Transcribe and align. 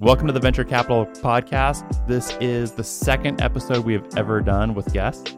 Welcome 0.00 0.26
to 0.26 0.32
the 0.34 0.40
Venture 0.40 0.62
Capital 0.62 1.06
Podcast. 1.06 2.06
This 2.06 2.36
is 2.38 2.72
the 2.72 2.84
second 2.84 3.40
episode 3.40 3.82
we 3.82 3.94
have 3.94 4.06
ever 4.14 4.42
done 4.42 4.74
with 4.74 4.92
guests. 4.92 5.34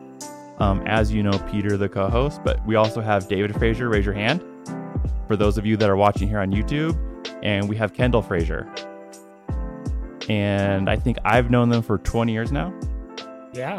Um, 0.58 0.83
as 0.84 1.12
you 1.12 1.23
know, 1.23 1.38
Peter, 1.49 1.77
the 1.77 1.88
co 1.88 2.08
host, 2.08 2.41
but 2.42 2.67
we 2.67 2.75
also 2.75 3.00
have 3.00 3.29
David 3.29 3.55
Frazier. 3.55 3.89
Raise 3.89 4.05
your 4.05 4.17
hand 4.17 4.44
for 5.29 5.36
those 5.36 5.58
of 5.58 5.65
you 5.65 5.76
that 5.76 5.89
are 5.89 5.94
watching 5.94 6.26
here 6.26 6.41
on 6.41 6.50
YouTube. 6.50 6.99
And 7.41 7.68
we 7.68 7.76
have 7.76 7.94
Kendall 7.94 8.21
Frazier. 8.21 8.68
And 10.29 10.90
I 10.90 10.96
think 10.96 11.18
I've 11.25 11.52
known 11.52 11.68
them 11.68 11.80
for 11.80 11.98
20 11.98 12.32
years 12.32 12.50
now. 12.50 12.75
Yeah. 13.54 13.79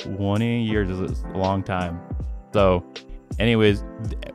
20 0.00 0.64
years 0.64 0.90
is 0.90 1.22
a 1.32 1.38
long 1.38 1.62
time. 1.62 1.98
So, 2.52 2.84
anyways, 3.38 3.82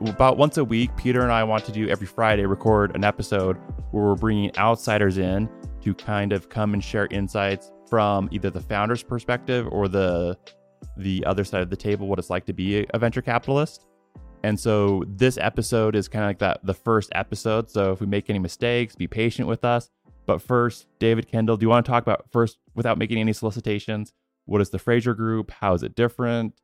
about 0.00 0.36
once 0.36 0.56
a 0.56 0.64
week, 0.64 0.96
Peter 0.96 1.22
and 1.22 1.30
I 1.30 1.44
want 1.44 1.64
to 1.66 1.70
do 1.70 1.88
every 1.88 2.08
Friday 2.08 2.44
record 2.44 2.96
an 2.96 3.04
episode 3.04 3.56
where 3.94 4.04
we're 4.04 4.16
bringing 4.16 4.54
outsiders 4.58 5.18
in 5.18 5.48
to 5.80 5.94
kind 5.94 6.32
of 6.32 6.48
come 6.48 6.74
and 6.74 6.82
share 6.82 7.06
insights 7.12 7.70
from 7.88 8.28
either 8.32 8.50
the 8.50 8.60
founder's 8.60 9.04
perspective 9.04 9.68
or 9.70 9.86
the 9.86 10.36
the 10.96 11.24
other 11.24 11.44
side 11.44 11.62
of 11.62 11.70
the 11.70 11.76
table, 11.76 12.08
what 12.08 12.18
it's 12.18 12.28
like 12.28 12.44
to 12.44 12.52
be 12.52 12.86
a 12.92 12.98
venture 12.98 13.22
capitalist. 13.22 13.86
And 14.42 14.58
so 14.58 15.04
this 15.06 15.38
episode 15.38 15.96
is 15.96 16.08
kind 16.08 16.24
of 16.24 16.28
like 16.28 16.38
that 16.40 16.60
the 16.64 16.74
first 16.74 17.10
episode. 17.14 17.70
So 17.70 17.92
if 17.92 18.00
we 18.00 18.06
make 18.06 18.28
any 18.28 18.38
mistakes, 18.38 18.96
be 18.96 19.06
patient 19.06 19.48
with 19.48 19.64
us. 19.64 19.88
But 20.26 20.42
first, 20.42 20.86
David 20.98 21.28
Kendall, 21.28 21.56
do 21.56 21.64
you 21.64 21.70
want 21.70 21.86
to 21.86 21.90
talk 21.90 22.02
about 22.02 22.26
first 22.30 22.58
without 22.74 22.98
making 22.98 23.18
any 23.18 23.32
solicitations? 23.32 24.12
What 24.46 24.60
is 24.60 24.70
the 24.70 24.78
Frazier 24.78 25.14
Group? 25.14 25.50
How 25.50 25.72
is 25.72 25.82
it 25.82 25.94
different? 25.94 26.54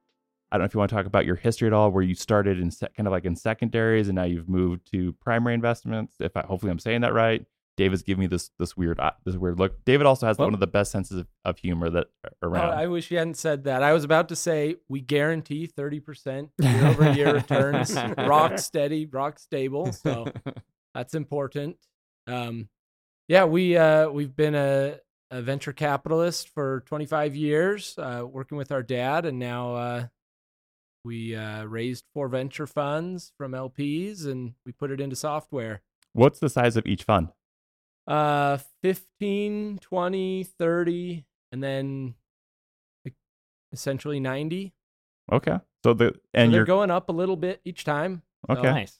I 0.52 0.56
don't 0.56 0.62
know 0.62 0.66
if 0.66 0.74
you 0.74 0.78
want 0.78 0.90
to 0.90 0.96
talk 0.96 1.06
about 1.06 1.26
your 1.26 1.36
history 1.36 1.66
at 1.68 1.72
all, 1.72 1.90
where 1.90 2.02
you 2.02 2.14
started 2.14 2.58
in 2.58 2.70
se- 2.70 2.88
kind 2.96 3.06
of 3.06 3.12
like 3.12 3.24
in 3.24 3.36
secondaries 3.36 4.08
and 4.08 4.16
now 4.16 4.24
you've 4.24 4.48
moved 4.48 4.90
to 4.92 5.12
primary 5.14 5.54
investments. 5.54 6.16
If 6.20 6.36
I, 6.36 6.42
hopefully 6.42 6.70
I'm 6.72 6.78
saying 6.78 7.02
that 7.02 7.14
right. 7.14 7.44
David's 7.76 8.02
giving 8.02 8.20
me 8.20 8.26
this 8.26 8.50
this 8.58 8.76
weird 8.76 9.00
uh, 9.00 9.12
this 9.24 9.36
weird 9.36 9.58
look. 9.58 9.84
David 9.86 10.06
also 10.06 10.26
has 10.26 10.36
Well- 10.36 10.48
one 10.48 10.54
of 10.54 10.60
the 10.60 10.66
best 10.66 10.90
senses 10.92 11.18
of, 11.18 11.26
of 11.46 11.58
humor 11.58 11.88
that 11.90 12.08
Oh, 12.26 12.48
around. 12.48 12.78
I 12.78 12.88
wish 12.88 13.10
you 13.10 13.16
hadn't 13.16 13.36
said 13.38 13.64
that. 13.64 13.82
I 13.82 13.92
was 13.94 14.04
about 14.04 14.28
to 14.30 14.36
say 14.36 14.76
we 14.88 15.00
guarantee 15.00 15.66
30% 15.66 16.50
year 16.60 16.86
over 16.86 17.12
year 17.12 17.32
returns, 17.32 17.94
rock 18.18 18.58
steady, 18.58 19.06
rock 19.06 19.38
stable. 19.38 19.92
So 19.92 20.26
that's 20.94 21.14
important. 21.14 21.76
Um, 22.26 22.68
yeah, 23.28 23.44
we 23.44 23.76
uh, 23.78 24.10
we've 24.10 24.34
been 24.34 24.56
a, 24.56 24.96
a 25.30 25.40
venture 25.40 25.72
capitalist 25.72 26.48
for 26.50 26.82
25 26.86 27.34
years, 27.36 27.94
uh, 27.96 28.24
working 28.28 28.58
with 28.58 28.72
our 28.72 28.82
dad, 28.82 29.24
and 29.24 29.38
now 29.38 29.74
uh, 29.76 30.06
we 31.04 31.34
uh, 31.34 31.64
raised 31.64 32.04
four 32.14 32.28
venture 32.28 32.66
funds 32.66 33.32
from 33.38 33.52
LPs, 33.52 34.26
and 34.26 34.54
we 34.66 34.72
put 34.72 34.90
it 34.90 35.00
into 35.00 35.16
software. 35.16 35.82
What's 36.12 36.38
the 36.38 36.48
size 36.48 36.76
of 36.76 36.86
each 36.86 37.04
fund? 37.04 37.28
Uh, 38.06 38.58
15, 38.82 39.78
20, 39.80 40.44
30, 40.44 41.26
and 41.52 41.62
then 41.62 42.14
essentially 43.72 44.20
90. 44.20 44.72
Okay, 45.32 45.58
so 45.84 45.94
the 45.94 46.06
So 46.14 46.20
and 46.34 46.52
they're 46.52 46.60
you're 46.60 46.66
going 46.66 46.90
up 46.90 47.08
a 47.08 47.12
little 47.12 47.36
bit 47.36 47.60
each 47.64 47.84
time. 47.84 48.22
So- 48.48 48.56
okay. 48.58 48.70
Nice. 48.70 48.98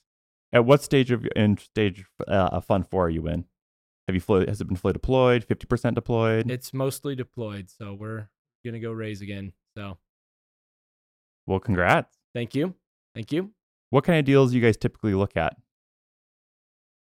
At 0.53 0.65
what 0.65 0.83
stage 0.83 1.11
of 1.11 1.25
in 1.33 1.57
stage 1.57 2.03
uh, 2.27 2.59
fund 2.59 2.85
four 2.89 3.05
are 3.05 3.09
you 3.09 3.25
in? 3.27 3.45
Have 4.07 4.15
you 4.15 4.19
fully, 4.19 4.47
has 4.47 4.59
it 4.59 4.65
been 4.67 4.75
fully 4.75 4.91
deployed? 4.93 5.45
Fifty 5.45 5.65
percent 5.65 5.95
deployed? 5.95 6.51
It's 6.51 6.73
mostly 6.73 7.15
deployed, 7.15 7.69
so 7.69 7.93
we're 7.93 8.27
gonna 8.65 8.81
go 8.81 8.91
raise 8.91 9.21
again. 9.21 9.53
So 9.77 9.97
well, 11.51 11.59
congrats. 11.59 12.17
thank 12.33 12.55
you, 12.55 12.73
thank 13.13 13.31
you. 13.31 13.51
What 13.89 14.03
kind 14.05 14.17
of 14.19 14.25
deals 14.25 14.51
do 14.51 14.57
you 14.57 14.63
guys 14.63 14.77
typically 14.77 15.13
look 15.13 15.35
at? 15.35 15.55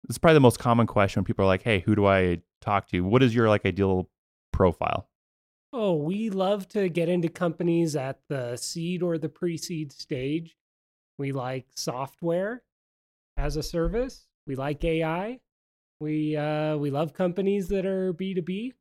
This 0.07 0.15
is 0.15 0.17
probably 0.19 0.35
the 0.35 0.39
most 0.41 0.59
common 0.59 0.85
question 0.87 1.19
when 1.21 1.25
people 1.25 1.43
are 1.45 1.47
like, 1.47 1.63
"Hey, 1.63 1.79
who 1.79 1.95
do 1.95 2.05
I 2.05 2.41
talk 2.61 2.87
to?" 2.89 3.01
What 3.01 3.23
is 3.23 3.33
your 3.33 3.49
like 3.49 3.65
ideal 3.65 4.09
profile? 4.53 5.09
Oh, 5.73 5.95
we 5.95 6.29
love 6.29 6.67
to 6.69 6.87
get 6.89 7.09
into 7.09 7.27
companies 7.27 7.95
at 7.95 8.19
the 8.29 8.55
seed 8.55 9.01
or 9.01 9.17
the 9.17 9.29
pre 9.29 9.57
seed 9.57 9.91
stage. 9.91 10.55
We 11.17 11.31
like 11.31 11.65
software 11.75 12.61
as 13.35 13.55
a 13.57 13.63
service. 13.63 14.27
We 14.47 14.55
like 14.55 14.83
AI. 14.85 15.39
We 15.99 16.35
uh 16.37 16.77
we 16.77 16.91
love 16.91 17.13
companies 17.13 17.67
that 17.69 17.85
are 17.85 18.13
B2B. 18.13 18.73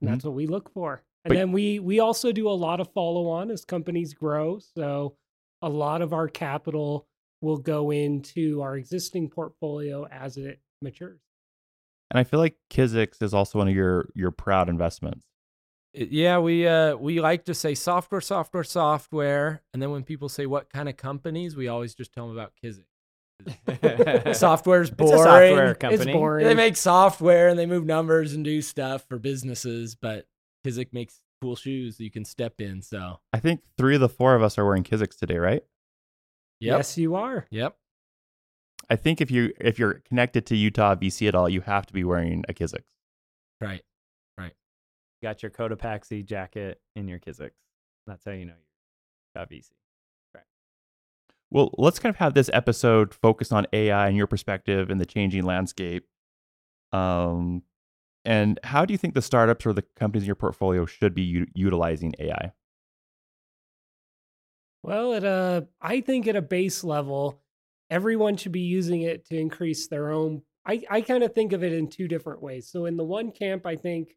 And 0.00 0.08
Mhm. 0.08 0.12
That's 0.12 0.24
what 0.24 0.34
we 0.34 0.46
look 0.46 0.70
for. 0.72 1.02
And 1.24 1.30
But- 1.30 1.36
then 1.36 1.52
we 1.52 1.78
we 1.78 2.00
also 2.00 2.32
do 2.32 2.48
a 2.48 2.50
lot 2.52 2.80
of 2.80 2.92
follow 2.92 3.28
on 3.28 3.50
as 3.50 3.64
companies 3.64 4.12
grow. 4.14 4.58
So 4.58 5.16
a 5.62 5.68
lot 5.68 6.02
of 6.02 6.12
our 6.12 6.28
capital 6.28 7.06
will 7.40 7.58
go 7.58 7.90
into 7.90 8.60
our 8.62 8.76
existing 8.76 9.28
portfolio 9.30 10.06
as 10.10 10.36
it 10.36 10.60
matures. 10.80 11.20
And 12.10 12.18
I 12.18 12.24
feel 12.24 12.40
like 12.40 12.56
Kiziks 12.70 13.22
is 13.22 13.32
also 13.34 13.58
one 13.58 13.68
of 13.68 13.74
your 13.74 14.08
your 14.14 14.30
proud 14.32 14.68
investments. 14.68 15.26
Yeah, 15.94 16.38
we 16.38 16.66
uh 16.66 16.96
we 16.96 17.20
like 17.20 17.44
to 17.44 17.54
say 17.54 17.74
software, 17.74 18.20
software, 18.20 18.64
software, 18.64 19.62
and 19.72 19.82
then 19.82 19.90
when 19.90 20.02
people 20.04 20.28
say 20.28 20.46
what 20.46 20.70
kind 20.70 20.88
of 20.88 20.96
companies, 20.96 21.54
we 21.54 21.68
always 21.68 21.94
just 21.94 22.12
tell 22.12 22.26
them 22.28 22.36
about 22.36 22.52
Kizik. 22.62 22.84
Software's 24.34 24.88
It's 24.90 24.94
a 25.00 25.04
boring. 25.04 25.18
software 25.22 25.76
It's 25.92 26.04
boring. 26.06 26.46
They 26.46 26.54
make 26.54 26.76
software 26.76 27.48
and 27.48 27.58
they 27.58 27.66
move 27.66 27.84
numbers 27.84 28.32
and 28.34 28.44
do 28.44 28.62
stuff 28.62 29.04
for 29.08 29.18
businesses, 29.18 29.94
but 29.94 30.26
Kizik 30.66 30.92
makes 30.92 31.20
cool 31.40 31.56
shoes 31.56 31.96
that 31.96 32.04
you 32.04 32.10
can 32.10 32.24
step 32.24 32.60
in. 32.60 32.82
So, 32.82 33.20
I 33.32 33.40
think 33.40 33.60
three 33.76 33.94
of 33.96 34.00
the 34.00 34.08
four 34.08 34.34
of 34.34 34.42
us 34.42 34.58
are 34.58 34.64
wearing 34.64 34.84
Kiziks 34.84 35.16
today, 35.18 35.38
right? 35.38 35.62
yep, 36.60 36.78
Yes, 36.78 36.96
you 36.98 37.14
are. 37.14 37.46
yep. 37.50 37.76
I 38.90 38.96
think 38.96 39.20
if 39.20 39.30
you 39.30 39.52
if 39.60 39.78
you're 39.78 39.94
connected 40.08 40.44
to 40.46 40.56
Utah 40.56 40.94
VC 40.94 41.26
at 41.28 41.34
all, 41.34 41.48
you 41.48 41.60
have 41.62 41.86
to 41.86 41.92
be 41.92 42.04
wearing 42.04 42.44
a 42.48 42.52
Kiziks. 42.52 42.84
Right. 43.60 43.82
Right. 44.36 44.52
Got 45.22 45.42
your 45.42 45.50
Cotopaxi 45.50 46.24
jacket 46.24 46.80
in 46.96 47.08
your 47.08 47.18
Kiziks. 47.18 47.52
That's 48.06 48.24
how 48.24 48.32
you 48.32 48.44
know 48.46 48.54
you're 48.54 49.42
got 49.44 49.50
VC. 49.50 49.70
Right. 50.34 50.44
Well, 51.50 51.70
let's 51.78 51.98
kind 51.98 52.10
of 52.10 52.18
have 52.18 52.34
this 52.34 52.50
episode 52.52 53.14
focus 53.14 53.50
on 53.52 53.66
AI 53.72 54.08
and 54.08 54.16
your 54.16 54.26
perspective 54.26 54.90
in 54.90 54.98
the 54.98 55.06
changing 55.06 55.44
landscape. 55.44 56.06
Um, 56.92 57.62
and 58.24 58.58
how 58.64 58.84
do 58.84 58.92
you 58.92 58.98
think 58.98 59.14
the 59.14 59.22
startups 59.22 59.66
or 59.66 59.72
the 59.72 59.82
companies 59.96 60.24
in 60.24 60.26
your 60.26 60.36
portfolio 60.36 60.86
should 60.86 61.14
be 61.14 61.22
u- 61.22 61.46
utilizing 61.54 62.14
AI? 62.18 62.52
Well, 64.82 65.14
at 65.14 65.24
a, 65.24 65.68
I 65.80 66.00
think 66.00 66.26
at 66.26 66.36
a 66.36 66.42
base 66.42 66.82
level, 66.82 67.40
everyone 67.90 68.36
should 68.36 68.52
be 68.52 68.60
using 68.60 69.02
it 69.02 69.26
to 69.26 69.36
increase 69.36 69.86
their 69.86 70.10
own. 70.10 70.42
I, 70.66 70.82
I 70.90 71.00
kind 71.00 71.22
of 71.22 71.34
think 71.34 71.52
of 71.52 71.62
it 71.62 71.72
in 71.72 71.88
two 71.88 72.08
different 72.08 72.42
ways. 72.42 72.68
So, 72.68 72.86
in 72.86 72.96
the 72.96 73.04
one 73.04 73.32
camp, 73.32 73.66
I 73.66 73.76
think 73.76 74.16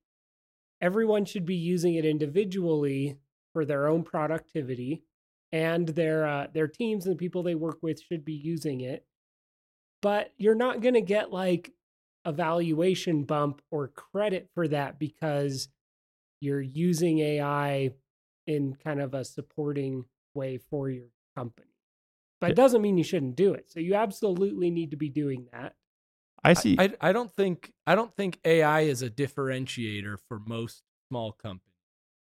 everyone 0.81 1.25
should 1.25 1.45
be 1.45 1.55
using 1.55 1.95
it 1.95 2.05
individually 2.05 3.17
for 3.53 3.65
their 3.65 3.87
own 3.87 4.03
productivity, 4.03 5.03
and 5.51 5.87
their 5.87 6.27
uh, 6.27 6.47
their 6.53 6.67
teams 6.67 7.05
and 7.05 7.15
the 7.15 7.19
people 7.19 7.43
they 7.43 7.55
work 7.55 7.77
with 7.81 8.01
should 8.01 8.25
be 8.25 8.33
using 8.33 8.81
it. 8.81 9.05
But 10.01 10.31
you're 10.37 10.55
not 10.55 10.81
going 10.81 10.93
to 10.95 11.01
get 11.01 11.31
like 11.31 11.71
a 12.25 12.31
valuation 12.31 13.23
bump 13.23 13.61
or 13.71 13.87
credit 13.89 14.49
for 14.53 14.67
that 14.67 14.99
because 14.99 15.69
you're 16.41 16.61
using 16.61 17.19
AI 17.19 17.91
in 18.47 18.75
kind 18.83 18.99
of 18.99 19.13
a 19.13 19.23
supporting 19.23 20.05
way 20.33 20.57
for 20.57 20.89
your 20.89 21.07
company. 21.35 21.67
But 22.41 22.51
it 22.51 22.55
doesn't 22.55 22.81
mean 22.81 22.97
you 22.97 23.03
shouldn't 23.03 23.35
do 23.35 23.53
it. 23.53 23.69
So 23.69 23.79
you 23.79 23.95
absolutely 23.95 24.69
need 24.69 24.91
to 24.91 24.97
be 24.97 25.09
doing 25.09 25.47
that. 25.53 25.75
I 26.43 26.53
see. 26.53 26.75
I, 26.77 26.93
I 27.01 27.11
don't 27.11 27.31
think 27.31 27.73
I 27.87 27.95
don't 27.95 28.13
think 28.13 28.39
AI 28.45 28.81
is 28.81 29.01
a 29.01 29.09
differentiator 29.09 30.17
for 30.27 30.39
most 30.45 30.83
small 31.09 31.31
companies. 31.31 31.73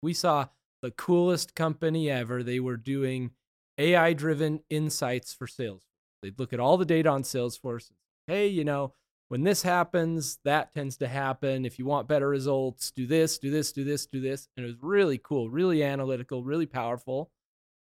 We 0.02 0.14
saw 0.14 0.48
the 0.82 0.92
coolest 0.92 1.54
company 1.54 2.10
ever. 2.10 2.42
They 2.42 2.60
were 2.60 2.78
doing 2.78 3.32
AI 3.78 4.14
driven 4.14 4.62
insights 4.70 5.34
for 5.34 5.46
Salesforce. 5.46 5.82
They'd 6.24 6.40
look 6.40 6.54
at 6.54 6.60
all 6.60 6.78
the 6.78 6.86
data 6.86 7.10
on 7.10 7.24
Salesforce. 7.24 7.92
Hey, 8.26 8.48
you 8.48 8.64
know, 8.64 8.94
when 9.30 9.44
this 9.44 9.62
happens, 9.62 10.40
that 10.46 10.74
tends 10.74 10.98
to 10.98 11.08
happen. 11.08 11.66
If 11.66 11.78
you 11.78 11.86
want 11.86 12.08
better 12.08 12.30
results, 12.30 12.92
do 12.92 13.06
this, 13.06 13.38
do 13.38 13.52
this, 13.52 13.72
do 13.72 13.84
this, 13.84 14.06
do 14.06 14.22
this. 14.22 14.48
And 14.56 14.66
it 14.66 14.68
was 14.68 14.78
really 14.82 15.18
cool, 15.18 15.50
really 15.50 15.84
analytical, 15.84 16.44
really 16.44 16.66
powerful. 16.66 17.30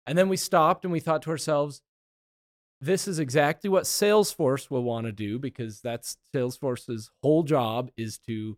And 0.06 0.16
then 0.16 0.28
we 0.28 0.36
stopped 0.36 0.84
and 0.84 0.92
we 0.92 1.00
thought 1.00 1.22
to 1.22 1.30
ourselves, 1.30 1.82
this 2.80 3.08
is 3.08 3.18
exactly 3.18 3.68
what 3.68 3.84
Salesforce 3.84 4.70
will 4.70 4.82
want 4.82 5.06
to 5.06 5.12
do 5.12 5.38
because 5.38 5.80
that's 5.80 6.16
Salesforce's 6.34 7.10
whole 7.22 7.42
job 7.42 7.90
is 7.96 8.18
to 8.20 8.56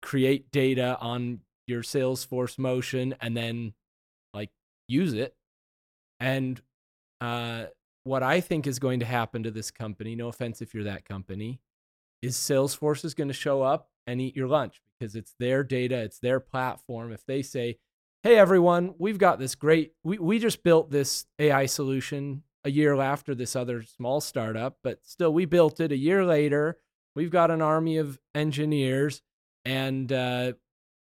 create 0.00 0.50
data 0.50 0.96
on 1.00 1.40
your 1.66 1.82
Salesforce 1.82 2.58
motion 2.58 3.14
and 3.20 3.36
then 3.36 3.74
like 4.32 4.50
use 4.86 5.12
it. 5.12 5.34
And 6.20 6.60
uh, 7.20 7.66
what 8.04 8.22
I 8.22 8.40
think 8.40 8.66
is 8.66 8.78
going 8.78 9.00
to 9.00 9.06
happen 9.06 9.42
to 9.42 9.50
this 9.50 9.70
company, 9.70 10.14
no 10.14 10.28
offense 10.28 10.62
if 10.62 10.74
you're 10.74 10.84
that 10.84 11.04
company, 11.04 11.60
is 12.22 12.36
Salesforce 12.36 13.04
is 13.04 13.14
going 13.14 13.28
to 13.28 13.34
show 13.34 13.62
up 13.62 13.88
and 14.06 14.20
eat 14.20 14.36
your 14.36 14.48
lunch 14.48 14.80
because 14.98 15.14
it's 15.14 15.34
their 15.38 15.62
data, 15.62 15.96
it's 15.96 16.18
their 16.18 16.40
platform. 16.40 17.12
If 17.12 17.24
they 17.26 17.42
say, 17.42 17.78
hey, 18.22 18.36
everyone, 18.36 18.94
we've 18.98 19.18
got 19.18 19.38
this 19.38 19.54
great, 19.54 19.92
we, 20.02 20.18
we 20.18 20.38
just 20.38 20.62
built 20.62 20.90
this 20.90 21.26
AI 21.38 21.66
solution 21.66 22.42
a 22.64 22.70
year 22.70 23.00
after 23.00 23.34
this 23.34 23.54
other 23.54 23.82
small 23.82 24.20
startup, 24.20 24.78
but 24.82 25.04
still, 25.04 25.32
we 25.32 25.44
built 25.44 25.80
it 25.80 25.92
a 25.92 25.96
year 25.96 26.24
later 26.24 26.78
We've 27.18 27.32
got 27.32 27.50
an 27.50 27.60
army 27.60 27.96
of 27.96 28.20
engineers, 28.32 29.22
and 29.64 30.12
uh, 30.12 30.52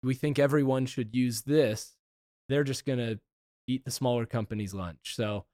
we 0.04 0.14
think 0.14 0.38
everyone 0.38 0.86
should 0.86 1.16
use 1.16 1.42
this. 1.42 1.96
They're 2.48 2.64
just 2.64 2.86
going 2.86 3.00
to 3.00 3.20
eat 3.68 3.86
the 3.86 3.90
smaller 3.90 4.28
company's 4.28 4.72
lunch. 4.72 5.16
So 5.16 5.46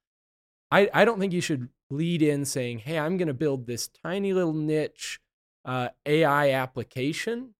I, 0.69 0.89
I 0.93 1.05
don't 1.05 1.21
think 1.21 1.31
you 1.31 1.39
should 1.39 1.69
lead 1.89 2.21
in 2.21 2.43
saying, 2.43 2.79
hey, 2.79 2.99
I'm 2.99 3.15
going 3.15 3.29
to 3.29 3.33
build 3.33 3.65
this 3.65 3.87
tiny 3.87 4.33
little 4.33 4.53
niche 4.53 5.21
uh, 5.65 5.89
AI 6.05 6.51
application. 6.51 7.53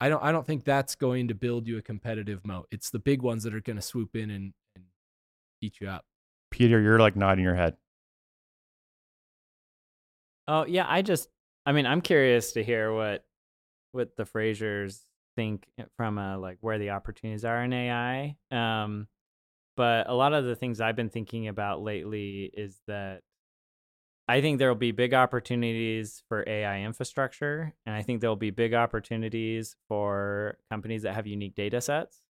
I 0.00 0.08
don't 0.08 0.22
I 0.22 0.32
don't 0.32 0.46
think 0.46 0.64
that's 0.64 0.94
going 0.94 1.28
to 1.28 1.34
build 1.34 1.66
you 1.66 1.78
a 1.78 1.82
competitive 1.82 2.46
moat. 2.46 2.68
It's 2.70 2.90
the 2.90 2.98
big 2.98 3.22
ones 3.22 3.42
that 3.44 3.54
are 3.54 3.60
going 3.60 3.76
to 3.76 3.82
swoop 3.82 4.14
in 4.14 4.30
and, 4.30 4.52
and 4.76 4.84
eat 5.60 5.80
you 5.80 5.88
up. 5.88 6.04
Peter, 6.50 6.80
you're 6.80 6.98
like 6.98 7.16
nodding 7.16 7.44
your 7.44 7.56
head. 7.56 7.76
Oh 10.46 10.64
yeah, 10.66 10.86
I 10.88 11.02
just 11.02 11.28
I 11.66 11.72
mean 11.72 11.86
I'm 11.86 12.00
curious 12.00 12.52
to 12.52 12.62
hear 12.62 12.92
what 12.92 13.24
what 13.92 14.16
the 14.16 14.24
Fraziers 14.24 15.00
think 15.36 15.66
from 15.96 16.18
a 16.18 16.38
like 16.38 16.58
where 16.60 16.78
the 16.78 16.90
opportunities 16.90 17.44
are 17.44 17.62
in 17.64 17.72
AI. 17.72 18.36
Um, 18.50 19.08
but 19.76 20.08
a 20.08 20.14
lot 20.14 20.32
of 20.32 20.44
the 20.44 20.56
things 20.56 20.80
I've 20.80 20.96
been 20.96 21.10
thinking 21.10 21.48
about 21.48 21.82
lately 21.82 22.50
is 22.52 22.80
that 22.86 23.22
I 24.28 24.42
think 24.42 24.58
there 24.58 24.68
will 24.68 24.74
be 24.74 24.92
big 24.92 25.14
opportunities 25.14 26.22
for 26.28 26.44
AI 26.46 26.82
infrastructure, 26.82 27.72
and 27.86 27.94
I 27.94 28.02
think 28.02 28.20
there 28.20 28.28
will 28.28 28.36
be 28.36 28.50
big 28.50 28.74
opportunities 28.74 29.74
for 29.88 30.58
companies 30.70 31.02
that 31.02 31.14
have 31.14 31.26
unique 31.26 31.54
data 31.54 31.80
sets. 31.80 32.20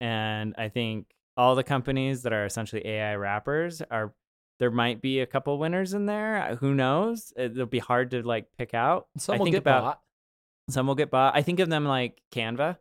And 0.00 0.54
I 0.56 0.70
think 0.70 1.08
all 1.36 1.54
the 1.54 1.62
companies 1.62 2.22
that 2.22 2.32
are 2.32 2.46
essentially 2.46 2.86
AI 2.86 3.16
wrappers 3.16 3.82
are 3.90 4.14
there 4.58 4.70
might 4.70 5.02
be 5.02 5.20
a 5.20 5.26
couple 5.26 5.58
winners 5.58 5.92
in 5.92 6.06
there. 6.06 6.42
Uh, 6.42 6.56
who 6.56 6.74
knows? 6.74 7.34
It'll 7.36 7.66
be 7.66 7.78
hard 7.78 8.12
to 8.12 8.22
like 8.22 8.46
pick 8.56 8.72
out. 8.72 9.08
Some 9.18 9.34
I 9.34 9.38
will 9.38 9.44
think 9.44 9.54
get 9.56 9.62
about 9.62 9.82
bought. 9.82 10.00
some 10.70 10.86
will 10.86 10.94
get 10.94 11.10
bought. 11.10 11.36
I 11.36 11.42
think 11.42 11.60
of 11.60 11.68
them 11.68 11.84
like 11.84 12.22
Canva. 12.34 12.78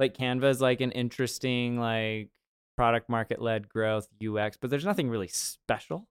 Like 0.00 0.16
Canva 0.16 0.50
is 0.50 0.60
like 0.60 0.80
an 0.80 0.90
interesting 0.90 1.78
like 1.78 2.30
product 2.76 3.08
market 3.08 3.40
led 3.40 3.68
growth 3.68 4.08
UX, 4.20 4.56
but 4.56 4.70
there's 4.70 4.84
nothing 4.84 5.08
really 5.08 5.28
special 5.28 6.08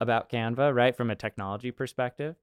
about 0.00 0.30
Canva, 0.30 0.74
right? 0.74 0.96
From 0.96 1.10
a 1.10 1.16
technology 1.16 1.70
perspective. 1.70 2.36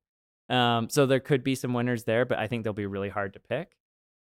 Um, 0.49 0.89
so 0.89 1.05
there 1.05 1.19
could 1.19 1.43
be 1.43 1.55
some 1.55 1.73
winners 1.73 2.05
there, 2.05 2.25
but 2.25 2.39
I 2.39 2.47
think 2.47 2.63
they'll 2.63 2.73
be 2.73 2.85
really 2.85 3.09
hard 3.09 3.33
to 3.33 3.39
pick. 3.39 3.75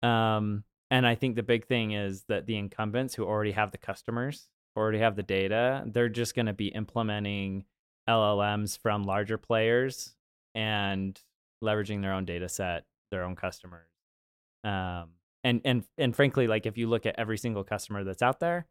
Um, 0.03 0.65
and 0.91 1.07
I 1.07 1.15
think 1.15 1.37
the 1.37 1.43
big 1.43 1.67
thing 1.67 1.93
is 1.93 2.25
that 2.29 2.47
the 2.47 2.57
incumbents 2.57 3.15
who 3.15 3.25
already 3.25 3.53
have 3.53 3.71
the 3.71 3.79
customers, 3.79 4.49
already 4.77 4.99
have 4.99 5.17
the 5.17 5.23
data, 5.23 5.85
they're 5.87 6.09
just 6.09 6.35
going 6.35 6.47
to 6.47 6.53
be 6.53 6.69
implementing 6.69 7.65
LLMs 8.09 8.79
from 8.79 9.05
larger 9.05 9.39
players 9.39 10.15
and 10.55 11.19
leveraging 11.65 12.03
their 12.03 12.13
own 12.13 12.25
data 12.25 12.49
set, 12.49 12.85
their 13.11 13.25
own 13.25 13.37
customers. 13.37 13.89
Um, 14.65 15.11
and 15.45 15.61
and 15.65 15.85
and 15.99 16.15
frankly, 16.15 16.47
like 16.47 16.67
if 16.67 16.77
you 16.77 16.89
look 16.89 17.07
at 17.07 17.19
every 17.19 17.39
single 17.39 17.65
customer 17.65 18.05
that's 18.05 18.23
out 18.23 18.41
there, 18.41 18.67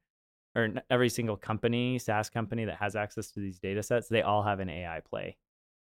or 0.55 0.69
every 0.89 1.09
single 1.09 1.37
company, 1.37 1.97
SaaS 1.99 2.29
company 2.29 2.65
that 2.65 2.77
has 2.77 2.95
access 2.95 3.31
to 3.31 3.39
these 3.39 3.59
data 3.59 3.81
sets, 3.83 4.07
they 4.07 4.21
all 4.21 4.43
have 4.43 4.59
an 4.59 4.69
AI 4.69 4.99
play, 5.01 5.37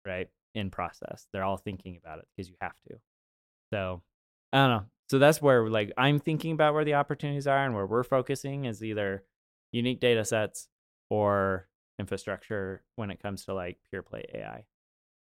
right? 0.06 0.28
In 0.54 0.70
process. 0.72 1.28
They're 1.32 1.44
all 1.44 1.58
thinking 1.58 1.98
about 1.98 2.20
it 2.20 2.26
because 2.36 2.50
you 2.50 2.56
have 2.62 2.76
to. 2.90 2.96
So 3.72 4.02
I 4.54 4.58
don't 4.58 4.70
know. 4.70 4.86
So 5.10 5.20
that's 5.20 5.42
where 5.42 5.70
like 5.70 5.92
I'm 5.98 6.20
thinking 6.20 6.52
about 6.54 6.74
where 6.74 6.86
the 6.86 6.96
opportunities 6.96 7.46
are 7.48 7.64
and 7.66 7.76
where 7.76 7.86
we're 7.86 8.04
focusing 8.04 8.66
is 8.66 8.84
either 8.84 9.24
unique 9.72 10.00
data 10.00 10.26
sets 10.26 10.68
or 11.10 11.68
infrastructure 12.00 12.84
when 12.96 13.12
it 13.12 13.22
comes 13.22 13.46
to 13.46 13.54
like 13.54 13.78
pure 13.90 14.02
play 14.02 14.26
AI. 14.34 14.66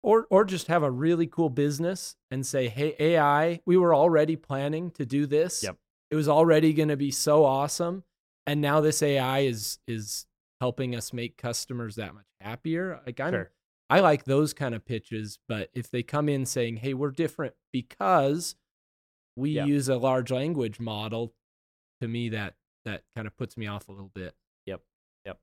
or 0.02 0.26
or 0.30 0.44
just 0.44 0.66
have 0.68 0.82
a 0.82 0.90
really 0.90 1.26
cool 1.26 1.48
business 1.50 2.14
and 2.30 2.46
say, 2.46 2.68
"Hey, 2.68 2.94
AI, 3.00 3.60
we 3.66 3.76
were 3.76 3.94
already 3.94 4.36
planning 4.36 4.90
to 4.92 5.04
do 5.06 5.26
this. 5.26 5.62
Yep. 5.64 5.76
It 6.10 6.14
was 6.16 6.28
already 6.28 6.72
going 6.74 6.90
to 6.90 6.96
be 6.96 7.10
so 7.10 7.44
awesome, 7.44 8.04
and 8.46 8.60
now 8.60 8.80
this 8.80 9.02
AI 9.02 9.40
is 9.40 9.78
is 9.86 10.26
helping 10.60 10.94
us 10.94 11.12
make 11.12 11.36
customers 11.36 11.96
that 11.96 12.14
much 12.14 12.26
happier." 12.40 13.00
Like 13.06 13.20
I'm, 13.20 13.32
Sure. 13.32 13.50
I 13.90 14.00
like 14.00 14.24
those 14.24 14.52
kind 14.54 14.74
of 14.74 14.84
pitches, 14.84 15.38
but 15.48 15.70
if 15.74 15.90
they 15.90 16.02
come 16.02 16.28
in 16.28 16.46
saying, 16.46 16.76
"Hey, 16.78 16.94
we're 16.94 17.10
different 17.10 17.54
because 17.72 18.56
we 19.36 19.50
Yeah. 19.50 19.66
use 19.66 19.88
a 19.88 19.96
large 19.96 20.30
language 20.30 20.80
model," 20.80 21.34
to 22.00 22.08
me 22.08 22.28
that 22.30 22.56
that 22.84 23.04
kind 23.14 23.26
of 23.26 23.36
puts 23.36 23.56
me 23.56 23.66
off 23.66 23.88
a 23.88 23.92
little 23.92 24.10
bit. 24.14 24.34
Yep. 24.66 24.82
Yep. 25.26 25.40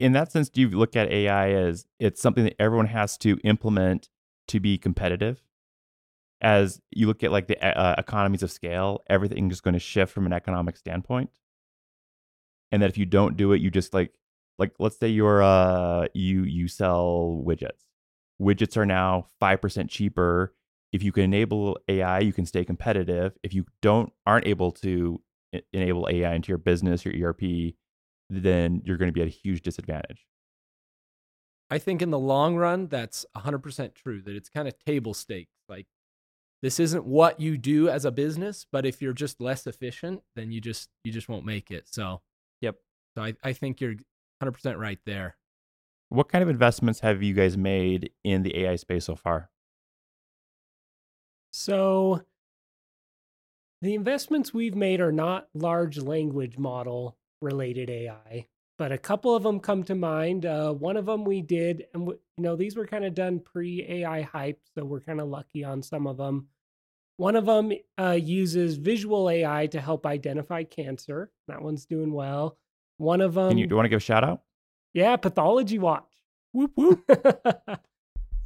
In 0.00 0.12
that 0.12 0.32
sense, 0.32 0.48
do 0.48 0.62
you 0.62 0.70
look 0.70 0.96
at 0.96 1.10
AI 1.10 1.50
as 1.52 1.86
it's 1.98 2.20
something 2.22 2.44
that 2.44 2.56
everyone 2.58 2.86
has 2.86 3.18
to 3.18 3.38
implement 3.44 4.08
to 4.48 4.58
be 4.60 4.78
competitive? 4.78 5.42
As 6.40 6.80
you 6.90 7.06
look 7.08 7.22
at 7.22 7.32
like 7.32 7.48
the 7.48 7.62
uh, 7.62 7.94
economies 7.98 8.42
of 8.42 8.50
scale, 8.50 9.02
everything 9.10 9.50
is 9.50 9.60
going 9.60 9.74
to 9.74 9.80
shift 9.80 10.12
from 10.12 10.24
an 10.24 10.32
economic 10.32 10.76
standpoint. 10.78 11.30
And 12.70 12.82
that 12.82 12.90
if 12.90 12.98
you 12.98 13.06
don't 13.06 13.36
do 13.36 13.52
it, 13.52 13.60
you 13.60 13.70
just 13.70 13.94
like 13.94 14.12
like 14.58 14.72
let's 14.78 14.98
say 14.98 15.08
you're 15.08 15.42
uh 15.42 16.06
you 16.14 16.42
you 16.44 16.68
sell 16.68 17.42
widgets. 17.46 17.84
Widgets 18.40 18.76
are 18.76 18.86
now 18.86 19.26
5% 19.42 19.88
cheaper. 19.88 20.54
If 20.92 21.02
you 21.02 21.12
can 21.12 21.24
enable 21.24 21.78
AI, 21.88 22.20
you 22.20 22.32
can 22.32 22.46
stay 22.46 22.64
competitive. 22.64 23.36
If 23.42 23.52
you 23.52 23.66
don't 23.82 24.12
aren't 24.26 24.46
able 24.46 24.70
to 24.72 25.20
e- 25.54 25.60
enable 25.72 26.08
AI 26.08 26.34
into 26.34 26.48
your 26.48 26.58
business, 26.58 27.04
your 27.04 27.30
ERP, 27.30 27.74
then 28.30 28.82
you're 28.84 28.96
going 28.96 29.08
to 29.08 29.12
be 29.12 29.22
at 29.22 29.26
a 29.26 29.30
huge 29.30 29.62
disadvantage. 29.62 30.26
I 31.70 31.78
think 31.78 32.00
in 32.00 32.10
the 32.10 32.18
long 32.18 32.56
run, 32.56 32.86
that's 32.86 33.26
100% 33.36 33.94
true, 33.94 34.22
that 34.22 34.34
it's 34.34 34.48
kind 34.48 34.66
of 34.66 34.78
table 34.78 35.12
stakes. 35.12 35.52
Like, 35.68 35.86
this 36.62 36.80
isn't 36.80 37.04
what 37.04 37.40
you 37.40 37.58
do 37.58 37.90
as 37.90 38.06
a 38.06 38.10
business, 38.10 38.66
but 38.70 38.86
if 38.86 39.02
you're 39.02 39.12
just 39.12 39.40
less 39.40 39.66
efficient, 39.66 40.22
then 40.34 40.50
you 40.50 40.60
just 40.60 40.88
you 41.04 41.12
just 41.12 41.28
won't 41.28 41.44
make 41.44 41.70
it. 41.70 41.86
So. 41.86 42.22
So 43.18 43.24
I, 43.24 43.34
I 43.42 43.52
think 43.52 43.80
you're 43.80 43.96
100% 44.40 44.78
right 44.78 45.00
there. 45.04 45.36
What 46.08 46.28
kind 46.28 46.40
of 46.40 46.48
investments 46.48 47.00
have 47.00 47.20
you 47.20 47.34
guys 47.34 47.56
made 47.56 48.12
in 48.22 48.44
the 48.44 48.56
AI 48.60 48.76
space 48.76 49.06
so 49.06 49.16
far? 49.16 49.50
So 51.50 52.22
the 53.82 53.94
investments 53.94 54.54
we've 54.54 54.76
made 54.76 55.00
are 55.00 55.10
not 55.10 55.48
large 55.52 55.98
language 55.98 56.58
model 56.58 57.18
related 57.42 57.90
AI, 57.90 58.46
but 58.78 58.92
a 58.92 58.98
couple 58.98 59.34
of 59.34 59.42
them 59.42 59.58
come 59.58 59.82
to 59.82 59.96
mind. 59.96 60.46
Uh, 60.46 60.72
one 60.72 60.96
of 60.96 61.06
them 61.06 61.24
we 61.24 61.42
did, 61.42 61.86
and 61.94 62.04
w- 62.04 62.20
you 62.36 62.44
know 62.44 62.54
these 62.54 62.76
were 62.76 62.86
kind 62.86 63.04
of 63.04 63.14
done 63.14 63.40
pre 63.40 63.84
AI 63.88 64.22
hype, 64.22 64.60
so 64.76 64.84
we're 64.84 65.00
kind 65.00 65.20
of 65.20 65.26
lucky 65.26 65.64
on 65.64 65.82
some 65.82 66.06
of 66.06 66.18
them. 66.18 66.46
One 67.16 67.34
of 67.34 67.46
them 67.46 67.72
uh, 67.98 68.12
uses 68.12 68.76
visual 68.76 69.28
AI 69.28 69.66
to 69.68 69.80
help 69.80 70.06
identify 70.06 70.62
cancer. 70.62 71.32
That 71.48 71.62
one's 71.62 71.84
doing 71.84 72.12
well. 72.12 72.56
One 72.98 73.20
of 73.20 73.34
them, 73.34 73.48
Can 73.50 73.58
you, 73.58 73.66
do 73.66 73.72
you 73.72 73.76
want 73.76 73.86
to 73.86 73.90
give 73.90 73.98
a 73.98 74.00
shout 74.00 74.22
out? 74.24 74.42
yeah, 74.92 75.16
Pathology 75.16 75.78
Watch. 75.78 76.04
Whoop 76.52 76.72
whoop. 76.76 77.04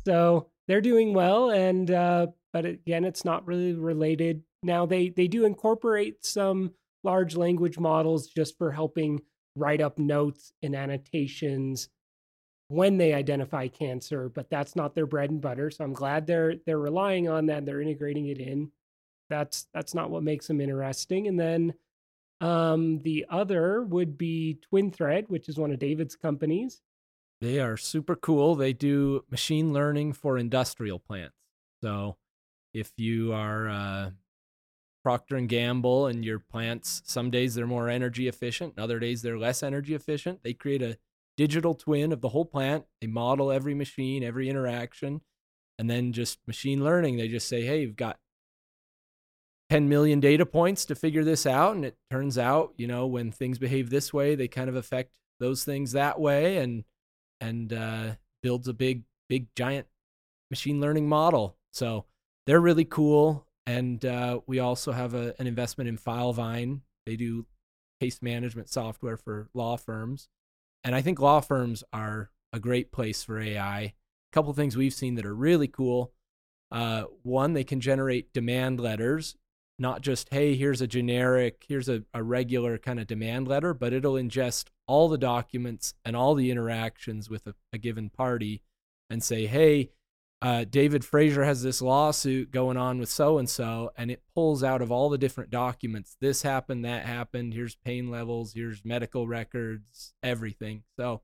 so 0.06 0.49
they're 0.68 0.80
doing 0.80 1.14
well, 1.14 1.50
and 1.50 1.90
uh, 1.90 2.26
but 2.52 2.64
again, 2.66 3.04
it's 3.04 3.25
not 3.25 3.47
really 3.47 3.73
related. 3.75 4.42
Now 4.62 4.87
they 4.87 5.09
they 5.09 5.28
do 5.28 5.44
incorporate 5.44 6.25
some 6.25 6.73
large 7.04 7.37
language 7.37 7.78
models 7.78 8.28
just 8.28 8.56
for 8.59 8.71
helping 8.73 9.21
write 9.56 9.80
up 9.80 9.99
notes 9.99 10.52
and 10.62 10.75
annotations 10.75 11.88
when 12.68 12.97
they 12.97 13.12
identify 13.12 13.68
cancer, 13.68 14.28
but 14.28 14.49
that's 14.49 14.75
not 14.76 14.94
their 14.94 15.06
bread 15.06 15.30
and 15.30 15.40
butter. 15.40 15.71
So 15.71 15.85
I'm 15.85 15.92
glad 15.92 16.26
they're 16.26 16.54
they're 16.66 16.78
relying 16.78 17.28
on 17.28 17.47
that. 17.47 17.64
They're 17.66 17.80
integrating 17.80 18.26
it 18.26 18.38
in. 18.38 18.71
That's 19.30 19.66
that's 19.73 19.94
not 19.94 20.11
what 20.11 20.23
makes 20.23 20.47
them 20.47 20.61
interesting. 20.61 21.28
And 21.28 21.38
then 21.38 21.75
um, 22.42 22.99
the 23.02 23.25
other 23.30 23.84
would 23.84 24.18
be 24.18 24.58
TwinThread, 24.70 25.28
which 25.28 25.49
is 25.49 25.58
one 25.58 25.70
of 25.70 25.78
David's 25.78 26.16
companies. 26.16 26.82
They 27.40 27.61
are 27.61 27.76
super 27.76 28.16
cool. 28.16 28.56
They 28.56 28.72
do 28.72 29.25
machine 29.30 29.72
learning 29.72 30.14
for 30.14 30.37
industrial 30.37 30.99
plants. 30.99 31.37
So, 31.82 32.16
if 32.75 32.92
you 32.96 33.32
are 33.32 33.68
uh, 33.68 34.11
Procter 35.04 35.37
and 35.37 35.49
Gamble 35.49 36.06
and 36.06 36.25
your 36.25 36.40
plants, 36.40 37.02
some 37.04 37.30
days 37.30 37.54
they're 37.54 37.66
more 37.66 37.88
energy 37.88 38.26
efficient, 38.26 38.78
other 38.78 38.99
days 38.99 39.22
they're 39.22 39.38
less 39.38 39.62
energy 39.62 39.94
efficient. 39.94 40.42
They 40.42 40.52
create 40.52 40.82
a 40.82 40.99
digital 41.37 41.75
twin 41.75 42.12
of 42.12 42.22
the 42.22 42.30
whole 42.30 42.44
plant. 42.44 42.87
They 43.00 43.06
model 43.06 43.52
every 43.52 43.75
machine, 43.75 44.25
every 44.25 44.49
interaction, 44.49 45.20
and 45.78 45.88
then 45.88 46.12
just 46.12 46.38
machine 46.46 46.82
learning. 46.82 47.16
They 47.16 47.28
just 47.28 47.49
say, 47.49 47.62
"Hey, 47.62 47.82
you've 47.82 47.96
got 47.96 48.18
10 49.73 49.88
million 49.88 50.21
data 50.21 50.45
points 50.45 50.85
to 50.85 50.95
figure 50.95 51.25
this 51.25 51.47
out," 51.47 51.75
and 51.75 51.85
it 51.85 51.97
turns 52.11 52.37
out, 52.37 52.75
you 52.76 52.87
know, 52.87 53.07
when 53.07 53.33
things 53.33 53.59
behave 53.59 53.88
this 53.88 54.12
way, 54.12 54.35
they 54.35 54.47
kind 54.47 54.69
of 54.69 54.76
affect 54.76 55.19
those 55.41 55.64
things 55.64 55.93
that 55.93 56.21
way, 56.21 56.59
and 56.59 56.85
and 57.41 57.73
uh, 57.73 58.12
builds 58.43 58.69
a 58.69 58.75
big, 58.75 59.05
big, 59.29 59.49
giant 59.57 59.87
machine 60.50 60.81
learning 60.81 61.09
model. 61.09 61.57
So 61.73 62.05
they're 62.47 62.61
really 62.61 62.85
cool. 62.85 63.47
And 63.67 64.05
uh, 64.05 64.41
we 64.47 64.59
also 64.59 64.93
have 64.93 65.14
a, 65.14 65.35
an 65.38 65.47
investment 65.47 65.88
in 65.88 65.97
Filevine. 65.97 66.81
They 67.07 67.17
do 67.17 67.47
case 68.00 68.21
management 68.21 68.69
software 68.69 69.17
for 69.17 69.49
law 69.55 69.76
firms. 69.76 70.29
And 70.85 70.95
I 70.95 71.00
think 71.00 71.19
law 71.21 71.41
firms 71.41 71.83
are 71.93 72.31
a 72.52 72.61
great 72.61 72.93
place 72.93 73.23
for 73.23 73.41
AI. 73.41 73.81
A 73.81 73.93
couple 74.33 74.52
things 74.52 74.76
we've 74.76 74.93
seen 74.93 75.14
that 75.14 75.26
are 75.26 75.35
really 75.35 75.69
cool. 75.69 76.12
Uh, 76.71 77.05
one, 77.23 77.52
they 77.52 77.64
can 77.64 77.81
generate 77.81 78.33
demand 78.33 78.81
letters, 78.81 79.37
not 79.79 80.02
just, 80.02 80.29
hey, 80.33 80.55
here's 80.55 80.81
a 80.81 80.87
generic, 80.87 81.64
here's 81.69 81.88
a, 81.88 82.05
a 82.14 82.23
regular 82.23 82.79
kind 82.79 83.00
of 83.00 83.07
demand 83.07 83.49
letter, 83.49 83.75
but 83.75 83.93
it'll 83.93 84.14
ingest 84.14 84.67
all 84.87 85.09
the 85.09 85.19
documents 85.19 85.95
and 86.05 86.14
all 86.14 86.35
the 86.35 86.50
interactions 86.50 87.29
with 87.29 87.47
a, 87.47 87.55
a 87.73 87.79
given 87.79 88.11
party 88.11 88.62
and 89.11 89.23
say, 89.23 89.47
hey, 89.47 89.91
uh, 90.43 90.64
David 90.64 91.05
Frazier 91.05 91.45
has 91.45 91.62
this 91.62 91.81
lawsuit 91.81 92.50
going 92.50 92.76
on 92.76 92.99
with 92.99 93.09
so 93.09 93.38
and 93.38 93.49
so, 93.49 93.93
and 93.97 94.11
it 94.11 94.23
pulls 94.35 94.64
out 94.64 94.83
of 94.83 94.91
all 94.91 95.09
the 95.09 95.19
different 95.19 95.50
documents 95.50 96.17
this 96.21 96.43
happened, 96.43 96.85
that 96.85 97.07
happened, 97.07 97.55
here's 97.55 97.76
pain 97.76 98.11
levels, 98.11 98.52
here's 98.52 98.85
medical 98.85 99.29
records, 99.29 100.14
everything. 100.23 100.83
So, 100.99 101.23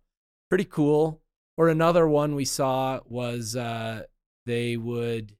pretty 0.48 0.64
cool. 0.64 1.20
Or 1.56 1.68
another 1.68 2.08
one 2.08 2.36
we 2.36 2.44
saw 2.44 3.00
was 3.06 3.56
uh, 3.56 4.04
they 4.46 4.76
would 4.76 5.34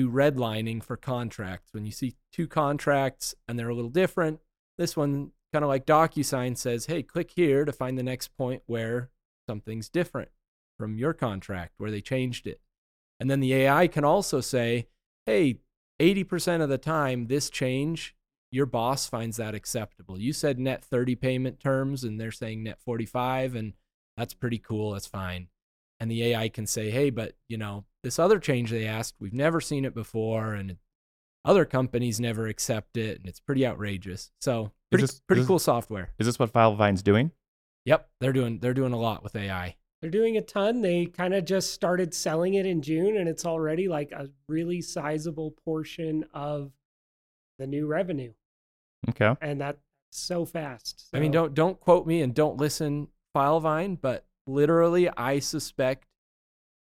do 0.00 0.10
redlining 0.10 0.82
for 0.82 0.96
contracts. 0.96 1.72
When 1.72 1.84
you 1.84 1.92
see 1.92 2.14
two 2.32 2.46
contracts 2.46 3.34
and 3.46 3.58
they're 3.58 3.68
a 3.68 3.74
little 3.74 3.90
different, 3.90 4.40
this 4.78 4.96
one 4.96 5.32
kind 5.52 5.64
of 5.64 5.68
like 5.68 5.84
DocuSign 5.86 6.56
says, 6.56 6.86
hey, 6.86 7.02
click 7.02 7.32
here 7.34 7.64
to 7.64 7.72
find 7.72 7.98
the 7.98 8.02
next 8.02 8.28
point 8.36 8.62
where 8.66 9.10
something's 9.48 9.88
different 9.88 10.30
from 10.78 10.96
your 10.96 11.12
contract, 11.12 11.74
where 11.76 11.90
they 11.90 12.00
changed 12.00 12.46
it. 12.46 12.60
And 13.18 13.30
then 13.30 13.40
the 13.40 13.52
AI 13.54 13.88
can 13.88 14.04
also 14.04 14.40
say, 14.40 14.86
hey, 15.26 15.58
80% 16.00 16.62
of 16.62 16.70
the 16.70 16.78
time, 16.78 17.26
this 17.26 17.50
change, 17.50 18.16
your 18.50 18.64
boss 18.64 19.06
finds 19.06 19.36
that 19.36 19.54
acceptable. 19.54 20.18
You 20.18 20.32
said 20.32 20.58
net 20.58 20.82
30 20.82 21.14
payment 21.16 21.60
terms, 21.60 22.04
and 22.04 22.18
they're 22.18 22.32
saying 22.32 22.62
net 22.62 22.78
45, 22.80 23.54
and 23.54 23.74
that's 24.16 24.32
pretty 24.32 24.58
cool. 24.58 24.92
That's 24.92 25.06
fine. 25.06 25.48
And 26.00 26.10
the 26.10 26.24
AI 26.24 26.48
can 26.48 26.66
say, 26.66 26.90
hey, 26.90 27.10
but 27.10 27.34
you 27.48 27.58
know, 27.58 27.84
this 28.02 28.18
other 28.18 28.38
change 28.38 28.70
they 28.70 28.86
asked, 28.86 29.14
we've 29.20 29.34
never 29.34 29.60
seen 29.60 29.84
it 29.84 29.94
before, 29.94 30.54
and 30.54 30.78
other 31.44 31.64
companies 31.66 32.18
never 32.18 32.46
accept 32.46 32.96
it, 32.96 33.18
and 33.18 33.26
it's 33.28 33.40
pretty 33.40 33.66
outrageous. 33.66 34.30
So 34.40 34.72
pretty 34.90 35.02
this- 35.04 35.20
pretty 35.20 35.42
is- 35.42 35.46
cool 35.46 35.58
software. 35.58 36.12
Is 36.18 36.26
this 36.26 36.38
what 36.38 36.52
Filevine's 36.52 37.02
doing? 37.02 37.32
Yep, 37.84 38.08
they're 38.20 38.32
doing 38.32 38.58
they're 38.60 38.74
doing 38.74 38.92
a 38.92 38.98
lot 38.98 39.22
with 39.22 39.36
AI. 39.36 39.76
They're 40.00 40.10
doing 40.10 40.38
a 40.38 40.40
ton. 40.42 40.80
They 40.80 41.04
kind 41.06 41.34
of 41.34 41.44
just 41.44 41.72
started 41.74 42.14
selling 42.14 42.54
it 42.54 42.64
in 42.64 42.80
June, 42.80 43.18
and 43.18 43.28
it's 43.28 43.44
already 43.44 43.86
like 43.88 44.12
a 44.12 44.30
really 44.48 44.80
sizable 44.80 45.50
portion 45.64 46.24
of 46.32 46.72
the 47.58 47.66
new 47.66 47.86
revenue, 47.86 48.32
Okay. 49.10 49.34
and 49.42 49.60
that's 49.60 49.78
so 50.10 50.46
fast. 50.46 51.08
I 51.12 51.20
mean, 51.20 51.30
don't 51.30 51.52
don't 51.54 51.78
quote 51.78 52.06
me 52.06 52.22
and 52.22 52.34
don't 52.34 52.56
listen, 52.56 53.08
Filevine, 53.36 53.98
but 54.00 54.24
literally, 54.46 55.08
I 55.08 55.38
suspect 55.38 56.06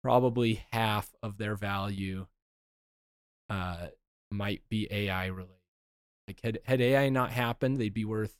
probably 0.03 0.65
half 0.71 1.13
of 1.23 1.37
their 1.37 1.55
value 1.55 2.27
uh, 3.49 3.87
might 4.31 4.61
be 4.69 4.87
AI 4.91 5.27
related. 5.27 5.55
Like 6.27 6.39
had 6.43 6.59
had 6.63 6.81
AI 6.81 7.09
not 7.09 7.31
happened, 7.31 7.79
they'd 7.79 7.93
be 7.93 8.05
worth 8.05 8.35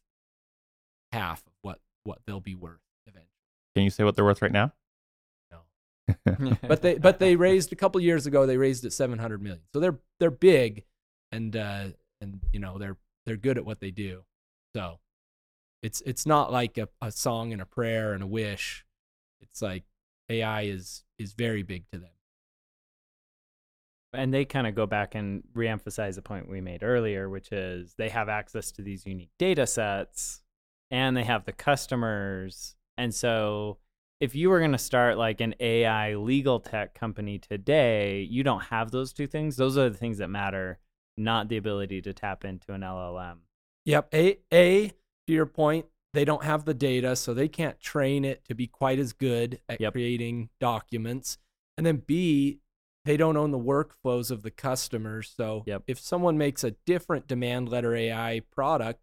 half 1.11 1.45
of 1.45 1.53
what 1.61 1.79
what 2.03 2.19
they'll 2.25 2.39
be 2.39 2.55
worth 2.55 2.79
eventually. 3.07 3.29
Can 3.75 3.83
you 3.83 3.89
say 3.89 4.03
what 4.03 4.15
they're 4.15 4.25
worth 4.25 4.41
right 4.41 4.51
now? 4.51 4.73
No. 5.51 6.57
But 6.67 6.81
they 6.81 6.97
but 6.97 7.19
they 7.19 7.35
raised 7.35 7.71
a 7.71 7.75
couple 7.75 7.99
years 8.01 8.25
ago. 8.25 8.45
They 8.45 8.57
raised 8.57 8.85
it 8.85 8.93
seven 8.93 9.19
hundred 9.19 9.41
million. 9.41 9.63
So 9.73 9.79
they're 9.79 9.99
they're 10.19 10.31
big, 10.31 10.85
and 11.31 11.55
uh, 11.55 11.87
and 12.21 12.39
you 12.51 12.59
know 12.59 12.77
they're 12.77 12.97
they're 13.25 13.37
good 13.37 13.57
at 13.57 13.65
what 13.65 13.79
they 13.79 13.91
do. 13.91 14.23
So 14.75 14.99
it's 15.81 16.01
it's 16.05 16.25
not 16.25 16.51
like 16.51 16.77
a, 16.77 16.87
a 17.01 17.11
song 17.11 17.51
and 17.53 17.61
a 17.61 17.65
prayer 17.65 18.13
and 18.13 18.23
a 18.23 18.27
wish. 18.27 18.85
It's 19.53 19.61
like 19.61 19.83
AI 20.29 20.63
is 20.63 21.03
is 21.19 21.33
very 21.33 21.63
big 21.63 21.85
to 21.93 21.99
them. 21.99 22.09
and 24.13 24.33
they 24.33 24.45
kind 24.45 24.67
of 24.67 24.75
go 24.75 24.85
back 24.85 25.15
and 25.15 25.43
reemphasize 25.55 26.15
the 26.15 26.21
point 26.21 26.47
we 26.49 26.61
made 26.61 26.83
earlier, 26.83 27.29
which 27.29 27.51
is 27.51 27.95
they 27.97 28.09
have 28.09 28.29
access 28.29 28.71
to 28.71 28.81
these 28.83 29.05
unique 29.05 29.31
data 29.39 29.65
sets 29.65 30.41
and 30.91 31.17
they 31.17 31.23
have 31.23 31.45
the 31.45 31.51
customers. 31.51 32.75
And 32.97 33.13
so 33.13 33.79
if 34.19 34.35
you 34.35 34.49
were 34.49 34.59
going 34.59 34.71
to 34.73 34.77
start 34.77 35.17
like 35.17 35.41
an 35.41 35.55
AI 35.59 36.13
legal 36.15 36.59
tech 36.59 36.93
company 36.93 37.39
today, 37.39 38.21
you 38.21 38.43
don't 38.43 38.65
have 38.65 38.91
those 38.91 39.13
two 39.13 39.25
things. 39.27 39.55
Those 39.57 39.77
are 39.77 39.89
the 39.89 39.97
things 39.97 40.19
that 40.19 40.29
matter, 40.29 40.79
not 41.17 41.49
the 41.49 41.57
ability 41.57 42.01
to 42.03 42.13
tap 42.13 42.45
into 42.45 42.73
an 42.73 42.81
LLM. 42.81 43.37
Yep. 43.85 44.09
A 44.13 44.37
a 44.53 44.87
to 44.89 45.33
your 45.33 45.45
point, 45.47 45.85
they 46.13 46.25
don't 46.25 46.43
have 46.43 46.65
the 46.65 46.73
data, 46.73 47.15
so 47.15 47.33
they 47.33 47.47
can't 47.47 47.79
train 47.79 48.23
it 48.23 48.43
to 48.45 48.53
be 48.55 48.67
quite 48.67 48.99
as 48.99 49.13
good 49.13 49.59
at 49.67 49.81
Yep. 49.81 49.93
creating 49.93 50.49
documents. 50.59 51.37
And 51.75 51.85
then 51.85 51.97
B, 51.97 52.59
they 53.05 53.17
don't 53.17 53.35
own 53.35 53.51
the 53.51 53.59
workflows 53.59 54.31
of 54.31 54.43
the 54.43 54.51
customers. 54.51 55.33
So 55.35 55.63
Yep. 55.65 55.83
if 55.87 55.99
someone 55.99 56.37
makes 56.37 56.63
a 56.63 56.71
different 56.85 57.27
demand 57.27 57.67
letter 57.69 57.95
AI 57.95 58.41
product, 58.51 59.01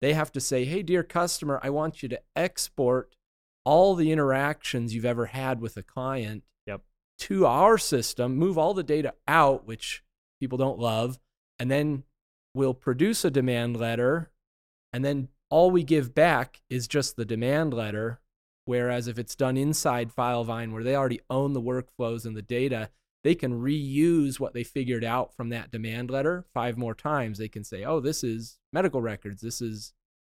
they 0.00 0.14
have 0.14 0.32
to 0.32 0.40
say, 0.40 0.64
"Hey, 0.64 0.82
dear 0.82 1.02
customer, 1.02 1.60
I 1.62 1.70
want 1.70 2.02
you 2.02 2.08
to 2.08 2.22
export 2.34 3.14
all 3.64 3.94
the 3.94 4.10
interactions 4.10 4.94
you've 4.94 5.04
ever 5.04 5.26
had 5.26 5.60
with 5.60 5.76
a 5.76 5.82
client 5.82 6.44
Yep. 6.66 6.82
to 7.18 7.44
our 7.46 7.76
system, 7.76 8.36
move 8.36 8.56
all 8.56 8.72
the 8.72 8.82
data 8.82 9.14
out, 9.26 9.66
which 9.66 10.02
people 10.40 10.56
don't 10.56 10.78
love, 10.78 11.18
and 11.58 11.70
then 11.70 12.04
we'll 12.54 12.74
produce 12.74 13.24
a 13.24 13.30
demand 13.30 13.76
letter, 13.76 14.32
and 14.92 15.04
then 15.04 15.28
all 15.50 15.70
we 15.70 15.82
give 15.82 16.14
back 16.14 16.60
is 16.68 16.88
just 16.88 17.16
the 17.16 17.24
demand 17.24 17.72
letter. 17.72 18.20
Whereas 18.64 19.08
if 19.08 19.18
it's 19.18 19.34
done 19.34 19.56
inside 19.56 20.14
Filevine, 20.14 20.72
where 20.72 20.84
they 20.84 20.94
already 20.94 21.20
own 21.30 21.54
the 21.54 21.62
workflows 21.62 22.26
and 22.26 22.36
the 22.36 22.42
data, 22.42 22.90
they 23.24 23.34
can 23.34 23.60
reuse 23.60 24.38
what 24.38 24.52
they 24.52 24.62
figured 24.62 25.04
out 25.04 25.34
from 25.34 25.48
that 25.48 25.70
demand 25.70 26.10
letter 26.10 26.44
five 26.52 26.76
more 26.76 26.94
times. 26.94 27.38
They 27.38 27.48
can 27.48 27.64
say, 27.64 27.84
oh, 27.84 28.00
this 28.00 28.22
is 28.22 28.58
medical 28.72 29.00
records. 29.00 29.40
This 29.40 29.62
is, 29.62 29.94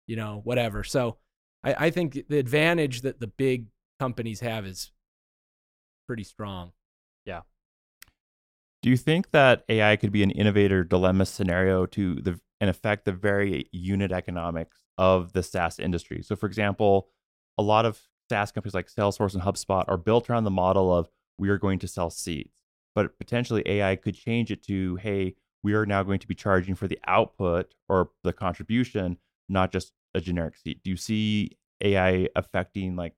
you 0.07 0.17
know, 0.17 0.41
whatever. 0.45 0.85
So 0.85 1.19
I, 1.65 1.87
I 1.87 1.91
think 1.91 2.29
the 2.29 2.39
advantage 2.39 3.03
that 3.03 3.19
the 3.19 3.27
big 3.27 3.67
companies 3.99 4.41
have 4.41 4.65
is 4.65 4.93
pretty 6.07 6.25
strong. 6.25 6.73
Yeah. 7.27 7.43
Do 8.83 8.91
you 8.91 8.97
think 8.97 9.33
that 9.33 9.65
AI 9.69 9.97
could 9.97 10.13
be 10.13 10.23
an 10.23 10.31
innovator 10.31 10.85
dilemma 10.85 11.27
scenario 11.27 11.85
to 11.87 12.15
the 12.15 12.41
and 12.61 12.69
affect 12.69 13.05
the 13.07 13.13
very 13.13 13.69
unit 13.73 14.13
economics 14.13 14.79
of 15.01 15.33
the 15.33 15.43
SaaS 15.43 15.81
industry? 15.81 16.23
So, 16.23 16.37
for 16.37 16.47
example, 16.47 17.09
a 17.59 17.63
lot 17.63 17.87
of 17.87 17.99
SaaS 18.29 18.53
companies 18.53 18.75
like 18.75 18.89
Salesforce 18.89 19.35
and 19.35 19.43
HubSpot 19.43 19.85
are 19.89 19.97
built 19.97 20.31
around 20.31 20.45
the 20.45 20.51
model 20.51 20.95
of 20.95 21.09
we 21.39 21.49
are 21.49 21.59
going 21.59 21.79
to 21.81 21.89
sell 21.89 22.11
seats, 22.11 22.55
but 22.95 23.19
potentially 23.19 23.63
AI 23.67 23.97
could 23.97 24.15
change 24.15 24.53
it 24.53 24.63
to 24.65 24.97
hey, 24.97 25.35
we 25.63 25.73
are 25.73 25.87
now 25.87 26.03
going 26.03 26.21
to 26.21 26.29
be 26.29 26.35
charging 26.35 26.75
for 26.75 26.87
the 26.87 26.99
output 27.07 27.75
or 27.89 28.11
the 28.23 28.33
contribution, 28.33 29.17
not 29.49 29.73
just 29.73 29.93
a 30.15 30.21
generic 30.21 30.57
seat. 30.57 30.83
Do 30.85 30.91
you 30.91 30.97
see 30.97 31.57
AI 31.81 32.29
affecting 32.37 32.95
like 32.95 33.15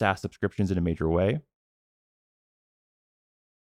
SaaS 0.00 0.20
subscriptions 0.20 0.70
in 0.72 0.78
a 0.78 0.82
major 0.82 1.08
way? 1.08 1.40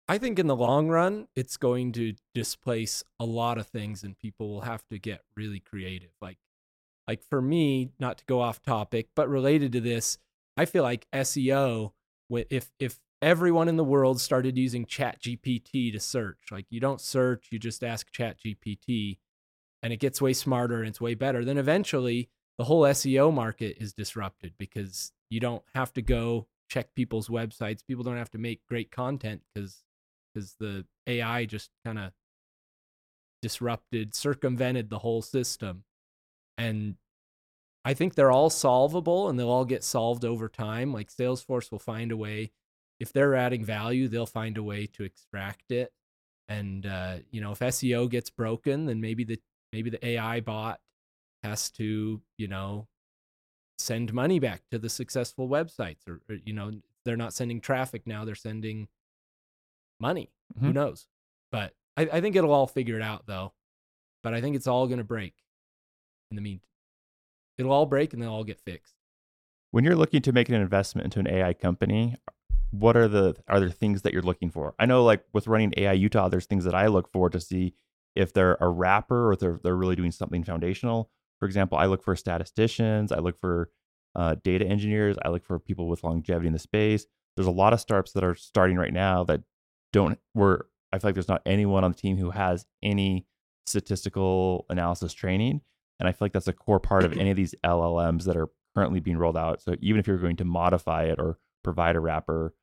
I 0.07 0.17
think 0.17 0.39
in 0.39 0.47
the 0.47 0.55
long 0.55 0.87
run, 0.87 1.27
it's 1.35 1.57
going 1.57 1.91
to 1.91 2.15
displace 2.33 3.03
a 3.19 3.25
lot 3.25 3.59
of 3.59 3.67
things, 3.67 4.01
and 4.01 4.17
people 4.17 4.49
will 4.49 4.61
have 4.61 4.83
to 4.87 4.97
get 4.97 5.21
really 5.35 5.59
creative. 5.59 6.09
Like, 6.19 6.39
like 7.09 7.23
for 7.27 7.41
me, 7.41 7.89
not 7.99 8.19
to 8.19 8.25
go 8.25 8.39
off 8.39 8.61
topic, 8.61 9.07
but 9.15 9.27
related 9.27 9.71
to 9.71 9.81
this, 9.81 10.19
I 10.55 10.65
feel 10.65 10.83
like 10.83 11.07
SEO. 11.11 11.93
If 12.29 12.69
if 12.77 12.99
everyone 13.19 13.67
in 13.67 13.77
the 13.77 13.83
world 13.83 14.21
started 14.21 14.59
using 14.59 14.85
Chat 14.85 15.19
GPT 15.19 15.91
to 15.91 15.99
search, 15.99 16.37
like 16.51 16.67
you 16.69 16.79
don't 16.79 17.01
search, 17.01 17.47
you 17.49 17.57
just 17.57 17.83
ask 17.83 18.11
Chat 18.11 18.37
GPT, 18.39 19.17
and 19.81 19.91
it 19.91 19.99
gets 19.99 20.21
way 20.21 20.33
smarter 20.33 20.81
and 20.81 20.87
it's 20.87 21.01
way 21.01 21.15
better. 21.15 21.43
Then 21.43 21.57
eventually, 21.57 22.29
the 22.59 22.65
whole 22.65 22.83
SEO 22.83 23.33
market 23.33 23.77
is 23.79 23.91
disrupted 23.91 24.53
because 24.59 25.11
you 25.31 25.39
don't 25.39 25.63
have 25.73 25.91
to 25.93 26.03
go 26.03 26.45
check 26.69 26.93
people's 26.93 27.27
websites. 27.27 27.83
People 27.83 28.03
don't 28.03 28.17
have 28.17 28.29
to 28.29 28.37
make 28.37 28.61
great 28.69 28.91
content 28.91 29.41
because 29.55 29.83
because 30.31 30.57
the 30.59 30.85
AI 31.07 31.45
just 31.45 31.71
kind 31.83 31.97
of 31.97 32.11
disrupted, 33.41 34.13
circumvented 34.13 34.91
the 34.91 34.99
whole 34.99 35.23
system. 35.23 35.85
And 36.59 36.95
I 37.85 37.93
think 37.93 38.13
they're 38.13 38.31
all 38.31 38.49
solvable 38.49 39.29
and 39.29 39.39
they'll 39.39 39.49
all 39.49 39.65
get 39.65 39.83
solved 39.83 40.25
over 40.25 40.49
time. 40.49 40.93
Like 40.93 41.09
Salesforce 41.09 41.71
will 41.71 41.79
find 41.79 42.11
a 42.11 42.17
way, 42.17 42.51
if 42.99 43.13
they're 43.13 43.33
adding 43.33 43.63
value, 43.63 44.09
they'll 44.09 44.25
find 44.25 44.57
a 44.57 44.63
way 44.63 44.85
to 44.87 45.03
extract 45.03 45.71
it. 45.71 45.93
And 46.49 46.85
uh, 46.85 47.19
you 47.31 47.39
know, 47.39 47.53
if 47.53 47.59
SEO 47.59 48.09
gets 48.09 48.29
broken, 48.29 48.85
then 48.85 48.99
maybe 48.99 49.23
the 49.23 49.39
maybe 49.71 49.89
the 49.89 50.05
AI 50.05 50.41
bot 50.41 50.81
has 51.43 51.71
to, 51.71 52.21
you 52.37 52.47
know, 52.49 52.87
send 53.77 54.13
money 54.13 54.39
back 54.39 54.61
to 54.71 54.77
the 54.79 54.89
successful 54.89 55.47
websites 55.47 56.07
or, 56.07 56.19
or 56.29 56.35
you 56.43 56.51
know, 56.53 56.71
they're 57.05 57.15
not 57.15 57.33
sending 57.33 57.61
traffic 57.61 58.05
now, 58.05 58.25
they're 58.25 58.35
sending 58.35 58.89
money. 59.99 60.29
Who 60.59 60.71
Mhm. 60.71 60.73
knows? 60.73 61.07
But 61.51 61.73
I, 61.95 62.09
I 62.13 62.21
think 62.21 62.35
it'll 62.35 62.51
all 62.51 62.67
figure 62.67 62.95
it 62.97 63.01
out 63.01 63.25
though. 63.25 63.53
But 64.23 64.33
I 64.33 64.41
think 64.41 64.55
it's 64.57 64.67
all 64.67 64.87
gonna 64.87 65.03
break 65.05 65.35
in 66.29 66.35
the 66.35 66.41
meantime. 66.41 66.67
It'll 67.57 67.71
all 67.71 67.85
break 67.85 68.13
and 68.13 68.21
they'll 68.21 68.31
all 68.31 68.43
get 68.43 68.59
fixed. 68.59 68.95
When 69.71 69.83
you're 69.83 69.95
looking 69.95 70.21
to 70.23 70.31
make 70.31 70.49
an 70.49 70.55
investment 70.55 71.05
into 71.05 71.19
an 71.19 71.27
AI 71.27 71.53
company, 71.53 72.15
what 72.71 72.95
are 72.95 73.07
the 73.07 73.35
are 73.47 73.59
there 73.59 73.69
things 73.69 74.03
that 74.03 74.13
you're 74.13 74.21
looking 74.21 74.49
for? 74.49 74.73
I 74.79 74.85
know 74.85 75.03
like 75.03 75.23
with 75.33 75.47
running 75.47 75.73
AI 75.77 75.93
Utah, 75.93 76.29
there's 76.29 76.45
things 76.45 76.63
that 76.65 76.75
I 76.75 76.87
look 76.87 77.11
for 77.11 77.29
to 77.29 77.39
see 77.39 77.73
if 78.15 78.33
they're 78.33 78.57
a 78.59 78.69
wrapper 78.69 79.27
or 79.29 79.33
if 79.33 79.39
they're, 79.39 79.59
they're 79.63 79.75
really 79.75 79.95
doing 79.95 80.11
something 80.11 80.43
foundational. 80.43 81.09
For 81.39 81.45
example, 81.45 81.77
I 81.77 81.85
look 81.85 82.03
for 82.03 82.15
statisticians, 82.15 83.11
I 83.11 83.19
look 83.19 83.39
for 83.39 83.69
uh, 84.15 84.35
data 84.43 84.65
engineers, 84.65 85.17
I 85.23 85.29
look 85.29 85.43
for 85.43 85.59
people 85.59 85.87
with 85.87 86.03
longevity 86.03 86.47
in 86.47 86.53
the 86.53 86.59
space. 86.59 87.05
There's 87.35 87.47
a 87.47 87.51
lot 87.51 87.73
of 87.73 87.79
startups 87.79 88.11
that 88.13 88.23
are 88.23 88.35
starting 88.35 88.77
right 88.77 88.93
now 88.93 89.23
that 89.25 89.41
don't 89.93 90.19
where 90.33 90.65
I 90.91 90.99
feel 90.99 91.09
like 91.09 91.15
there's 91.15 91.27
not 91.27 91.41
anyone 91.45 91.83
on 91.83 91.91
the 91.91 91.97
team 91.97 92.17
who 92.17 92.31
has 92.31 92.65
any 92.83 93.25
statistical 93.65 94.65
analysis 94.69 95.13
training. 95.13 95.61
And 95.99 96.07
I 96.07 96.11
feel 96.11 96.25
like 96.25 96.33
that's 96.33 96.47
a 96.47 96.53
core 96.53 96.79
part 96.79 97.03
of 97.03 97.17
any 97.17 97.29
of 97.29 97.37
these 97.37 97.55
LLMs 97.63 98.23
that 98.23 98.37
are 98.37 98.49
currently 98.75 98.99
being 98.99 99.17
rolled 99.17 99.37
out. 99.37 99.61
So 99.61 99.75
even 99.81 99.99
if 99.99 100.07
you're 100.07 100.17
going 100.17 100.37
to 100.37 100.45
modify 100.45 101.03
it 101.03 101.19
or 101.19 101.37
provide 101.63 101.95
a 101.95 101.99
wrapper, 101.99 102.53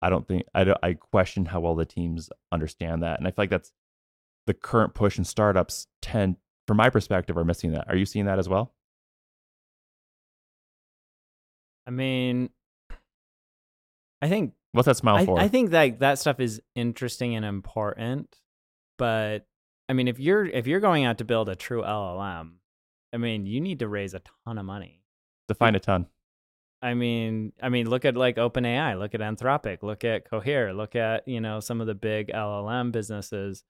I 0.00 0.08
don't 0.08 0.26
think 0.26 0.44
I 0.54 0.64
don't, 0.64 0.78
I 0.82 0.94
question 0.94 1.46
how 1.46 1.60
well 1.60 1.74
the 1.74 1.84
teams 1.84 2.30
understand 2.50 3.02
that. 3.02 3.18
And 3.18 3.26
I 3.26 3.30
feel 3.30 3.42
like 3.42 3.50
that's 3.50 3.72
the 4.46 4.54
current 4.54 4.94
push 4.94 5.18
in 5.18 5.24
startups 5.24 5.88
tend 6.00 6.36
from 6.66 6.78
my 6.78 6.88
perspective 6.88 7.36
are 7.36 7.44
missing 7.44 7.72
that. 7.72 7.88
Are 7.88 7.96
you 7.96 8.06
seeing 8.06 8.26
that 8.26 8.38
as 8.38 8.48
well? 8.48 8.74
I 11.86 11.90
mean, 11.90 12.50
I 14.20 14.28
think 14.28 14.52
What's 14.72 14.86
that 14.86 14.96
smile 14.96 15.16
I, 15.16 15.24
for? 15.24 15.40
I 15.40 15.48
think 15.48 15.70
that 15.70 16.00
that 16.00 16.18
stuff 16.18 16.40
is 16.40 16.60
interesting 16.74 17.34
and 17.34 17.44
important, 17.44 18.36
but 18.98 19.46
I 19.88 19.94
mean, 19.94 20.08
if 20.08 20.18
you're 20.18 20.44
if 20.44 20.66
you're 20.66 20.80
going 20.80 21.04
out 21.04 21.18
to 21.18 21.24
build 21.24 21.48
a 21.48 21.56
true 21.56 21.82
LLM, 21.82 22.52
I 23.12 23.16
mean, 23.16 23.46
you 23.46 23.60
need 23.60 23.78
to 23.78 23.88
raise 23.88 24.14
a 24.14 24.22
ton 24.44 24.58
of 24.58 24.66
money. 24.66 25.02
Define 25.48 25.74
a 25.74 25.80
ton. 25.80 26.06
I 26.80 26.94
mean, 26.94 27.52
I 27.60 27.70
mean, 27.70 27.88
look 27.88 28.04
at 28.04 28.16
like 28.16 28.36
OpenAI, 28.36 28.98
look 28.98 29.14
at 29.14 29.20
Anthropic, 29.20 29.82
look 29.82 30.04
at 30.04 30.28
Cohere, 30.28 30.72
look 30.72 30.94
at 30.94 31.26
you 31.26 31.40
know 31.40 31.60
some 31.60 31.80
of 31.80 31.86
the 31.86 31.94
big 31.94 32.28
LLM 32.28 32.92
businesses. 32.92 33.64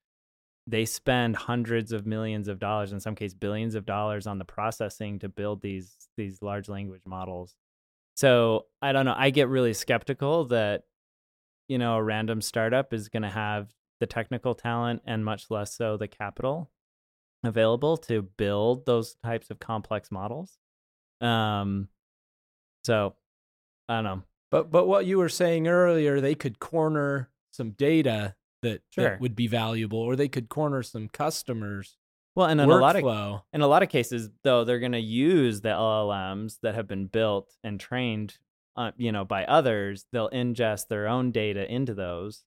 They 0.66 0.84
spend 0.84 1.36
hundreds 1.36 1.92
of 1.92 2.04
millions 2.04 2.48
of 2.48 2.58
dollars, 2.58 2.92
in 2.92 3.00
some 3.00 3.14
case 3.14 3.32
billions 3.32 3.74
of 3.74 3.86
dollars, 3.86 4.26
on 4.26 4.38
the 4.38 4.44
processing 4.44 5.20
to 5.20 5.28
build 5.28 5.62
these 5.62 5.96
these 6.16 6.42
large 6.42 6.68
language 6.68 7.02
models. 7.06 7.54
So 8.14 8.66
I 8.82 8.92
don't 8.92 9.06
know. 9.06 9.14
I 9.16 9.30
get 9.30 9.48
really 9.48 9.72
skeptical 9.72 10.46
that 10.46 10.82
you 11.68 11.78
know 11.78 11.94
a 11.94 12.02
random 12.02 12.42
startup 12.42 12.92
is 12.92 13.08
going 13.08 13.22
to 13.22 13.30
have 13.30 13.72
the 14.00 14.06
technical 14.06 14.54
talent 14.54 15.02
and 15.06 15.24
much 15.24 15.50
less 15.50 15.74
so 15.74 15.96
the 15.96 16.08
capital 16.08 16.70
available 17.44 17.96
to 17.96 18.22
build 18.22 18.84
those 18.86 19.14
types 19.24 19.50
of 19.50 19.58
complex 19.60 20.10
models. 20.10 20.58
Um, 21.20 21.88
so 22.84 23.14
I 23.88 23.96
don't 23.96 24.04
know. 24.04 24.22
But 24.50 24.70
but 24.70 24.86
what 24.86 25.06
you 25.06 25.18
were 25.18 25.28
saying 25.28 25.68
earlier, 25.68 26.20
they 26.20 26.34
could 26.34 26.58
corner 26.58 27.30
some 27.50 27.70
data 27.70 28.34
that, 28.62 28.82
Sure. 28.90 29.04
that 29.04 29.20
would 29.20 29.36
be 29.36 29.46
valuable, 29.46 29.98
or 29.98 30.16
they 30.16 30.28
could 30.28 30.48
corner 30.48 30.82
some 30.82 31.08
customers. 31.08 31.96
Well, 32.34 32.46
and 32.46 32.60
in 32.60 32.70
a 32.70 32.76
lot 32.76 32.96
of 32.96 33.02
workflow. 33.02 33.42
in 33.52 33.60
a 33.62 33.66
lot 33.66 33.82
of 33.82 33.88
cases, 33.88 34.30
though, 34.44 34.64
they're 34.64 34.78
going 34.80 34.92
to 34.92 34.98
use 35.00 35.60
the 35.60 35.70
LLMs 35.70 36.58
that 36.62 36.74
have 36.74 36.86
been 36.86 37.06
built 37.06 37.56
and 37.64 37.78
trained, 37.80 38.38
uh, 38.76 38.92
you 38.96 39.10
know, 39.12 39.24
by 39.24 39.44
others. 39.44 40.06
They'll 40.12 40.30
ingest 40.30 40.88
their 40.88 41.08
own 41.08 41.30
data 41.32 41.70
into 41.72 41.94
those, 41.94 42.44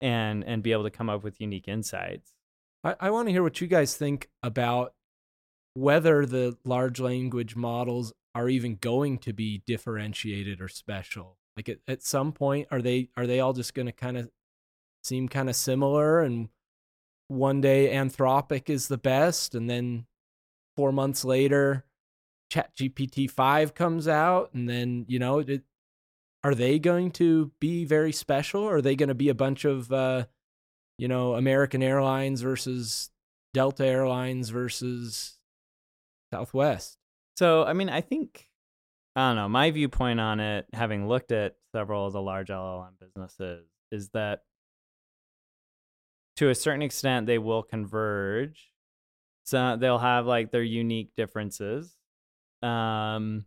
and 0.00 0.44
and 0.44 0.62
be 0.62 0.72
able 0.72 0.84
to 0.84 0.90
come 0.90 1.08
up 1.08 1.22
with 1.22 1.40
unique 1.40 1.68
insights. 1.68 2.32
I, 2.82 2.94
I 3.00 3.10
want 3.10 3.28
to 3.28 3.32
hear 3.32 3.42
what 3.42 3.60
you 3.60 3.66
guys 3.66 3.96
think 3.96 4.28
about 4.42 4.94
whether 5.74 6.24
the 6.24 6.56
large 6.64 7.00
language 7.00 7.56
models 7.56 8.12
are 8.34 8.48
even 8.48 8.76
going 8.76 9.18
to 9.18 9.32
be 9.32 9.62
differentiated 9.66 10.60
or 10.60 10.68
special. 10.68 11.38
Like 11.56 11.68
at, 11.68 11.78
at 11.86 12.02
some 12.02 12.32
point, 12.32 12.68
are 12.70 12.82
they 12.82 13.10
are 13.16 13.26
they 13.26 13.40
all 13.40 13.52
just 13.52 13.74
going 13.74 13.86
to 13.86 13.92
kind 13.92 14.16
of 14.16 14.30
seem 15.02 15.28
kind 15.28 15.48
of 15.48 15.56
similar? 15.56 16.20
And 16.20 16.48
one 17.28 17.60
day 17.60 17.94
Anthropic 17.94 18.68
is 18.68 18.88
the 18.88 18.98
best, 18.98 19.54
and 19.54 19.70
then 19.70 20.06
four 20.76 20.92
months 20.92 21.24
later, 21.24 21.84
ChatGPT 22.52 23.30
five 23.30 23.74
comes 23.74 24.08
out, 24.08 24.50
and 24.52 24.68
then 24.68 25.04
you 25.08 25.18
know, 25.18 25.38
it, 25.38 25.62
are 26.44 26.54
they 26.54 26.78
going 26.78 27.10
to 27.12 27.50
be 27.58 27.84
very 27.84 28.12
special? 28.12 28.64
Are 28.68 28.80
they 28.80 28.94
going 28.94 29.08
to 29.08 29.14
be 29.14 29.30
a 29.30 29.34
bunch 29.34 29.64
of 29.64 29.90
uh, 29.90 30.26
you 30.98 31.08
know, 31.08 31.34
American 31.34 31.82
Airlines 31.82 32.40
versus 32.40 33.10
Delta 33.52 33.84
Airlines 33.84 34.50
versus 34.50 35.38
Southwest. 36.32 36.98
So, 37.36 37.64
I 37.64 37.72
mean, 37.72 37.88
I 37.88 38.00
think 38.00 38.48
I 39.16 39.28
don't 39.28 39.36
know. 39.36 39.48
My 39.48 39.70
viewpoint 39.70 40.20
on 40.20 40.40
it, 40.40 40.66
having 40.72 41.08
looked 41.08 41.32
at 41.32 41.54
several 41.72 42.06
of 42.06 42.12
the 42.12 42.22
large 42.22 42.48
LLM 42.48 42.98
businesses, 43.00 43.66
is 43.90 44.08
that 44.10 44.42
to 46.36 46.48
a 46.48 46.54
certain 46.54 46.82
extent 46.82 47.26
they 47.26 47.38
will 47.38 47.62
converge. 47.62 48.70
So 49.44 49.76
they'll 49.76 49.98
have 49.98 50.26
like 50.26 50.50
their 50.50 50.62
unique 50.62 51.10
differences. 51.16 51.94
Um, 52.62 53.44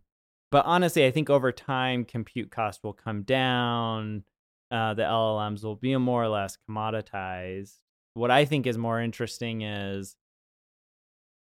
but 0.50 0.64
honestly, 0.66 1.06
I 1.06 1.10
think 1.10 1.28
over 1.30 1.52
time, 1.52 2.04
compute 2.04 2.50
cost 2.50 2.82
will 2.82 2.92
come 2.92 3.22
down. 3.22 4.24
Uh, 4.70 4.94
the 4.94 5.02
LLMs 5.02 5.62
will 5.62 5.76
be 5.76 5.96
more 5.96 6.22
or 6.22 6.28
less 6.28 6.58
commoditized. 6.68 7.76
What 8.14 8.30
I 8.30 8.44
think 8.44 8.66
is 8.66 8.78
more 8.78 9.00
interesting 9.00 9.62
is 9.62 10.16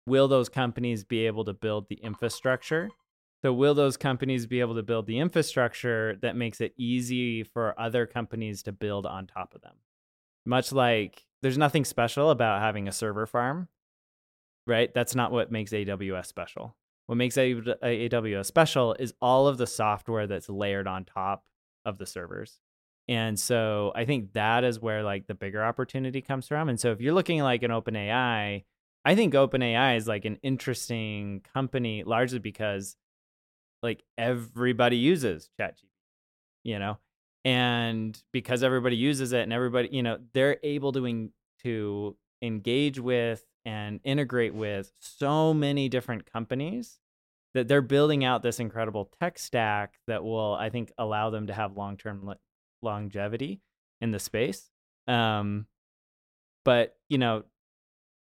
will 0.05 0.27
those 0.27 0.49
companies 0.49 1.03
be 1.03 1.25
able 1.25 1.45
to 1.45 1.53
build 1.53 1.87
the 1.89 1.95
infrastructure? 1.95 2.89
So, 3.43 3.53
will 3.53 3.75
those 3.75 3.97
companies 3.97 4.47
be 4.47 4.59
able 4.59 4.75
to 4.75 4.83
build 4.83 5.05
the 5.05 5.19
infrastructure 5.19 6.17
that 6.21 6.35
makes 6.35 6.61
it 6.61 6.73
easy 6.77 7.43
for 7.43 7.79
other 7.79 8.07
companies 8.07 8.63
to 8.63 8.71
build 8.71 9.05
on 9.05 9.27
top 9.27 9.53
of 9.53 9.61
them? 9.61 9.75
Much 10.45 10.71
like 10.71 11.25
there's 11.41 11.57
nothing 11.57 11.85
special 11.85 12.31
about 12.31 12.61
having 12.61 12.87
a 12.87 12.91
server 12.91 13.27
farm, 13.27 13.67
right? 14.65 14.91
That's 14.93 15.13
not 15.15 15.31
what 15.31 15.51
makes 15.51 15.71
AWS 15.71 16.25
special. 16.25 16.75
What 17.07 17.15
makes 17.15 17.35
AWS 17.35 18.45
special 18.45 18.95
is 18.99 19.13
all 19.21 19.47
of 19.47 19.57
the 19.57 19.67
software 19.67 20.27
that's 20.27 20.49
layered 20.49 20.87
on 20.87 21.05
top 21.05 21.45
of 21.85 21.97
the 21.97 22.05
servers. 22.05 22.59
And 23.07 23.39
so 23.39 23.91
I 23.95 24.05
think 24.05 24.33
that 24.33 24.63
is 24.63 24.79
where 24.79 25.03
like 25.03 25.27
the 25.27 25.35
bigger 25.35 25.63
opportunity 25.63 26.21
comes 26.21 26.47
from. 26.47 26.69
And 26.69 26.79
so 26.79 26.91
if 26.91 27.01
you're 27.01 27.13
looking 27.13 27.41
like 27.43 27.61
an 27.61 27.69
OpenAI, 27.69 28.63
I 29.05 29.15
think 29.15 29.35
OpenAI 29.35 29.97
is 29.97 30.07
like 30.07 30.25
an 30.25 30.39
interesting 30.41 31.41
company 31.53 32.03
largely 32.03 32.39
because 32.39 32.97
like 33.83 34.03
everybody 34.17 34.97
uses 34.97 35.49
ChatGPT, 35.59 35.83
you 36.63 36.79
know, 36.79 36.97
and 37.43 38.19
because 38.33 38.63
everybody 38.63 38.95
uses 38.95 39.31
it 39.31 39.41
and 39.41 39.53
everybody, 39.53 39.89
you 39.91 40.01
know, 40.01 40.17
they're 40.33 40.57
able 40.63 40.91
to 40.93 41.05
en- 41.05 41.29
to 41.61 42.17
engage 42.41 42.99
with 42.99 43.45
and 43.65 43.99
integrate 44.03 44.53
with 44.53 44.91
so 44.99 45.53
many 45.53 45.89
different 45.89 46.31
companies 46.31 46.99
that 47.53 47.67
they're 47.67 47.81
building 47.81 48.23
out 48.23 48.43
this 48.43 48.59
incredible 48.59 49.11
tech 49.19 49.39
stack 49.39 49.93
that 50.07 50.23
will, 50.23 50.53
I 50.53 50.69
think, 50.69 50.91
allow 50.97 51.29
them 51.29 51.47
to 51.47 51.53
have 51.53 51.75
long 51.77 51.97
term 51.97 52.33
longevity 52.81 53.61
in 54.01 54.11
the 54.11 54.19
space. 54.19 54.69
Um, 55.07 55.65
but 56.63 56.95
you 57.09 57.17
know, 57.17 57.43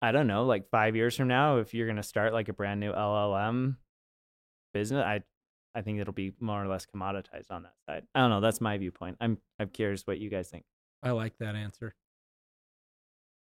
I 0.01 0.13
don't 0.13 0.27
know, 0.27 0.45
like 0.45 0.69
five 0.71 0.97
years 0.97 1.17
from 1.17 1.29
now, 1.29 1.59
if 1.59 1.75
you're 1.75 1.87
gonna 1.87 2.03
start 2.03 2.33
like 2.33 2.49
a 2.49 2.53
brand 2.53 2.81
new 2.81 2.93
LLM 2.93 3.77
business, 4.75 5.05
I 5.05 5.23
I 5.75 5.83
think 5.83 6.01
it'll 6.01 6.13
be 6.13 6.35
more 6.39 6.63
or 6.63 6.69
less 6.69 6.87
commoditized 6.87 7.51
on 7.51 7.63
that 7.63 7.75
side. 7.87 8.05
I 8.15 8.21
don't 8.21 8.31
know. 8.31 8.41
That's 8.41 8.61
my 8.61 8.77
viewpoint. 8.79 9.17
I'm 9.21 9.39
I'm 9.59 9.69
curious 9.69 10.07
what 10.07 10.19
you 10.19 10.29
guys 10.29 10.49
think. 10.49 10.65
I 11.03 11.13
like 11.13 11.39
that 11.39 11.57
answer. 11.57 11.95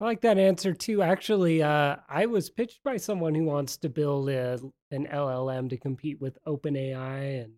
I 0.01 0.05
like 0.05 0.21
that 0.21 0.39
answer 0.39 0.75
too. 0.75 1.03
Actually, 1.03 1.63
uh, 1.63 1.97
I 2.09 2.27
was 2.27 2.51
pitched 2.51 2.83
by 2.85 2.99
someone 2.99 3.35
who 3.35 3.45
wants 3.45 3.79
to 3.79 3.89
build 3.89 4.29
a, 4.31 4.59
an 4.91 5.07
LLM 5.07 5.71
to 5.71 5.77
compete 5.77 6.21
with 6.21 6.39
OpenAI 6.47 7.45
and 7.45 7.53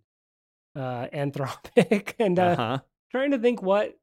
uh, 0.74 1.07
Anthropic, 1.12 2.14
and 2.18 2.38
uh, 2.38 2.42
Uh-huh. 2.42 2.79
trying 3.11 3.33
to 3.33 3.38
think 3.38 3.62
what 3.62 3.94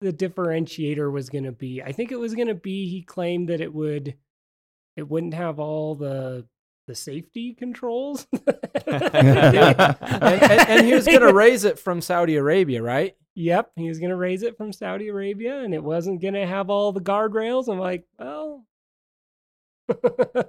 the 0.00 0.12
differentiator 0.12 1.10
was 1.10 1.30
going 1.30 1.44
to 1.44 1.52
be. 1.52 1.82
I 1.82 1.92
think 1.92 2.12
it 2.12 2.18
was 2.18 2.34
going 2.34 2.48
to 2.48 2.54
be 2.54 2.88
he 2.88 3.02
claimed 3.02 3.48
that 3.48 3.60
it 3.60 3.72
would 3.74 4.14
it 4.96 5.08
wouldn't 5.08 5.34
have 5.34 5.58
all 5.58 5.94
the 5.96 6.46
the 6.86 6.94
safety 6.94 7.54
controls. 7.54 8.26
And, 8.86 10.42
and, 10.42 10.68
and 10.68 10.86
he 10.86 10.94
was 10.94 11.06
going 11.06 11.20
to 11.20 11.32
raise 11.32 11.64
it 11.64 11.78
from 11.78 12.00
Saudi 12.00 12.36
Arabia, 12.36 12.82
right? 12.82 13.14
Yep, 13.40 13.72
he 13.76 13.88
was 13.88 13.98
going 13.98 14.10
to 14.10 14.16
raise 14.16 14.42
it 14.42 14.56
from 14.56 14.72
Saudi 14.72 15.08
Arabia, 15.08 15.60
and 15.60 15.72
it 15.72 15.82
wasn't 15.82 16.20
going 16.20 16.34
to 16.34 16.46
have 16.46 16.68
all 16.68 16.92
the 16.92 17.00
guardrails. 17.00 17.68
I'm 17.68 17.78
like, 17.78 18.04
well, 18.18 18.66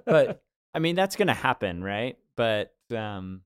But 0.06 0.42
I 0.74 0.78
mean, 0.78 0.96
that's 0.96 1.16
gonna 1.16 1.34
happen, 1.34 1.82
right? 1.82 2.16
But 2.36 2.74
um, 2.94 3.42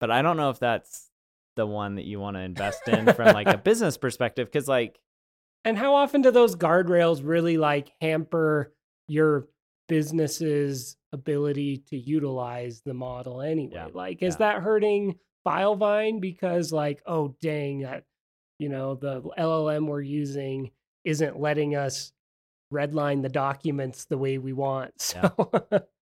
but 0.00 0.10
I 0.10 0.22
don't 0.22 0.36
know 0.36 0.50
if 0.50 0.58
that's 0.58 1.10
the 1.56 1.66
one 1.66 1.96
that 1.96 2.04
you 2.04 2.18
want 2.18 2.36
to 2.36 2.40
invest 2.40 2.88
in 2.88 3.12
from 3.12 3.34
like 3.34 3.46
a 3.46 3.58
business 3.64 3.96
perspective, 3.96 4.48
because 4.50 4.68
like 4.68 4.98
and 5.64 5.78
how 5.78 5.94
often 5.94 6.22
do 6.22 6.30
those 6.30 6.56
guardrails 6.56 7.20
really 7.24 7.56
like 7.56 7.90
hamper 8.00 8.72
your 9.06 9.46
business's 9.88 10.96
ability 11.12 11.84
to 11.88 11.96
utilize 11.96 12.82
the 12.84 12.94
model 12.94 13.40
anyway? 13.40 13.72
Yeah, 13.74 13.88
Like, 13.92 14.22
is 14.22 14.34
yeah. 14.34 14.38
that 14.52 14.62
hurting 14.62 15.18
Filevine 15.46 16.20
because 16.20 16.72
like, 16.72 17.02
oh 17.06 17.36
dang, 17.40 17.80
that 17.80 18.04
you 18.58 18.68
know, 18.68 18.94
the 18.94 19.22
LLM 19.38 19.86
we're 19.86 20.00
using 20.00 20.70
isn't 21.04 21.38
letting 21.38 21.76
us 21.76 22.12
redline 22.72 23.22
the 23.22 23.28
documents 23.28 24.06
the 24.06 24.18
way 24.18 24.38
we 24.38 24.52
want. 24.52 24.92
So 24.98 25.50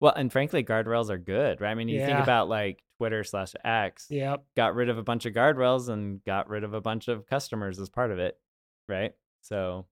Well, 0.01 0.13
and 0.13 0.31
frankly, 0.31 0.63
guardrails 0.63 1.09
are 1.09 1.17
good, 1.17 1.61
right? 1.61 1.71
I 1.71 1.75
mean, 1.75 1.87
you 1.87 2.05
think 2.05 2.19
about 2.19 2.49
like 2.49 2.83
Twitter 2.97 3.23
slash 3.23 3.53
X, 3.63 4.07
yep. 4.09 4.43
got 4.55 4.75
rid 4.75 4.89
of 4.89 4.97
a 4.97 5.03
bunch 5.03 5.25
of 5.25 5.33
guardrails 5.33 5.89
and 5.89 6.23
got 6.25 6.49
rid 6.49 6.63
of 6.63 6.73
a 6.73 6.81
bunch 6.81 7.07
of 7.07 7.25
customers 7.25 7.79
as 7.79 7.89
part 7.89 8.11
of 8.11 8.19
it, 8.19 8.37
right? 8.89 9.13
So 9.41 9.85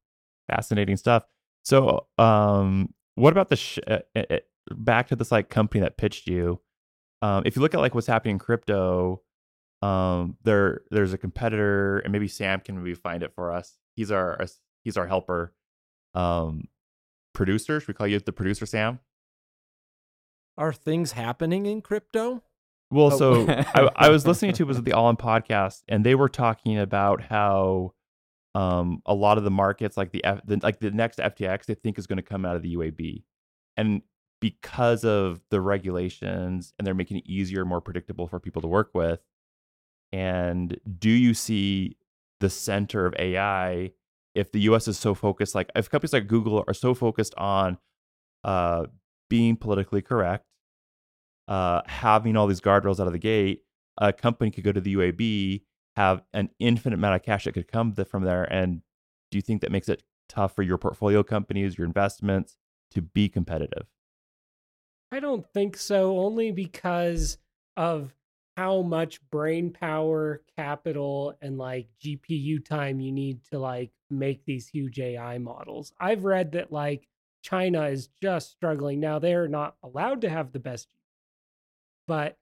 fascinating 0.49 0.97
stuff. 0.97 1.25
So, 1.63 2.07
um, 2.17 2.93
what 3.15 3.31
about 3.31 3.49
the 3.49 3.55
sh- 3.55 3.79
uh, 3.87 3.99
uh, 4.15 4.23
uh, 4.29 4.39
back 4.71 5.07
to 5.07 5.15
this 5.15 5.31
like 5.31 5.49
company 5.49 5.81
that 5.81 5.97
pitched 5.97 6.27
you? 6.27 6.59
Um, 7.21 7.43
if 7.45 7.55
you 7.55 7.61
look 7.61 7.73
at 7.73 7.79
like 7.79 7.95
what's 7.95 8.07
happening 8.07 8.35
in 8.35 8.39
crypto, 8.39 9.21
um, 9.83 10.37
there 10.43 10.81
there's 10.91 11.13
a 11.13 11.17
competitor, 11.17 11.99
and 11.99 12.11
maybe 12.11 12.27
Sam 12.27 12.59
can 12.61 12.77
maybe 12.77 12.93
find 12.93 13.23
it 13.23 13.33
for 13.33 13.51
us. 13.51 13.77
He's 13.95 14.11
our 14.11 14.39
he's 14.83 14.97
our 14.97 15.07
helper. 15.07 15.53
Um, 16.13 16.67
producer, 17.33 17.79
should 17.79 17.87
we 17.87 17.93
call 17.95 18.07
you 18.07 18.19
the 18.19 18.31
producer, 18.31 18.65
Sam? 18.65 18.99
Are 20.57 20.71
things 20.73 21.13
happening 21.13 21.65
in 21.65 21.81
crypto? 21.81 22.43
Well, 22.91 23.11
Oh. 23.11 23.17
so 23.17 23.45
I, 23.49 23.89
I 23.95 24.09
was 24.09 24.27
listening 24.27 24.53
to 24.53 24.63
it 24.63 24.67
was 24.67 24.81
the 24.83 24.93
All 24.93 25.09
In 25.09 25.17
podcast, 25.17 25.81
and 25.87 26.05
they 26.05 26.13
were 26.15 26.29
talking 26.29 26.77
about 26.77 27.21
how 27.21 27.93
um, 28.53 29.01
a 29.07 29.15
lot 29.15 29.39
of 29.39 29.43
the 29.43 29.49
markets, 29.51 29.97
like 29.97 30.11
the, 30.11 30.23
F, 30.23 30.41
the 30.45 30.59
like 30.61 30.79
the 30.79 30.91
next 30.91 31.17
FTX, 31.17 31.65
they 31.65 31.73
think 31.73 31.97
is 31.97 32.05
going 32.05 32.17
to 32.17 32.21
come 32.23 32.45
out 32.45 32.55
of 32.55 32.61
the 32.61 32.75
UAE, 32.75 33.23
and 33.77 34.03
because 34.39 35.03
of 35.05 35.41
the 35.49 35.59
regulations, 35.61 36.73
and 36.77 36.85
they're 36.85 36.93
making 36.93 37.17
it 37.17 37.25
easier, 37.25 37.65
more 37.65 37.81
predictable 37.81 38.27
for 38.27 38.39
people 38.39 38.61
to 38.61 38.67
work 38.67 38.91
with. 38.93 39.19
And 40.13 40.79
do 40.99 41.09
you 41.09 41.33
see 41.33 41.97
the 42.39 42.49
center 42.49 43.07
of 43.07 43.15
AI 43.17 43.91
if 44.35 44.51
the 44.51 44.59
U.S. 44.61 44.87
is 44.87 44.97
so 44.97 45.13
focused, 45.15 45.55
like 45.55 45.71
if 45.75 45.89
companies 45.89 46.13
like 46.13 46.27
Google 46.27 46.63
are 46.67 46.73
so 46.73 46.93
focused 46.93 47.33
on 47.35 47.77
uh, 48.43 48.85
being 49.29 49.55
politically 49.55 50.03
correct, 50.03 50.45
uh, 51.47 51.81
having 51.87 52.37
all 52.37 52.47
these 52.47 52.61
guardrails 52.61 52.99
out 52.99 53.07
of 53.07 53.13
the 53.13 53.19
gate, 53.19 53.63
a 53.97 54.13
company 54.13 54.51
could 54.51 54.63
go 54.63 54.71
to 54.71 54.81
the 54.81 54.95
UAE, 54.95 55.63
have 55.95 56.21
an 56.33 56.49
infinite 56.59 56.95
amount 56.95 57.15
of 57.15 57.23
cash 57.23 57.45
that 57.45 57.53
could 57.53 57.67
come 57.67 57.93
from 57.93 58.23
there. 58.23 58.43
And 58.43 58.81
do 59.31 59.37
you 59.37 59.41
think 59.41 59.61
that 59.61 59.71
makes 59.71 59.89
it 59.89 60.03
tough 60.29 60.55
for 60.55 60.61
your 60.61 60.77
portfolio 60.77 61.23
companies, 61.23 61.77
your 61.77 61.87
investments 61.87 62.57
to 62.91 63.01
be 63.01 63.29
competitive? 63.29 63.87
I 65.11 65.19
don't 65.19 65.45
think 65.53 65.77
so, 65.77 66.19
only 66.19 66.51
because 66.51 67.37
of 67.77 68.13
how 68.55 68.81
much 68.81 69.19
brain 69.29 69.71
power, 69.71 70.41
capital, 70.55 71.35
and 71.41 71.57
like 71.57 71.87
GPU 72.03 72.63
time 72.63 72.99
you 72.99 73.11
need 73.11 73.43
to 73.51 73.59
like 73.59 73.91
make 74.09 74.45
these 74.45 74.67
huge 74.67 74.99
AI 74.99 75.37
models. 75.39 75.91
I've 75.99 76.23
read 76.23 76.51
that 76.53 76.71
like 76.71 77.07
China 77.41 77.83
is 77.87 78.09
just 78.21 78.51
struggling. 78.51 78.99
Now 78.99 79.19
they're 79.19 79.47
not 79.47 79.75
allowed 79.83 80.21
to 80.21 80.29
have 80.29 80.51
the 80.51 80.59
best, 80.59 80.87
but 82.07 82.37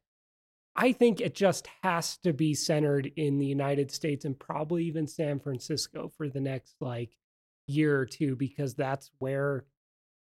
I 0.76 0.93
think 0.93 1.19
it 1.19 1.36
just 1.36 1.67
has 1.84 2.17
to 2.17 2.34
be 2.34 2.54
centered 2.54 3.12
in 3.15 3.39
the 3.39 3.45
United 3.45 3.91
States 3.91 4.26
and 4.26 4.38
probably 4.38 4.86
even 4.86 5.08
San 5.08 5.39
Francisco 5.39 6.12
for 6.15 6.30
the 6.30 6.39
next 6.39 6.76
like 6.80 7.17
year 7.67 7.97
or 8.00 8.06
two 8.06 8.36
because 8.36 8.74
that's 8.74 9.12
where 9.19 9.65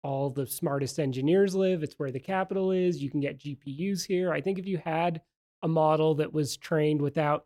all 0.04 0.30
the 0.30 0.48
smartest 0.48 1.00
engineers 1.00 1.56
live. 1.56 1.84
It's 1.84 2.00
where 2.00 2.12
the 2.12 2.20
capital 2.20 2.72
is. 2.72 3.02
You 3.02 3.10
can 3.10 3.20
get 3.20 3.40
GPUs 3.40 4.06
here. 4.06 4.32
I 4.32 4.42
think 4.42 4.58
if 4.58 4.68
you 4.68 4.78
had 4.78 5.22
a 5.64 5.68
model 5.68 6.16
that 6.16 6.34
was 6.34 6.58
trained 6.58 7.02
without 7.02 7.46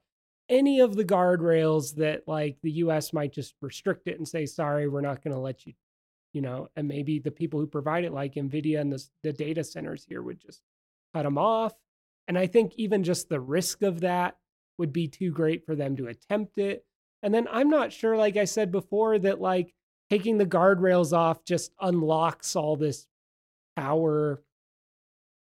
any 0.49 0.81
of 0.81 0.95
the 0.95 1.05
guardrails 1.05 1.95
that 1.95 2.27
like 2.27 2.57
the 2.61 2.71
US 2.71 3.13
might 3.13 3.31
just 3.31 3.55
restrict 3.61 4.07
it 4.07 4.17
and 4.17 4.27
say, 4.27 4.45
sorry, 4.45 4.87
we're 4.87 5.01
not 5.01 5.23
going 5.23 5.33
to 5.33 5.39
let 5.39 5.65
you, 5.65 5.73
you 6.33 6.41
know, 6.41 6.67
and 6.75 6.87
maybe 6.87 7.19
the 7.19 7.31
people 7.31 7.59
who 7.59 7.67
provide 7.67 8.03
it, 8.03 8.13
like 8.13 8.35
NVIDIA 8.35 8.81
and 8.81 8.91
the, 8.91 9.03
the 9.23 9.33
data 9.33 9.63
centers 9.63 10.05
here, 10.07 10.21
would 10.21 10.41
just 10.41 10.61
cut 11.13 11.23
them 11.23 11.37
off. 11.37 11.73
And 12.27 12.37
I 12.37 12.47
think 12.47 12.73
even 12.75 13.03
just 13.03 13.29
the 13.29 13.39
risk 13.39 13.81
of 13.81 14.01
that 14.01 14.37
would 14.77 14.91
be 14.91 15.07
too 15.07 15.31
great 15.31 15.65
for 15.65 15.75
them 15.75 15.95
to 15.97 16.07
attempt 16.07 16.57
it. 16.57 16.85
And 17.23 17.33
then 17.33 17.47
I'm 17.51 17.69
not 17.69 17.93
sure, 17.93 18.17
like 18.17 18.35
I 18.35 18.45
said 18.45 18.71
before, 18.71 19.19
that 19.19 19.39
like 19.39 19.73
taking 20.09 20.37
the 20.37 20.45
guardrails 20.45 21.15
off 21.15 21.45
just 21.45 21.71
unlocks 21.79 22.55
all 22.55 22.75
this 22.75 23.07
power 23.77 24.41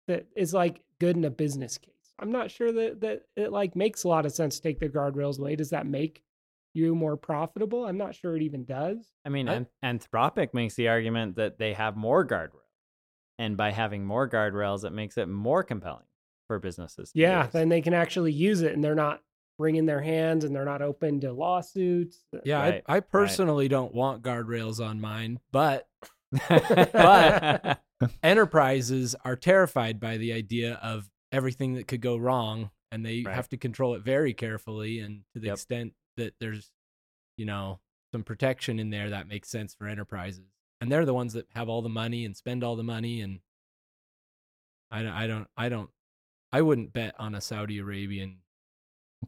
that 0.08 0.28
is 0.36 0.54
like 0.54 0.82
good 1.00 1.16
in 1.16 1.26
a 1.26 1.30
business 1.30 1.78
case. 1.78 1.93
I'm 2.20 2.32
not 2.32 2.52
sure 2.52 2.72
that 2.72 3.02
that 3.02 3.22
it 3.36 3.52
like 3.52 3.76
makes 3.76 4.04
a 4.04 4.08
lot 4.08 4.26
of 4.26 4.32
sense 4.34 4.56
to 4.58 4.62
take 4.62 4.80
the 4.80 4.90
guardrails 4.90 5.40
away. 5.40 5.56
Does 5.56 5.72
that 5.72 5.86
make 5.88 6.24
you 6.74 6.96
more 6.96 7.18
profitable? 7.18 7.86
I'm 7.86 7.98
not 7.98 8.16
sure 8.16 8.36
it 8.36 8.42
even 8.44 8.66
does. 8.66 9.12
I 9.26 9.30
mean, 9.30 9.48
I- 9.50 9.66
An- 9.84 10.00
Anthropic 10.00 10.54
makes 10.54 10.76
the 10.76 10.88
argument 10.90 11.36
that 11.38 11.58
they 11.60 11.74
have 11.74 11.96
more 11.98 12.26
guardrails, 12.26 12.70
and 13.40 13.58
by 13.58 13.72
having 13.72 14.06
more 14.06 14.30
guardrails, 14.30 14.84
it 14.86 14.92
makes 14.92 15.18
it 15.18 15.28
more 15.28 15.64
compelling 15.64 16.06
for 16.48 16.60
businesses. 16.60 17.12
to 17.12 17.20
Yeah, 17.20 17.46
use. 17.46 17.54
then 17.54 17.70
they 17.70 17.82
can 17.82 17.94
actually 17.94 18.32
use 18.34 18.62
it 18.62 18.74
and 18.74 18.84
they're 18.84 18.96
not 18.96 19.22
wringing 19.60 19.86
their 19.86 20.02
hands 20.02 20.44
and 20.44 20.56
they're 20.56 20.66
not 20.66 20.82
open 20.82 21.20
to 21.22 21.32
lawsuits. 21.32 22.26
Uh, 22.36 22.40
yeah, 22.44 22.60
Right, 22.60 22.84
I, 22.88 22.98
I 22.98 23.00
personally 23.02 23.68
don't 23.68 23.94
want 23.94 24.24
guardrails 24.24 24.84
on 24.84 25.00
mine, 25.00 25.40
but 25.52 25.88
but 26.50 27.80
enterprises 28.24 29.16
are 29.24 29.36
terrified 29.36 30.00
by 30.00 30.18
the 30.18 30.34
idea 30.34 30.80
of 30.82 31.10
everything 31.34 31.74
that 31.74 31.88
could 31.88 32.00
go 32.02 32.16
wrong 32.16 32.70
and 32.92 33.06
they 33.06 33.24
Right. 33.24 33.36
have 33.36 33.50
to 33.50 33.58
control 33.58 33.96
it 33.96 34.04
very 34.04 34.34
carefully 34.34 35.00
and 35.00 35.24
to 35.34 35.40
the 35.40 35.48
Yep. 35.48 35.54
extent 35.56 35.94
that 36.16 36.36
there's 36.40 36.72
you 37.38 37.46
know 37.46 37.80
some 38.14 38.24
protection 38.24 38.78
in 38.80 38.92
there 38.92 39.10
that 39.10 39.28
makes 39.28 39.50
sense 39.50 39.74
for 39.74 39.88
enterprises 39.88 40.46
and 40.80 40.92
they're 40.92 41.06
the 41.06 41.14
ones 41.14 41.34
that 41.34 41.48
have 41.56 41.68
all 41.68 41.82
the 41.82 41.90
money 41.90 42.24
and 42.24 42.38
spend 42.38 42.64
all 42.64 42.76
the 42.76 42.84
money 42.84 43.20
and 43.22 43.40
i, 44.92 45.02
don't- 45.02 45.14
I 45.14 45.26
don't 45.28 45.48
i 45.58 45.70
don't 45.70 45.90
i 46.52 46.62
wouldn't 46.62 46.94
bet 46.94 47.16
on 47.20 47.34
a 47.34 47.42
saudi 47.42 47.80
arabian 47.80 48.42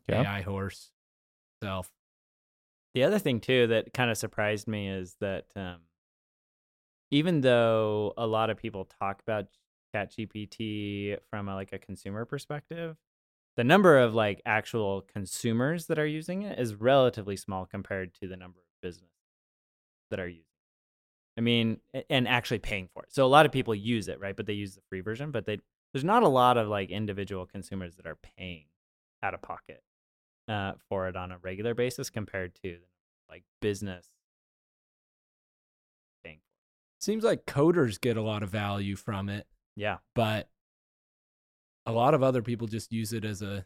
Yeah. 0.07 0.21
ai 0.21 0.41
horse 0.41 0.91
self 1.63 1.91
The 2.93 3.03
other 3.03 3.17
thing 3.19 3.39
too 3.41 3.65
that 3.67 3.91
kind 3.93 4.11
of 4.11 4.17
surprised 4.17 4.67
me 4.67 4.87
is 4.89 5.15
that 5.21 5.47
um, 5.55 5.81
even 7.11 7.41
though 7.41 8.13
a 8.17 8.27
lot 8.27 8.49
of 8.51 8.57
people 8.57 8.85
talk 8.85 9.21
about 9.21 9.47
ChatGPT 9.95 11.17
from 11.29 11.47
a, 11.47 11.55
like 11.55 11.73
a 11.73 11.79
consumer 11.79 12.25
perspective, 12.25 12.97
the 13.55 13.63
number 13.63 13.97
of 13.97 14.13
like 14.13 14.41
actual 14.45 15.01
consumers 15.01 15.85
that 15.87 15.99
are 15.99 16.05
using 16.05 16.43
it 16.43 16.59
is 16.59 16.75
relatively 16.75 17.37
small 17.37 17.65
compared 17.65 18.13
to 18.15 18.27
the 18.27 18.35
number 18.35 18.59
of 18.59 18.81
businesses 18.81 19.09
that 20.11 20.19
are 20.19 20.27
using. 20.27 20.41
it. 20.41 21.39
I 21.39 21.41
mean, 21.41 21.79
and 22.09 22.27
actually 22.27 22.59
paying 22.59 22.89
for 22.93 23.03
it. 23.03 23.13
So 23.13 23.25
a 23.25 23.27
lot 23.27 23.45
of 23.45 23.51
people 23.51 23.75
use 23.75 24.07
it, 24.07 24.19
right? 24.19 24.35
But 24.35 24.45
they 24.45 24.53
use 24.53 24.75
the 24.75 24.81
free 24.89 25.01
version, 25.01 25.31
but 25.31 25.45
they 25.45 25.59
there's 25.93 26.03
not 26.03 26.23
a 26.23 26.27
lot 26.27 26.57
of 26.57 26.67
like 26.67 26.89
individual 26.89 27.45
consumers 27.45 27.95
that 27.95 28.05
are 28.05 28.17
paying 28.37 28.65
out 29.23 29.33
of 29.33 29.41
pocket 29.41 29.81
uh, 30.49 30.73
for 30.89 31.07
it 31.07 31.15
on 31.15 31.31
a 31.31 31.37
regular 31.37 31.73
basis 31.73 32.09
compared 32.09 32.53
to 32.63 32.77
like 33.29 33.43
business 33.61 34.07
paying. 36.23 36.39
seems 36.99 37.23
like 37.23 37.45
coders 37.45 37.99
get 37.99 38.17
a 38.17 38.21
lot 38.21 38.43
of 38.43 38.49
value 38.49 38.95
from 38.95 39.29
it 39.29 39.47
Yeah, 39.75 39.97
but 40.15 40.47
a 41.85 41.91
lot 41.91 42.13
of 42.13 42.23
other 42.23 42.41
people 42.41 42.67
just 42.67 42.91
use 42.91 43.13
it 43.13 43.25
as 43.25 43.41
a 43.41 43.65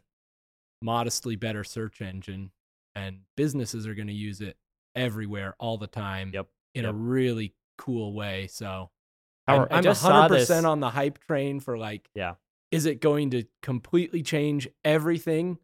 modestly 0.82 1.36
better 1.36 1.62
search 1.64 2.00
engine 2.00 2.50
and 2.94 3.20
businesses 3.36 3.86
are 3.86 3.94
going 3.94 4.08
to 4.08 4.14
use 4.14 4.40
it 4.40 4.56
everywhere 4.94 5.54
all 5.58 5.78
the 5.78 5.86
time 5.86 6.30
Yep, 6.34 6.46
in 6.74 6.84
yep. 6.84 6.92
a 6.92 6.96
really 6.96 7.54
cool 7.78 8.12
way 8.12 8.46
so 8.50 8.90
i'm, 9.46 9.66
I'm 9.70 9.84
100% 9.84 10.28
this- 10.28 10.50
on 10.50 10.80
the 10.80 10.90
hype 10.90 11.18
train 11.26 11.60
for 11.60 11.78
like 11.78 12.08
yeah. 12.14 12.34
is 12.70 12.86
it 12.86 13.00
going 13.00 13.30
to 13.30 13.44
completely 13.62 14.22
change 14.22 14.68
everything 14.84 15.58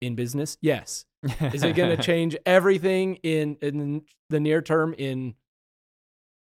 in 0.00 0.14
business 0.14 0.56
yes 0.60 1.04
is 1.52 1.62
it 1.64 1.74
going 1.74 1.96
to 1.96 2.02
change 2.02 2.36
everything 2.46 3.16
in 3.16 3.56
in 3.60 4.02
the 4.30 4.40
near 4.40 4.62
term 4.62 4.94
in 4.96 5.34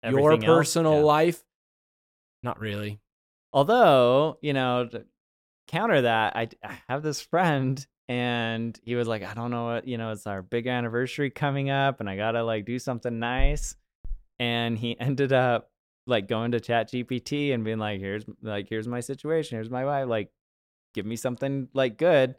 your 0.03 0.31
Everything 0.31 0.49
else? 0.49 0.57
personal 0.57 1.01
life 1.01 1.43
not 2.43 2.60
really 2.60 3.00
Although, 3.54 4.38
you 4.41 4.54
know, 4.54 4.86
to 4.86 5.06
counter 5.67 6.02
that, 6.02 6.36
I, 6.36 6.50
I 6.63 6.78
have 6.89 7.02
this 7.02 7.21
friend 7.21 7.84
and 8.08 8.80
he 8.84 8.95
was 8.95 9.08
like, 9.08 9.23
I 9.23 9.34
don't 9.34 9.52
know 9.52 9.65
what, 9.65 9.88
you 9.88 9.97
know, 9.97 10.12
it's 10.12 10.28
our 10.28 10.41
big 10.41 10.67
anniversary 10.67 11.30
coming 11.30 11.69
up 11.69 12.00
and 12.00 12.10
I 12.10 12.17
got 12.17 12.32
to 12.32 12.43
like 12.43 12.65
do 12.65 12.80
something 12.80 13.19
nice. 13.19 13.76
And 14.39 14.78
he 14.78 14.95
ended 15.00 15.34
up 15.34 15.71
like 16.06 16.28
going 16.28 16.52
to 16.52 16.60
Chat 16.60 16.91
GPT 16.91 17.54
and 17.54 17.63
being 17.63 17.80
like, 17.80 18.00
here's 18.00 18.26
like, 18.41 18.67
here's 18.69 18.88
my 18.88 19.00
situation. 19.00 19.58
Here's 19.58 19.69
my 19.69 19.86
wife. 19.86 20.08
Like, 20.08 20.30
give 20.93 21.06
me 21.06 21.15
something 21.15 21.67
like 21.73 21.97
good. 21.97 22.36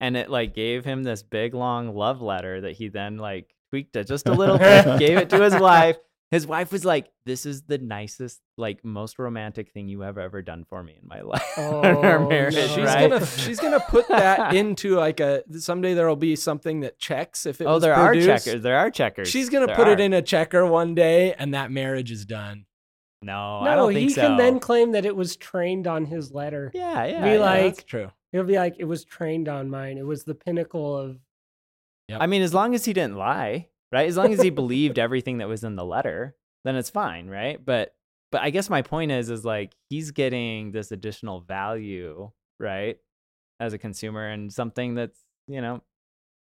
And 0.00 0.16
it 0.16 0.30
like 0.30 0.54
gave 0.54 0.84
him 0.84 1.02
this 1.02 1.22
big 1.22 1.54
long 1.54 1.94
love 1.94 2.20
letter 2.20 2.62
that 2.62 2.72
he 2.72 2.88
then 2.88 3.18
like 3.18 3.54
tweaked 3.70 3.94
it 3.94 4.08
just 4.08 4.26
a 4.26 4.32
little 4.32 4.58
bit, 4.58 4.98
gave 4.98 5.18
it 5.18 5.30
to 5.30 5.42
his 5.42 5.54
wife. 5.60 5.98
His 6.32 6.46
wife 6.48 6.72
was 6.72 6.84
like, 6.84 7.08
"This 7.24 7.46
is 7.46 7.62
the 7.62 7.78
nicest, 7.78 8.40
like 8.56 8.84
most 8.84 9.20
romantic 9.20 9.70
thing 9.70 9.86
you 9.86 10.00
have 10.00 10.18
ever 10.18 10.42
done 10.42 10.64
for 10.68 10.82
me 10.82 10.96
in 11.00 11.06
my 11.06 11.20
life." 11.32 11.42
Our 11.56 12.16
Oh, 12.18 12.28
marriage, 12.28 12.54
no. 12.56 12.66
she's 12.66 12.78
right? 12.78 13.08
gonna 13.08 13.24
she's 13.26 13.60
gonna 13.60 13.78
put 13.78 14.08
that 14.08 14.54
into 14.54 14.96
like 14.96 15.20
a 15.20 15.44
someday 15.60 15.94
there'll 15.94 16.16
be 16.16 16.34
something 16.34 16.80
that 16.80 16.98
checks 16.98 17.46
if 17.46 17.60
it 17.60 17.66
oh, 17.66 17.74
was 17.74 17.82
there 17.84 17.94
produced. 17.94 18.28
are 18.28 18.38
checkers. 18.38 18.62
There 18.62 18.76
are 18.78 18.90
checkers. 18.90 19.28
She's 19.28 19.48
gonna 19.48 19.66
There 19.66 19.76
put 19.76 19.86
it 19.88 20.00
in 20.00 20.12
a 20.12 20.22
checker 20.22 20.66
one 20.66 20.94
day, 20.96 21.34
and 21.34 21.54
that 21.54 21.70
marriage 21.70 22.10
is 22.10 22.24
done. 22.24 22.64
No, 23.24 23.58
I 23.60 23.66
no, 23.66 23.76
don't 23.76 23.92
he 23.92 23.98
think 24.00 24.10
so. 24.12 24.22
can 24.26 24.36
then 24.36 24.58
claim 24.58 24.92
that 24.92 25.04
it 25.04 25.14
was 25.14 25.36
trained 25.36 25.86
on 25.86 26.06
his 26.06 26.32
letter. 26.32 26.72
yeah, 26.74 27.04
yeah. 27.04 27.22
Be 27.22 27.30
yeah. 27.34 27.38
like- 27.38 27.74
That's 27.76 27.84
true. 27.84 28.10
He'll 28.32 28.42
be 28.42 28.56
like, 28.56 28.76
it 28.78 28.84
was 28.84 29.04
trained 29.04 29.46
on 29.48 29.68
mine. 29.70 29.96
It 29.98 30.06
was 30.06 30.24
the 30.24 30.34
pinnacle 30.34 30.96
of. 30.96 31.18
I 32.10 32.26
mean, 32.26 32.42
as 32.42 32.52
long 32.52 32.74
as 32.74 32.84
he 32.84 32.92
didn't 32.92 33.16
lie, 33.16 33.68
right? 33.92 34.08
As 34.08 34.16
long 34.16 34.32
as 34.32 34.42
he 34.42 34.50
believed 34.62 34.98
everything 34.98 35.38
that 35.38 35.48
was 35.48 35.62
in 35.62 35.76
the 35.76 35.84
letter, 35.84 36.34
then 36.64 36.76
it's 36.76 36.90
fine, 36.90 37.28
right? 37.28 37.62
But 37.62 37.94
but 38.30 38.40
I 38.40 38.50
guess 38.50 38.70
my 38.70 38.82
point 38.82 39.12
is 39.12 39.30
is 39.30 39.44
like 39.44 39.74
he's 39.90 40.10
getting 40.10 40.72
this 40.72 40.90
additional 40.90 41.40
value, 41.40 42.30
right? 42.58 42.96
As 43.60 43.74
a 43.74 43.78
consumer 43.78 44.26
and 44.26 44.52
something 44.52 44.94
that's, 44.94 45.20
you 45.46 45.60
know, 45.60 45.82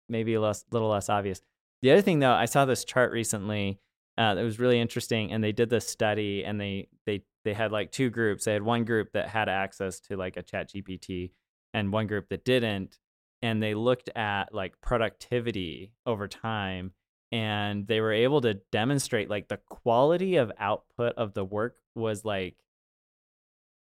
maybe 0.10 0.34
a 0.34 0.42
less 0.42 0.66
little 0.72 0.90
less 0.90 1.10
obvious. 1.10 1.42
The 1.84 1.92
other 1.92 2.02
thing 2.02 2.20
though, 2.20 2.34
I 2.34 2.46
saw 2.46 2.66
this 2.66 2.84
chart 2.84 3.12
recently 3.12 3.80
uh, 4.18 4.34
that 4.34 4.44
was 4.44 4.60
really 4.60 4.80
interesting 4.80 5.32
and 5.32 5.44
they 5.44 5.52
did 5.52 5.70
this 5.70 5.88
study 5.88 6.44
and 6.44 6.60
they 6.60 6.88
they 7.06 7.24
they 7.46 7.54
had 7.54 7.72
like 7.72 7.92
two 7.92 8.10
groups. 8.10 8.46
They 8.46 8.54
had 8.54 8.64
one 8.64 8.84
group 8.84 9.12
that 9.14 9.30
had 9.30 9.48
access 9.48 10.00
to 10.02 10.18
like 10.18 10.36
a 10.36 10.42
chat 10.42 10.72
GPT 10.72 11.32
and 11.74 11.94
one 11.94 12.08
group 12.08 12.30
that 12.30 12.44
didn't 12.44 12.98
and 13.44 13.62
they 13.62 13.76
looked 13.76 14.10
at 14.16 14.54
like 14.54 14.82
productivity 14.82 15.92
over 16.06 16.28
time 16.28 16.92
and 17.32 17.88
they 17.88 18.00
were 18.00 18.14
able 18.14 18.42
to 18.42 18.56
demonstrate 18.72 19.30
like 19.30 19.48
the 19.48 19.60
quality 19.70 20.38
of 20.38 20.52
output 20.60 21.14
of 21.18 21.34
the 21.34 21.44
work 21.44 21.76
was 21.96 22.24
like 22.24 22.56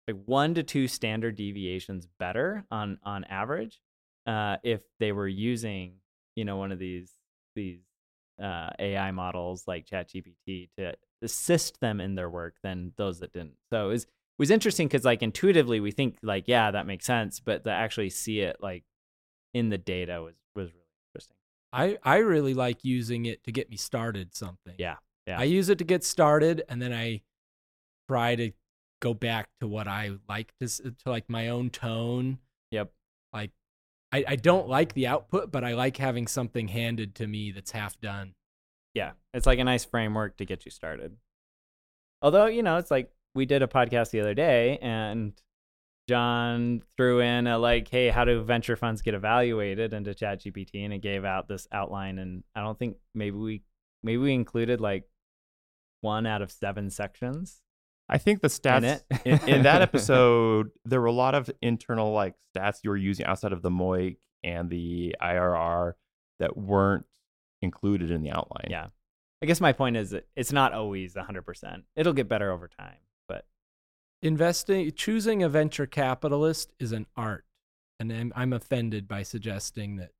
like 0.08 0.16
one 0.26 0.54
to 0.54 0.62
two 0.62 0.86
standard 0.88 1.36
deviations 1.36 2.06
better 2.18 2.64
on 2.70 2.98
on 3.02 3.24
average 3.24 3.80
uh 4.26 4.56
if 4.62 4.80
they 5.00 5.12
were 5.12 5.28
using 5.28 5.94
you 6.36 6.44
know 6.44 6.56
one 6.56 6.72
of 6.72 6.78
these 6.78 7.12
these 7.54 7.80
uh 8.42 8.70
ai 8.78 9.10
models 9.10 9.64
like 9.66 9.86
ChatGPT 9.86 10.68
to 10.76 10.94
assist 11.24 11.80
them 11.80 12.00
in 12.00 12.14
their 12.14 12.30
work 12.30 12.56
than 12.62 12.92
those 12.96 13.20
that 13.20 13.32
didn't. 13.32 13.56
So 13.70 13.86
it 13.86 13.92
was 13.92 14.04
it 14.04 14.08
was 14.38 14.50
interesting 14.50 14.86
because 14.86 15.04
like 15.04 15.22
intuitively 15.22 15.80
we 15.80 15.90
think 15.90 16.18
like 16.22 16.44
yeah 16.46 16.70
that 16.70 16.86
makes 16.86 17.06
sense 17.06 17.40
but 17.40 17.64
to 17.64 17.70
actually 17.70 18.10
see 18.10 18.40
it 18.40 18.56
like 18.60 18.84
in 19.54 19.70
the 19.70 19.78
data 19.78 20.22
was 20.22 20.34
I 21.74 21.98
I 22.04 22.16
really 22.18 22.54
like 22.54 22.84
using 22.84 23.26
it 23.26 23.42
to 23.44 23.52
get 23.52 23.68
me 23.68 23.76
started 23.76 24.34
something. 24.34 24.74
Yeah, 24.78 24.96
yeah. 25.26 25.38
I 25.38 25.44
use 25.44 25.68
it 25.68 25.78
to 25.78 25.84
get 25.84 26.04
started, 26.04 26.62
and 26.68 26.80
then 26.80 26.92
I 26.92 27.22
try 28.08 28.36
to 28.36 28.52
go 29.02 29.12
back 29.12 29.48
to 29.60 29.66
what 29.66 29.88
I 29.88 30.12
like 30.28 30.52
to 30.60 30.68
to 30.68 31.10
like 31.10 31.28
my 31.28 31.48
own 31.48 31.70
tone. 31.70 32.38
Yep. 32.70 32.92
Like 33.32 33.50
I 34.12 34.24
I 34.28 34.36
don't 34.36 34.68
like 34.68 34.94
the 34.94 35.06
output, 35.08 35.50
but 35.52 35.64
I 35.64 35.74
like 35.74 35.96
having 35.96 36.26
something 36.28 36.68
handed 36.68 37.14
to 37.16 37.26
me 37.26 37.50
that's 37.50 37.72
half 37.72 38.00
done. 38.00 38.34
yeah 38.94 39.12
it's 39.34 39.46
like 39.46 39.58
a 39.58 39.64
nice 39.64 39.84
framework 39.84 40.36
to 40.36 40.44
get 40.44 40.64
you 40.64 40.70
started 40.70 41.16
although 42.22 42.46
you 42.46 42.62
know 42.62 42.76
it's 42.78 42.92
like 42.92 43.10
we 43.34 43.44
did 43.44 43.60
a 43.62 43.66
podcast 43.66 44.10
the 44.12 44.20
other 44.20 44.34
day 44.34 44.78
and 44.80 45.32
john 46.08 46.82
threw 46.96 47.20
in 47.20 47.46
a 47.46 47.58
like 47.58 47.88
hey 47.88 48.08
how 48.08 48.24
do 48.24 48.42
venture 48.42 48.76
funds 48.76 49.00
get 49.00 49.14
evaluated? 49.14 49.92
into 49.92 50.14
chat 50.14 50.40
gpt 50.40 50.84
and 50.84 50.92
it 50.92 50.98
gave 50.98 51.24
out 51.24 51.48
this 51.48 51.66
outline 51.72 52.18
and 52.18 52.44
i 52.54 52.60
don't 52.60 52.78
think 52.78 52.96
maybe 53.14 53.36
we 53.36 53.62
maybe 54.02 54.18
we 54.18 54.34
included 54.34 54.80
like 54.80 55.04
one 56.02 56.26
out 56.26 56.42
of 56.42 56.50
seven 56.50 56.90
sections 56.90 57.62
I 58.08 58.18
think 58.18 58.42
the 58.42 58.48
stats 58.48 59.02
in, 59.24 59.40
in 59.48 59.62
that 59.62 59.82
episode, 59.82 60.70
there 60.84 61.00
were 61.00 61.06
a 61.06 61.12
lot 61.12 61.34
of 61.34 61.50
internal 61.62 62.12
like 62.12 62.34
stats 62.54 62.80
you 62.82 62.90
were 62.90 62.96
using 62.96 63.26
outside 63.26 63.52
of 63.52 63.62
the 63.62 63.70
MOIC 63.70 64.18
and 64.42 64.68
the 64.68 65.16
IRR 65.22 65.94
that 66.38 66.56
weren't 66.56 67.06
included 67.62 68.10
in 68.10 68.22
the 68.22 68.30
outline. 68.30 68.66
yeah. 68.68 68.88
I 69.42 69.46
guess 69.46 69.60
my 69.60 69.72
point 69.72 69.96
is 69.96 70.10
that 70.10 70.26
it's 70.36 70.52
not 70.52 70.72
always 70.72 71.14
100% 71.14 71.82
it'll 71.96 72.12
get 72.12 72.28
better 72.28 72.50
over 72.50 72.68
time 72.68 72.96
Investing 74.24 74.90
choosing 74.92 75.42
a 75.42 75.50
venture 75.50 75.86
capitalist 75.86 76.72
is 76.80 76.92
an 76.92 77.06
art, 77.14 77.44
and 78.00 78.10
I'm, 78.10 78.32
I'm 78.34 78.52
offended 78.54 79.06
by 79.06 79.22
suggesting 79.22 79.96
that 79.96 80.12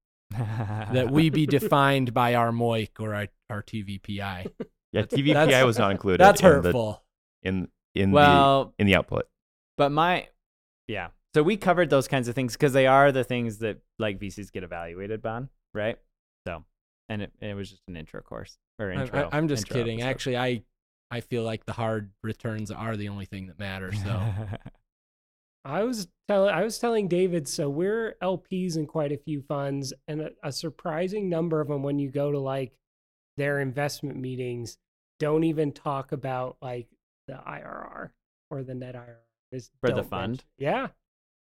that 0.92 1.10
we 1.10 1.30
be 1.30 1.46
defined 1.58 2.12
by 2.12 2.34
our 2.34 2.50
MOIC 2.52 3.00
or 3.00 3.14
our, 3.14 3.28
our 3.48 3.62
TVPI. 3.62 4.52
Yeah, 4.92 5.02
TVPI 5.02 5.64
was 5.64 5.78
not 5.78 5.90
included. 5.90 6.20
That's 6.20 6.42
in 6.42 6.46
the- 6.46 6.52
hurtful. 6.52 7.02
in 7.42 7.68
in 7.94 8.12
well 8.12 8.74
the 8.76 8.82
in 8.82 8.86
the 8.86 8.94
output. 8.94 9.26
But 9.78 9.90
my, 9.90 10.28
yeah. 10.86 11.08
So 11.34 11.42
we 11.42 11.56
covered 11.56 11.88
those 11.88 12.06
kinds 12.06 12.28
of 12.28 12.34
things 12.34 12.52
because 12.52 12.74
they 12.74 12.86
are 12.86 13.10
the 13.10 13.24
things 13.24 13.58
that 13.58 13.78
like 13.98 14.20
VCs 14.20 14.52
get 14.52 14.64
evaluated 14.64 15.24
on, 15.24 15.48
right? 15.72 15.96
So, 16.46 16.62
and 17.08 17.22
it, 17.22 17.32
it 17.40 17.56
was 17.56 17.70
just 17.70 17.82
an 17.88 17.96
intro 17.96 18.20
course 18.20 18.58
or 18.78 18.92
I- 18.92 19.00
intro. 19.00 19.30
I, 19.32 19.38
am 19.38 19.48
just 19.48 19.62
intro 19.64 19.76
kidding. 19.78 20.02
episode. 20.02 20.10
Actually, 20.10 20.36
I 20.36 20.62
I 21.14 21.20
feel 21.20 21.44
like 21.44 21.64
the 21.64 21.72
hard 21.72 22.10
returns 22.22 22.70
are 22.72 22.96
the 22.96 23.08
only 23.08 23.24
thing 23.24 23.46
that 23.46 23.58
matters. 23.58 23.96
So 24.02 24.20
I 25.64 25.82
was 25.84 26.08
telling 26.28 26.52
I 26.52 26.62
was 26.62 26.78
telling 26.78 27.08
David, 27.08 27.48
so 27.48 27.68
we're 27.70 28.16
LPs 28.22 28.76
in 28.76 28.86
quite 28.86 29.12
a 29.12 29.16
few 29.16 29.40
funds, 29.42 29.92
and 30.08 30.20
a, 30.20 30.30
a 30.42 30.52
surprising 30.52 31.28
number 31.28 31.60
of 31.60 31.68
them, 31.68 31.82
when 31.82 31.98
you 31.98 32.10
go 32.10 32.32
to 32.32 32.38
like 32.38 32.72
their 33.36 33.60
investment 33.60 34.18
meetings, 34.18 34.76
don't 35.20 35.44
even 35.44 35.72
talk 35.72 36.12
about 36.12 36.56
like 36.60 36.88
the 37.28 37.34
IRR 37.34 38.10
or 38.50 38.62
the 38.62 38.74
net 38.74 38.94
IRR. 38.94 39.16
Just 39.52 39.70
For 39.80 39.90
the 39.92 40.02
fund? 40.02 40.30
mention- 40.32 40.46
Yeah. 40.58 40.88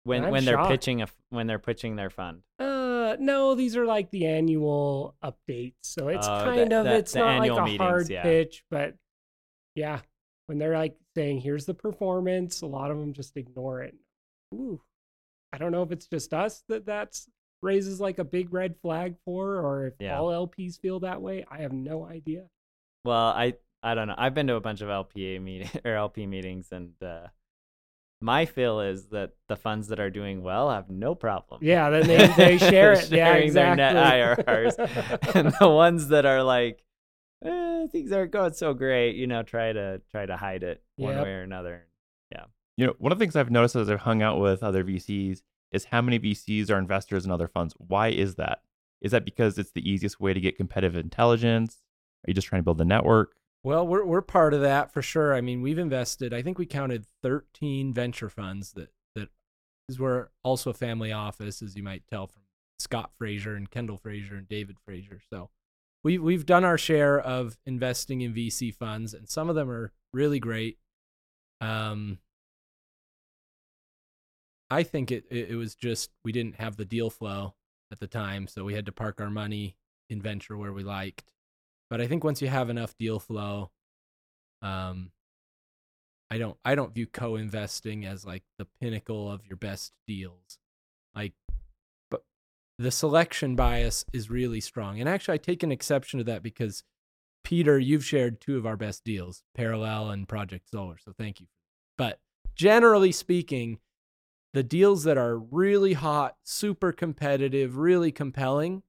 when 0.04 0.24
I'm 0.24 0.33
when 0.33 0.44
they're 0.44 0.56
shocked. 0.56 0.70
pitching 0.70 1.00
a 1.00 1.04
f- 1.04 1.16
when 1.30 1.46
they're 1.46 1.59
pitching 1.61 1.96
their 1.96 2.11
fund. 2.11 2.42
Uh, 2.59 3.16
no, 3.20 3.54
these 3.54 3.76
are 3.76 3.87
like 3.87 4.11
the 4.11 4.26
annual 4.26 5.14
updates, 5.24 5.74
so 5.83 6.09
it's 6.09 6.26
the- 6.26 6.44
kind 6.44 6.72
of 6.72 6.85
the- 6.85 6.96
it's 6.96 7.12
the 7.12 7.20
not 7.20 7.38
like 7.38 7.52
a 7.52 7.62
meetings, 7.64 7.78
hard 7.80 8.11
yeah. 8.11 8.22
pitch, 8.22 8.64
but 8.70 8.96
yeah, 9.74 10.00
when 10.46 10.59
they're 10.59 10.76
like 10.76 10.96
saying 11.16 11.40
here's 11.40 11.66
the 11.66 11.74
performance, 11.74 12.62
a 12.62 12.66
lot 12.66 12.90
of 12.90 12.98
them 12.98 13.12
just 13.12 13.37
ignore 13.37 13.83
it. 13.83 13.94
Ooh, 14.54 14.80
I 15.52 15.59
don't 15.59 15.72
know 15.72 15.83
if 15.83 15.92
it's 15.92 16.06
just 16.06 16.33
us 16.35 16.62
that 16.68 16.87
that's 16.87 17.28
raises 17.62 18.00
like 18.00 18.18
a 18.18 18.24
big 18.24 18.52
red 18.54 18.74
flag 18.83 19.16
for, 19.24 19.56
or 19.56 19.87
if 19.88 19.94
Yeah. 20.00 20.18
all 20.18 20.28
LPs 20.48 20.80
feel 20.80 21.00
that 21.00 21.20
way. 21.20 21.44
I 21.50 21.59
have 21.59 21.72
no 21.72 22.04
idea. 22.06 22.44
Well, 23.04 23.26
I 23.28 23.54
I 23.83 23.94
don't 23.94 24.09
know. 24.09 24.14
I've 24.18 24.35
been 24.35 24.46
to 24.48 24.56
a 24.56 24.61
bunch 24.61 24.80
of 24.83 24.88
LPA 24.88 25.40
meeting 25.40 25.68
or 25.85 25.94
LP 25.94 26.26
meetings, 26.26 26.68
and 26.72 26.92
uh, 27.02 27.28
my 28.20 28.44
feel 28.44 28.80
is 28.80 29.06
that 29.09 29.30
the 29.48 29.56
funds 29.56 29.88
that 29.88 29.98
are 30.00 30.11
doing 30.11 30.42
well 30.42 30.70
have 30.70 30.90
no 30.90 31.14
problem. 31.14 31.61
Yeah, 31.62 31.88
then 31.90 32.06
they 32.06 32.26
they 32.37 32.59
share 32.70 32.92
it. 32.92 33.11
yeah, 33.11 33.33
sharing 33.33 33.52
their 33.54 33.74
net 33.76 33.96
IRRs, 33.96 35.35
and 35.35 35.54
the 35.61 35.68
ones 35.68 36.09
that 36.09 36.26
are 36.26 36.42
like 36.42 36.83
eh, 37.44 37.87
things 37.88 38.12
aren't 38.12 38.31
going 38.33 38.53
so 38.53 38.74
great, 38.74 39.16
you 39.16 39.26
know, 39.26 39.42
try 39.42 39.72
to 39.72 40.00
try 40.11 40.26
to 40.26 40.37
hide 40.37 40.62
it 40.62 40.83
one 40.96 41.14
Yep. 41.14 41.24
way 41.24 41.31
or 41.33 41.42
another. 41.42 41.87
Yeah. 42.33 42.44
You 42.76 42.87
know, 42.87 42.94
one 42.98 43.12
of 43.12 43.18
the 43.18 43.22
things 43.22 43.37
I've 43.37 43.50
noticed 43.50 43.76
as 43.76 43.90
I've 43.90 44.00
hung 44.00 44.22
out 44.22 44.40
with 44.40 44.62
other 44.62 44.85
VCs 44.85 45.42
is 45.72 45.85
how 45.87 46.03
many 46.03 46.18
VCs 46.18 46.70
are 46.70 46.79
investors 46.79 47.24
in 47.24 47.31
other 47.31 47.48
funds. 47.48 47.74
Why 47.79 48.09
is 48.09 48.35
that? 48.37 48.62
Is 49.00 49.12
that 49.12 49.24
because 49.24 49.59
it's 49.59 49.72
the 49.72 49.88
easiest 49.88 50.20
way 50.20 50.35
to 50.35 50.40
get 50.40 50.57
competitive 50.57 50.96
intelligence? 50.96 51.79
Are 52.26 52.31
you 52.31 52.35
just 52.35 52.48
trying 52.48 52.61
to 52.61 52.64
build 52.64 52.79
the 52.79 52.85
network? 52.85 53.33
Well, 53.62 53.87
we're 53.87 54.05
we're 54.05 54.22
part 54.22 54.55
of 54.55 54.61
that 54.62 54.92
for 54.92 55.03
sure. 55.03 55.35
I 55.35 55.40
mean, 55.40 55.62
we've 55.62 55.79
invested. 55.79 56.33
I 56.35 56.42
think 56.42 56.59
we 56.59 56.66
counted 56.66 57.07
13 57.22 57.92
venture 57.94 58.29
funds 58.31 58.72
that 58.72 58.88
that 59.14 59.29
is 59.88 59.98
were 59.98 60.31
also 60.42 60.70
a 60.70 60.74
family 60.74 61.12
office, 61.12 61.61
as 61.62 61.76
you 61.76 61.83
might 61.83 62.07
tell 62.09 62.26
from 62.26 62.42
Scott 62.79 63.11
Frazier 63.18 63.55
and 63.55 63.70
Kendall 63.70 63.98
Frazier 63.98 64.37
and 64.37 64.48
David 64.48 64.76
Frazier. 64.85 65.20
So 65.31 65.50
we 66.03 66.19
we've 66.19 66.47
done 66.47 66.65
our 66.65 66.79
share 66.79 67.19
of 67.19 67.59
investing 67.67 68.21
in 68.21 68.35
VC 68.35 68.75
funds, 68.75 69.15
and 69.15 69.29
some 69.29 69.49
of 69.49 69.55
them 69.55 69.71
are 69.71 69.93
really 70.13 70.39
great. 70.39 70.79
Um, 71.61 72.19
I 74.71 74.83
think 74.85 75.11
it, 75.11 75.25
it 75.31 75.57
was 75.57 75.75
just 75.75 76.11
we 76.25 76.33
didn't 76.33 76.57
have 76.57 76.77
the 76.77 76.85
deal 76.85 77.11
flow 77.11 77.55
at 77.93 77.99
the 77.99 78.07
time, 78.07 78.47
so 78.47 78.65
we 78.65 78.75
had 78.75 78.87
to 78.87 78.93
park 78.93 79.21
our 79.21 79.31
money 79.31 79.77
in 80.09 80.23
venture 80.23 80.57
where 80.57 80.73
we 80.73 80.85
liked. 80.85 81.33
But 81.91 82.01
I 82.01 82.07
think 82.07 82.23
once 82.23 82.41
you 82.41 82.49
have 82.49 82.71
enough 82.71 82.97
deal 82.97 83.19
flow, 83.19 83.73
um, 84.63 85.11
I 86.31 86.39
don't 86.39 86.57
I 86.65 86.77
don't 86.77 86.95
view 86.95 87.07
co-investing 87.07 88.07
as 88.07 88.25
like 88.25 88.45
the 88.59 88.67
pinnacle 88.81 89.31
of 89.31 89.45
your 89.47 89.57
best 89.57 89.93
deals. 90.07 90.60
The 92.81 92.90
selection 92.90 93.57
bias 93.57 94.07
is 94.11 94.31
really 94.31 94.62
strong, 94.62 95.01
and 95.01 95.07
actually 95.07 95.35
I 95.35 95.37
take 95.37 95.62
an 95.62 95.71
exception 95.71 96.16
to 96.16 96.25
that 96.25 96.43
because 96.43 96.83
Peter, 97.45 97.79
you've 97.79 98.07
shared 98.07 98.40
two 98.40 98.57
of 98.57 98.64
our 98.64 98.79
best 98.79 99.05
deals, 99.05 99.43
Parallel 99.55 100.09
and 100.09 100.27
Project 100.27 100.71
Solar. 100.71 100.97
So 100.97 101.12
thank 101.12 101.43
you. 101.43 101.47
But 101.99 102.21
generally 102.55 103.12
speaking, 103.12 103.81
the 104.55 104.62
deals 104.62 105.05
that 105.05 105.19
are 105.19 105.37
really 105.37 105.93
hot, 105.93 106.37
super 106.43 106.90
competitive, 106.90 107.77
really 107.77 108.12
compelling, 108.12 108.83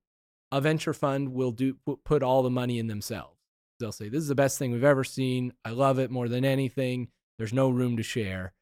a 0.54 0.62
venture 0.62 0.94
fund 0.94 1.34
will 1.34 1.52
do 1.52 1.76
put 2.06 2.24
all 2.24 2.44
the 2.44 2.50
money 2.50 2.80
in 2.80 2.88
themselves. 2.88 3.40
They'll 3.82 3.92
say, 3.92 4.08
This 4.08 4.22
is 4.22 4.30
the 4.30 4.36
best 4.36 4.58
thing 4.58 4.72
we've 4.72 4.86
ever 4.86 5.04
seen. 5.04 5.52
I 5.66 5.72
love 5.72 6.00
it 6.00 6.12
more 6.12 6.30
than 6.30 6.46
anything. 6.46 7.10
There's 7.38 7.52
no 7.52 7.70
room 7.70 7.98
to 7.98 8.04
share. 8.04 8.54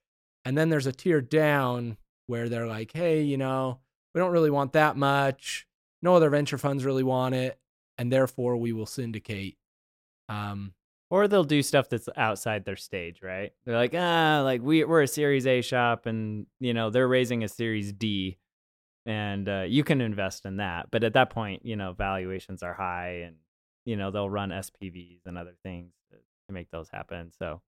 And 0.43 0.57
then 0.57 0.69
there's 0.69 0.87
a 0.87 0.91
tier 0.91 1.21
down 1.21 1.97
where 2.25 2.49
they're 2.49 2.65
like, 2.65 2.93
Hey, 2.93 3.21
you 3.21 3.37
know, 3.37 3.81
we 4.13 4.19
don't 4.19 4.31
really 4.31 4.49
want 4.49 4.73
that 4.73 4.95
much. 4.97 5.67
No 6.01 6.15
other 6.15 6.29
venture 6.29 6.57
funds 6.57 6.85
really 6.85 7.03
want 7.03 7.35
it. 7.35 7.59
And 7.97 8.11
therefore, 8.11 8.55
we 8.57 8.71
will 8.73 8.85
syndicate. 8.85 9.57
Um, 10.29 10.73
Or 11.09 11.27
they'll 11.27 11.43
do 11.43 11.61
stuff 11.63 11.89
that's 11.89 12.07
outside 12.15 12.63
their 12.65 12.75
stage, 12.77 13.21
right? 13.23 13.51
They're 13.65 13.75
like, 13.75 13.93
ah, 13.95 14.41
like 14.43 14.61
we 14.61 14.83
we're 14.83 15.01
a 15.01 15.07
Series 15.07 15.45
A 15.47 15.61
shop, 15.61 16.05
and 16.05 16.45
you 16.59 16.73
know 16.73 16.89
they're 16.91 17.07
raising 17.07 17.43
a 17.43 17.47
Series 17.49 17.91
D, 17.91 18.37
and 19.07 19.49
uh, 19.49 19.65
you 19.67 19.83
can 19.83 20.01
invest 20.01 20.45
in 20.45 20.57
that. 20.57 20.91
But 20.91 21.03
at 21.03 21.13
that 21.13 21.29
point, 21.31 21.65
you 21.65 21.75
know 21.75 21.93
valuations 21.93 22.61
are 22.63 22.73
high, 22.75 23.23
and 23.25 23.35
you 23.85 23.95
know 23.97 24.11
they'll 24.11 24.29
run 24.29 24.49
SPVs 24.51 25.21
and 25.25 25.37
other 25.37 25.55
things 25.63 25.91
to, 26.11 26.17
to 26.17 26.53
make 26.53 26.69
those 26.69 26.89
happen. 26.89 27.31
So, 27.39 27.61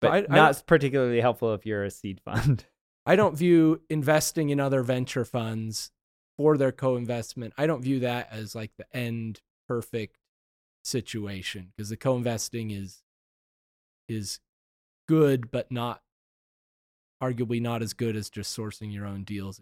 but 0.00 0.10
I- 0.12 0.16
I- 0.18 0.36
not 0.36 0.62
particularly 0.66 1.20
helpful 1.20 1.52
if 1.54 1.66
you're 1.66 1.84
a 1.84 1.90
seed 1.90 2.20
fund. 2.24 2.64
I 3.04 3.16
don't 3.16 3.36
view 3.36 3.80
investing 3.90 4.50
in 4.50 4.60
other 4.60 4.82
venture 4.82 5.24
funds 5.24 5.90
for 6.36 6.56
their 6.56 6.72
co-investment. 6.72 7.52
I 7.58 7.66
don't 7.66 7.82
view 7.82 8.00
that 8.00 8.28
as 8.30 8.54
like 8.54 8.72
the 8.76 8.86
end 8.96 9.40
perfect 9.66 10.18
situation 10.84 11.72
because 11.76 11.88
the 11.88 11.96
co-investing 11.96 12.70
is 12.70 13.02
is 14.08 14.40
good 15.08 15.50
but 15.50 15.70
not 15.70 16.02
arguably 17.22 17.60
not 17.60 17.82
as 17.82 17.92
good 17.92 18.16
as 18.16 18.28
just 18.28 18.56
sourcing 18.56 18.92
your 18.92 19.06
own 19.06 19.22
deals. 19.22 19.60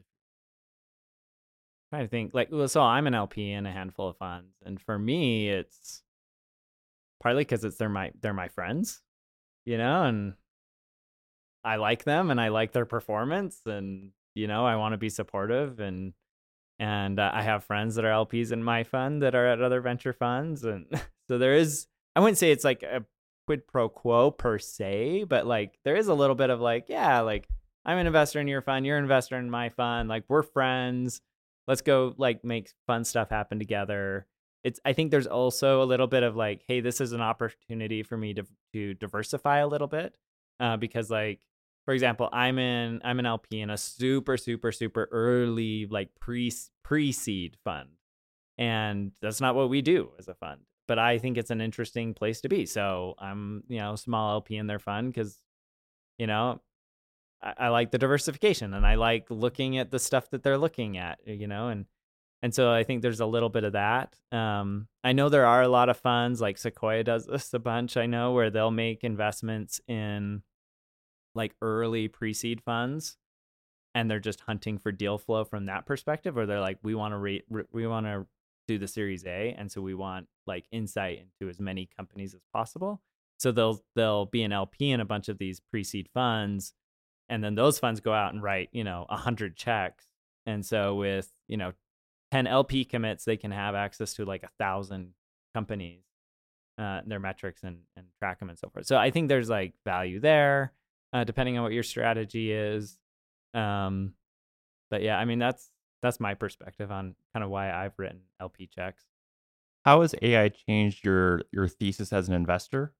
trying 1.90 2.04
to 2.04 2.08
think 2.08 2.32
like 2.32 2.48
well, 2.50 2.66
so 2.68 2.80
i'm 2.80 3.06
an 3.06 3.14
lp 3.14 3.52
in 3.52 3.66
a 3.66 3.72
handful 3.72 4.08
of 4.08 4.16
funds 4.16 4.54
and 4.64 4.80
for 4.80 4.98
me 4.98 5.50
it's 5.50 6.02
partly 7.22 7.42
because 7.42 7.64
it's 7.64 7.76
they're 7.76 7.88
my 7.90 8.10
they're 8.20 8.32
my 8.32 8.48
friends 8.48 9.02
you 9.66 9.76
know 9.76 10.04
and 10.04 10.32
i 11.64 11.76
like 11.76 12.04
them 12.04 12.30
and 12.30 12.40
i 12.40 12.48
like 12.48 12.72
their 12.72 12.86
performance 12.86 13.60
and 13.66 14.10
you 14.34 14.46
know 14.46 14.64
i 14.64 14.76
want 14.76 14.92
to 14.92 14.98
be 14.98 15.08
supportive 15.08 15.80
and 15.80 16.12
and 16.78 17.18
uh, 17.18 17.30
i 17.34 17.42
have 17.42 17.64
friends 17.64 17.94
that 17.94 18.04
are 18.04 18.24
lps 18.26 18.52
in 18.52 18.62
my 18.62 18.84
fund 18.84 19.22
that 19.22 19.34
are 19.34 19.46
at 19.46 19.62
other 19.62 19.80
venture 19.80 20.12
funds 20.12 20.64
and 20.64 20.86
so 21.28 21.38
there 21.38 21.54
is 21.54 21.86
i 22.16 22.20
wouldn't 22.20 22.38
say 22.38 22.50
it's 22.50 22.64
like 22.64 22.82
a 22.82 23.04
quid 23.46 23.66
pro 23.66 23.88
quo 23.88 24.30
per 24.30 24.58
se 24.58 25.24
but 25.24 25.46
like 25.46 25.78
there 25.84 25.96
is 25.96 26.08
a 26.08 26.14
little 26.14 26.36
bit 26.36 26.50
of 26.50 26.60
like 26.60 26.86
yeah 26.88 27.20
like 27.20 27.48
i'm 27.84 27.98
an 27.98 28.06
investor 28.06 28.40
in 28.40 28.48
your 28.48 28.62
fund 28.62 28.86
you're 28.86 28.96
an 28.96 29.04
investor 29.04 29.36
in 29.36 29.50
my 29.50 29.68
fund 29.68 30.08
like 30.08 30.24
we're 30.28 30.42
friends 30.42 31.20
let's 31.70 31.82
go 31.82 32.12
like 32.18 32.44
make 32.44 32.72
fun 32.88 33.04
stuff 33.04 33.30
happen 33.30 33.58
together. 33.58 34.26
It's 34.64 34.78
i 34.84 34.92
think 34.92 35.10
there's 35.10 35.28
also 35.28 35.82
a 35.82 35.86
little 35.86 36.08
bit 36.08 36.22
of 36.22 36.36
like 36.36 36.62
hey 36.66 36.80
this 36.80 37.00
is 37.00 37.12
an 37.12 37.22
opportunity 37.22 38.02
for 38.02 38.18
me 38.18 38.34
to 38.34 38.42
to 38.74 38.92
diversify 38.94 39.58
a 39.58 39.68
little 39.68 39.86
bit 39.86 40.14
uh, 40.58 40.76
because 40.76 41.10
like 41.10 41.40
for 41.84 41.94
example 41.94 42.28
i'm 42.32 42.58
in 42.58 43.00
i'm 43.04 43.18
an 43.18 43.26
lp 43.26 43.60
in 43.60 43.70
a 43.70 43.76
super 43.76 44.36
super 44.36 44.72
super 44.72 45.08
early 45.12 45.86
like 45.86 46.08
pre 46.20 46.52
pre-seed 46.82 47.56
fund 47.64 47.88
and 48.58 49.12
that's 49.20 49.40
not 49.40 49.54
what 49.54 49.70
we 49.70 49.82
do 49.82 50.10
as 50.18 50.28
a 50.28 50.34
fund 50.34 50.60
but 50.88 50.98
i 50.98 51.18
think 51.18 51.36
it's 51.36 51.50
an 51.50 51.60
interesting 51.60 52.14
place 52.14 52.40
to 52.40 52.48
be 52.48 52.66
so 52.66 53.14
i'm 53.18 53.62
you 53.68 53.78
know 53.78 53.96
small 53.96 54.34
lp 54.34 54.56
in 54.56 54.66
their 54.66 54.78
fund 54.78 55.12
because 55.12 55.38
you 56.18 56.26
know 56.26 56.60
I, 57.42 57.54
I 57.58 57.68
like 57.68 57.90
the 57.90 57.98
diversification 57.98 58.74
and 58.74 58.86
I 58.86 58.96
like 58.96 59.26
looking 59.30 59.78
at 59.78 59.90
the 59.90 59.98
stuff 59.98 60.30
that 60.30 60.42
they're 60.42 60.58
looking 60.58 60.98
at, 60.98 61.18
you 61.24 61.46
know, 61.46 61.68
and 61.68 61.86
and 62.42 62.54
so 62.54 62.72
I 62.72 62.84
think 62.84 63.02
there's 63.02 63.20
a 63.20 63.26
little 63.26 63.50
bit 63.50 63.64
of 63.64 63.74
that. 63.74 64.16
Um, 64.32 64.88
I 65.04 65.12
know 65.12 65.28
there 65.28 65.44
are 65.44 65.60
a 65.60 65.68
lot 65.68 65.90
of 65.90 65.98
funds 65.98 66.40
like 66.40 66.56
Sequoia 66.56 67.04
does 67.04 67.26
this 67.26 67.52
a 67.52 67.58
bunch. 67.58 67.98
I 67.98 68.06
know 68.06 68.32
where 68.32 68.48
they'll 68.48 68.70
make 68.70 69.04
investments 69.04 69.78
in 69.86 70.42
like 71.34 71.54
early 71.60 72.08
pre-seed 72.08 72.60
funds, 72.60 73.16
and 73.94 74.10
they're 74.10 74.20
just 74.20 74.40
hunting 74.40 74.78
for 74.78 74.92
deal 74.92 75.18
flow 75.18 75.44
from 75.44 75.66
that 75.66 75.86
perspective. 75.86 76.36
Or 76.36 76.46
they're 76.46 76.60
like, 76.60 76.78
we 76.82 76.94
want 76.94 77.12
to 77.12 77.18
rate, 77.18 77.44
we 77.72 77.86
want 77.86 78.06
to 78.06 78.26
do 78.68 78.78
the 78.78 78.88
Series 78.88 79.24
A, 79.26 79.54
and 79.58 79.70
so 79.70 79.80
we 79.80 79.94
want 79.94 80.26
like 80.46 80.66
insight 80.70 81.20
into 81.20 81.50
as 81.50 81.60
many 81.60 81.88
companies 81.96 82.34
as 82.34 82.42
possible. 82.52 83.00
So 83.38 83.52
they'll 83.52 83.82
they'll 83.96 84.26
be 84.26 84.42
an 84.42 84.52
LP 84.52 84.90
in 84.90 85.00
a 85.00 85.04
bunch 85.04 85.28
of 85.28 85.38
these 85.38 85.60
pre-seed 85.60 86.08
funds 86.12 86.74
and 87.30 87.42
then 87.42 87.54
those 87.54 87.78
funds 87.78 88.00
go 88.00 88.12
out 88.12 88.34
and 88.34 88.42
write 88.42 88.68
you 88.72 88.84
know 88.84 89.06
100 89.08 89.56
checks 89.56 90.04
and 90.44 90.66
so 90.66 90.96
with 90.96 91.30
you 91.48 91.56
know 91.56 91.72
10 92.32 92.46
lp 92.46 92.84
commits 92.84 93.24
they 93.24 93.38
can 93.38 93.52
have 93.52 93.74
access 93.74 94.12
to 94.14 94.26
like 94.26 94.42
a 94.42 94.50
thousand 94.58 95.14
companies 95.54 96.02
uh, 96.78 97.02
their 97.06 97.20
metrics 97.20 97.62
and, 97.62 97.80
and 97.94 98.06
track 98.18 98.38
them 98.38 98.48
and 98.48 98.58
so 98.58 98.68
forth 98.68 98.86
so 98.86 98.96
i 98.96 99.10
think 99.10 99.28
there's 99.28 99.48
like 99.48 99.72
value 99.86 100.20
there 100.20 100.72
uh, 101.12 101.24
depending 101.24 101.56
on 101.56 101.64
what 101.64 101.72
your 101.72 101.82
strategy 101.82 102.52
is 102.52 102.98
um, 103.54 104.14
but 104.90 105.02
yeah 105.02 105.18
i 105.18 105.24
mean 105.24 105.38
that's 105.38 105.70
that's 106.02 106.20
my 106.20 106.34
perspective 106.34 106.90
on 106.90 107.14
kind 107.34 107.44
of 107.44 107.50
why 107.50 107.72
i've 107.72 107.98
written 107.98 108.20
lp 108.40 108.66
checks 108.74 109.04
How 109.84 110.02
has 110.02 110.14
AI 110.22 110.48
changed 110.50 111.04
your 111.04 111.42
your 111.52 111.68
thesis 111.68 112.12
as 112.12 112.28
an 112.28 112.34
investor? 112.34 112.92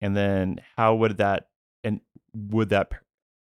And 0.00 0.16
then 0.16 0.60
how 0.76 0.94
would 0.96 1.18
that 1.18 1.48
and 1.84 2.00
would 2.34 2.68
that 2.70 2.92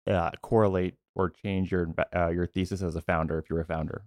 uh, 0.07 0.31
correlate 0.43 0.95
or 1.15 1.31
change 1.31 1.71
your 1.73 1.93
uh, 2.15 2.29
your 2.29 2.47
thesis 2.47 2.83
as 2.83 2.97
a 2.97 3.01
founder 3.01 3.39
if 3.39 3.51
you're 3.51 3.61
a 3.61 3.65
founder? 3.65 4.05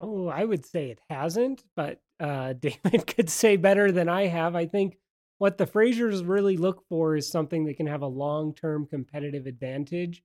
Oh, 0.00 0.26
I 0.28 0.44
would 0.44 0.66
say 0.66 0.90
it 0.90 1.00
hasn't, 1.08 1.62
but 1.76 2.00
uh, 2.20 2.52
David 2.60 3.06
could 3.06 3.30
say 3.30 3.56
better 3.56 3.92
than 3.92 4.08
I 4.08 4.26
have. 4.26 4.56
I 4.56 4.66
think 4.66 4.98
what 5.42 5.58
the 5.58 5.66
Fraziers 5.66 6.22
really 6.24 6.56
look 6.56 6.84
for 6.88 7.16
is 7.16 7.28
something 7.28 7.64
that 7.64 7.76
can 7.76 7.88
have 7.88 8.02
a 8.02 8.06
long 8.06 8.54
term 8.54 8.86
competitive 8.86 9.46
advantage. 9.46 10.22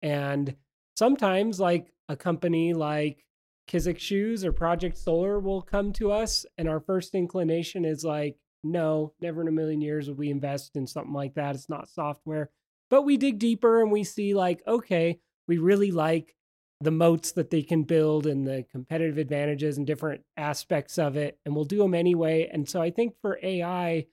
And 0.00 0.56
sometimes, 0.96 1.60
like 1.60 1.92
a 2.08 2.16
company 2.16 2.72
like 2.72 3.26
Kizik 3.68 3.98
Shoes 3.98 4.46
or 4.46 4.52
Project 4.52 4.96
Solar 4.96 5.40
will 5.40 5.60
come 5.60 5.92
to 5.92 6.10
us, 6.10 6.46
and 6.56 6.70
our 6.70 6.80
first 6.80 7.14
inclination 7.14 7.84
is 7.84 8.02
like, 8.02 8.38
no, 8.64 9.12
never 9.20 9.42
in 9.42 9.48
a 9.48 9.52
million 9.52 9.82
years 9.82 10.08
would 10.08 10.16
we 10.16 10.30
invest 10.30 10.74
in 10.74 10.86
something 10.86 11.12
like 11.12 11.34
that. 11.34 11.54
It's 11.54 11.68
not 11.68 11.90
software. 11.90 12.48
But 12.88 13.02
we 13.02 13.18
dig 13.18 13.38
deeper 13.38 13.82
and 13.82 13.92
we 13.92 14.04
see, 14.04 14.32
like, 14.32 14.62
okay, 14.66 15.20
we 15.46 15.58
really 15.58 15.90
like 15.90 16.34
the 16.80 16.90
moats 16.90 17.32
that 17.32 17.50
they 17.50 17.62
can 17.62 17.82
build 17.82 18.26
and 18.26 18.46
the 18.46 18.64
competitive 18.72 19.18
advantages 19.18 19.76
and 19.76 19.86
different 19.86 20.22
aspects 20.38 20.98
of 20.98 21.16
it 21.16 21.38
and 21.44 21.54
we'll 21.54 21.64
do 21.64 21.78
them 21.78 21.94
anyway 21.94 22.50
and 22.52 22.68
so 22.68 22.82
i 22.82 22.90
think 22.90 23.14
for 23.22 23.38
ai 23.42 24.04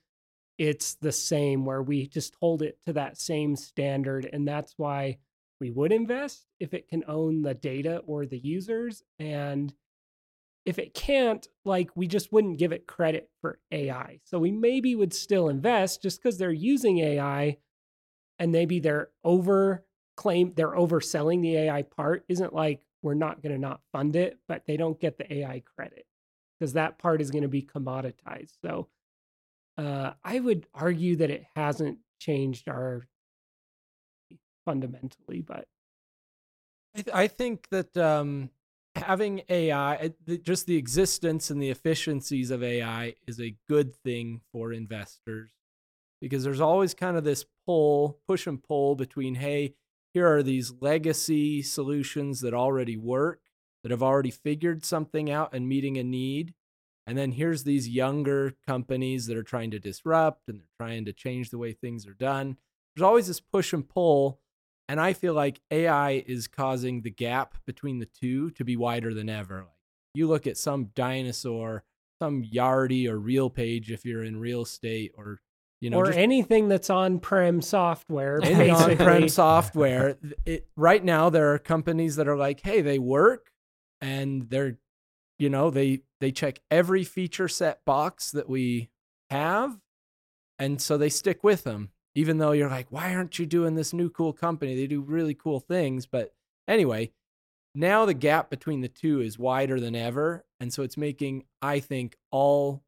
it's 0.58 0.94
the 0.94 1.12
same 1.12 1.64
where 1.64 1.82
we 1.82 2.06
just 2.06 2.34
hold 2.40 2.62
it 2.62 2.78
to 2.86 2.92
that 2.92 3.18
same 3.18 3.56
standard 3.56 4.28
and 4.32 4.46
that's 4.46 4.74
why 4.76 5.18
we 5.60 5.70
would 5.70 5.92
invest 5.92 6.46
if 6.60 6.74
it 6.74 6.88
can 6.88 7.02
own 7.08 7.42
the 7.42 7.54
data 7.54 8.02
or 8.06 8.26
the 8.26 8.38
users 8.38 9.02
and 9.18 9.74
if 10.64 10.78
it 10.78 10.94
can't 10.94 11.48
like 11.64 11.90
we 11.94 12.06
just 12.06 12.32
wouldn't 12.32 12.58
give 12.58 12.72
it 12.72 12.86
credit 12.86 13.28
for 13.40 13.58
ai 13.72 14.20
so 14.24 14.38
we 14.38 14.50
maybe 14.50 14.94
would 14.94 15.12
still 15.12 15.48
invest 15.48 16.02
just 16.02 16.22
because 16.22 16.38
they're 16.38 16.52
using 16.52 16.98
ai 16.98 17.56
and 18.38 18.52
maybe 18.52 18.80
they're 18.80 19.10
over 19.22 19.84
claim 20.16 20.52
they're 20.54 20.76
overselling 20.76 21.42
the 21.42 21.56
AI 21.56 21.82
part 21.82 22.24
isn't 22.28 22.54
like 22.54 22.80
we're 23.02 23.14
not 23.14 23.42
going 23.42 23.52
to 23.52 23.60
not 23.60 23.80
fund 23.92 24.16
it, 24.16 24.38
but 24.48 24.64
they 24.66 24.76
don't 24.76 25.00
get 25.00 25.18
the 25.18 25.32
AI 25.32 25.62
credit 25.76 26.06
because 26.58 26.72
that 26.72 26.98
part 26.98 27.20
is 27.20 27.30
going 27.30 27.42
to 27.42 27.48
be 27.48 27.62
commoditized. 27.62 28.52
So 28.62 28.88
uh, 29.76 30.12
I 30.22 30.40
would 30.40 30.66
argue 30.74 31.16
that 31.16 31.30
it 31.30 31.44
hasn't 31.56 31.98
changed 32.18 32.68
our 32.68 33.06
fundamentally, 34.64 35.42
but 35.42 35.66
I, 36.96 37.02
th- 37.02 37.14
I 37.14 37.26
think 37.26 37.68
that 37.70 37.96
um, 37.96 38.50
having 38.94 39.42
AI, 39.48 39.96
uh, 39.96 40.34
just 40.42 40.66
the 40.66 40.76
existence 40.76 41.50
and 41.50 41.60
the 41.60 41.70
efficiencies 41.70 42.50
of 42.50 42.62
AI 42.62 43.14
is 43.26 43.40
a 43.40 43.56
good 43.68 43.94
thing 43.94 44.40
for 44.52 44.72
investors 44.72 45.50
because 46.20 46.44
there's 46.44 46.60
always 46.60 46.94
kind 46.94 47.16
of 47.16 47.24
this 47.24 47.44
pull, 47.66 48.18
push 48.26 48.46
and 48.46 48.62
pull 48.62 48.94
between, 48.94 49.34
hey, 49.34 49.74
here 50.14 50.32
are 50.32 50.42
these 50.42 50.72
legacy 50.80 51.60
solutions 51.60 52.40
that 52.40 52.54
already 52.54 52.96
work, 52.96 53.40
that 53.82 53.90
have 53.90 54.02
already 54.02 54.30
figured 54.30 54.84
something 54.84 55.30
out 55.30 55.52
and 55.52 55.68
meeting 55.68 55.98
a 55.98 56.04
need. 56.04 56.54
And 57.06 57.18
then 57.18 57.32
here's 57.32 57.64
these 57.64 57.88
younger 57.88 58.54
companies 58.66 59.26
that 59.26 59.36
are 59.36 59.42
trying 59.42 59.70
to 59.72 59.78
disrupt 59.78 60.48
and 60.48 60.60
they're 60.60 60.86
trying 60.86 61.04
to 61.04 61.12
change 61.12 61.50
the 61.50 61.58
way 61.58 61.72
things 61.72 62.06
are 62.06 62.14
done. 62.14 62.56
There's 62.94 63.04
always 63.04 63.26
this 63.26 63.40
push 63.40 63.72
and 63.72 63.86
pull. 63.86 64.40
And 64.88 65.00
I 65.00 65.12
feel 65.12 65.34
like 65.34 65.60
AI 65.70 66.24
is 66.26 66.46
causing 66.46 67.02
the 67.02 67.10
gap 67.10 67.54
between 67.66 67.98
the 67.98 68.08
two 68.20 68.50
to 68.52 68.64
be 68.64 68.76
wider 68.76 69.14
than 69.14 69.28
ever. 69.28 69.56
Like 69.56 69.68
you 70.14 70.28
look 70.28 70.46
at 70.46 70.56
some 70.56 70.90
dinosaur, 70.94 71.84
some 72.22 72.42
Yardi 72.42 73.08
or 73.08 73.18
RealPage 73.18 73.90
if 73.90 74.04
you're 74.04 74.22
in 74.22 74.38
real 74.38 74.62
estate, 74.62 75.12
or 75.16 75.40
you 75.80 75.90
know, 75.90 75.98
or 75.98 76.06
just 76.06 76.18
anything 76.18 76.68
that's 76.68 76.88
on 76.88 77.18
prem 77.18 77.60
software. 77.60 78.40
any 78.42 78.70
on-prem 78.70 79.28
software. 79.28 80.16
It, 80.46 80.66
right 80.76 81.02
now, 81.02 81.30
there 81.30 81.52
are 81.52 81.58
companies 81.58 82.16
that 82.16 82.28
are 82.28 82.36
like, 82.36 82.60
"Hey, 82.60 82.80
they 82.80 82.98
work, 82.98 83.50
and 84.00 84.48
they're, 84.48 84.78
you 85.38 85.50
know, 85.50 85.70
they 85.70 86.02
they 86.24 86.32
check 86.32 86.60
every 86.70 87.04
feature 87.04 87.48
set 87.48 87.84
box 87.84 88.30
that 88.30 88.48
we 88.48 88.88
have, 89.28 89.78
and 90.58 90.80
so 90.80 90.96
they 90.96 91.10
stick 91.10 91.44
with 91.44 91.64
them, 91.64 91.90
even 92.14 92.38
though 92.38 92.52
you're 92.52 92.70
like, 92.70 92.86
why 92.90 93.14
aren't 93.14 93.38
you 93.38 93.44
doing 93.44 93.74
this 93.74 93.92
new 93.92 94.08
cool 94.08 94.32
company? 94.32 94.74
They 94.74 94.86
do 94.86 95.02
really 95.02 95.34
cool 95.34 95.60
things. 95.60 96.06
But 96.06 96.32
anyway, 96.66 97.12
now 97.74 98.06
the 98.06 98.14
gap 98.14 98.48
between 98.48 98.80
the 98.80 98.88
two 98.88 99.20
is 99.20 99.38
wider 99.38 99.78
than 99.78 99.94
ever. 99.94 100.46
And 100.60 100.72
so 100.72 100.82
it's 100.82 100.96
making, 100.96 101.44
I 101.60 101.80
think, 101.80 102.16
all 102.30 102.82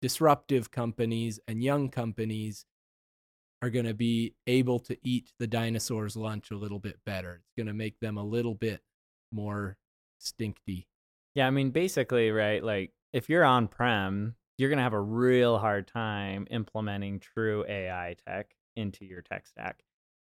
disruptive 0.00 0.70
companies 0.70 1.40
and 1.48 1.64
young 1.64 1.88
companies 1.88 2.64
are 3.62 3.70
going 3.70 3.86
to 3.86 3.94
be 3.94 4.34
able 4.46 4.78
to 4.80 4.96
eat 5.02 5.32
the 5.38 5.46
dinosaurs' 5.46 6.16
lunch 6.16 6.50
a 6.50 6.56
little 6.56 6.78
bit 6.78 6.98
better. 7.04 7.40
It's 7.42 7.56
going 7.56 7.68
to 7.68 7.72
make 7.72 7.98
them 8.00 8.18
a 8.18 8.24
little 8.24 8.54
bit 8.54 8.82
more 9.32 9.78
stinky. 10.18 10.88
Yeah, 11.34 11.46
I 11.46 11.50
mean, 11.50 11.70
basically, 11.70 12.30
right? 12.30 12.62
Like, 12.62 12.92
if 13.12 13.28
you're 13.28 13.44
on 13.44 13.68
prem, 13.68 14.34
you're 14.58 14.68
going 14.68 14.78
to 14.78 14.82
have 14.82 14.92
a 14.92 15.00
real 15.00 15.58
hard 15.58 15.88
time 15.88 16.46
implementing 16.50 17.20
true 17.20 17.64
AI 17.68 18.16
tech 18.26 18.54
into 18.76 19.04
your 19.04 19.22
tech 19.22 19.46
stack 19.46 19.82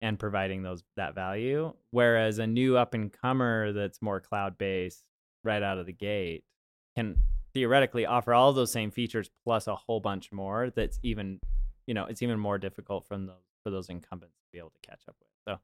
and 0.02 0.18
providing 0.18 0.62
those 0.62 0.82
that 0.96 1.14
value. 1.14 1.72
Whereas 1.90 2.38
a 2.38 2.46
new 2.46 2.76
up 2.76 2.94
and 2.94 3.12
comer 3.12 3.72
that's 3.72 4.00
more 4.02 4.20
cloud 4.20 4.56
based 4.58 5.04
right 5.44 5.62
out 5.62 5.78
of 5.78 5.86
the 5.86 5.92
gate 5.92 6.44
can 6.96 7.16
theoretically 7.52 8.06
offer 8.06 8.32
all 8.32 8.52
those 8.52 8.72
same 8.72 8.90
features 8.90 9.30
plus 9.44 9.66
a 9.66 9.74
whole 9.74 10.00
bunch 10.00 10.32
more. 10.32 10.70
That's 10.74 10.98
even, 11.02 11.40
you 11.86 11.94
know, 11.94 12.04
it's 12.04 12.22
even 12.22 12.38
more 12.38 12.58
difficult 12.58 13.06
from 13.06 13.26
those 13.26 13.36
for 13.62 13.70
those 13.70 13.90
incumbents 13.90 14.36
to 14.38 14.48
be 14.52 14.58
able 14.58 14.70
to 14.70 14.88
catch 14.88 15.02
up 15.06 15.16
with. 15.20 15.28
So, 15.46 15.60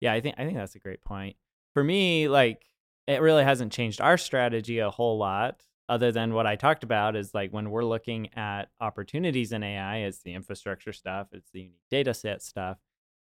yeah, 0.00 0.12
I 0.12 0.20
think 0.20 0.36
I 0.38 0.44
think 0.44 0.56
that's 0.56 0.76
a 0.76 0.80
great 0.80 1.02
point. 1.02 1.36
For 1.74 1.82
me, 1.82 2.28
like 2.28 2.64
it 3.10 3.20
really 3.20 3.44
hasn't 3.44 3.72
changed 3.72 4.00
our 4.00 4.16
strategy 4.16 4.78
a 4.78 4.90
whole 4.90 5.18
lot 5.18 5.62
other 5.90 6.12
than 6.12 6.32
what 6.32 6.46
I 6.46 6.54
talked 6.54 6.84
about 6.84 7.16
is 7.16 7.34
like 7.34 7.52
when 7.52 7.68
we're 7.68 7.84
looking 7.84 8.32
at 8.34 8.68
opportunities 8.80 9.50
in 9.50 9.64
AI, 9.64 9.98
it's 9.98 10.22
the 10.22 10.34
infrastructure 10.34 10.92
stuff, 10.92 11.26
it's 11.32 11.50
the 11.50 11.62
unique 11.62 11.80
data 11.90 12.14
set 12.14 12.42
stuff. 12.42 12.78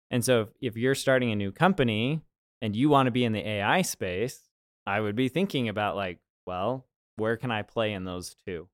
And 0.09 0.25
so 0.25 0.41
if, 0.41 0.49
if 0.59 0.75
you're 0.75 0.95
starting 0.95 1.32
a 1.32 1.36
new 1.36 1.51
company 1.51 2.19
and 2.59 2.75
you 2.75 2.89
want 2.89 3.05
to 3.05 3.11
be 3.11 3.23
in 3.23 3.32
the 3.32 3.47
AI 3.47 3.84
space, 3.84 4.49
I 4.88 4.99
would 4.99 5.15
be 5.15 5.30
thinking 5.30 5.69
about 5.69 5.95
like, 5.95 6.17
well, 6.47 6.88
where 7.17 7.38
can 7.38 7.51
I 7.51 7.61
play 7.61 7.93
in 7.93 8.05
those 8.05 8.36
two? 8.47 8.67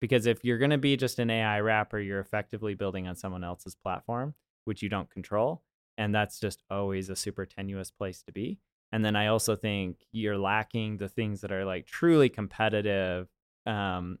Because 0.00 0.26
if 0.26 0.44
you're 0.44 0.58
going 0.58 0.70
to 0.70 0.78
be 0.78 0.96
just 0.96 1.20
an 1.20 1.30
AI 1.30 1.60
wrapper, 1.60 2.00
you're 2.00 2.18
effectively 2.18 2.74
building 2.74 3.06
on 3.06 3.14
someone 3.14 3.44
else's 3.44 3.76
platform, 3.76 4.34
which 4.64 4.82
you 4.82 4.88
don't 4.88 5.10
control. 5.10 5.62
And 5.96 6.12
that's 6.12 6.40
just 6.40 6.64
always 6.68 7.08
a 7.08 7.16
super 7.16 7.46
tenuous 7.46 7.92
place 7.92 8.20
to 8.22 8.32
be. 8.32 8.58
And 8.92 9.04
then 9.04 9.16
I 9.16 9.26
also 9.26 9.54
think 9.54 9.98
you're 10.12 10.38
lacking 10.38 10.96
the 10.96 11.08
things 11.08 11.42
that 11.42 11.52
are 11.52 11.64
like 11.64 11.86
truly 11.86 12.28
competitive 12.28 13.28
um, 13.66 14.18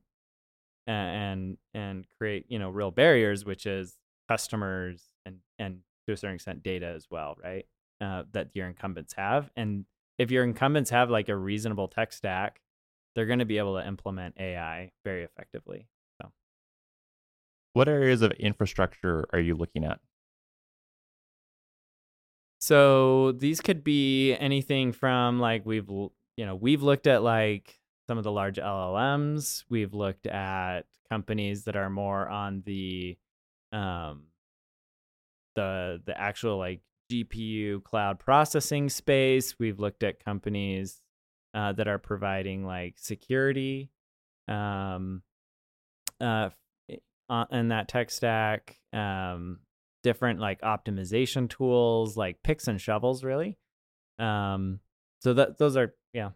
and 0.86 1.56
and 1.74 2.06
create 2.18 2.46
you 2.48 2.58
know 2.58 2.70
real 2.70 2.90
barriers, 2.90 3.44
which 3.44 3.66
is 3.66 3.96
customers 4.28 5.02
and 5.24 5.36
and 5.58 5.80
to 6.06 6.12
a 6.12 6.16
certain 6.16 6.36
extent 6.36 6.62
data 6.62 6.86
as 6.86 7.06
well, 7.10 7.36
right? 7.42 7.66
Uh, 8.00 8.24
that 8.32 8.50
your 8.54 8.66
incumbents 8.66 9.14
have, 9.14 9.50
and 9.56 9.84
if 10.18 10.30
your 10.30 10.44
incumbents 10.44 10.90
have 10.90 11.10
like 11.10 11.28
a 11.28 11.36
reasonable 11.36 11.88
tech 11.88 12.12
stack, 12.12 12.60
they're 13.14 13.26
going 13.26 13.38
to 13.38 13.44
be 13.44 13.58
able 13.58 13.78
to 13.78 13.86
implement 13.86 14.36
AI 14.38 14.92
very 15.04 15.24
effectively. 15.24 15.88
So, 16.20 16.30
what 17.72 17.88
areas 17.88 18.22
of 18.22 18.32
infrastructure 18.32 19.26
are 19.32 19.40
you 19.40 19.54
looking 19.54 19.84
at? 19.84 20.00
So 22.58 23.32
these 23.32 23.60
could 23.60 23.84
be 23.84 24.34
anything 24.34 24.92
from 24.92 25.38
like 25.38 25.64
we've 25.64 25.88
you 25.88 26.10
know 26.46 26.56
we've 26.56 26.82
looked 26.82 27.06
at 27.06 27.22
like 27.22 27.78
some 28.08 28.18
of 28.18 28.24
the 28.24 28.32
large 28.32 28.56
LLMs. 28.56 29.64
We've 29.68 29.94
looked 29.94 30.26
at 30.26 30.86
companies 31.10 31.64
that 31.64 31.76
are 31.76 31.90
more 31.90 32.28
on 32.28 32.62
the 32.64 33.16
um 33.72 34.24
the 35.54 36.00
the 36.04 36.18
actual 36.18 36.58
like 36.58 36.80
GPU 37.12 37.82
cloud 37.84 38.18
processing 38.18 38.88
space. 38.88 39.58
We've 39.58 39.78
looked 39.78 40.02
at 40.02 40.24
companies 40.24 41.02
uh, 41.54 41.72
that 41.72 41.88
are 41.88 41.98
providing 41.98 42.64
like 42.64 42.94
security 42.98 43.90
um 44.48 45.22
uh 46.20 46.48
in 47.50 47.68
that 47.68 47.86
tech 47.88 48.10
stack 48.10 48.78
um 48.94 49.58
different 50.02 50.40
like 50.40 50.60
optimization 50.62 51.48
tools 51.48 52.16
like 52.16 52.42
picks 52.42 52.68
and 52.68 52.80
shovels 52.80 53.24
really. 53.24 53.58
Um 54.18 54.80
so 55.20 55.34
that 55.34 55.58
those 55.58 55.76
are 55.76 55.94
yeah 56.12 56.30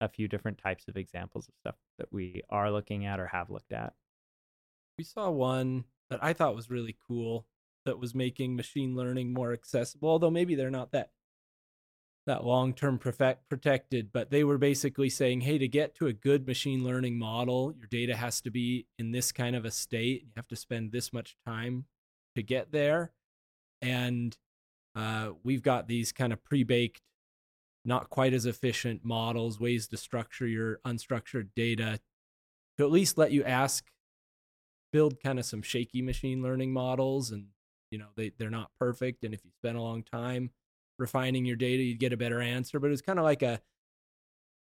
a 0.00 0.08
few 0.08 0.28
different 0.28 0.58
types 0.58 0.88
of 0.88 0.96
examples 0.96 1.48
of 1.48 1.54
stuff 1.60 1.76
that 1.98 2.12
we 2.12 2.42
are 2.50 2.70
looking 2.70 3.06
at 3.06 3.18
or 3.18 3.26
have 3.26 3.50
looked 3.50 3.72
at. 3.72 3.94
We 4.98 5.04
saw 5.04 5.30
one 5.30 5.84
that 6.10 6.22
i 6.22 6.32
thought 6.32 6.56
was 6.56 6.70
really 6.70 6.96
cool 7.06 7.46
that 7.84 7.98
was 7.98 8.14
making 8.14 8.56
machine 8.56 8.96
learning 8.96 9.32
more 9.32 9.52
accessible 9.52 10.08
although 10.08 10.30
maybe 10.30 10.54
they're 10.54 10.70
not 10.70 10.92
that 10.92 11.10
that 12.26 12.44
long-term 12.44 12.98
perfect 12.98 13.48
protected 13.48 14.10
but 14.12 14.30
they 14.30 14.42
were 14.42 14.58
basically 14.58 15.08
saying 15.08 15.40
hey 15.40 15.58
to 15.58 15.68
get 15.68 15.94
to 15.94 16.06
a 16.06 16.12
good 16.12 16.46
machine 16.46 16.84
learning 16.84 17.18
model 17.18 17.72
your 17.78 17.86
data 17.88 18.16
has 18.16 18.40
to 18.40 18.50
be 18.50 18.86
in 18.98 19.12
this 19.12 19.30
kind 19.30 19.54
of 19.54 19.64
a 19.64 19.70
state 19.70 20.22
you 20.22 20.32
have 20.36 20.48
to 20.48 20.56
spend 20.56 20.90
this 20.90 21.12
much 21.12 21.36
time 21.46 21.84
to 22.36 22.42
get 22.42 22.72
there. 22.72 23.12
And 23.82 24.36
uh, 24.94 25.30
we've 25.44 25.62
got 25.62 25.88
these 25.88 26.12
kind 26.12 26.32
of 26.32 26.42
pre 26.42 26.62
baked, 26.62 27.02
not 27.84 28.10
quite 28.10 28.32
as 28.32 28.46
efficient 28.46 29.04
models, 29.04 29.60
ways 29.60 29.88
to 29.88 29.96
structure 29.96 30.46
your 30.46 30.80
unstructured 30.86 31.48
data 31.54 32.00
to 32.78 32.84
at 32.84 32.90
least 32.90 33.18
let 33.18 33.32
you 33.32 33.44
ask, 33.44 33.84
build 34.92 35.20
kind 35.20 35.38
of 35.38 35.44
some 35.44 35.62
shaky 35.62 36.02
machine 36.02 36.42
learning 36.42 36.72
models. 36.72 37.30
And, 37.30 37.46
you 37.90 37.98
know, 37.98 38.08
they, 38.16 38.32
they're 38.38 38.50
not 38.50 38.70
perfect. 38.78 39.24
And 39.24 39.34
if 39.34 39.44
you 39.44 39.50
spend 39.50 39.76
a 39.76 39.82
long 39.82 40.02
time 40.02 40.50
refining 40.98 41.44
your 41.44 41.56
data, 41.56 41.82
you'd 41.82 41.98
get 41.98 42.12
a 42.12 42.16
better 42.16 42.40
answer. 42.40 42.80
But 42.80 42.90
it's 42.90 43.02
kind 43.02 43.18
of 43.18 43.24
like 43.24 43.42
a, 43.42 43.60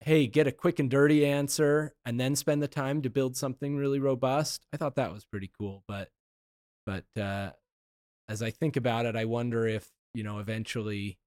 hey, 0.02 0.28
get 0.28 0.48
a 0.48 0.52
quick 0.52 0.80
and 0.80 0.90
dirty 0.90 1.26
answer 1.26 1.94
and 2.06 2.20
then 2.20 2.36
spend 2.36 2.62
the 2.62 2.68
time 2.68 3.02
to 3.04 3.10
build 3.10 3.38
something 3.38 3.76
really 3.76 4.00
robust. 4.00 4.66
I 4.74 4.78
thought 4.78 4.96
that 4.96 5.14
was 5.14 5.26
pretty 5.26 5.50
cool. 5.58 5.84
But 5.88 6.10
but 6.86 7.06
uh, 7.20 7.52
as 8.30 8.42
I 8.42 8.52
think 8.52 8.76
about 8.78 9.06
it, 9.06 9.16
I 9.16 9.26
wonder 9.26 9.68
if 9.68 9.90
you 10.14 10.24
know 10.24 10.40
eventually 10.40 11.18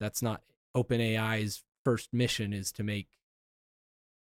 that's 0.00 0.22
not 0.22 0.42
OpenAI's 0.76 1.62
first 1.84 2.12
mission 2.12 2.52
is 2.52 2.72
to 2.72 2.82
make 2.82 3.08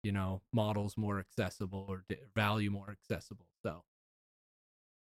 you 0.04 0.12
know 0.12 0.42
models 0.54 0.98
more 0.98 1.20
accessible 1.20 1.86
or 1.88 2.06
value 2.36 2.72
more 2.72 2.90
accessible. 2.92 3.48
So, 3.64 3.84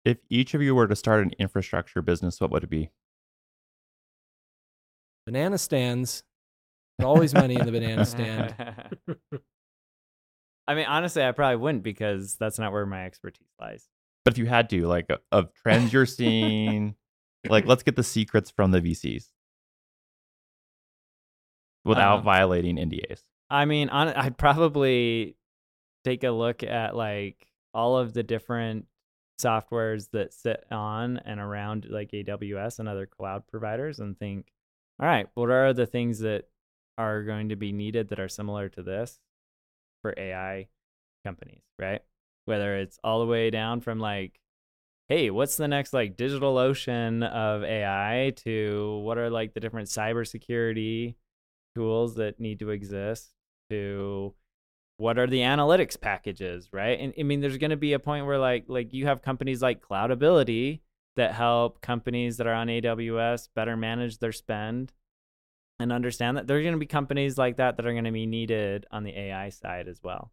if 0.05 0.19
each 0.29 0.55
of 0.55 0.63
you 0.63 0.75
were 0.75 0.89
to 0.89 0.97
start 0.97 1.25
an 1.25 1.33
infrastructure 1.39 2.03
business, 2.03 2.41
what 2.41 2.51
would 2.51 2.65
it 2.65 2.71
be? 2.71 2.91
Banana 5.27 5.59
stands. 5.59 6.25
There's 6.99 7.07
always 7.07 7.35
money 7.35 7.55
in 7.55 7.67
the 7.67 7.71
banana 7.71 8.05
stand. 8.07 8.55
I 10.67 10.75
mean, 10.75 10.87
honestly, 10.87 11.25
I 11.25 11.33
probably 11.33 11.57
wouldn't 11.57 11.83
because 11.83 12.37
that's 12.37 12.59
not 12.59 12.73
where 12.73 12.85
my 12.87 13.05
expertise 13.05 13.49
lies. 13.61 13.89
But 14.29 14.35
if 14.35 14.39
you 14.39 14.45
had 14.45 14.69
to, 14.69 14.87
like, 14.87 15.09
of 15.33 15.55
trends 15.55 15.91
you're 15.91 16.05
seeing, 16.05 16.97
like, 17.49 17.65
let's 17.65 17.83
get 17.83 17.97
the 17.97 18.03
secrets 18.03 18.51
from 18.51 18.73
the 18.73 18.81
VCs 18.83 19.29
without 21.83 22.19
um, 22.19 22.25
violating 22.25 22.77
NDAs. 22.77 23.23
I 23.49 23.65
mean, 23.65 23.89
on, 23.89 24.09
I'd 24.09 24.37
probably 24.37 25.37
take 26.05 26.25
a 26.25 26.31
look 26.31 26.63
at 26.63 26.95
like 26.95 27.47
all 27.73 27.97
of 27.97 28.13
the 28.13 28.23
different 28.23 28.85
softwares 29.41 30.11
that 30.13 30.35
sit 30.35 30.63
on 30.71 31.17
and 31.25 31.41
around 31.41 31.87
like 31.89 32.11
AWS 32.11 32.81
and 32.81 32.89
other 32.91 33.07
cloud 33.07 33.45
providers 33.47 33.99
and 33.99 34.19
think, 34.19 34.53
all 35.01 35.09
right, 35.09 35.27
what 35.33 35.49
are 35.49 35.73
the 35.73 35.87
things 35.87 36.19
that 36.19 36.45
are 36.99 37.23
going 37.23 37.49
to 37.49 37.57
be 37.57 37.73
needed 37.73 38.11
that 38.11 38.21
are 38.21 38.29
similar 38.29 38.69
to 38.69 38.83
this 38.83 39.21
for 40.03 40.13
AI 40.19 40.69
companies, 41.25 41.63
right? 41.79 42.03
Whether 42.49 42.79
it's 42.79 42.99
all 43.05 43.21
the 43.21 43.27
way 43.27 43.51
down 43.51 43.83
from 43.83 44.01
like 44.01 44.41
hey 45.09 45.31
what's 45.31 45.57
the 45.59 45.69
next 45.69 45.93
like 45.93 46.17
DigitalOcean 46.17 47.23
of 47.29 47.63
ai 47.63 48.33
to 48.37 49.01
what 49.05 49.19
are 49.19 49.29
like 49.31 49.53
the 49.55 49.61
different 49.61 49.89
cybersecurity 49.89 51.15
tools 51.75 52.15
that 52.17 52.41
need 52.41 52.59
to 52.61 52.71
exist? 52.71 53.35
to 53.71 54.35
what 54.97 55.19
are 55.19 55.27
the 55.27 55.41
analytics 55.41 56.01
packages? 56.01 56.71
right? 56.73 56.99
And 56.99 57.13
i 57.21 57.23
mean 57.23 57.41
there's 57.43 57.59
going 57.59 57.71
to 57.71 57.77
be 57.77 57.93
a 57.93 57.99
point 57.99 58.25
where 58.25 58.39
like 58.39 58.65
like 58.67 58.95
you 58.95 59.07
have 59.07 59.21
companies 59.21 59.61
like 59.61 59.87
cloudability 59.87 60.81
that 61.17 61.35
help 61.35 61.83
companies 61.83 62.39
that 62.39 62.47
are 62.47 62.55
on 62.55 62.69
aws 62.69 63.49
better 63.55 63.77
manage 63.77 64.19
their 64.19 64.33
spend 64.33 64.93
and 65.81 65.93
understand 65.93 66.37
that 66.37 66.47
there's 66.47 66.63
going 66.63 66.73
to 66.75 66.79
be 66.79 66.87
companies 66.87 67.37
like 67.37 67.57
that 67.59 67.77
that 67.77 67.87
are 67.87 67.93
going 67.93 68.05
to 68.05 68.13
be 68.13 68.27
needed 68.27 68.87
on 68.91 69.05
the 69.05 69.17
ai 69.19 69.51
side 69.51 69.87
as 69.89 70.01
well. 70.03 70.33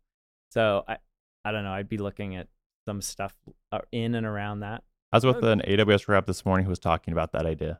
So 0.52 0.84
I, 0.88 0.98
I 1.46 1.52
don't 1.52 1.64
know. 1.64 1.72
I'd 1.72 1.88
be 1.88 1.98
looking 1.98 2.36
at 2.36 2.48
some 2.88 3.02
stuff 3.02 3.36
uh, 3.72 3.80
in 3.92 4.16
and 4.16 4.26
around 4.26 4.62
that. 4.62 4.84
I 5.14 5.18
was 5.18 5.26
with 5.26 5.44
an 5.44 5.62
AWS 5.66 6.08
rep 6.08 6.26
this 6.26 6.46
morning 6.46 6.66
who 6.66 6.70
was 6.70 6.80
talking 6.80 7.14
about 7.14 7.32
that 7.32 7.46
idea. 7.46 7.80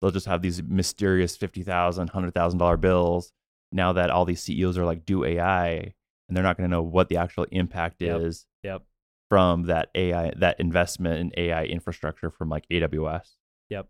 They'll 0.00 0.12
just 0.12 0.26
have 0.26 0.40
these 0.40 0.62
mysterious 0.62 1.36
fifty 1.36 1.62
thousand, 1.62 2.10
hundred 2.10 2.32
thousand 2.32 2.58
dollar 2.60 2.76
$100,000 2.76 2.80
bills. 2.80 3.32
Now 3.72 3.92
that 3.92 4.10
all 4.10 4.24
these 4.24 4.40
CEOs 4.42 4.78
are 4.78 4.84
like 4.84 5.04
do 5.04 5.24
AI, 5.24 5.94
and 6.28 6.36
they're 6.36 6.44
not 6.44 6.56
going 6.56 6.68
to 6.68 6.74
know 6.74 6.82
what 6.82 7.08
the 7.08 7.16
actual 7.16 7.44
impact 7.50 8.00
yep. 8.00 8.20
is. 8.20 8.46
Yep. 8.62 8.82
from 9.28 9.64
that 9.64 9.90
AI, 9.94 10.32
that 10.36 10.60
investment 10.60 11.18
in 11.18 11.32
AI 11.36 11.64
infrastructure 11.64 12.30
from 12.30 12.48
like 12.48 12.66
AWS. 12.68 13.34
Yep. 13.68 13.88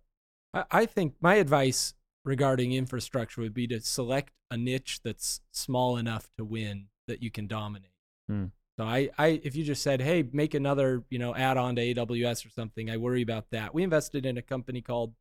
I, 0.54 0.64
I 0.70 0.86
think 0.86 1.14
my 1.20 1.34
advice 1.34 1.94
regarding 2.24 2.72
infrastructure 2.72 3.40
would 3.42 3.54
be 3.54 3.66
to 3.68 3.80
select 3.80 4.32
a 4.50 4.56
niche 4.56 5.00
that's 5.04 5.40
small 5.52 5.96
enough 5.96 6.30
to 6.38 6.44
win 6.44 6.86
that 7.06 7.22
you 7.22 7.30
can 7.30 7.46
dominate. 7.46 7.93
Hmm. 8.28 8.46
So 8.78 8.84
I, 8.84 9.10
I, 9.18 9.40
if 9.44 9.54
you 9.54 9.62
just 9.62 9.82
said, 9.82 10.00
hey, 10.00 10.28
make 10.32 10.52
another, 10.54 11.04
you 11.08 11.18
know, 11.18 11.34
add 11.34 11.56
on 11.56 11.76
to 11.76 11.94
AWS 11.94 12.44
or 12.44 12.50
something, 12.50 12.90
I 12.90 12.96
worry 12.96 13.22
about 13.22 13.50
that. 13.50 13.72
We 13.72 13.84
invested 13.84 14.26
in 14.26 14.36
a 14.36 14.42
company 14.42 14.80
called 14.80 15.14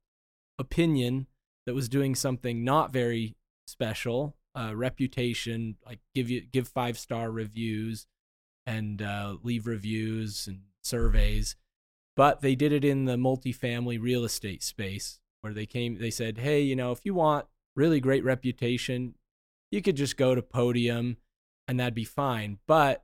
Opiniion 0.60 1.28
that 1.66 1.76
was 1.76 1.88
doing 1.88 2.16
something 2.16 2.64
not 2.64 2.92
very 2.92 3.36
special, 3.68 4.36
uh, 4.58 4.76
reputation, 4.76 5.78
like 5.86 6.00
give 6.14 6.30
you 6.30 6.42
give 6.42 6.68
five 6.68 6.98
star 6.98 7.32
reviews 7.32 8.08
and 8.66 9.02
uh, 9.02 9.36
leave 9.44 9.68
reviews 9.68 10.48
and 10.48 10.62
surveys, 10.84 11.56
but 12.16 12.42
they 12.42 12.56
did 12.56 12.72
it 12.72 12.86
in 12.86 13.06
the 13.06 13.16
multifamily 13.16 14.02
real 14.02 14.24
estate 14.24 14.64
space 14.64 15.20
where 15.42 15.54
they 15.54 15.66
came. 15.66 16.00
They 16.00 16.12
said, 16.12 16.38
hey, 16.38 16.62
you 16.62 16.76
know, 16.76 16.92
if 16.92 17.02
you 17.04 17.14
want 17.14 17.48
really 17.76 18.00
great 18.00 18.24
reputation, 18.24 19.16
you 19.72 19.82
could 19.82 19.98
just 19.98 20.18
go 20.18 20.36
to 20.36 20.42
Podium, 20.42 21.18
and 21.68 21.80
that'd 21.80 21.94
be 21.94 22.06
fine, 22.06 22.60
but 22.68 23.04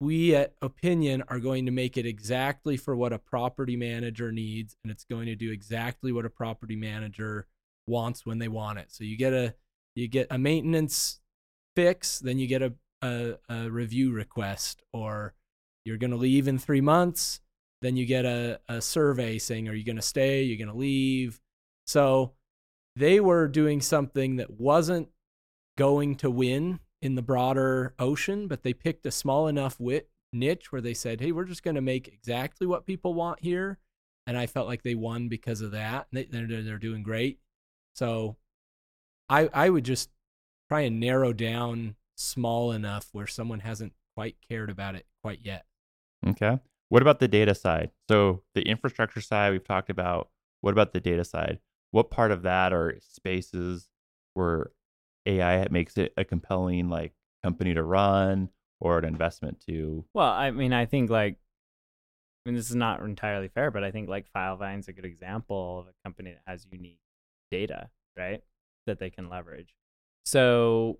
we 0.00 0.34
at 0.34 0.58
Opiniion 0.60 1.22
are 1.28 1.40
going 1.40 1.66
to 1.66 1.72
make 1.72 1.96
it 1.96 2.06
exactly 2.06 2.76
for 2.76 2.94
what 2.94 3.12
a 3.12 3.18
property 3.18 3.76
manager 3.76 4.30
needs, 4.30 4.76
and 4.82 4.90
it's 4.90 5.04
going 5.04 5.26
to 5.26 5.34
do 5.34 5.50
exactly 5.50 6.12
what 6.12 6.24
a 6.24 6.30
property 6.30 6.76
manager 6.76 7.46
wants 7.86 8.24
when 8.24 8.38
they 8.38 8.48
want 8.48 8.78
it. 8.78 8.92
So 8.92 9.02
you 9.04 9.16
get 9.16 9.32
a 9.32 9.54
you 9.94 10.06
get 10.06 10.28
a 10.30 10.38
maintenance 10.38 11.20
fix, 11.74 12.20
then 12.20 12.38
you 12.38 12.46
get 12.46 12.62
a 12.62 12.74
a, 13.02 13.34
a 13.48 13.70
review 13.70 14.12
request, 14.12 14.82
or 14.92 15.34
you're 15.84 15.96
going 15.96 16.10
to 16.10 16.16
leave 16.16 16.48
in 16.48 16.58
three 16.58 16.80
months, 16.80 17.40
then 17.80 17.96
you 17.96 18.06
get 18.06 18.24
a, 18.24 18.60
a 18.68 18.80
survey 18.80 19.38
saying, 19.38 19.68
are 19.68 19.74
you 19.74 19.84
going 19.84 19.96
to 19.96 20.02
stay? 20.02 20.42
You're 20.42 20.58
going 20.58 20.72
to 20.72 20.78
leave. 20.78 21.40
So 21.86 22.34
they 22.96 23.20
were 23.20 23.48
doing 23.48 23.80
something 23.80 24.36
that 24.36 24.50
wasn't 24.50 25.08
going 25.76 26.16
to 26.16 26.30
win 26.30 26.80
in 27.00 27.14
the 27.14 27.22
broader 27.22 27.94
ocean, 27.98 28.48
but 28.48 28.62
they 28.62 28.72
picked 28.72 29.06
a 29.06 29.10
small 29.10 29.46
enough 29.46 29.78
wit 29.78 30.10
niche 30.32 30.72
where 30.72 30.82
they 30.82 30.94
said, 30.94 31.20
"Hey, 31.20 31.32
we're 31.32 31.44
just 31.44 31.62
going 31.62 31.76
to 31.76 31.80
make 31.80 32.08
exactly 32.08 32.66
what 32.66 32.86
people 32.86 33.14
want 33.14 33.40
here," 33.40 33.78
and 34.26 34.36
I 34.36 34.46
felt 34.46 34.66
like 34.66 34.82
they 34.82 34.94
won 34.94 35.28
because 35.28 35.60
of 35.60 35.70
that. 35.72 36.08
They, 36.12 36.24
they're 36.24 36.62
they're 36.62 36.78
doing 36.78 37.02
great, 37.02 37.38
so 37.94 38.36
I 39.28 39.48
I 39.52 39.70
would 39.70 39.84
just 39.84 40.10
try 40.68 40.80
and 40.82 41.00
narrow 41.00 41.32
down 41.32 41.96
small 42.16 42.72
enough 42.72 43.08
where 43.12 43.26
someone 43.26 43.60
hasn't 43.60 43.92
quite 44.16 44.36
cared 44.48 44.70
about 44.70 44.94
it 44.94 45.06
quite 45.22 45.40
yet. 45.42 45.64
Okay. 46.26 46.58
What 46.88 47.02
about 47.02 47.20
the 47.20 47.28
data 47.28 47.54
side? 47.54 47.90
So 48.08 48.42
the 48.54 48.62
infrastructure 48.62 49.20
side 49.20 49.52
we've 49.52 49.64
talked 49.64 49.90
about. 49.90 50.30
What 50.60 50.72
about 50.72 50.92
the 50.92 51.00
data 51.00 51.24
side? 51.24 51.60
What 51.90 52.10
part 52.10 52.32
of 52.32 52.42
that 52.42 52.72
are 52.72 52.98
spaces 53.00 53.88
where 54.34 54.70
AI 55.28 55.60
it 55.60 55.70
makes 55.70 55.96
it 55.96 56.12
a 56.16 56.24
compelling 56.24 56.88
like 56.88 57.12
company 57.42 57.74
to 57.74 57.82
run 57.82 58.48
or 58.80 58.98
an 58.98 59.04
investment 59.04 59.62
to? 59.68 60.04
Well, 60.14 60.30
I 60.30 60.50
mean, 60.50 60.72
I 60.72 60.86
think 60.86 61.10
like, 61.10 61.34
I 62.44 62.50
mean, 62.50 62.56
this 62.56 62.70
is 62.70 62.76
not 62.76 63.02
entirely 63.02 63.48
fair, 63.48 63.70
but 63.70 63.84
I 63.84 63.90
think 63.90 64.08
like 64.08 64.26
Filevine's 64.34 64.88
a 64.88 64.92
good 64.92 65.04
example 65.04 65.80
of 65.80 65.86
a 65.86 65.92
company 66.04 66.30
that 66.32 66.50
has 66.50 66.66
unique 66.70 67.00
data, 67.50 67.90
right? 68.16 68.42
That 68.86 68.98
they 68.98 69.10
can 69.10 69.28
leverage. 69.28 69.74
So, 70.24 70.98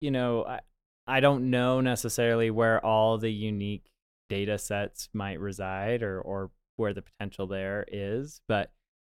you 0.00 0.10
know, 0.10 0.44
I, 0.44 0.60
I 1.06 1.20
don't 1.20 1.50
know 1.50 1.80
necessarily 1.80 2.50
where 2.50 2.84
all 2.84 3.18
the 3.18 3.32
unique 3.32 3.90
data 4.28 4.58
sets 4.58 5.08
might 5.12 5.40
reside 5.40 6.02
or, 6.02 6.20
or 6.20 6.50
where 6.76 6.94
the 6.94 7.02
potential 7.02 7.46
there 7.46 7.84
is, 7.88 8.40
but 8.46 8.72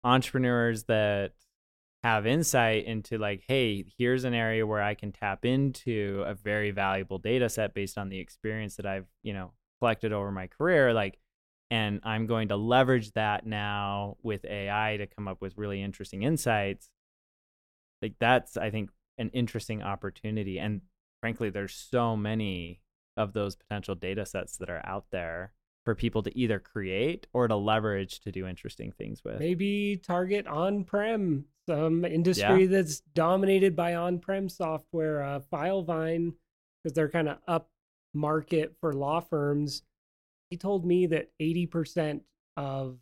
entrepreneurs 0.04 0.84
that 0.84 1.32
have 2.08 2.26
insight 2.26 2.86
into 2.86 3.18
like 3.18 3.44
hey 3.46 3.84
here's 3.98 4.24
an 4.24 4.32
area 4.32 4.66
where 4.66 4.82
i 4.82 4.94
can 4.94 5.12
tap 5.12 5.44
into 5.44 6.24
a 6.26 6.32
very 6.32 6.70
valuable 6.70 7.18
data 7.18 7.50
set 7.50 7.74
based 7.74 7.98
on 7.98 8.08
the 8.08 8.18
experience 8.18 8.76
that 8.76 8.86
i've 8.86 9.06
you 9.22 9.34
know 9.34 9.52
collected 9.78 10.10
over 10.10 10.32
my 10.32 10.46
career 10.46 10.94
like 10.94 11.18
and 11.70 12.00
i'm 12.04 12.26
going 12.26 12.48
to 12.48 12.56
leverage 12.56 13.12
that 13.12 13.46
now 13.46 14.16
with 14.22 14.42
ai 14.46 14.96
to 14.96 15.06
come 15.06 15.28
up 15.28 15.40
with 15.40 15.58
really 15.58 15.82
interesting 15.82 16.22
insights. 16.22 16.88
Like 18.00 18.14
that's 18.18 18.56
i 18.56 18.70
think 18.70 18.88
an 19.18 19.28
interesting 19.34 19.82
opportunity 19.82 20.58
and 20.58 20.80
frankly 21.20 21.50
there's 21.50 21.74
so 21.74 22.16
many 22.16 22.80
of 23.18 23.34
those 23.34 23.54
potential 23.54 23.94
data 23.94 24.24
sets 24.24 24.56
that 24.56 24.70
are 24.70 24.80
out 24.86 25.06
there 25.10 25.52
for 25.88 25.94
people 25.94 26.22
to 26.22 26.38
either 26.38 26.58
create 26.58 27.26
or 27.32 27.48
to 27.48 27.56
leverage 27.56 28.20
to 28.20 28.30
do 28.30 28.46
interesting 28.46 28.92
things 28.92 29.24
with 29.24 29.38
Maybe 29.38 29.96
target 29.96 30.46
on-prem, 30.46 31.46
some 31.66 32.04
industry 32.04 32.64
Yeah. 32.64 32.68
that's 32.68 33.00
dominated 33.14 33.74
by 33.74 33.94
on-prem 33.94 34.50
software. 34.50 35.22
Uh, 35.22 35.40
Filevine, 35.50 36.34
because 36.82 36.94
they're 36.94 37.08
kind 37.08 37.26
of 37.26 37.38
up 37.48 37.70
market 38.12 38.76
for 38.82 38.92
law 38.92 39.20
firms. 39.20 39.82
He 40.50 40.58
told 40.58 40.84
me 40.84 41.06
that 41.06 41.30
80% 41.40 42.20
of 42.58 42.98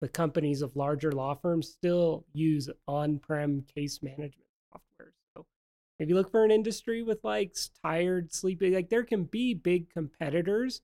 the 0.00 0.08
companies 0.08 0.62
of 0.62 0.76
larger 0.76 1.12
law 1.12 1.34
firms 1.34 1.68
still 1.68 2.24
use 2.32 2.70
on-prem 2.88 3.66
case 3.74 4.02
management 4.02 4.48
software. 4.72 5.12
So 5.36 5.44
maybe 5.98 6.14
look 6.14 6.30
for 6.30 6.42
an 6.42 6.50
industry 6.50 7.02
with 7.02 7.22
like 7.22 7.54
tired, 7.84 8.32
sleepy. 8.32 8.74
Like 8.74 8.88
there 8.88 9.04
can 9.04 9.24
be 9.24 9.52
big 9.52 9.90
competitors. 9.90 10.80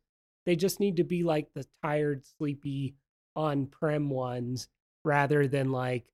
They 0.46 0.56
just 0.56 0.80
need 0.80 0.96
to 0.96 1.04
be 1.04 1.22
like 1.22 1.52
the 1.54 1.66
tired, 1.82 2.24
sleepy 2.24 2.94
on-prem 3.34 4.08
ones 4.08 4.68
rather 5.04 5.46
than 5.46 5.70
like 5.70 6.06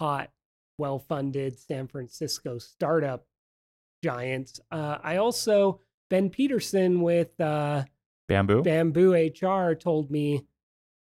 hot, 0.00 0.30
well-funded 0.78 1.58
San 1.58 1.86
Francisco 1.86 2.58
startup 2.58 3.26
giants. 4.02 4.60
Uh, 4.72 4.98
I 5.02 5.18
also 5.18 5.80
Ben 6.10 6.30
Peterson 6.30 7.00
with 7.02 7.38
uh, 7.40 7.84
Bamboo? 8.28 8.62
BambooHR 8.62 9.78
told 9.78 10.10
me 10.10 10.46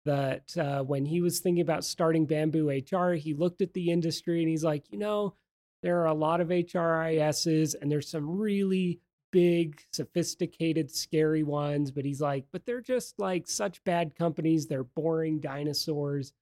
that 0.05 0.57
uh, 0.57 0.83
when 0.83 1.05
he 1.05 1.21
was 1.21 1.41
thinking 1.41 1.63
about 1.63 1.85
starting 1.85 2.27
BambooHR, 2.27 3.19
he 3.19 3.35
looked 3.35 3.61
at 3.61 3.75
the 3.75 3.91
industry 3.91 4.41
and 4.41 4.49
he's 4.49 4.65
like, 4.65 4.85
you 4.91 4.99
know, 4.99 5.35
there 5.83 6.01
are 6.01 6.07
a 6.07 6.15
lot 6.15 6.41
of 6.41 6.49
HRISs 6.49 7.75
and 7.81 7.91
there's 7.91 8.11
some 8.11 8.39
really 8.39 9.01
big, 9.31 9.83
sophisticated, 9.93 10.91
scary 10.91 11.43
ones. 11.43 11.91
But 11.91 12.05
he's 12.05 12.21
like, 12.21 12.47
but 12.53 12.67
they're 12.67 12.81
just 12.81 13.19
like 13.19 13.49
such 13.49 13.83
bad 13.85 14.15
companies. 14.17 14.67
They're 14.67 14.85
boring 14.85 15.41
dinosaurs. 15.41 16.33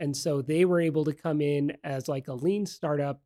And 0.00 0.16
so 0.16 0.42
they 0.42 0.64
were 0.64 0.80
able 0.80 1.04
to 1.04 1.12
come 1.12 1.40
in 1.40 1.76
as 1.84 2.08
like 2.08 2.28
a 2.28 2.34
lean 2.34 2.66
startup 2.66 3.20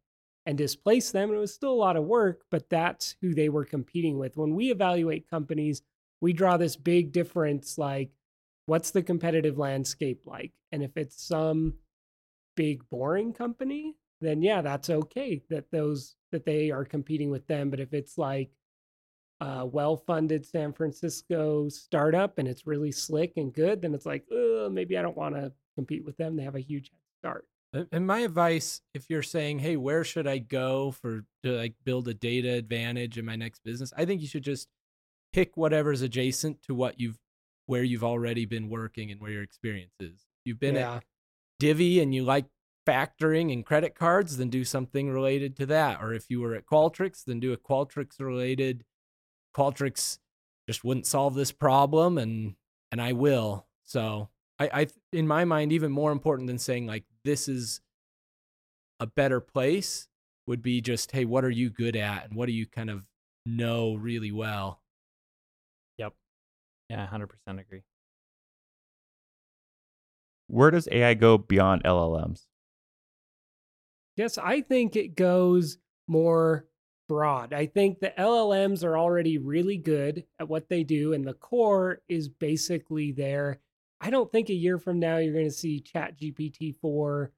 and 0.45 0.57
displace 0.57 1.11
them. 1.11 1.31
And 1.31 1.39
it 1.39 1.41
was 1.41 1.55
still 1.55 1.73
a 1.73 1.75
lot 1.75 1.97
of 1.97 2.05
work, 2.05 2.43
but 2.51 2.69
that's 2.71 3.17
who 3.21 3.35
they 3.35 3.49
were 3.49 3.65
competing 3.65 4.19
with. 4.19 4.37
When 4.37 4.55
we 4.55 4.71
evaluate 4.71 5.31
companies, 5.31 5.83
we 6.21 6.33
draw 6.33 6.57
this 6.57 6.77
big 6.77 7.13
difference 7.13 7.79
like, 7.79 8.11
what's 8.67 8.91
the 8.91 9.03
competitive 9.03 9.59
landscape 9.59 10.23
like? 10.27 10.53
And 10.73 10.83
if 10.83 10.97
it's 10.97 11.23
some 11.23 11.75
big, 12.57 12.89
boring 12.91 13.33
company, 13.33 13.97
then 14.21 14.43
yeah, 14.43 14.63
that's 14.63 14.91
okay 14.91 15.43
that 15.51 15.71
those 15.71 16.17
that 16.33 16.45
they 16.45 16.71
are 16.71 16.85
competing 16.85 17.31
with 17.31 17.47
them. 17.47 17.71
But 17.71 17.81
if 17.81 17.93
it's 17.93 18.19
like 18.19 18.51
a 19.41 19.67
well-funded 19.67 20.47
San 20.47 20.73
Francisco 20.73 21.69
startup 21.69 22.39
and 22.39 22.49
it's 22.49 22.67
really 22.67 22.93
slick 22.93 23.35
and 23.37 23.53
good, 23.53 23.83
then 23.83 23.95
it's 23.95 24.07
like, 24.07 24.25
oh, 24.33 24.69
maybe 24.71 24.97
I 24.97 25.03
don't 25.03 25.17
want 25.17 25.35
to 25.35 25.53
compete 25.75 26.05
with 26.05 26.17
them. 26.17 26.37
They 26.37 26.45
have 26.45 26.55
a 26.55 26.61
huge 26.61 26.91
head 26.91 27.01
start. 27.21 27.49
And- 27.73 27.89
And 27.93 28.07
my 28.07 28.21
advice, 28.21 28.81
if 28.95 29.11
you're 29.11 29.23
saying, 29.23 29.59
"Hey, 29.59 29.77
where 29.77 30.05
should 30.05 30.27
I 30.27 30.39
go 30.39 30.93
for 30.93 31.25
to 31.43 31.53
like 31.53 31.75
build 31.85 32.09
a 32.09 32.15
data 32.15 32.53
advantage 32.53 33.19
in 33.19 33.25
my 33.25 33.37
next 33.37 33.63
business?" 33.65 33.93
I 33.97 34.05
think 34.07 34.23
you 34.23 34.29
should 34.29 34.45
just 34.45 34.69
pick 35.33 35.57
whatever's 35.57 36.01
adjacent 36.01 36.63
to 36.63 36.75
what 36.75 36.99
you've 36.99 37.19
where 37.67 37.83
you've 37.83 38.05
already 38.05 38.47
been 38.47 38.69
working 38.69 39.11
and 39.11 39.21
where 39.21 39.33
your 39.33 39.43
experience 39.43 39.95
is. 40.01 40.25
You've 40.45 40.61
been 40.61 40.77
yeah. 40.77 40.97
at 40.97 41.05
Divvy 41.59 42.01
and 42.01 42.15
you 42.15 42.23
like 42.23 42.47
factoring 42.87 43.53
and 43.53 43.67
credit 43.67 43.97
cards, 43.97 44.37
then 44.37 44.49
do 44.49 44.65
something 44.65 45.11
related 45.11 45.57
to 45.57 45.67
that. 45.67 46.01
Or 46.01 46.15
if 46.15 46.31
you 46.31 46.41
were 46.41 46.55
at 46.55 46.65
Qualtrics, 46.65 47.25
then 47.25 47.41
do 47.41 47.53
a 47.53 47.57
Qualtrics 47.57 48.21
related. 48.21 48.85
Qualtrics 49.57 50.19
just 50.69 50.85
wouldn't 50.85 51.07
solve 51.07 51.35
this 51.35 51.53
problem, 51.53 52.19
and 52.19 52.55
and 52.93 53.01
I 53.01 53.13
will. 53.13 53.67
So 53.85 54.29
I, 54.59 54.71
I 54.73 54.87
in 55.13 55.27
my 55.27 55.45
mind, 55.45 55.73
even 55.73 55.93
more 55.93 56.13
important 56.13 56.47
than 56.49 56.59
saying 56.59 56.87
like 56.87 57.05
this 57.25 57.49
is 57.49 57.81
a 59.01 59.07
better 59.07 59.41
place 59.41 60.09
would 60.47 60.63
be 60.63 60.81
just 60.81 61.13
hey, 61.13 61.25
what 61.25 61.45
are 61.45 61.51
you 61.51 61.71
good 61.71 61.97
at, 61.97 62.25
and 62.25 62.35
what 62.35 62.47
do 62.47 62.53
you 62.53 62.67
kind 62.67 62.91
of 62.91 63.05
know 63.47 63.95
really 63.95 64.33
well. 64.33 64.81
Yep. 65.99 66.15
Yeah 66.91 67.07
100% 67.07 67.29
agree 67.61 67.83
Where 70.49 70.71
does 70.71 70.89
AI 70.91 71.15
go 71.15 71.39
beyond 71.39 71.83
LLMs? 71.85 72.47
Yes, 74.17 74.39
I 74.39 74.63
think 74.63 74.97
it 74.97 75.15
goes 75.15 75.79
more 76.09 76.67
broad. 77.09 77.53
I 77.53 77.67
think 77.67 78.01
the 78.01 78.13
LLMs 78.19 78.85
are 78.85 78.99
already 78.99 79.39
really 79.39 79.77
good 79.77 80.25
at 80.39 80.49
what 80.49 80.69
they 80.69 80.83
do, 80.83 81.13
and 81.13 81.27
the 81.27 81.35
core 81.35 82.01
is 82.09 82.29
basically 82.29 83.13
there. 83.13 83.61
I 84.01 84.11
don't 84.11 84.31
think 84.31 84.49
a 84.49 84.55
year 84.55 84.79
from 84.79 84.99
now 84.99 85.19
you're 85.19 85.33
going 85.33 85.47
to 85.47 85.51
see 85.51 85.85
ChatGPT 85.95 86.77
4, 86.77 87.31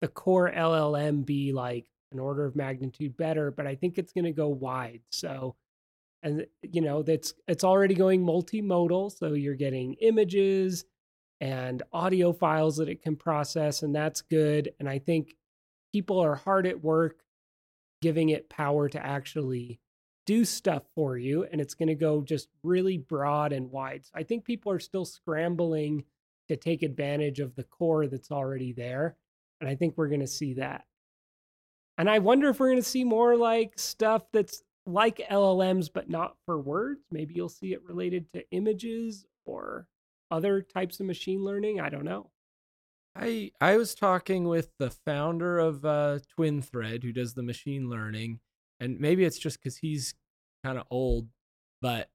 the 0.00 0.08
core 0.08 0.50
LLM 0.50 1.24
be 1.24 1.52
like 1.52 1.86
an 2.12 2.18
order 2.18 2.44
of 2.44 2.56
magnitude 2.56 3.16
better, 3.16 3.50
but 3.50 3.66
I 3.66 3.74
think 3.74 3.98
it's 3.98 4.12
going 4.12 4.24
to 4.24 4.32
go 4.32 4.48
wide. 4.48 5.00
So, 5.10 5.56
and 6.22 6.46
you 6.62 6.80
know, 6.80 7.02
that's 7.02 7.34
it's 7.46 7.64
already 7.64 7.94
going 7.94 8.24
multimodal. 8.24 9.16
So 9.16 9.34
you're 9.34 9.54
getting 9.54 9.94
images 9.94 10.84
and 11.40 11.82
audio 11.92 12.32
files 12.32 12.76
that 12.76 12.88
it 12.88 13.02
can 13.02 13.16
process, 13.16 13.82
and 13.82 13.94
that's 13.94 14.22
good. 14.22 14.72
And 14.80 14.88
I 14.88 14.98
think 14.98 15.36
people 15.92 16.18
are 16.20 16.34
hard 16.34 16.66
at 16.66 16.82
work 16.82 17.22
giving 18.06 18.28
it 18.28 18.48
power 18.48 18.88
to 18.88 19.04
actually 19.04 19.80
do 20.26 20.44
stuff 20.44 20.84
for 20.94 21.18
you 21.18 21.44
and 21.50 21.60
it's 21.60 21.74
going 21.74 21.88
to 21.88 21.96
go 21.96 22.22
just 22.22 22.46
really 22.62 22.98
broad 22.98 23.52
and 23.52 23.68
wide. 23.68 24.04
So 24.04 24.12
I 24.14 24.22
think 24.22 24.44
people 24.44 24.70
are 24.70 24.78
still 24.78 25.04
scrambling 25.04 26.04
to 26.46 26.56
take 26.56 26.84
advantage 26.84 27.40
of 27.40 27.56
the 27.56 27.64
core 27.64 28.06
that's 28.06 28.30
already 28.30 28.72
there 28.72 29.16
and 29.60 29.68
I 29.68 29.74
think 29.74 29.94
we're 29.96 30.06
going 30.06 30.20
to 30.20 30.28
see 30.28 30.54
that. 30.54 30.84
And 31.98 32.08
I 32.08 32.20
wonder 32.20 32.48
if 32.48 32.60
we're 32.60 32.68
going 32.68 32.76
to 32.76 32.88
see 32.88 33.02
more 33.02 33.36
like 33.36 33.76
stuff 33.76 34.22
that's 34.32 34.62
like 34.86 35.26
LLMs 35.28 35.88
but 35.92 36.08
not 36.08 36.36
for 36.44 36.60
words. 36.60 37.00
Maybe 37.10 37.34
you'll 37.34 37.48
see 37.48 37.72
it 37.72 37.82
related 37.82 38.32
to 38.34 38.48
images 38.52 39.26
or 39.44 39.88
other 40.30 40.62
types 40.62 41.00
of 41.00 41.06
machine 41.06 41.42
learning, 41.42 41.80
I 41.80 41.88
don't 41.88 42.04
know. 42.04 42.30
I 43.18 43.50
I 43.60 43.76
was 43.76 43.94
talking 43.94 44.44
with 44.48 44.70
the 44.78 44.90
founder 44.90 45.58
of 45.58 45.84
uh, 45.84 46.18
TwinThread, 46.38 47.02
who 47.02 47.12
does 47.12 47.34
the 47.34 47.42
machine 47.42 47.88
learning, 47.88 48.40
and 48.80 49.00
maybe 49.00 49.24
it's 49.24 49.38
just 49.38 49.58
because 49.58 49.78
he's 49.78 50.14
kind 50.64 50.78
of 50.78 50.86
old, 50.90 51.28
but 51.80 52.10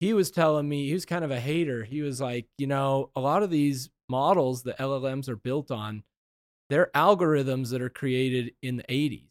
he 0.00 0.12
was 0.12 0.30
telling 0.30 0.68
me 0.68 0.86
he 0.86 0.94
was 0.94 1.04
kind 1.04 1.24
of 1.24 1.30
a 1.30 1.40
hater. 1.40 1.84
He 1.84 2.02
was 2.02 2.20
like, 2.20 2.46
you 2.56 2.66
know, 2.66 3.10
a 3.16 3.20
lot 3.20 3.42
of 3.42 3.50
these 3.50 3.90
models 4.08 4.62
that 4.62 4.78
LLMs 4.78 5.28
are 5.28 5.36
built 5.36 5.70
on, 5.70 6.02
they're 6.70 6.90
algorithms 6.94 7.70
that 7.70 7.82
are 7.82 7.90
created 7.90 8.52
in 8.62 8.76
the 8.76 8.84
80s 8.84 9.28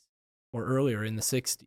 or 0.54 0.66
earlier 0.66 1.04
in 1.04 1.16
the 1.16 1.22
60s, 1.22 1.64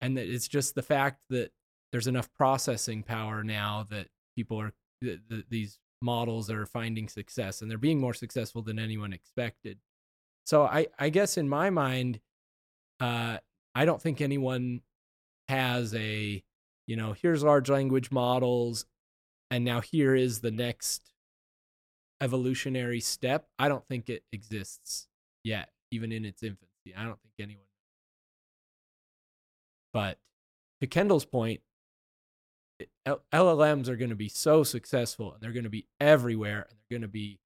and 0.00 0.16
that 0.16 0.26
it's 0.26 0.48
just 0.48 0.74
the 0.74 0.82
fact 0.82 1.20
that 1.30 1.50
there's 1.92 2.06
enough 2.06 2.32
processing 2.34 3.02
power 3.02 3.44
now 3.44 3.86
that 3.90 4.08
people 4.36 4.60
are 4.60 4.72
that 5.00 5.44
these 5.50 5.78
models 6.02 6.50
are 6.50 6.66
finding 6.66 7.08
success 7.08 7.62
and 7.62 7.70
they're 7.70 7.78
being 7.78 8.00
more 8.00 8.14
successful 8.14 8.62
than 8.62 8.78
anyone 8.78 9.12
expected. 9.12 9.78
So 10.44 10.64
I, 10.64 10.88
I 10.98 11.08
guess 11.08 11.36
in 11.38 11.48
my 11.48 11.70
mind, 11.70 12.20
uh, 13.00 13.38
I 13.74 13.84
don't 13.84 14.02
think 14.02 14.20
anyone 14.20 14.80
has 15.48 15.94
a, 15.94 16.42
you 16.86 16.96
know, 16.96 17.12
here's 17.12 17.42
large 17.42 17.70
language 17.70 18.10
models, 18.10 18.86
and 19.50 19.64
now 19.64 19.80
here 19.80 20.14
is 20.14 20.40
the 20.40 20.50
next 20.50 21.12
evolutionary 22.20 23.00
step. 23.00 23.46
I 23.58 23.68
don't 23.68 23.86
think 23.86 24.08
it 24.08 24.24
exists 24.32 25.08
yet, 25.44 25.70
even 25.90 26.12
in 26.12 26.24
its 26.24 26.42
infancy. 26.42 26.94
I 26.96 27.04
don't 27.04 27.20
think 27.20 27.34
anyone. 27.38 27.64
But 29.92 30.18
to 30.80 30.86
Kendall's 30.86 31.24
point, 31.24 31.60
LLMs 33.06 33.88
are 33.88 33.96
going 33.96 34.10
to 34.10 34.16
be 34.16 34.28
so 34.28 34.62
successful 34.62 35.32
and 35.32 35.42
they're 35.42 35.52
going 35.52 35.64
to 35.64 35.70
be 35.70 35.86
everywhere 36.00 36.66
and 36.68 36.78
they're 36.78 36.98
going 36.98 37.02
to 37.02 37.08
be 37.08 37.40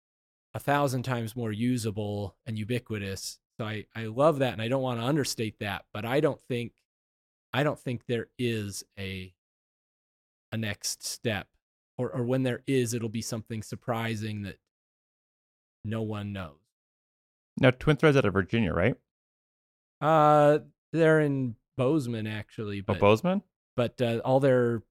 a 0.54 0.58
thousand 0.58 1.02
times 1.02 1.36
more 1.36 1.52
usable 1.52 2.34
and 2.46 2.58
ubiquitous. 2.58 3.38
So 3.58 3.66
I, 3.66 3.86
I 3.94 4.06
love 4.06 4.38
that 4.40 4.52
and 4.52 4.62
I 4.62 4.68
don't 4.68 4.82
want 4.82 5.00
to 5.00 5.06
understate 5.06 5.58
that, 5.60 5.84
but 5.92 6.04
I 6.04 6.20
don't 6.20 6.40
think 6.48 6.72
I 7.52 7.62
don't 7.62 7.78
think 7.78 8.02
there 8.06 8.28
is 8.38 8.84
a 8.98 9.32
a 10.52 10.56
next 10.56 11.04
step. 11.04 11.48
Or 11.98 12.10
or 12.10 12.24
when 12.24 12.42
there 12.42 12.62
is, 12.66 12.94
it'll 12.94 13.08
be 13.08 13.22
something 13.22 13.62
surprising 13.62 14.42
that 14.42 14.58
no 15.84 16.02
one 16.02 16.32
knows. 16.32 16.56
Now 17.58 17.70
TwinThread's 17.70 18.16
out 18.16 18.24
of 18.24 18.32
Virginia, 18.32 18.72
right? 18.72 18.96
Uh 20.00 20.60
they're 20.92 21.20
in 21.20 21.56
Bozeman 21.76 22.26
actually. 22.26 22.80
Oh, 22.80 22.84
but, 22.86 22.96
oh, 22.96 23.00
Bozeman? 23.00 23.42
But 23.76 24.00
uh, 24.00 24.20
all 24.24 24.40
their 24.40 24.82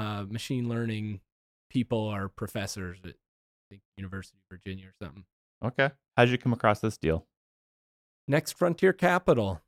uh, 0.00 0.24
machine 0.28 0.68
learning 0.68 1.20
people 1.68 2.08
are 2.08 2.28
professors 2.28 2.98
at 3.04 3.10
I 3.10 3.62
think 3.68 3.82
University 3.96 4.38
of 4.38 4.56
Virginia 4.56 4.86
or 4.86 4.94
something. 5.02 5.24
Okay. 5.64 5.90
How 6.16 6.24
did 6.24 6.32
you 6.32 6.38
come 6.38 6.52
across 6.52 6.80
this 6.80 6.96
deal? 6.96 7.26
Next 8.26 8.52
Frontier 8.52 8.92
Capital. 8.92 9.60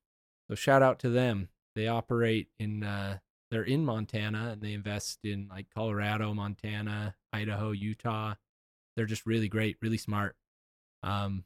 So 0.49 0.55
shout 0.55 0.83
out 0.83 0.99
to 1.01 1.11
them. 1.11 1.49
They 1.74 1.87
operate 1.87 2.49
in 2.59 2.83
uh, 2.83 3.18
they're 3.51 3.62
in 3.62 3.85
Montana 3.85 4.51
and 4.53 4.62
they 4.62 4.72
invest 4.72 5.20
in 5.24 5.49
like 5.51 5.66
Colorado, 5.74 6.33
Montana, 6.33 7.14
Idaho, 7.33 7.70
Utah. 7.70 8.35
They're 8.97 9.07
just 9.07 9.26
really 9.26 9.49
great, 9.49 9.76
really 9.83 9.99
smart. 9.99 10.37
Um, 11.03 11.45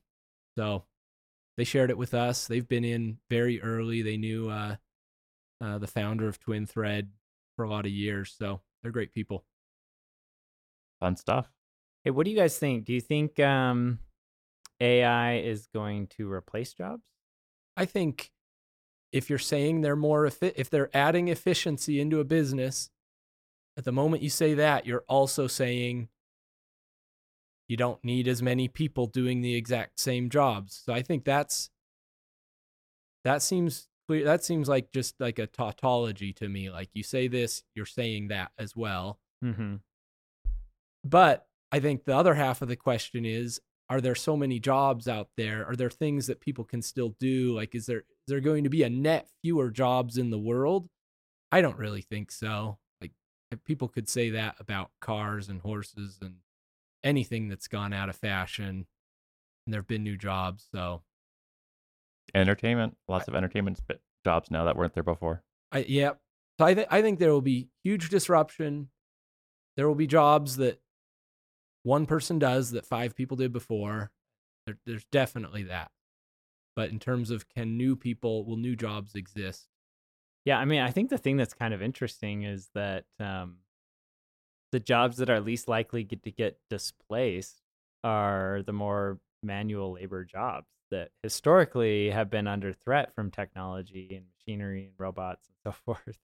so 0.56 0.84
they 1.56 1.64
shared 1.64 1.90
it 1.90 1.98
with 1.98 2.14
us. 2.14 2.46
They've 2.46 2.66
been 2.66 2.84
in 2.84 3.18
very 3.28 3.60
early. 3.60 4.02
They 4.02 4.16
knew 4.16 4.48
uh, 4.48 4.76
uh, 5.60 5.78
the 5.78 5.86
founder 5.86 6.28
of 6.28 6.40
TwinThread 6.40 7.08
for 7.56 7.64
a 7.64 7.70
lot 7.70 7.86
of 7.86 7.92
years. 7.92 8.34
So 8.38 8.60
they're 8.86 8.92
great 8.92 9.12
people. 9.12 9.44
Fun 11.00 11.16
stuff. 11.16 11.50
Hey, 12.04 12.12
what 12.12 12.24
do 12.24 12.30
you 12.30 12.36
guys 12.36 12.56
think? 12.56 12.84
Do 12.84 12.92
you 12.92 13.00
think 13.00 13.40
um, 13.40 13.98
AI 14.80 15.38
is 15.38 15.66
going 15.74 16.06
to 16.18 16.30
replace 16.30 16.72
jobs? 16.72 17.02
I 17.76 17.84
think 17.84 18.30
if 19.10 19.28
you're 19.28 19.40
saying 19.40 19.80
they're 19.80 19.96
more 19.96 20.24
effi- 20.24 20.52
if 20.54 20.70
they're 20.70 20.96
adding 20.96 21.26
efficiency 21.26 21.98
into 21.98 22.20
a 22.20 22.24
business, 22.24 22.90
at 23.76 23.82
the 23.82 23.90
moment 23.90 24.22
you 24.22 24.30
say 24.30 24.54
that, 24.54 24.86
you're 24.86 25.04
also 25.08 25.48
saying 25.48 26.08
you 27.66 27.76
don't 27.76 28.04
need 28.04 28.28
as 28.28 28.40
many 28.40 28.68
people 28.68 29.08
doing 29.08 29.40
the 29.40 29.56
exact 29.56 29.98
same 29.98 30.30
jobs. 30.30 30.80
So 30.84 30.92
I 30.92 31.02
think 31.02 31.24
that's 31.24 31.70
that 33.24 33.42
seems 33.42 33.88
clear 34.06 34.24
that 34.24 34.44
seems 34.44 34.68
like 34.68 34.92
just 34.92 35.14
like 35.20 35.38
a 35.38 35.46
tautology 35.46 36.32
to 36.32 36.48
me 36.48 36.70
like 36.70 36.90
you 36.94 37.02
say 37.02 37.28
this 37.28 37.62
you're 37.74 37.86
saying 37.86 38.28
that 38.28 38.52
as 38.58 38.76
well. 38.76 39.18
Mm-hmm. 39.44 39.76
but 41.04 41.46
i 41.70 41.78
think 41.78 42.04
the 42.04 42.16
other 42.16 42.32
half 42.34 42.62
of 42.62 42.68
the 42.68 42.76
question 42.76 43.26
is 43.26 43.60
are 43.88 44.00
there 44.00 44.14
so 44.14 44.36
many 44.36 44.58
jobs 44.58 45.06
out 45.06 45.28
there? 45.36 45.64
Are 45.64 45.76
there 45.76 45.90
things 45.90 46.26
that 46.26 46.40
people 46.40 46.64
can 46.64 46.82
still 46.82 47.14
do? 47.20 47.54
Like 47.54 47.74
is 47.74 47.86
there 47.86 47.98
is 47.98 48.26
there 48.26 48.40
going 48.40 48.64
to 48.64 48.70
be 48.70 48.82
a 48.82 48.90
net 48.90 49.28
fewer 49.42 49.70
jobs 49.70 50.18
in 50.18 50.30
the 50.30 50.38
world? 50.38 50.88
I 51.52 51.60
don't 51.60 51.78
really 51.78 52.02
think 52.02 52.32
so. 52.32 52.78
Like 53.00 53.12
people 53.64 53.88
could 53.88 54.08
say 54.08 54.30
that 54.30 54.56
about 54.58 54.90
cars 55.00 55.48
and 55.48 55.60
horses 55.60 56.18
and 56.20 56.36
anything 57.04 57.48
that's 57.48 57.68
gone 57.68 57.92
out 57.92 58.08
of 58.08 58.16
fashion 58.16 58.86
and 59.64 59.72
there 59.72 59.80
have 59.80 59.86
been 59.86 60.02
new 60.02 60.16
jobs 60.16 60.66
so 60.72 61.02
entertainment. 62.34 62.96
Lots 63.08 63.28
of 63.28 63.34
entertainment 63.34 63.80
jobs 64.24 64.50
now 64.50 64.64
that 64.64 64.76
weren't 64.76 64.94
there 64.94 65.02
before. 65.02 65.42
I, 65.72 65.84
yeah. 65.88 66.12
So 66.58 66.64
I 66.64 66.74
think 66.74 66.88
I 66.90 67.02
think 67.02 67.18
there 67.18 67.32
will 67.32 67.42
be 67.42 67.68
huge 67.84 68.08
disruption. 68.08 68.88
There 69.76 69.86
will 69.86 69.94
be 69.94 70.06
jobs 70.06 70.56
that 70.56 70.80
one 71.82 72.06
person 72.06 72.38
does 72.38 72.70
that 72.70 72.86
five 72.86 73.14
people 73.14 73.36
did 73.36 73.52
before. 73.52 74.10
There, 74.66 74.76
there's 74.86 75.04
definitely 75.12 75.64
that. 75.64 75.90
But 76.74 76.90
in 76.90 76.98
terms 76.98 77.30
of 77.30 77.48
can 77.48 77.76
new 77.76 77.96
people 77.96 78.44
will 78.44 78.56
new 78.56 78.76
jobs 78.76 79.14
exist? 79.14 79.68
Yeah, 80.44 80.58
I 80.58 80.64
mean, 80.64 80.80
I 80.80 80.90
think 80.90 81.10
the 81.10 81.18
thing 81.18 81.36
that's 81.36 81.54
kind 81.54 81.74
of 81.74 81.82
interesting 81.82 82.44
is 82.44 82.68
that 82.74 83.04
um, 83.18 83.58
the 84.72 84.80
jobs 84.80 85.16
that 85.18 85.30
are 85.30 85.40
least 85.40 85.68
likely 85.68 86.04
get 86.04 86.22
to 86.22 86.30
get 86.30 86.58
displaced 86.70 87.62
are 88.04 88.62
the 88.64 88.72
more 88.72 89.18
manual 89.42 89.94
labor 89.94 90.24
jobs 90.24 90.66
that 90.90 91.10
historically 91.22 92.10
have 92.10 92.30
been 92.30 92.46
under 92.46 92.72
threat 92.72 93.14
from 93.14 93.30
technology 93.30 94.14
and 94.14 94.26
machinery 94.38 94.84
and 94.84 94.94
robots 94.98 95.48
and 95.48 95.56
so 95.62 95.76
forth. 95.84 96.18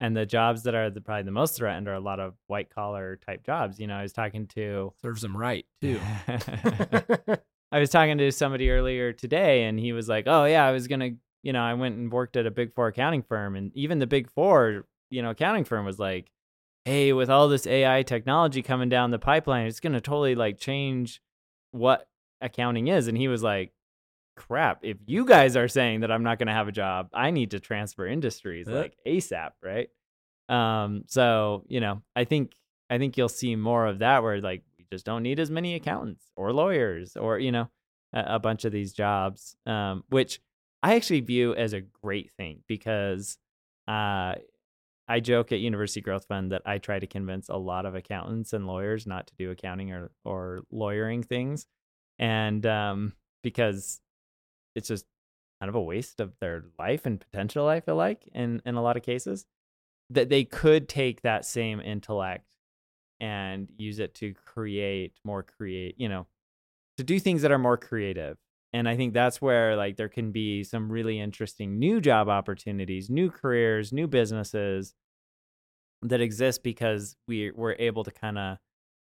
And 0.00 0.16
the 0.16 0.26
jobs 0.26 0.64
that 0.64 0.74
are 0.74 0.90
the, 0.90 1.00
probably 1.00 1.22
the 1.22 1.30
most 1.30 1.56
threatened 1.56 1.88
are 1.88 1.94
a 1.94 2.00
lot 2.00 2.20
of 2.20 2.34
white 2.48 2.68
collar 2.68 3.18
type 3.24 3.44
jobs. 3.44 3.80
You 3.80 3.86
know, 3.86 3.96
I 3.96 4.02
was 4.02 4.12
talking 4.12 4.46
to 4.48 4.92
serves 5.00 5.22
them 5.22 5.36
right 5.36 5.64
too. 5.80 5.98
I 7.72 7.78
was 7.78 7.90
talking 7.90 8.18
to 8.18 8.30
somebody 8.30 8.70
earlier 8.70 9.12
today, 9.12 9.64
and 9.64 9.80
he 9.80 9.92
was 9.92 10.08
like, 10.08 10.24
"Oh 10.26 10.44
yeah, 10.44 10.66
I 10.66 10.72
was 10.72 10.86
gonna, 10.86 11.10
you 11.42 11.52
know, 11.52 11.62
I 11.62 11.74
went 11.74 11.96
and 11.96 12.12
worked 12.12 12.36
at 12.36 12.46
a 12.46 12.50
big 12.50 12.74
four 12.74 12.88
accounting 12.88 13.22
firm, 13.22 13.56
and 13.56 13.74
even 13.74 13.98
the 13.98 14.06
big 14.06 14.30
four, 14.30 14.84
you 15.10 15.22
know, 15.22 15.30
accounting 15.30 15.64
firm 15.64 15.86
was 15.86 15.98
like, 15.98 16.30
hey, 16.84 17.14
with 17.14 17.30
all 17.30 17.48
this 17.48 17.66
AI 17.66 18.02
technology 18.02 18.62
coming 18.62 18.90
down 18.90 19.10
the 19.10 19.18
pipeline, 19.18 19.66
it's 19.66 19.80
gonna 19.80 20.00
totally 20.00 20.34
like 20.34 20.58
change 20.58 21.22
what 21.70 22.06
accounting 22.42 22.88
is." 22.88 23.08
And 23.08 23.16
he 23.16 23.28
was 23.28 23.42
like, 23.42 23.72
crap, 24.36 24.80
if 24.82 24.98
you 25.06 25.24
guys 25.24 25.56
are 25.56 25.68
saying 25.68 26.00
that 26.00 26.12
I'm 26.12 26.22
not 26.22 26.38
going 26.38 26.48
to 26.48 26.52
have 26.52 26.68
a 26.68 26.72
job, 26.72 27.08
I 27.12 27.30
need 27.30 27.52
to 27.52 27.60
transfer 27.60 28.06
industries 28.06 28.66
like 28.68 28.96
ASAP, 29.06 29.50
right? 29.62 29.88
Um, 30.48 31.04
so, 31.08 31.64
you 31.68 31.80
know, 31.80 32.02
I 32.14 32.24
think 32.24 32.52
I 32.88 32.98
think 32.98 33.16
you'll 33.16 33.28
see 33.28 33.56
more 33.56 33.86
of 33.86 33.98
that 34.00 34.22
where 34.22 34.40
like 34.40 34.62
we 34.78 34.86
just 34.92 35.04
don't 35.04 35.22
need 35.22 35.40
as 35.40 35.50
many 35.50 35.74
accountants 35.74 36.24
or 36.36 36.52
lawyers 36.52 37.16
or, 37.16 37.38
you 37.38 37.50
know, 37.50 37.68
a, 38.12 38.34
a 38.34 38.38
bunch 38.38 38.64
of 38.64 38.72
these 38.72 38.92
jobs. 38.92 39.56
Um, 39.66 40.04
which 40.08 40.40
I 40.82 40.94
actually 40.94 41.20
view 41.20 41.54
as 41.54 41.72
a 41.72 41.80
great 41.80 42.30
thing 42.36 42.62
because 42.68 43.38
uh, 43.88 44.34
I 45.08 45.20
joke 45.20 45.52
at 45.52 45.60
University 45.60 46.00
Growth 46.00 46.26
Fund 46.26 46.52
that 46.52 46.62
I 46.66 46.78
try 46.78 46.98
to 46.98 47.06
convince 47.06 47.48
a 47.48 47.56
lot 47.56 47.86
of 47.86 47.94
accountants 47.94 48.52
and 48.52 48.66
lawyers 48.66 49.06
not 49.06 49.26
to 49.28 49.34
do 49.36 49.50
accounting 49.50 49.92
or 49.92 50.10
or 50.24 50.60
lawyering 50.70 51.22
things, 51.22 51.66
and 52.18 52.64
um, 52.66 53.12
because 53.42 54.00
it's 54.76 54.88
just 54.88 55.06
kind 55.60 55.68
of 55.68 55.74
a 55.74 55.82
waste 55.82 56.20
of 56.20 56.32
their 56.40 56.66
life 56.78 57.06
and 57.06 57.18
potential. 57.18 57.66
I 57.66 57.80
feel 57.80 57.96
like 57.96 58.28
in 58.32 58.62
in 58.64 58.76
a 58.76 58.82
lot 58.82 58.96
of 58.96 59.02
cases 59.02 59.46
that 60.10 60.28
they 60.28 60.44
could 60.44 60.88
take 60.88 61.22
that 61.22 61.44
same 61.44 61.80
intellect 61.80 62.44
and 63.20 63.68
use 63.76 63.98
it 63.98 64.14
to 64.14 64.34
create 64.34 65.12
more 65.24 65.42
create 65.42 65.94
you 65.98 66.08
know 66.08 66.26
to 66.98 67.04
do 67.04 67.18
things 67.18 67.42
that 67.42 67.50
are 67.50 67.58
more 67.58 67.78
creative 67.78 68.36
and 68.74 68.86
i 68.88 68.94
think 68.94 69.14
that's 69.14 69.40
where 69.40 69.74
like 69.74 69.96
there 69.96 70.08
can 70.08 70.32
be 70.32 70.62
some 70.62 70.92
really 70.92 71.18
interesting 71.18 71.78
new 71.78 71.98
job 72.00 72.28
opportunities 72.28 73.08
new 73.08 73.30
careers 73.30 73.90
new 73.90 74.06
businesses 74.06 74.94
that 76.02 76.20
exist 76.20 76.62
because 76.62 77.16
we 77.26 77.50
we're 77.52 77.74
able 77.78 78.04
to 78.04 78.10
kind 78.10 78.38
of 78.38 78.58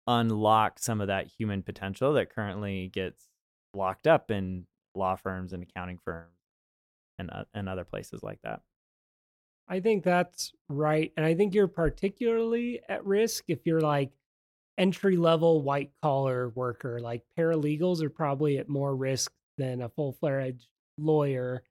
unlock 0.07 0.79
some 0.79 1.01
of 1.01 1.09
that 1.09 1.27
human 1.27 1.63
potential 1.63 2.13
that 2.13 2.33
currently 2.33 2.89
gets 2.89 3.27
locked 3.75 4.07
up 4.07 4.31
in 4.31 4.65
law 4.95 5.17
firms 5.17 5.53
and 5.53 5.63
accounting 5.63 5.99
firms 6.05 6.31
and 7.19 7.31
uh, 7.31 7.45
and 7.55 7.69
other 7.69 7.85
places 7.85 8.23
like 8.23 8.41
that 8.43 8.61
I 9.69 9.81
think 9.81 10.05
that's 10.05 10.53
right. 10.69 11.13
And 11.17 11.25
I 11.25 11.35
think 11.35 11.55
you're 11.55 11.69
particularly 11.69 12.81
at 12.89 13.05
risk 13.05 13.45
if 13.49 13.65
you're 13.65 13.81
like 13.81 14.13
entry 14.77 15.17
level 15.17 15.63
white 15.63 15.91
collar 16.03 16.51
worker. 16.51 17.01
Like 17.01 17.23
paralegals 17.39 18.03
are 18.03 18.11
probably 18.11 18.59
at 18.59 18.69
more 18.69 18.95
risk 18.95 19.33
than 19.57 19.83
a 19.83 19.89
full 19.89 20.13
fledged 20.13 20.69
lawyer. 20.99 21.63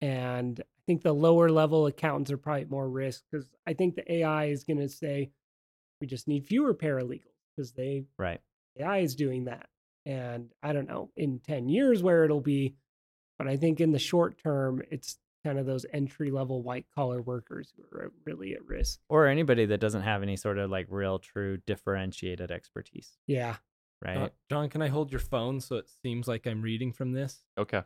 And 0.00 0.60
I 0.60 0.80
think 0.86 1.02
the 1.02 1.14
lower 1.14 1.50
level 1.50 1.86
accountants 1.86 2.30
are 2.30 2.36
probably 2.36 2.62
at 2.62 2.70
more 2.70 2.88
risk 2.88 3.22
because 3.30 3.46
I 3.66 3.72
think 3.72 3.94
the 3.94 4.12
AI 4.12 4.46
is 4.46 4.64
going 4.64 4.80
to 4.80 4.88
say 4.88 5.30
we 6.00 6.06
just 6.06 6.28
need 6.28 6.46
fewer 6.46 6.74
paralegals 6.74 7.22
because 7.56 7.72
they 7.72 8.04
right 8.18 8.40
AI 8.78 8.98
is 8.98 9.14
doing 9.14 9.44
that. 9.44 9.66
And 10.06 10.50
I 10.62 10.72
don't 10.72 10.88
know 10.88 11.10
in 11.16 11.38
10 11.40 11.68
years 11.68 12.02
where 12.02 12.24
it'll 12.24 12.40
be, 12.40 12.74
but 13.38 13.48
I 13.48 13.56
think 13.56 13.80
in 13.80 13.92
the 13.92 13.98
short 13.98 14.38
term, 14.42 14.82
it's 14.90 15.18
kind 15.44 15.58
of 15.58 15.66
those 15.66 15.84
entry 15.92 16.30
level 16.30 16.62
white 16.62 16.86
collar 16.94 17.20
workers 17.20 17.72
who 17.76 17.82
are 17.98 18.12
really 18.24 18.54
at 18.54 18.64
risk. 18.66 19.00
or 19.08 19.26
anybody 19.26 19.66
that 19.66 19.78
doesn't 19.80 20.02
have 20.02 20.22
any 20.22 20.36
sort 20.36 20.58
of 20.58 20.70
like 20.70 20.86
real 20.88 21.18
true 21.18 21.58
differentiated 21.66 22.50
expertise 22.50 23.18
Yeah. 23.26 23.56
right 24.02 24.16
Uh, 24.16 24.28
John, 24.50 24.68
can 24.70 24.80
I 24.82 24.88
hold 24.88 25.10
your 25.12 25.20
phone 25.20 25.60
so 25.60 25.76
it 25.76 25.88
seems 26.02 26.26
like 26.28 26.46
I'm 26.46 26.62
reading 26.62 26.92
from 26.92 27.12
this? 27.12 27.42
Okay. 27.58 27.82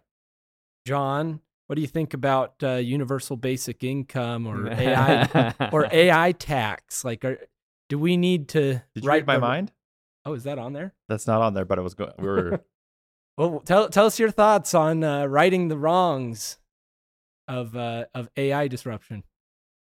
John, 0.87 1.41
what 1.67 1.75
do 1.77 1.83
you 1.83 1.89
think 1.89 2.15
about 2.15 2.55
uh, 2.63 2.75
universal 2.75 3.37
basic 3.37 3.83
income 3.85 4.47
or 4.51 4.69
AI 4.71 5.55
or 5.73 5.87
AI 5.91 6.33
tax? 6.33 7.05
Like, 7.05 7.25
are, 7.25 7.39
do 7.89 7.99
we 7.99 8.17
need 8.17 8.49
to 8.51 8.83
Did 8.95 9.03
you 9.05 9.09
write 9.09 9.17
read 9.23 9.27
my 9.27 9.35
the- 9.35 9.41
mind? 9.41 9.73
Oh, 10.29 10.35
is 10.35 10.45
that 10.45 10.59
on 10.59 10.75
there? 10.75 10.93
That's 11.09 11.27
not 11.27 11.41
on 11.41 11.55
there, 11.55 11.65
but 11.65 11.79
it 11.79 11.83
was 11.83 11.95
going. 11.95 12.13
We 12.19 12.27
were 12.27 12.61
Well, 13.39 13.61
tell 13.61 13.89
tell 13.89 14.05
us 14.05 14.19
your 14.19 14.31
thoughts 14.31 14.75
on 14.75 15.05
uh, 15.05 15.25
righting 15.27 15.69
the 15.69 15.79
wrongs 15.79 16.59
of 17.47 17.75
uh, 17.77 18.07
of 18.13 18.29
AI 18.37 18.69
disruption. 18.69 19.23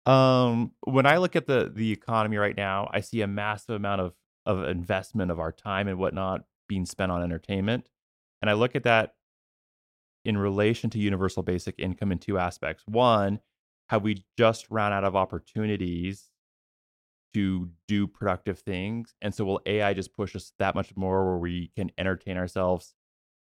Um, 0.05 0.71
when 0.85 1.05
I 1.05 1.17
look 1.17 1.35
at 1.35 1.45
the 1.45 1.69
the 1.73 1.91
economy 1.91 2.37
right 2.37 2.55
now, 2.55 2.89
I 2.91 3.01
see 3.01 3.21
a 3.21 3.27
massive 3.27 3.75
amount 3.75 4.01
of 4.01 4.13
of 4.45 4.63
investment 4.63 5.29
of 5.29 5.39
our 5.39 5.51
time 5.51 5.87
and 5.87 5.99
whatnot 5.99 6.45
being 6.67 6.85
spent 6.85 7.11
on 7.11 7.21
entertainment, 7.21 7.89
and 8.41 8.49
I 8.49 8.53
look 8.53 8.75
at 8.75 8.83
that 8.83 9.13
in 10.25 10.37
relation 10.37 10.89
to 10.91 10.99
universal 10.99 11.43
basic 11.43 11.75
income 11.77 12.11
in 12.11 12.17
two 12.17 12.39
aspects. 12.39 12.83
One, 12.87 13.39
have 13.89 14.03
we 14.03 14.23
just 14.37 14.71
run 14.71 14.93
out 14.93 15.03
of 15.03 15.15
opportunities 15.15 16.29
to 17.33 17.69
do 17.87 18.07
productive 18.07 18.59
things, 18.59 19.13
and 19.21 19.33
so 19.33 19.45
will 19.45 19.61
AI 19.65 19.93
just 19.93 20.13
push 20.13 20.35
us 20.35 20.53
that 20.59 20.75
much 20.75 20.95
more 20.95 21.25
where 21.25 21.37
we 21.37 21.71
can 21.75 21.91
entertain 21.97 22.37
ourselves? 22.37 22.93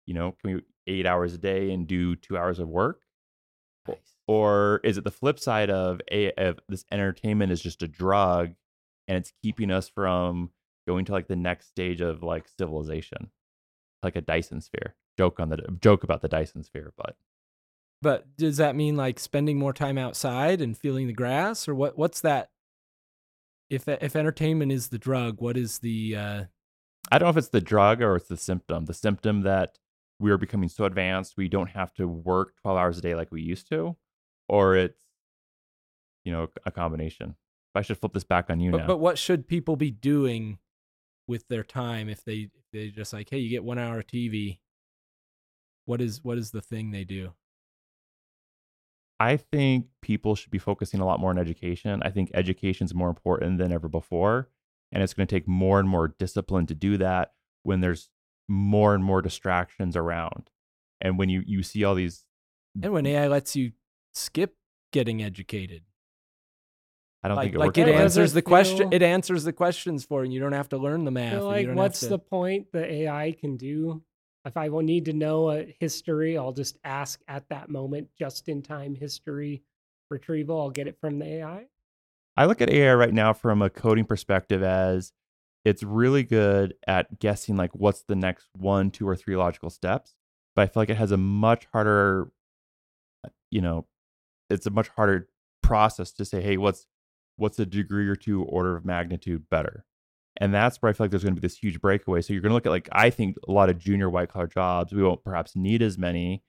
You 0.06 0.14
know, 0.14 0.36
can 0.42 0.56
we 0.56 0.62
eight 0.88 1.06
hours 1.06 1.34
a 1.34 1.38
day 1.38 1.72
and 1.72 1.88
do 1.88 2.16
two 2.16 2.38
hours 2.38 2.60
of 2.60 2.68
work? 2.68 3.02
or 4.28 4.80
is 4.84 5.00
it 5.00 5.04
the 5.04 5.10
flip 5.10 5.40
side 5.40 5.72
of 5.72 6.00
a 6.12 6.32
of 6.34 6.60
this 6.70 6.86
entertainment 6.92 7.52
is 7.52 7.60
just 7.62 7.82
a 7.82 7.88
drug 7.88 8.54
and 9.08 9.18
it's 9.18 9.34
keeping 9.42 9.72
us 9.72 9.90
from 9.90 10.52
going 10.88 11.06
to 11.06 11.12
like 11.12 11.28
the 11.28 11.36
next 11.36 11.70
stage 11.70 12.00
of 12.00 12.22
like 12.22 12.46
civilization 12.60 13.32
like 14.04 14.16
a 14.16 14.22
dyson 14.22 14.62
sphere 14.62 14.96
joke 15.18 15.40
on 15.40 15.50
the 15.50 15.58
joke 15.82 16.04
about 16.04 16.22
the 16.22 16.28
dyson 16.28 16.64
sphere 16.64 16.94
but 16.96 17.16
But 18.02 18.38
does 18.38 18.58
that 18.58 18.76
mean 18.76 18.96
like 18.96 19.20
spending 19.20 19.58
more 19.58 19.74
time 19.74 19.98
outside 19.98 20.62
and 20.62 20.78
feeling 20.78 21.08
the 21.08 21.14
grass, 21.14 21.68
or 21.68 21.76
what? 21.76 21.98
What's 21.98 22.22
that? 22.22 22.50
If 23.70 23.88
if 23.88 24.16
entertainment 24.16 24.72
is 24.72 24.88
the 24.88 24.98
drug, 24.98 25.42
what 25.42 25.58
is 25.58 25.80
the? 25.80 26.16
Uh, 26.16 26.44
i 27.12 27.18
don't 27.18 27.28
know 27.28 27.32
if 27.32 27.38
it's 27.38 27.48
the 27.48 27.62
drug 27.62 28.02
or 28.02 28.18
it's 28.18 28.28
the 28.28 28.38
symptom 28.38 28.86
the 28.86 28.94
symptom 28.94 29.42
that 29.42 29.80
we 30.20 30.30
are 30.30 30.38
becoming 30.38 30.68
so 30.68 30.84
advanced 30.84 31.38
we 31.38 31.48
don't 31.48 31.70
have 31.70 31.94
to 31.94 32.06
work 32.08 32.54
12 32.62 32.78
hours 32.78 32.98
a 32.98 33.02
day 33.02 33.16
like 33.16 33.32
we 33.32 33.42
used 33.42 33.70
to 33.70 33.96
or 34.50 34.76
it's 34.76 35.02
you 36.26 36.32
know 36.32 36.50
a 36.66 36.72
combination 36.72 37.36
i 37.74 37.82
should 37.82 37.98
flip 37.98 38.12
this 38.12 38.26
back 38.26 38.50
on 38.50 38.60
you 38.60 38.70
but, 38.72 38.78
now 38.80 38.86
but 38.86 38.98
what 38.98 39.18
should 39.18 39.48
people 39.48 39.78
be 39.78 39.90
doing 39.90 40.60
with 41.30 41.48
their 41.48 41.64
time 41.64 42.10
if 42.10 42.26
they 42.26 42.50
if 42.56 42.66
they 42.74 42.90
just 42.90 43.14
like, 43.14 43.30
hey, 43.30 43.38
you 43.38 43.50
get 43.50 43.64
one 43.64 43.78
hour 43.78 44.00
of 44.00 44.08
TV. 44.08 44.58
What 45.86 46.02
is 46.02 46.24
what 46.24 46.38
is 46.38 46.52
the 46.52 46.62
thing 46.62 46.92
they 46.92 47.06
do? 47.06 47.34
I 49.20 49.36
think 49.38 49.88
people 50.02 50.36
should 50.36 50.52
be 50.52 50.60
focusing 50.60 51.00
a 51.02 51.06
lot 51.06 51.20
more 51.20 51.30
on 51.30 51.38
education. 51.38 52.02
I 52.04 52.10
think 52.10 52.32
education 52.34 52.86
is 52.86 52.94
more 52.94 53.10
important 53.10 53.58
than 53.58 53.72
ever 53.72 53.88
before. 53.90 54.50
And 54.92 55.04
it's 55.04 55.14
going 55.14 55.28
to 55.28 55.36
take 55.36 55.48
more 55.48 55.80
and 55.80 55.88
more 55.90 56.08
discipline 56.18 56.66
to 56.68 56.74
do 56.76 56.98
that 56.98 57.34
when 57.64 57.82
there's 57.82 58.10
more 58.48 58.96
and 58.96 59.04
more 59.04 59.22
distractions 59.22 59.96
around. 59.96 60.50
And 61.02 61.18
when 61.20 61.30
you, 61.30 61.44
you 61.46 61.62
see 61.64 61.84
all 61.84 61.96
these, 61.96 62.26
And 62.82 62.94
when 62.94 63.06
AI 63.06 63.28
lets 63.28 63.56
you 63.56 63.74
skip 64.14 64.56
getting 64.92 65.22
educated, 65.22 65.84
I 67.22 67.28
don't 67.28 67.38
like, 67.38 67.46
think 67.48 67.56
it 67.56 67.60
like 67.60 67.68
works. 67.68 67.78
it 67.78 67.82
that 67.82 67.92
way. 67.92 67.92
does 67.98 68.02
answers 68.18 68.32
it 68.32 68.36
the 68.36 68.42
question. 68.42 68.94
It 68.94 69.02
answers 69.04 69.44
the 69.44 69.54
questions 69.54 70.06
for 70.06 70.22
you. 70.22 70.26
and 70.26 70.34
You 70.34 70.40
don't 70.40 70.54
have 70.54 70.70
to 70.70 70.78
learn 70.78 71.04
the 71.04 71.12
math. 71.12 71.34
feel 71.34 71.50
and 71.52 71.62
you 71.62 71.68
like 71.68 71.68
don't 71.68 71.76
what's 71.76 72.02
have 72.02 72.10
the 72.10 72.20
point 72.20 72.72
the 72.72 72.86
AI 72.92 73.36
can 73.40 73.58
do? 73.58 74.02
If 74.46 74.56
I 74.56 74.70
will 74.70 74.82
need 74.82 75.06
to 75.06 75.14
know 75.14 75.52
a 75.52 75.76
history, 75.80 76.38
I'll 76.38 76.54
just 76.54 76.78
ask 76.84 77.22
at 77.28 77.48
that 77.50 77.70
moment, 77.70 78.08
just 78.18 78.48
in 78.48 78.62
time 78.62 78.96
history 78.96 79.64
retrieval. 80.10 80.60
I'll 80.62 80.70
get 80.70 80.88
it 80.88 80.98
from 81.00 81.20
the 81.20 81.26
AI. 81.26 81.66
I 82.38 82.46
look 82.46 82.62
at 82.62 82.70
AI 82.70 82.94
right 82.94 83.14
now 83.14 83.34
from 83.34 83.62
a 83.62 83.70
coding 83.70 84.06
perspective 84.06 84.64
as 84.64 85.12
it's 85.66 85.84
really 85.84 86.24
good 86.24 86.74
at 86.88 87.20
guessing 87.20 87.58
like 87.58 87.76
what's 87.76 88.04
the 88.04 88.16
next 88.16 88.48
one, 88.56 88.92
two, 88.92 89.08
or 89.08 89.16
three 89.16 89.36
logical 89.36 89.70
steps. 89.70 90.16
But 90.56 90.62
I 90.64 90.66
feel 90.68 90.82
like 90.82 90.90
it 90.90 90.98
has 90.98 91.12
a 91.12 91.18
much 91.18 91.68
harder, 91.74 92.32
uh, 93.26 93.30
you 93.52 93.62
know, 93.62 93.88
it's 94.50 94.66
a 94.66 94.72
much 94.72 94.88
harder 94.90 95.28
process 95.62 96.12
to 96.14 96.26
say, 96.26 96.42
hey, 96.42 96.58
what's 96.58 96.88
what's 97.36 97.60
a 97.60 97.66
degree 97.66 98.08
or 98.08 98.16
two 98.16 98.44
order 98.44 98.76
of 98.78 98.86
magnitude 98.86 99.50
better? 99.50 99.86
And 100.40 100.54
that's 100.54 100.78
where 100.78 100.90
I 100.90 100.94
feel 100.94 101.06
like 101.06 101.12
there's 101.12 101.24
going 101.24 101.36
to 101.36 101.42
be 101.42 101.46
this 101.46 101.58
huge 101.58 101.82
breakaway. 101.82 102.22
So 102.22 102.34
you're 102.34 102.42
going 102.42 102.52
to 102.52 102.56
look 102.56 102.66
at 102.66 102.72
like 102.72 102.90
I 102.92 103.10
think 103.10 103.36
a 103.48 103.52
lot 103.52 103.70
of 103.70 103.78
junior 103.78 104.10
white 104.10 104.30
collar 104.30 104.48
jobs. 104.48 104.94
We 104.94 105.04
won't 105.04 105.24
perhaps 105.24 105.56
need 105.56 105.82
as 105.82 105.98
many, 105.98 106.44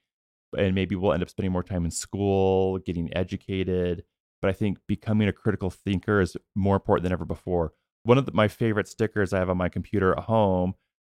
and 0.57 0.73
maybe 0.73 0.95
we'll 0.95 1.13
end 1.13 1.23
up 1.23 1.29
spending 1.29 1.51
more 1.51 1.63
time 1.63 1.85
in 1.85 1.91
school, 1.91 2.77
getting 2.79 3.15
educated 3.15 4.03
but 4.41 4.49
I 4.49 4.53
think 4.53 4.79
becoming 4.87 5.27
a 5.27 5.33
critical 5.33 5.69
thinker 5.69 6.19
is 6.19 6.35
more 6.55 6.75
important 6.75 7.03
than 7.03 7.11
ever 7.11 7.25
before. 7.25 7.73
One 8.03 8.17
of 8.17 8.25
the, 8.25 8.31
my 8.31 8.47
favorite 8.47 8.87
stickers 8.87 9.31
I 9.31 9.39
have 9.39 9.49
on 9.49 9.57
my 9.57 9.69
computer 9.69 10.13
at 10.13 10.23
home 10.23 10.73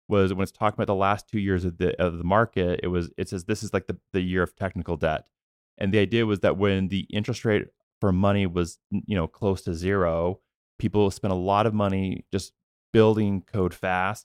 was 0.09 0.33
when 0.33 0.45
it's 0.45 0.53
talking 0.53 0.77
about 0.77 0.87
the 0.87 0.95
last 0.95 1.29
two 1.29 1.41
years 1.41 1.65
of 1.65 1.79
the 1.79 2.01
of 2.01 2.19
the 2.19 2.25
market. 2.25 2.81
It 2.83 2.89
was 2.89 3.11
it 3.19 3.29
says 3.29 3.45
this 3.45 3.65
is 3.65 3.75
like 3.75 3.89
the 3.89 3.99
the 4.13 4.21
year 4.21 4.43
of 4.45 4.55
technical 4.55 4.97
debt, 4.97 5.27
and 5.79 5.93
the 5.93 5.99
idea 5.99 6.25
was 6.25 6.41
that 6.41 6.57
when 6.57 6.89
the 6.89 7.01
interest 7.11 7.45
rate 7.45 7.67
for 8.01 8.13
money 8.13 8.47
was 8.47 8.79
you 8.91 9.17
know 9.17 9.27
close 9.27 9.63
to 9.63 9.75
zero, 9.75 10.39
people 10.79 11.11
spent 11.11 11.33
a 11.33 11.37
lot 11.37 11.67
of 11.67 11.75
money 11.75 12.25
just 12.31 12.53
building 12.97 13.43
code 13.43 13.75
fast, 13.75 14.25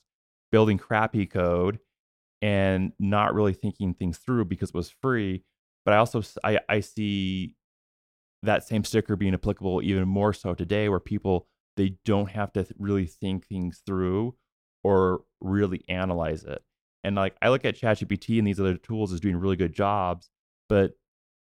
building 0.50 0.78
crappy 0.78 1.26
code, 1.26 1.78
and 2.40 2.92
not 2.98 3.34
really 3.34 3.52
thinking 3.52 3.92
things 3.92 4.16
through 4.16 4.46
because 4.46 4.70
it 4.70 4.74
was 4.74 4.88
free. 4.88 5.44
But 5.84 5.92
I 5.92 5.98
also 5.98 6.22
I 6.42 6.80
see 6.80 7.54
that 8.42 8.66
same 8.66 8.82
sticker 8.82 9.14
being 9.14 9.34
applicable 9.34 9.82
even 9.82 10.08
more 10.08 10.32
so 10.32 10.54
today 10.54 10.88
where 10.88 11.00
people 11.00 11.48
they 11.76 11.96
don't 12.06 12.30
have 12.30 12.50
to 12.54 12.66
really 12.78 13.04
think 13.04 13.46
things 13.46 13.82
through 13.84 14.34
or 14.82 15.20
really 15.42 15.84
analyze 15.88 16.42
it 16.42 16.62
and 17.04 17.14
like 17.14 17.36
i 17.40 17.48
look 17.48 17.64
at 17.64 17.76
chatgpt 17.80 18.38
and 18.38 18.46
these 18.46 18.58
other 18.58 18.76
tools 18.76 19.12
as 19.12 19.20
doing 19.20 19.36
really 19.36 19.54
good 19.54 19.72
jobs 19.72 20.28
but 20.68 20.92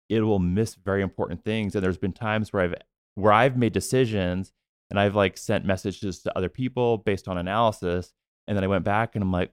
it 0.09 0.23
will 0.23 0.41
miss 0.41 0.75
very 0.75 1.01
important 1.01 1.45
things 1.45 1.75
and 1.77 1.85
there's 1.85 1.97
been 1.97 2.12
times 2.12 2.53
where 2.53 2.64
i've 2.64 2.75
where 3.14 3.33
i've 3.33 3.57
made 3.57 3.73
decisions 3.73 4.53
and 4.91 4.99
i've 5.01 5.14
like 5.14 5.38
sent 5.38 5.64
messages 5.64 6.20
to 6.20 6.36
other 6.36 6.49
people 6.49 6.99
based 6.99 7.28
on 7.28 7.38
analysis 7.38 8.12
and 8.47 8.57
then 8.57 8.64
i 8.64 8.68
went 8.68 8.84
back 8.84 9.14
and 9.14 9.22
i'm 9.22 9.32
like 9.32 9.53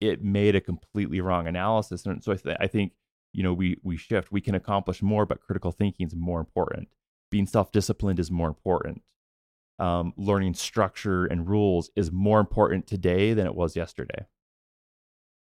it 0.00 0.22
made 0.22 0.56
a 0.56 0.60
completely 0.60 1.20
wrong 1.20 1.46
analysis 1.46 2.06
and 2.06 2.22
so 2.22 2.32
i, 2.32 2.36
th- 2.36 2.56
I 2.60 2.66
think 2.66 2.92
you 3.32 3.42
know 3.42 3.52
we 3.52 3.76
we 3.82 3.96
shift 3.96 4.32
we 4.32 4.40
can 4.40 4.54
accomplish 4.54 5.02
more 5.02 5.26
but 5.26 5.40
critical 5.40 5.72
thinking 5.72 6.06
is 6.06 6.14
more 6.14 6.40
important 6.40 6.88
being 7.32 7.46
self-disciplined 7.46 8.20
is 8.20 8.30
more 8.30 8.46
important. 8.46 9.02
Um, 9.80 10.12
learning 10.16 10.54
structure 10.54 11.24
and 11.24 11.48
rules 11.48 11.90
is 11.96 12.12
more 12.12 12.38
important 12.38 12.86
today 12.86 13.32
than 13.32 13.46
it 13.46 13.54
was 13.54 13.74
yesterday. 13.74 14.26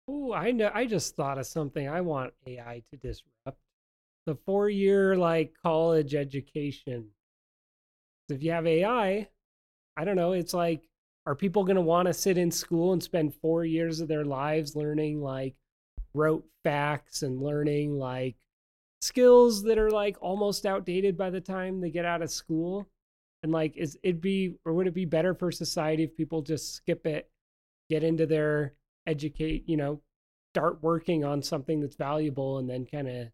Oh, 0.09 0.33
I 0.33 0.53
know. 0.53 0.71
I 0.73 0.87
just 0.87 1.15
thought 1.17 1.39
of 1.39 1.47
something 1.47 1.87
I 1.89 2.01
want 2.01 2.33
AI 2.47 2.83
to 2.91 2.97
disrupt. 2.97 3.59
The 4.25 4.37
four 4.47 4.71
year 4.71 5.17
like 5.17 5.55
college 5.61 6.15
education. 6.15 7.09
If 8.33 8.43
you 8.43 8.53
have 8.53 8.67
AI, 8.67 9.29
I 9.97 10.05
don't 10.05 10.17
know, 10.17 10.33
it's 10.33 10.55
like, 10.55 10.89
are 11.27 11.35
people 11.35 11.65
going 11.65 11.77
to 11.77 11.83
want 11.83 12.07
to 12.07 12.15
sit 12.15 12.37
in 12.37 12.51
school 12.51 12.93
and 12.93 13.03
spend 13.03 13.35
four 13.35 13.65
years 13.65 14.01
of 14.01 14.09
their 14.09 14.25
lives 14.25 14.75
learning 14.75 15.21
like 15.21 15.55
rote 16.15 16.45
facts 16.65 17.23
and 17.23 17.41
learning 17.41 17.97
like 17.97 18.37
skills 19.01 19.63
that 19.63 19.79
are 19.79 19.91
like 19.91 20.17
almost 20.21 20.67
outdated 20.67 21.17
by 21.17 21.31
the 21.31 21.41
time 21.41 21.81
they 21.81 21.91
get 21.91 22.05
out 22.05 22.23
of 22.23 22.31
school? 22.31 22.89
And 23.43 23.53
like, 23.53 23.77
is 23.77 23.99
it 24.03 24.21
be, 24.21 24.55
or 24.65 24.73
would 24.73 24.87
it 24.87 24.95
be 24.95 25.05
better 25.05 25.35
for 25.35 25.51
society 25.51 26.05
if 26.05 26.17
people 26.17 26.43
just 26.43 26.75
skip 26.75 27.07
it, 27.07 27.29
get 27.91 28.03
into 28.03 28.27
their 28.27 28.75
educate, 29.07 29.69
you 29.69 29.77
know, 29.77 30.01
start 30.55 30.83
working 30.83 31.25
on 31.25 31.43
something 31.43 31.81
that's 31.81 31.97
valuable 31.97 32.59
and 32.59 32.69
then 32.69 32.87
kind 32.87 33.09
of 33.09 33.29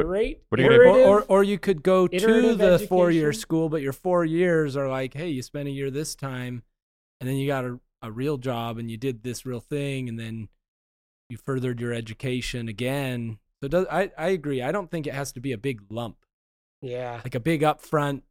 iterate. 0.00 0.42
what 0.48 0.60
are 0.60 0.62
you 0.64 0.82
or, 0.82 1.20
or, 1.20 1.22
or 1.28 1.44
you 1.44 1.58
could 1.58 1.82
go 1.82 2.06
to 2.08 2.16
Iterative 2.16 2.58
the 2.58 2.78
four 2.86 3.10
year 3.10 3.32
school, 3.32 3.68
but 3.68 3.82
your 3.82 3.92
four 3.92 4.24
years 4.24 4.76
are 4.76 4.88
like, 4.88 5.14
hey, 5.14 5.28
you 5.28 5.42
spent 5.42 5.68
a 5.68 5.72
year 5.72 5.90
this 5.90 6.14
time, 6.14 6.62
and 7.20 7.28
then 7.28 7.36
you 7.36 7.46
got 7.46 7.64
a, 7.64 7.78
a 8.02 8.10
real 8.12 8.36
job 8.38 8.78
and 8.78 8.90
you 8.90 8.96
did 8.96 9.22
this 9.22 9.44
real 9.46 9.60
thing, 9.60 10.08
and 10.08 10.18
then 10.18 10.48
you 11.28 11.36
furthered 11.36 11.80
your 11.80 11.92
education 11.92 12.68
again. 12.68 13.38
So 13.62 13.68
does, 13.68 13.86
I, 13.90 14.10
I 14.18 14.28
agree. 14.28 14.60
I 14.62 14.72
don't 14.72 14.90
think 14.90 15.06
it 15.06 15.14
has 15.14 15.32
to 15.32 15.40
be 15.40 15.52
a 15.52 15.58
big 15.58 15.80
lump, 15.90 16.16
Yeah. 16.82 17.20
like 17.24 17.34
a 17.34 17.40
big 17.40 17.62
upfront, 17.62 18.22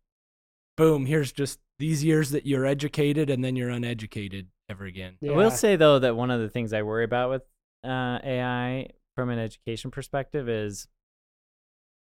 boom, 0.78 1.06
here's 1.06 1.32
just 1.32 1.60
these 1.80 2.04
years 2.04 2.30
that 2.32 2.46
you're 2.46 2.66
educated 2.66 3.30
and 3.30 3.44
then 3.44 3.56
you're 3.56 3.70
uneducated 3.70 4.48
ever 4.70 4.86
again. 4.86 5.18
yeah. 5.22 5.32
I 5.32 5.36
will 5.36 5.52
say 5.52 5.76
though 5.76 6.00
that 6.00 6.16
one 6.16 6.30
of 6.32 6.40
the 6.40 6.50
things 6.50 6.72
I 6.72 6.84
worry 6.84 7.04
about 7.04 7.30
with 7.32 7.42
uh, 7.84 8.20
AI 8.24 8.90
from 9.16 9.30
an 9.30 9.40
education 9.40 9.92
perspective 9.92 10.48
is 10.48 10.88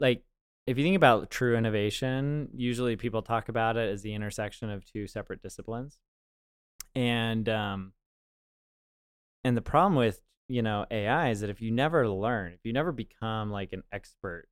like 0.02 0.24
if 0.68 0.78
you 0.78 0.84
think 0.84 0.96
about 0.96 1.30
true 1.30 1.56
innovation, 1.56 2.50
usually 2.54 2.96
people 2.96 3.22
talk 3.22 3.50
about 3.50 3.78
it 3.78 3.90
as 3.90 4.02
the 4.02 4.14
intersection 4.14 4.70
of 4.70 4.84
two 4.86 5.08
separate 5.08 5.42
disciplines, 5.42 5.98
and 6.96 7.48
um, 7.48 7.94
and 9.44 9.56
the 9.56 9.62
problem 9.62 9.96
with 9.96 10.20
you 10.50 10.62
know 10.62 10.86
AI 10.92 11.30
is 11.30 11.42
that 11.42 11.50
if 11.50 11.62
you 11.62 11.72
never 11.72 12.10
learn, 12.10 12.52
if 12.54 12.60
you 12.64 12.74
never 12.74 12.92
become 12.92 13.52
like 13.52 13.72
an 13.74 13.84
expert 13.94 14.48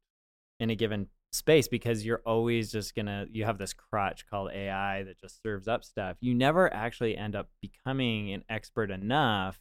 in 0.60 0.70
a 0.70 0.76
given 0.76 1.08
space 1.32 1.68
because 1.68 2.06
you're 2.06 2.22
always 2.26 2.72
just 2.72 2.96
gonna 2.96 3.26
you 3.32 3.46
have 3.46 3.58
this 3.58 3.74
crutch 3.74 4.26
called 4.28 4.52
AI 4.52 5.04
that 5.04 5.20
just 5.20 5.42
serves 5.44 5.68
up 5.68 5.84
stuff. 5.84 6.18
You 6.22 6.34
never 6.34 6.74
actually 6.74 7.18
end 7.18 7.36
up 7.36 7.50
becoming 7.62 8.32
an 8.34 8.44
expert 8.50 8.92
enough 8.92 9.60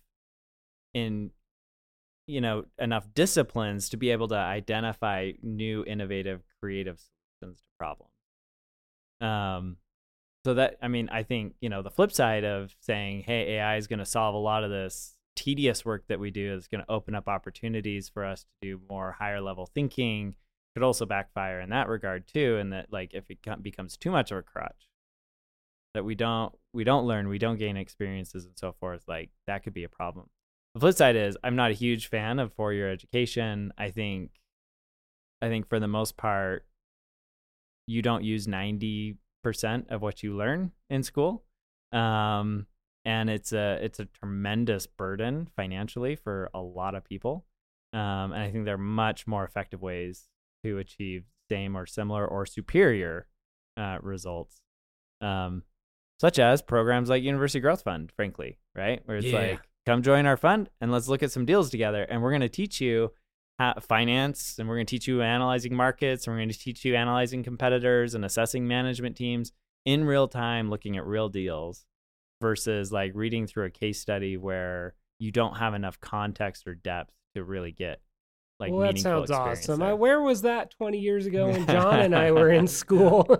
in 0.94 1.30
you 2.28 2.40
know 2.40 2.64
enough 2.78 3.08
disciplines 3.14 3.88
to 3.88 3.96
be 3.96 4.10
able 4.10 4.28
to 4.28 4.36
identify 4.36 5.32
new 5.42 5.84
innovative 5.84 6.42
creative 6.60 7.00
solutions 7.00 7.60
to 7.60 7.64
problems. 7.78 8.12
Um 9.20 9.78
so 10.44 10.54
that 10.54 10.76
I 10.80 10.88
mean 10.88 11.08
I 11.10 11.24
think, 11.24 11.54
you 11.60 11.68
know, 11.68 11.82
the 11.82 11.90
flip 11.90 12.12
side 12.12 12.44
of 12.44 12.74
saying, 12.80 13.24
"Hey, 13.26 13.54
AI 13.54 13.76
is 13.76 13.86
going 13.86 13.98
to 13.98 14.06
solve 14.06 14.34
a 14.34 14.38
lot 14.38 14.62
of 14.64 14.70
this 14.70 15.16
tedious 15.34 15.84
work 15.84 16.04
that 16.08 16.20
we 16.20 16.30
do 16.30 16.52
is 16.52 16.68
going 16.68 16.84
to 16.84 16.90
open 16.90 17.14
up 17.14 17.28
opportunities 17.28 18.08
for 18.08 18.24
us 18.24 18.42
to 18.42 18.48
do 18.62 18.80
more 18.88 19.12
higher 19.12 19.40
level 19.40 19.66
thinking." 19.66 20.36
could 20.74 20.84
also 20.84 21.06
backfire 21.06 21.60
in 21.60 21.70
that 21.70 21.88
regard 21.88 22.28
too 22.28 22.56
and 22.58 22.72
that 22.72 22.86
like 22.92 23.12
if 23.12 23.24
it 23.30 23.62
becomes 23.62 23.96
too 23.96 24.12
much 24.12 24.30
of 24.30 24.38
a 24.38 24.42
crutch 24.42 24.88
that 25.92 26.04
we 26.04 26.14
don't 26.14 26.54
we 26.72 26.84
don't 26.84 27.04
learn 27.04 27.28
we 27.28 27.38
don't 27.38 27.58
gain 27.58 27.76
experiences 27.76 28.44
and 28.44 28.56
so 28.56 28.72
forth 28.78 29.02
like 29.08 29.30
that 29.48 29.64
could 29.64 29.74
be 29.74 29.82
a 29.82 29.88
problem 29.88 30.28
the 30.78 30.84
flip 30.86 30.96
side 30.96 31.16
is 31.16 31.36
i'm 31.42 31.56
not 31.56 31.70
a 31.70 31.74
huge 31.74 32.08
fan 32.08 32.38
of 32.38 32.52
four 32.52 32.72
year 32.72 32.90
education 32.90 33.72
i 33.76 33.90
think 33.90 34.30
i 35.42 35.48
think 35.48 35.68
for 35.68 35.80
the 35.80 35.88
most 35.88 36.16
part 36.16 36.64
you 37.86 38.02
don't 38.02 38.22
use 38.22 38.46
90% 38.46 39.16
of 39.88 40.02
what 40.02 40.22
you 40.22 40.36
learn 40.36 40.72
in 40.90 41.02
school 41.02 41.44
um, 41.92 42.66
and 43.04 43.30
it's 43.30 43.52
a 43.52 43.78
it's 43.82 43.98
a 43.98 44.04
tremendous 44.04 44.86
burden 44.86 45.48
financially 45.56 46.16
for 46.16 46.50
a 46.52 46.60
lot 46.60 46.94
of 46.94 47.04
people 47.04 47.46
um, 47.92 48.32
and 48.32 48.42
i 48.42 48.50
think 48.50 48.64
there 48.64 48.74
are 48.74 48.78
much 48.78 49.26
more 49.26 49.44
effective 49.44 49.80
ways 49.80 50.28
to 50.64 50.78
achieve 50.78 51.24
same 51.50 51.76
or 51.76 51.86
similar 51.86 52.26
or 52.26 52.46
superior 52.46 53.26
uh, 53.76 53.98
results, 54.02 54.60
um, 55.20 55.62
such 56.20 56.38
as 56.38 56.62
programs 56.62 57.08
like 57.08 57.22
University 57.22 57.60
Growth 57.60 57.82
Fund, 57.82 58.12
frankly, 58.14 58.58
right? 58.74 59.00
Where 59.06 59.18
it's 59.18 59.26
Yeah. 59.26 59.38
like, 59.52 59.60
come 59.88 60.02
join 60.02 60.26
our 60.26 60.36
fund 60.36 60.68
and 60.82 60.92
let's 60.92 61.08
look 61.08 61.22
at 61.22 61.32
some 61.32 61.46
deals 61.46 61.70
together. 61.70 62.02
And 62.02 62.22
we're 62.22 62.30
going 62.30 62.42
to 62.42 62.48
teach 62.48 62.78
you 62.78 63.12
how, 63.58 63.74
finance 63.80 64.56
and 64.58 64.68
we're 64.68 64.76
going 64.76 64.86
to 64.86 64.90
teach 64.90 65.08
you 65.08 65.22
analyzing 65.22 65.74
markets 65.74 66.26
and 66.26 66.34
we're 66.34 66.40
going 66.40 66.50
to 66.50 66.58
teach 66.58 66.84
you 66.84 66.94
analyzing 66.94 67.42
competitors 67.42 68.14
and 68.14 68.24
assessing 68.24 68.68
management 68.68 69.16
teams 69.16 69.52
in 69.86 70.04
real 70.04 70.28
time, 70.28 70.68
looking 70.68 70.98
at 70.98 71.06
real 71.06 71.30
deals 71.30 71.86
versus 72.42 72.92
like 72.92 73.12
reading 73.14 73.46
through 73.46 73.64
a 73.64 73.70
case 73.70 73.98
study 73.98 74.36
where 74.36 74.94
you 75.18 75.32
don't 75.32 75.56
have 75.56 75.72
enough 75.72 75.98
context 76.00 76.66
or 76.66 76.74
depth 76.74 77.14
to 77.34 77.42
really 77.42 77.72
get 77.72 78.02
like 78.60 78.72
well, 78.72 78.80
that 78.80 78.98
sounds 78.98 79.30
awesome. 79.30 79.82
I, 79.82 79.94
where 79.94 80.20
was 80.20 80.42
that 80.42 80.70
20 80.72 80.98
years 80.98 81.24
ago 81.24 81.48
when 81.48 81.66
John 81.66 82.00
and 82.00 82.14
I 82.14 82.30
were 82.32 82.50
in 82.50 82.66
school? 82.66 83.26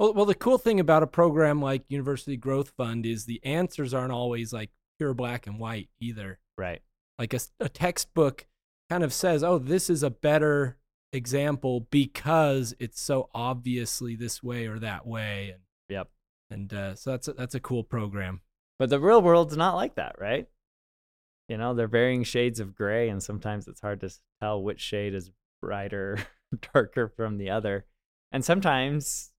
Well, 0.00 0.14
well, 0.14 0.24
the 0.24 0.34
cool 0.34 0.56
thing 0.56 0.80
about 0.80 1.02
a 1.02 1.06
program 1.06 1.60
like 1.60 1.82
University 1.90 2.38
Growth 2.38 2.70
Fund 2.70 3.04
is 3.04 3.26
the 3.26 3.38
answers 3.44 3.92
aren't 3.92 4.12
always 4.12 4.50
like 4.50 4.70
pure 5.00 5.14
black 5.14 5.46
and 5.46 5.58
white 5.58 5.88
either. 5.98 6.38
Right. 6.58 6.82
Like 7.18 7.32
a 7.58 7.68
textbook 7.70 8.46
kind 8.90 9.02
of 9.02 9.14
says, 9.14 9.42
oh, 9.42 9.58
this 9.58 9.88
is 9.88 10.02
a 10.02 10.10
better 10.10 10.76
example 11.14 11.86
because 11.90 12.74
it's 12.78 13.00
so 13.00 13.30
obviously 13.34 14.14
this 14.14 14.42
way 14.42 14.66
or 14.66 14.78
that 14.78 15.06
way. 15.06 15.52
And, 15.54 15.62
Yep. 15.88 16.08
and 16.50 16.74
uh, 16.74 16.94
so 16.96 17.12
that's 17.12 17.28
a, 17.28 17.32
that's 17.32 17.54
a 17.54 17.60
cool 17.60 17.82
program. 17.82 18.42
But 18.78 18.90
the 18.90 19.00
real 19.00 19.22
world's 19.22 19.56
not 19.56 19.74
like 19.74 19.94
that, 19.94 20.16
right? 20.20 20.46
You 21.48 21.56
know, 21.56 21.72
they're 21.72 21.88
varying 21.88 22.22
shades 22.22 22.60
of 22.60 22.76
gray, 22.76 23.08
and 23.08 23.22
sometimes 23.22 23.68
it's 23.68 23.80
hard 23.80 24.02
to 24.02 24.10
tell 24.40 24.62
which 24.62 24.80
shade 24.80 25.14
is 25.14 25.30
brighter, 25.62 26.18
darker 26.74 27.08
from 27.08 27.38
the 27.38 27.48
other. 27.50 27.86
And 28.32 28.44
sometimes 28.44 29.32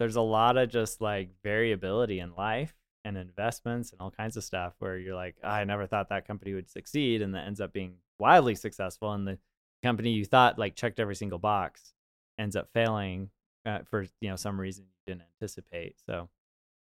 there's 0.00 0.16
a 0.16 0.20
lot 0.22 0.56
of 0.56 0.70
just 0.70 1.00
like 1.00 1.30
variability 1.44 2.18
in 2.18 2.34
life 2.34 2.74
and 3.04 3.16
investments 3.16 3.92
and 3.92 4.00
all 4.00 4.10
kinds 4.10 4.36
of 4.36 4.44
stuff 4.44 4.74
where 4.78 4.98
you're 4.98 5.14
like, 5.14 5.36
"Ah, 5.42 5.54
I 5.56 5.64
never 5.64 5.86
thought 5.86 6.08
that 6.10 6.26
company 6.26 6.54
would 6.54 6.68
succeed, 6.68 7.22
and 7.22 7.34
that 7.34 7.46
ends 7.46 7.60
up 7.60 7.72
being 7.72 7.96
wildly 8.18 8.54
successful. 8.54 9.12
And 9.12 9.26
the 9.26 9.38
company 9.82 10.10
you 10.10 10.24
thought 10.24 10.58
like 10.58 10.74
checked 10.74 10.98
every 11.00 11.14
single 11.16 11.38
box 11.38 11.94
ends 12.38 12.56
up 12.56 12.68
failing 12.72 13.30
uh, 13.64 13.80
for 13.88 14.06
you 14.20 14.28
know 14.30 14.36
some 14.36 14.60
reason 14.60 14.84
you 14.86 15.14
didn't 15.14 15.26
anticipate. 15.40 15.96
So 16.06 16.28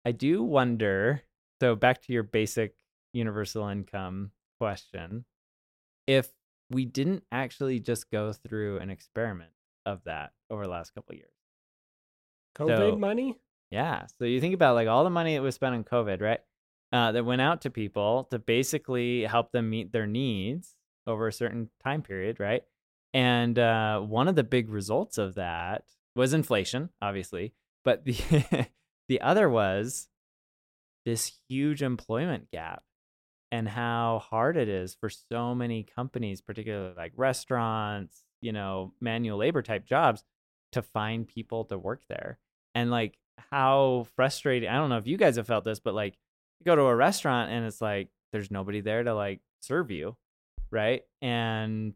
I 0.04 0.12
do 0.12 0.42
wonder. 0.42 1.22
So 1.60 1.74
back 1.74 2.02
to 2.02 2.12
your 2.12 2.22
basic 2.22 2.74
universal 3.12 3.66
income 3.68 4.30
question, 4.58 5.24
if 6.06 6.28
we 6.70 6.84
didn't 6.84 7.24
actually 7.32 7.80
just 7.80 8.10
go 8.10 8.32
through 8.32 8.78
an 8.78 8.90
experiment 8.90 9.50
of 9.86 10.02
that 10.04 10.32
over 10.50 10.64
the 10.64 10.68
last 10.70 10.94
couple 10.94 11.12
of 11.14 11.18
years. 11.18 11.30
COVID 12.56 12.92
So- 12.92 12.96
money? 12.96 13.38
Yeah. 13.70 14.06
So 14.18 14.24
you 14.24 14.40
think 14.40 14.54
about 14.54 14.74
like 14.74 14.88
all 14.88 15.04
the 15.04 15.10
money 15.10 15.34
that 15.34 15.42
was 15.42 15.54
spent 15.54 15.74
on 15.74 15.84
COVID, 15.84 16.20
right? 16.20 16.40
Uh, 16.92 17.12
that 17.12 17.24
went 17.24 17.40
out 17.40 17.62
to 17.62 17.70
people 17.70 18.28
to 18.30 18.38
basically 18.38 19.24
help 19.24 19.50
them 19.50 19.68
meet 19.68 19.92
their 19.92 20.06
needs 20.06 20.76
over 21.06 21.26
a 21.26 21.32
certain 21.32 21.68
time 21.82 22.02
period, 22.02 22.38
right? 22.38 22.62
And 23.12 23.58
uh, 23.58 24.00
one 24.00 24.28
of 24.28 24.36
the 24.36 24.44
big 24.44 24.68
results 24.68 25.18
of 25.18 25.34
that 25.34 25.84
was 26.14 26.32
inflation, 26.32 26.90
obviously, 27.02 27.54
but 27.84 28.04
the 28.04 28.68
the 29.08 29.20
other 29.20 29.48
was 29.48 30.08
this 31.04 31.32
huge 31.48 31.82
employment 31.82 32.50
gap 32.50 32.82
and 33.52 33.68
how 33.68 34.20
hard 34.28 34.56
it 34.56 34.68
is 34.68 34.96
for 35.00 35.08
so 35.08 35.54
many 35.54 35.84
companies, 35.84 36.40
particularly 36.40 36.94
like 36.96 37.12
restaurants, 37.16 38.22
you 38.40 38.52
know, 38.52 38.92
manual 39.00 39.38
labor 39.38 39.62
type 39.62 39.86
jobs, 39.86 40.24
to 40.72 40.82
find 40.82 41.28
people 41.28 41.64
to 41.64 41.78
work 41.78 42.02
there. 42.08 42.38
And 42.74 42.90
like 42.90 43.16
how 43.50 44.06
frustrating, 44.16 44.68
I 44.68 44.76
don't 44.76 44.90
know 44.90 44.98
if 44.98 45.06
you 45.06 45.16
guys 45.16 45.36
have 45.36 45.46
felt 45.46 45.64
this, 45.64 45.80
but 45.80 45.94
like 45.94 46.14
you 46.60 46.64
go 46.64 46.76
to 46.76 46.82
a 46.82 46.96
restaurant 46.96 47.50
and 47.50 47.66
it's 47.66 47.80
like 47.80 48.08
there's 48.32 48.50
nobody 48.50 48.80
there 48.80 49.02
to 49.02 49.14
like 49.14 49.40
serve 49.60 49.90
you, 49.90 50.16
right? 50.70 51.02
And 51.22 51.94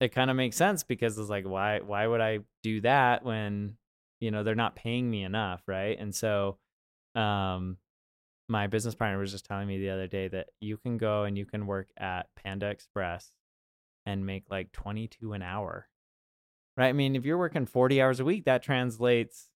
it 0.00 0.08
kind 0.14 0.30
of 0.30 0.36
makes 0.36 0.56
sense 0.56 0.84
because 0.84 1.18
it's 1.18 1.30
like 1.30 1.46
why 1.46 1.80
why 1.80 2.06
would 2.06 2.20
I 2.20 2.40
do 2.62 2.82
that 2.82 3.24
when 3.24 3.76
you 4.20 4.30
know 4.30 4.42
they're 4.42 4.54
not 4.54 4.76
paying 4.76 5.10
me 5.10 5.24
enough, 5.24 5.62
right? 5.66 5.98
And 5.98 6.14
so 6.14 6.58
um 7.14 7.78
my 8.48 8.66
business 8.68 8.94
partner 8.94 9.18
was 9.18 9.32
just 9.32 9.46
telling 9.46 9.66
me 9.66 9.78
the 9.78 9.90
other 9.90 10.06
day 10.06 10.28
that 10.28 10.48
you 10.60 10.76
can 10.76 10.98
go 10.98 11.24
and 11.24 11.36
you 11.36 11.46
can 11.46 11.66
work 11.66 11.88
at 11.96 12.28
Panda 12.36 12.68
Express 12.68 13.32
and 14.04 14.24
make 14.24 14.44
like 14.50 14.70
22 14.72 15.32
an 15.32 15.42
hour 15.42 15.88
right? 16.76 16.88
I 16.88 16.92
mean, 16.92 17.16
if 17.16 17.24
you're 17.24 17.38
working 17.38 17.66
40 17.66 18.00
hours 18.00 18.20
a 18.20 18.24
week, 18.24 18.44
that 18.44 18.62
translates 18.62 19.48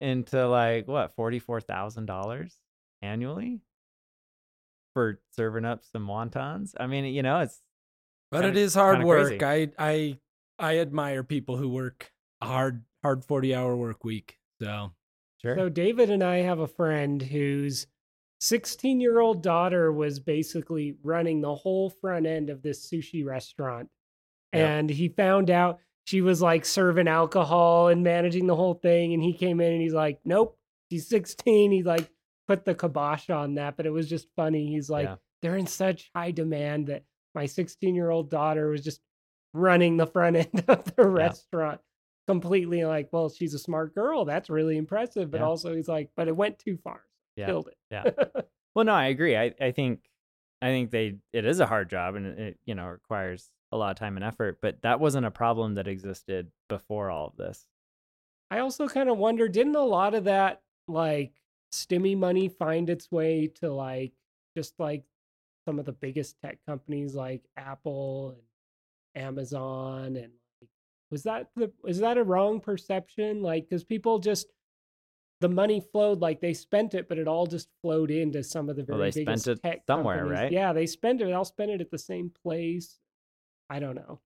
into 0.00 0.46
like 0.48 0.86
what, 0.88 1.16
$44,000 1.16 2.52
annually 3.02 3.60
for 4.94 5.20
serving 5.32 5.64
up 5.64 5.84
some 5.84 6.06
wontons. 6.06 6.74
I 6.78 6.86
mean, 6.86 7.04
you 7.06 7.22
know, 7.22 7.40
it's 7.40 7.60
But 8.30 8.42
Kinda- 8.42 8.58
it 8.58 8.62
is 8.62 8.74
hard 8.74 9.04
work. 9.04 9.38
crazy. 9.38 9.44
I 9.44 9.70
I 9.78 10.18
I 10.58 10.78
admire 10.78 11.22
people 11.22 11.56
who 11.56 11.68
work 11.68 12.12
a 12.40 12.46
hard 12.46 12.84
hard 13.02 13.24
40 13.24 13.54
hour 13.54 13.76
work 13.76 14.04
week. 14.04 14.38
So 14.60 14.92
sure. 15.42 15.56
So 15.56 15.68
David 15.68 16.10
and 16.10 16.22
I 16.24 16.38
have 16.38 16.58
a 16.58 16.66
friend 16.66 17.20
whose 17.22 17.86
16 18.40 19.00
year 19.00 19.20
old 19.20 19.42
daughter 19.42 19.92
was 19.92 20.18
basically 20.18 20.96
running 21.02 21.40
the 21.40 21.54
whole 21.54 21.88
front 21.90 22.26
end 22.26 22.50
of 22.50 22.62
this 22.62 22.90
sushi 22.90 23.24
restaurant. 23.24 23.88
Yep. 24.52 24.68
And 24.68 24.90
he 24.90 25.08
found 25.08 25.50
out 25.50 25.80
she 26.06 26.20
was 26.22 26.40
like 26.40 26.64
serving 26.64 27.08
alcohol 27.08 27.88
and 27.88 28.02
managing 28.02 28.46
the 28.46 28.56
whole 28.56 28.74
thing. 28.74 29.12
And 29.12 29.22
he 29.22 29.32
came 29.34 29.60
in 29.60 29.72
and 29.72 29.82
he's 29.82 29.92
like, 29.92 30.20
Nope, 30.24 30.58
she's 30.90 31.08
16. 31.08 31.72
He 31.72 31.82
like 31.82 32.08
put 32.48 32.64
the 32.64 32.74
kibosh 32.74 33.28
on 33.28 33.56
that. 33.56 33.76
But 33.76 33.86
it 33.86 33.90
was 33.90 34.08
just 34.08 34.28
funny. 34.36 34.68
He's 34.68 34.88
like, 34.88 35.06
Yeah. 35.06 35.16
They're 35.42 35.56
in 35.56 35.66
such 35.66 36.10
high 36.14 36.30
demand 36.30 36.86
that 36.86 37.04
my 37.34 37.46
16 37.46 37.94
year 37.94 38.08
old 38.10 38.30
daughter 38.30 38.68
was 38.68 38.82
just 38.82 39.00
running 39.52 39.96
the 39.96 40.06
front 40.06 40.36
end 40.36 40.64
of 40.68 40.94
the 40.96 41.06
restaurant 41.06 41.80
completely 42.26 42.84
like, 42.84 43.08
well, 43.12 43.28
she's 43.28 43.54
a 43.54 43.58
smart 43.58 43.94
girl. 43.94 44.24
That's 44.24 44.48
really 44.50 44.76
impressive. 44.76 45.30
But 45.30 45.40
Yeah. 45.40 45.46
also, 45.46 45.74
he's 45.74 45.88
like, 45.88 46.10
but 46.16 46.28
it 46.28 46.36
went 46.36 46.58
too 46.58 46.78
far. 46.82 47.02
Yeah. 47.36 47.46
Killed 47.46 47.68
it. 47.68 47.76
Yeah. 47.90 48.04
Well, 48.74 48.84
no, 48.84 48.92
I 48.92 49.06
agree. 49.06 49.34
I, 49.34 49.54
I 49.58 49.70
think 49.72 50.00
I 50.60 50.66
think 50.66 50.90
they 50.90 51.16
it 51.32 51.46
is 51.46 51.60
a 51.60 51.66
hard 51.66 51.88
job 51.88 52.14
and 52.14 52.26
it 52.38 52.58
you 52.66 52.74
know 52.74 52.84
requires 52.84 53.48
a 53.72 53.76
lot 53.76 53.90
of 53.90 53.96
time 53.98 54.16
and 54.16 54.24
effort, 54.24 54.58
but 54.62 54.82
that 54.82 55.00
wasn't 55.00 55.26
a 55.26 55.30
problem 55.30 55.74
that 55.74 55.88
existed 55.88 56.50
before 56.68 57.10
all 57.10 57.26
of 57.28 57.36
this. 57.36 57.66
I 58.50 58.60
also 58.60 58.88
kind 58.88 59.08
of 59.08 59.18
wonder, 59.18 59.48
didn't 59.48 59.74
a 59.76 59.80
lot 59.82 60.14
of 60.14 60.24
that 60.24 60.62
like 60.88 61.32
stimmy 61.72 62.16
money 62.16 62.48
find 62.48 62.88
its 62.88 63.10
way 63.10 63.48
to 63.56 63.72
like 63.72 64.12
just 64.56 64.78
like 64.78 65.02
some 65.66 65.80
of 65.80 65.84
the 65.84 65.92
biggest 65.92 66.36
tech 66.40 66.58
companies 66.64 67.14
like 67.14 67.42
Apple 67.56 68.36
and 69.14 69.24
Amazon 69.26 70.16
and 70.16 70.32
like 70.60 70.70
was 71.10 71.24
that 71.24 71.48
the 71.56 71.72
is 71.86 71.98
that 71.98 72.18
a 72.18 72.22
wrong 72.24 72.60
perception? 72.60 73.42
Like 73.42 73.68
because 73.68 73.82
people 73.84 74.20
just 74.20 74.46
the 75.40 75.48
money 75.48 75.80
flowed 75.80 76.20
like 76.20 76.40
they 76.40 76.54
spent 76.54 76.94
it, 76.94 77.08
but 77.08 77.18
it 77.18 77.26
all 77.28 77.46
just 77.46 77.68
flowed 77.82 78.10
into 78.12 78.42
some 78.44 78.68
of 78.70 78.76
the 78.76 78.84
very 78.84 78.98
Well, 78.98 79.10
they 79.10 79.24
biggest 79.24 79.42
spent 79.44 79.58
it 79.58 79.62
tech 79.62 79.82
somewhere, 79.88 80.18
companies. 80.18 80.40
right? 80.40 80.52
Yeah, 80.52 80.72
they 80.72 80.86
spent 80.86 81.20
it. 81.20 81.24
They 81.26 81.32
all 81.32 81.44
spent 81.44 81.72
it 81.72 81.80
at 81.80 81.90
the 81.90 81.98
same 81.98 82.30
place. 82.42 82.98
I 83.68 83.78
don't 83.78 83.94
know. 83.96 84.20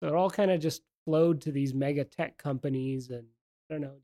So 0.00 0.08
it 0.08 0.14
all 0.14 0.30
kind 0.30 0.50
of 0.50 0.60
just 0.60 0.82
flowed 1.04 1.40
to 1.42 1.52
these 1.52 1.74
mega 1.74 2.04
tech 2.04 2.38
companies, 2.38 3.10
and 3.10 3.24
I 3.70 3.74
don't 3.74 3.82
know. 3.82 3.96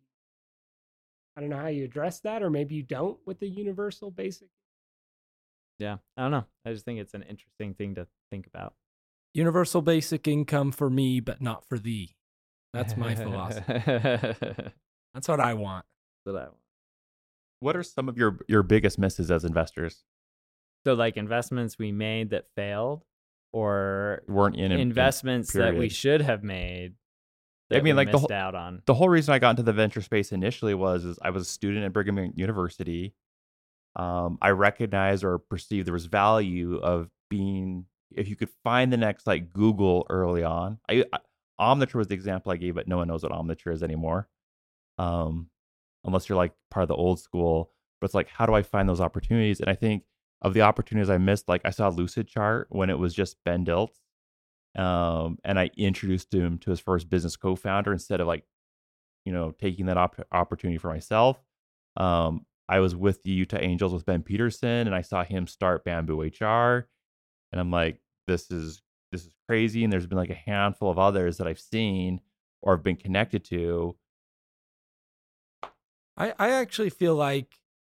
I 1.36 1.40
don't 1.40 1.50
know 1.50 1.58
how 1.58 1.68
you 1.68 1.84
address 1.84 2.20
that, 2.20 2.42
or 2.42 2.50
maybe 2.50 2.74
you 2.74 2.82
don't 2.82 3.18
with 3.24 3.38
the 3.38 3.48
universal 3.48 4.10
basic. 4.10 4.48
Yeah. 5.78 5.98
I 6.16 6.22
don't 6.22 6.32
know. 6.32 6.44
I 6.66 6.72
just 6.72 6.84
think 6.84 6.98
it's 6.98 7.14
an 7.14 7.22
interesting 7.22 7.74
thing 7.74 7.94
to 7.94 8.06
think 8.30 8.46
about. 8.48 8.74
universal 9.34 9.80
basic 9.82 10.26
income 10.26 10.72
for 10.72 10.90
me, 10.90 11.20
but 11.20 11.40
not 11.40 11.64
for 11.68 11.78
thee. 11.78 12.16
That's 12.72 12.96
my 12.96 13.14
philosophy. 13.14 13.82
That's 13.86 14.40
That's 15.14 15.28
what 15.28 15.40
I 15.40 15.54
want. 15.54 15.86
what 16.24 16.36
I 16.36 16.44
want. 16.44 16.56
What 17.60 17.76
are 17.76 17.82
some 17.82 18.08
of 18.08 18.18
your 18.18 18.40
your 18.48 18.62
biggest 18.62 18.98
misses 18.98 19.30
as 19.30 19.44
investors? 19.44 20.04
So 20.84 20.94
like 20.94 21.16
investments 21.16 21.78
we 21.78 21.92
made 21.92 22.30
that 22.30 22.46
failed 22.56 23.04
or 23.52 24.22
Weren't 24.28 24.56
in 24.56 24.72
in- 24.72 24.80
investments 24.80 25.52
that 25.52 25.76
we 25.76 25.88
should 25.88 26.20
have 26.20 26.42
made 26.42 26.94
I 27.70 27.80
mean, 27.80 27.96
like, 27.96 28.10
the 28.10 28.18
whole- 28.18 28.32
out 28.32 28.54
on. 28.54 28.82
the 28.86 28.94
whole 28.94 29.10
reason 29.10 29.34
I 29.34 29.38
got 29.38 29.50
into 29.50 29.62
the 29.62 29.74
venture 29.74 30.00
space 30.00 30.32
initially 30.32 30.72
was 30.74 31.04
is 31.04 31.18
I 31.20 31.30
was 31.30 31.42
a 31.42 31.50
student 31.50 31.84
at 31.84 31.92
Brigham 31.92 32.16
Young 32.16 32.32
University. 32.34 33.14
Um, 33.96 34.38
I 34.40 34.50
recognized 34.50 35.22
or 35.24 35.38
perceived 35.38 35.86
there 35.86 35.92
was 35.92 36.06
value 36.06 36.76
of 36.78 37.10
being 37.28 37.84
if 38.10 38.26
you 38.28 38.36
could 38.36 38.48
find 38.64 38.90
the 38.92 38.96
next 38.96 39.26
like 39.26 39.52
Google 39.52 40.06
early 40.08 40.42
on. 40.44 40.78
I, 40.88 41.04
I 41.12 41.18
Omniture 41.60 41.96
was 41.96 42.06
the 42.06 42.14
example 42.14 42.52
I 42.52 42.56
gave, 42.56 42.74
but 42.76 42.88
no 42.88 42.96
one 42.98 43.08
knows 43.08 43.22
what 43.22 43.32
Omniture 43.32 43.72
is 43.72 43.82
anymore. 43.82 44.28
Um, 44.96 45.50
unless 46.04 46.28
you're 46.28 46.36
like 46.38 46.52
part 46.70 46.82
of 46.84 46.88
the 46.88 46.94
old 46.94 47.20
school. 47.20 47.70
But 48.00 48.06
it's 48.06 48.14
like, 48.14 48.28
how 48.28 48.46
do 48.46 48.54
I 48.54 48.62
find 48.62 48.88
those 48.88 49.00
opportunities? 49.00 49.60
And 49.60 49.68
I 49.68 49.74
think 49.74 50.04
of 50.42 50.54
the 50.54 50.62
opportunities 50.62 51.10
I 51.10 51.18
missed, 51.18 51.48
like 51.48 51.62
I 51.64 51.70
saw 51.70 51.90
Lucidchart 51.90 52.66
when 52.68 52.90
it 52.90 52.98
was 52.98 53.14
just 53.14 53.36
Ben 53.44 53.64
Dilts. 53.64 53.98
Um, 54.76 55.38
and 55.44 55.58
I 55.58 55.70
introduced 55.76 56.32
him 56.32 56.58
to 56.58 56.70
his 56.70 56.78
first 56.80 57.10
business 57.10 57.36
co-founder 57.36 57.92
instead 57.92 58.20
of 58.20 58.26
like, 58.26 58.44
you 59.24 59.32
know, 59.32 59.50
taking 59.50 59.86
that 59.86 59.96
op- 59.96 60.26
opportunity 60.30 60.78
for 60.78 60.88
myself. 60.88 61.42
Um, 61.96 62.46
I 62.68 62.80
was 62.80 62.94
with 62.94 63.22
the 63.22 63.30
Utah 63.30 63.58
Angels 63.60 63.92
with 63.92 64.06
Ben 64.06 64.22
Peterson, 64.22 64.86
and 64.86 64.94
I 64.94 65.00
saw 65.00 65.24
him 65.24 65.46
start 65.46 65.84
BambooHR, 65.84 66.84
and 67.50 67.60
I'm 67.60 67.70
like, 67.70 68.00
this 68.26 68.50
is 68.50 68.82
this 69.10 69.24
is 69.24 69.34
crazy. 69.48 69.84
And 69.84 69.92
there's 69.92 70.06
been 70.06 70.18
like 70.18 70.30
a 70.30 70.34
handful 70.34 70.90
of 70.90 70.98
others 70.98 71.38
that 71.38 71.46
I've 71.46 71.58
seen 71.58 72.20
or 72.60 72.74
have 72.74 72.84
been 72.84 72.96
connected 72.96 73.44
to. 73.46 73.96
I, 76.16 76.34
I 76.38 76.50
actually 76.50 76.90
feel 76.90 77.14
like 77.14 77.54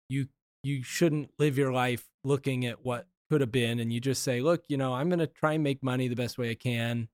you 0.08 0.28
you 0.62 0.82
shouldn't 0.82 1.30
live 1.38 1.56
your 1.56 1.72
life 1.72 2.06
looking 2.24 2.66
at 2.66 2.84
what 2.84 3.06
could 3.30 3.40
have 3.40 3.52
been 3.52 3.78
and 3.78 3.92
you 3.92 4.00
just 4.00 4.22
say, 4.22 4.40
look, 4.40 4.64
you 4.68 4.76
know, 4.76 4.94
I'm 4.94 5.08
gonna 5.08 5.26
try 5.26 5.54
and 5.54 5.64
make 5.64 5.82
money 5.82 6.08
the 6.08 6.16
best 6.16 6.38
way 6.38 6.50
I 6.50 6.54
can. 6.54 7.08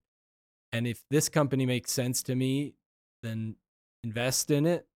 And 0.73 0.87
if 0.87 1.03
this 1.11 1.29
company 1.29 1.67
makes 1.67 1.93
sense 1.93 2.23
to 2.25 2.35
me, 2.35 2.75
then 3.23 3.57
invest 4.03 4.51
in 4.51 4.67
it. 4.67 4.87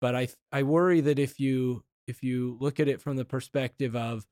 But 0.00 0.14
I 0.14 0.28
I 0.52 0.62
worry 0.62 1.00
that 1.02 1.18
if 1.18 1.38
you 1.40 1.84
if 2.06 2.22
you 2.22 2.56
look 2.60 2.80
at 2.80 2.88
it 2.88 3.00
from 3.00 3.16
the 3.16 3.24
perspective 3.24 3.94
of, 3.94 4.26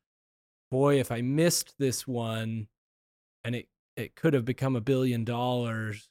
boy, 0.70 0.99
if 0.99 1.12
I 1.12 1.20
missed 1.20 1.74
this 1.79 2.07
one 2.07 2.68
and 3.45 3.55
it, 3.55 3.68
it 3.97 4.14
could 4.16 4.35
have 4.35 4.45
become 4.45 4.76
a 4.76 4.81
billion 4.81 5.24
dollars, 5.24 6.09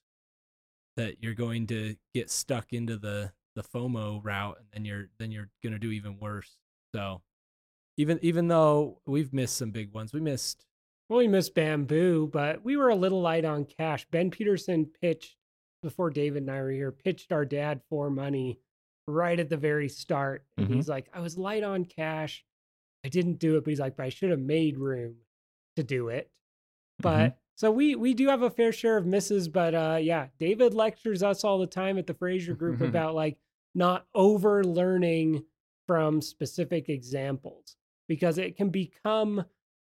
that 0.97 1.23
you're 1.23 1.33
going 1.33 1.67
to 1.67 1.95
get 2.13 2.29
stuck 2.29 2.73
into 2.73 2.97
the 2.97 3.31
the 3.55 3.63
FOMO 3.63 4.23
route, 4.23 4.57
and 4.59 4.67
then 4.73 4.85
you're 4.85 5.09
then 5.19 5.31
you're 5.31 5.49
gonna 5.63 5.79
do 5.79 5.91
even 5.91 6.19
worse. 6.19 6.57
So, 6.93 7.21
even 7.97 8.19
even 8.21 8.47
though 8.47 9.01
we've 9.05 9.33
missed 9.33 9.57
some 9.57 9.71
big 9.71 9.93
ones, 9.93 10.13
we 10.13 10.19
missed. 10.19 10.65
Well, 11.09 11.19
we 11.19 11.27
missed 11.27 11.55
bamboo, 11.55 12.29
but 12.31 12.63
we 12.65 12.75
were 12.75 12.89
a 12.89 12.95
little 12.95 13.21
light 13.21 13.45
on 13.45 13.63
cash. 13.65 14.05
Ben 14.11 14.29
Peterson 14.29 14.85
pitched 15.01 15.37
before 15.81 16.09
David 16.09 16.43
and 16.43 16.51
I 16.51 16.61
were 16.61 16.71
here, 16.71 16.91
pitched 16.91 17.31
our 17.31 17.45
dad 17.45 17.81
for 17.89 18.09
money 18.09 18.59
right 19.07 19.39
at 19.39 19.47
the 19.49 19.55
very 19.57 19.87
start. 19.87 20.43
Mhm. 20.59 20.73
he's 20.75 20.89
like, 20.89 21.07
I 21.13 21.21
was 21.21 21.37
light 21.37 21.63
on 21.63 21.85
cash. 21.85 22.43
I 23.05 23.09
didn't 23.09 23.39
do 23.39 23.55
it, 23.55 23.63
but 23.63 23.69
he's 23.69 23.79
like, 23.79 23.95
but 23.95 24.05
I 24.05 24.09
should 24.09 24.31
have 24.31 24.39
made 24.39 24.77
room 24.77 25.15
to 25.77 25.83
do 25.83 26.09
it. 26.09 26.29
But 26.99 27.37
so 27.55 27.71
we 27.71 27.95
we 27.95 28.13
do 28.13 28.27
have 28.27 28.41
a 28.41 28.49
fair 28.49 28.71
share 28.73 28.97
of 28.97 29.05
misses, 29.05 29.47
but 29.47 29.73
uh 29.75 29.99
yeah, 30.01 30.27
David 30.39 30.73
lectures 30.73 31.23
us 31.23 31.43
all 31.45 31.57
the 31.59 31.67
time 31.67 31.97
at 31.97 32.05
the 32.07 32.13
Frazier 32.15 32.53
group 32.55 32.81
about 32.81 33.15
like 33.15 33.37
not 33.73 34.05
over 34.13 34.63
learning 34.63 35.45
from 35.87 36.21
specific 36.21 36.89
examples 36.89 37.77
because 38.07 38.37
it 38.37 38.55
can 38.55 38.69
become 38.69 39.43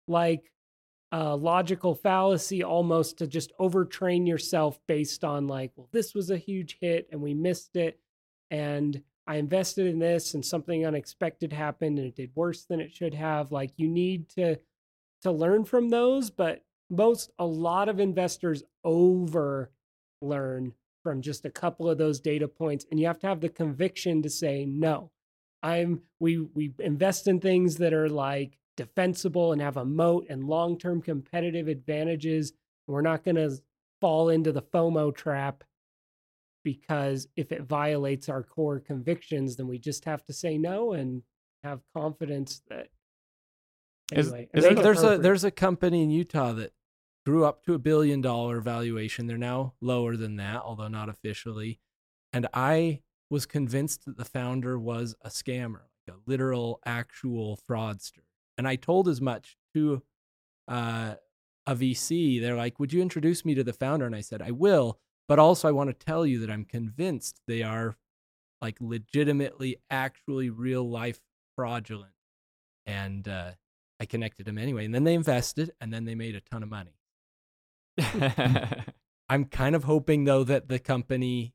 like 0.07 0.51
a 1.11 1.35
logical 1.35 1.95
fallacy 1.95 2.63
almost 2.63 3.17
to 3.17 3.27
just 3.27 3.51
overtrain 3.59 4.27
yourself 4.27 4.79
based 4.87 5.23
on 5.23 5.47
like, 5.47 5.71
well, 5.75 5.89
this 5.91 6.13
was 6.13 6.29
a 6.29 6.37
huge 6.37 6.77
hit 6.81 7.07
and 7.11 7.21
we 7.21 7.33
missed 7.33 7.75
it. 7.75 7.99
And 8.51 9.01
I 9.27 9.35
invested 9.35 9.87
in 9.87 9.99
this 9.99 10.33
and 10.33 10.45
something 10.45 10.85
unexpected 10.85 11.53
happened 11.53 11.97
and 11.99 12.07
it 12.07 12.15
did 12.15 12.31
worse 12.35 12.65
than 12.65 12.79
it 12.79 12.93
should 12.93 13.13
have. 13.13 13.51
Like 13.51 13.71
you 13.77 13.87
need 13.87 14.29
to 14.29 14.57
to 15.21 15.31
learn 15.31 15.65
from 15.65 15.89
those, 15.89 16.29
but 16.29 16.63
most 16.89 17.31
a 17.37 17.45
lot 17.45 17.89
of 17.89 17.99
investors 17.99 18.63
over 18.83 19.71
learn 20.21 20.73
from 21.03 21.21
just 21.21 21.45
a 21.45 21.49
couple 21.49 21.89
of 21.89 21.97
those 21.97 22.19
data 22.19 22.47
points 22.47 22.85
and 22.89 22.99
you 22.99 23.07
have 23.07 23.19
to 23.19 23.27
have 23.27 23.41
the 23.41 23.49
conviction 23.49 24.21
to 24.21 24.29
say 24.29 24.65
no 24.65 25.11
i'm 25.64 26.01
we 26.20 26.39
we 26.53 26.74
invest 26.80 27.28
in 27.28 27.39
things 27.39 27.78
that 27.78 27.93
are 27.93 28.10
like 28.10 28.57
defensible 28.78 29.51
and 29.51 29.62
have 29.62 29.78
a 29.78 29.86
moat 29.86 30.26
and 30.30 30.43
long-term 30.45 31.01
competitive 31.01 31.68
advantages 31.68 32.53
we're 32.88 33.01
not 33.01 33.24
going 33.24 33.36
to 33.36 33.51
fall 34.01 34.30
into 34.30 34.51
the 34.51 34.62
fomo 34.62 35.14
trap 35.14 35.64
because 36.64 37.28
if 37.36 37.51
it 37.51 37.64
violates 37.64 38.30
our 38.30 38.43
core 38.43 38.80
convictions 38.80 39.55
then 39.57 39.68
we 39.68 39.78
just 39.78 40.05
have 40.05 40.24
to 40.26 40.34
say 40.34 40.57
no 40.57 40.93
and 40.93 41.22
have 41.64 41.82
confidence 41.95 42.62
that. 42.70 42.88
anyway 44.14 44.47
is 44.53 44.64
make 44.64 44.76
there- 44.76 44.84
there's 44.84 45.03
a 45.03 45.18
there's 45.18 45.43
a 45.43 45.51
company 45.51 46.01
in 46.01 46.10
Utah 46.10 46.53
that 46.53 46.72
grew 47.26 47.43
up 47.45 47.64
to 47.66 47.74
a 47.74 47.80
billion 47.80 48.22
dollar 48.22 48.60
valuation. 48.62 49.28
They're 49.28 49.38
now 49.38 49.74
lower 49.82 50.16
than 50.16 50.38
that, 50.38 50.62
although 50.64 50.88
not 50.88 51.10
officially. 51.10 51.80
And 52.34 52.47
I 52.53 53.01
was 53.30 53.45
convinced 53.45 54.05
that 54.05 54.17
the 54.17 54.25
founder 54.25 54.80
was 54.80 55.15
a 55.21 55.30
scammer, 55.30 55.84
like 56.07 56.15
a 56.15 56.30
literal, 56.30 56.80
actual 56.86 57.59
fraudster. 57.69 58.23
And 58.57 58.67
I 58.67 58.75
told 58.75 59.07
as 59.07 59.21
much 59.21 59.57
to 59.73 60.03
uh, 60.67 61.15
a 61.65 61.75
VC. 61.75 62.41
They're 62.41 62.55
like, 62.55 62.80
"Would 62.80 62.93
you 62.93 63.01
introduce 63.01 63.45
me 63.45 63.55
to 63.55 63.63
the 63.63 63.73
founder?" 63.73 64.05
And 64.05 64.15
I 64.15 64.21
said, 64.21 64.41
"I 64.41 64.51
will, 64.51 64.99
but 65.27 65.39
also 65.39 65.67
I 65.67 65.71
want 65.71 65.89
to 65.89 66.05
tell 66.05 66.25
you 66.25 66.39
that 66.39 66.49
I'm 66.49 66.65
convinced 66.65 67.41
they 67.47 67.63
are 67.63 67.95
like 68.61 68.77
legitimately, 68.82 69.77
actually 69.89 70.49
real 70.49 70.89
life 70.89 71.21
fraudulent. 71.55 72.13
And 72.86 73.27
uh, 73.27 73.51
I 73.99 74.05
connected 74.05 74.45
them 74.45 74.57
anyway. 74.57 74.86
And 74.86 74.93
then 74.93 75.03
they 75.03 75.13
invested 75.13 75.71
and 75.80 75.93
then 75.93 76.05
they 76.05 76.15
made 76.15 76.36
a 76.36 76.41
ton 76.41 76.63
of 76.63 76.69
money. 76.69 76.95
I'm 79.30 79.45
kind 79.45 79.75
of 79.75 79.84
hoping 79.84 80.23
though 80.23 80.43
that 80.43 80.69
the 80.69 80.80
company 80.80 81.53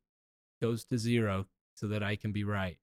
goes 0.63 0.85
to 0.87 0.99
zero 0.99 1.47
so 1.75 1.89
that 1.89 2.03
I 2.03 2.17
can 2.17 2.33
be 2.33 2.45
right. 2.45 2.79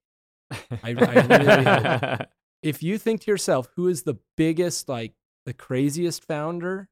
I- 0.52 0.68
I 0.84 0.90
really 0.92 1.64
hope. 1.64 2.28
If 2.64 2.84
you 2.84 3.00
think 3.00 3.22
to 3.22 3.32
yourself, 3.32 3.70
who 3.76 3.88
is 3.88 4.04
the 4.04 4.20
biggest, 4.38 4.88
like 4.88 5.14
the 5.48 5.54
craziest 5.54 6.24
founder, 6.28 6.90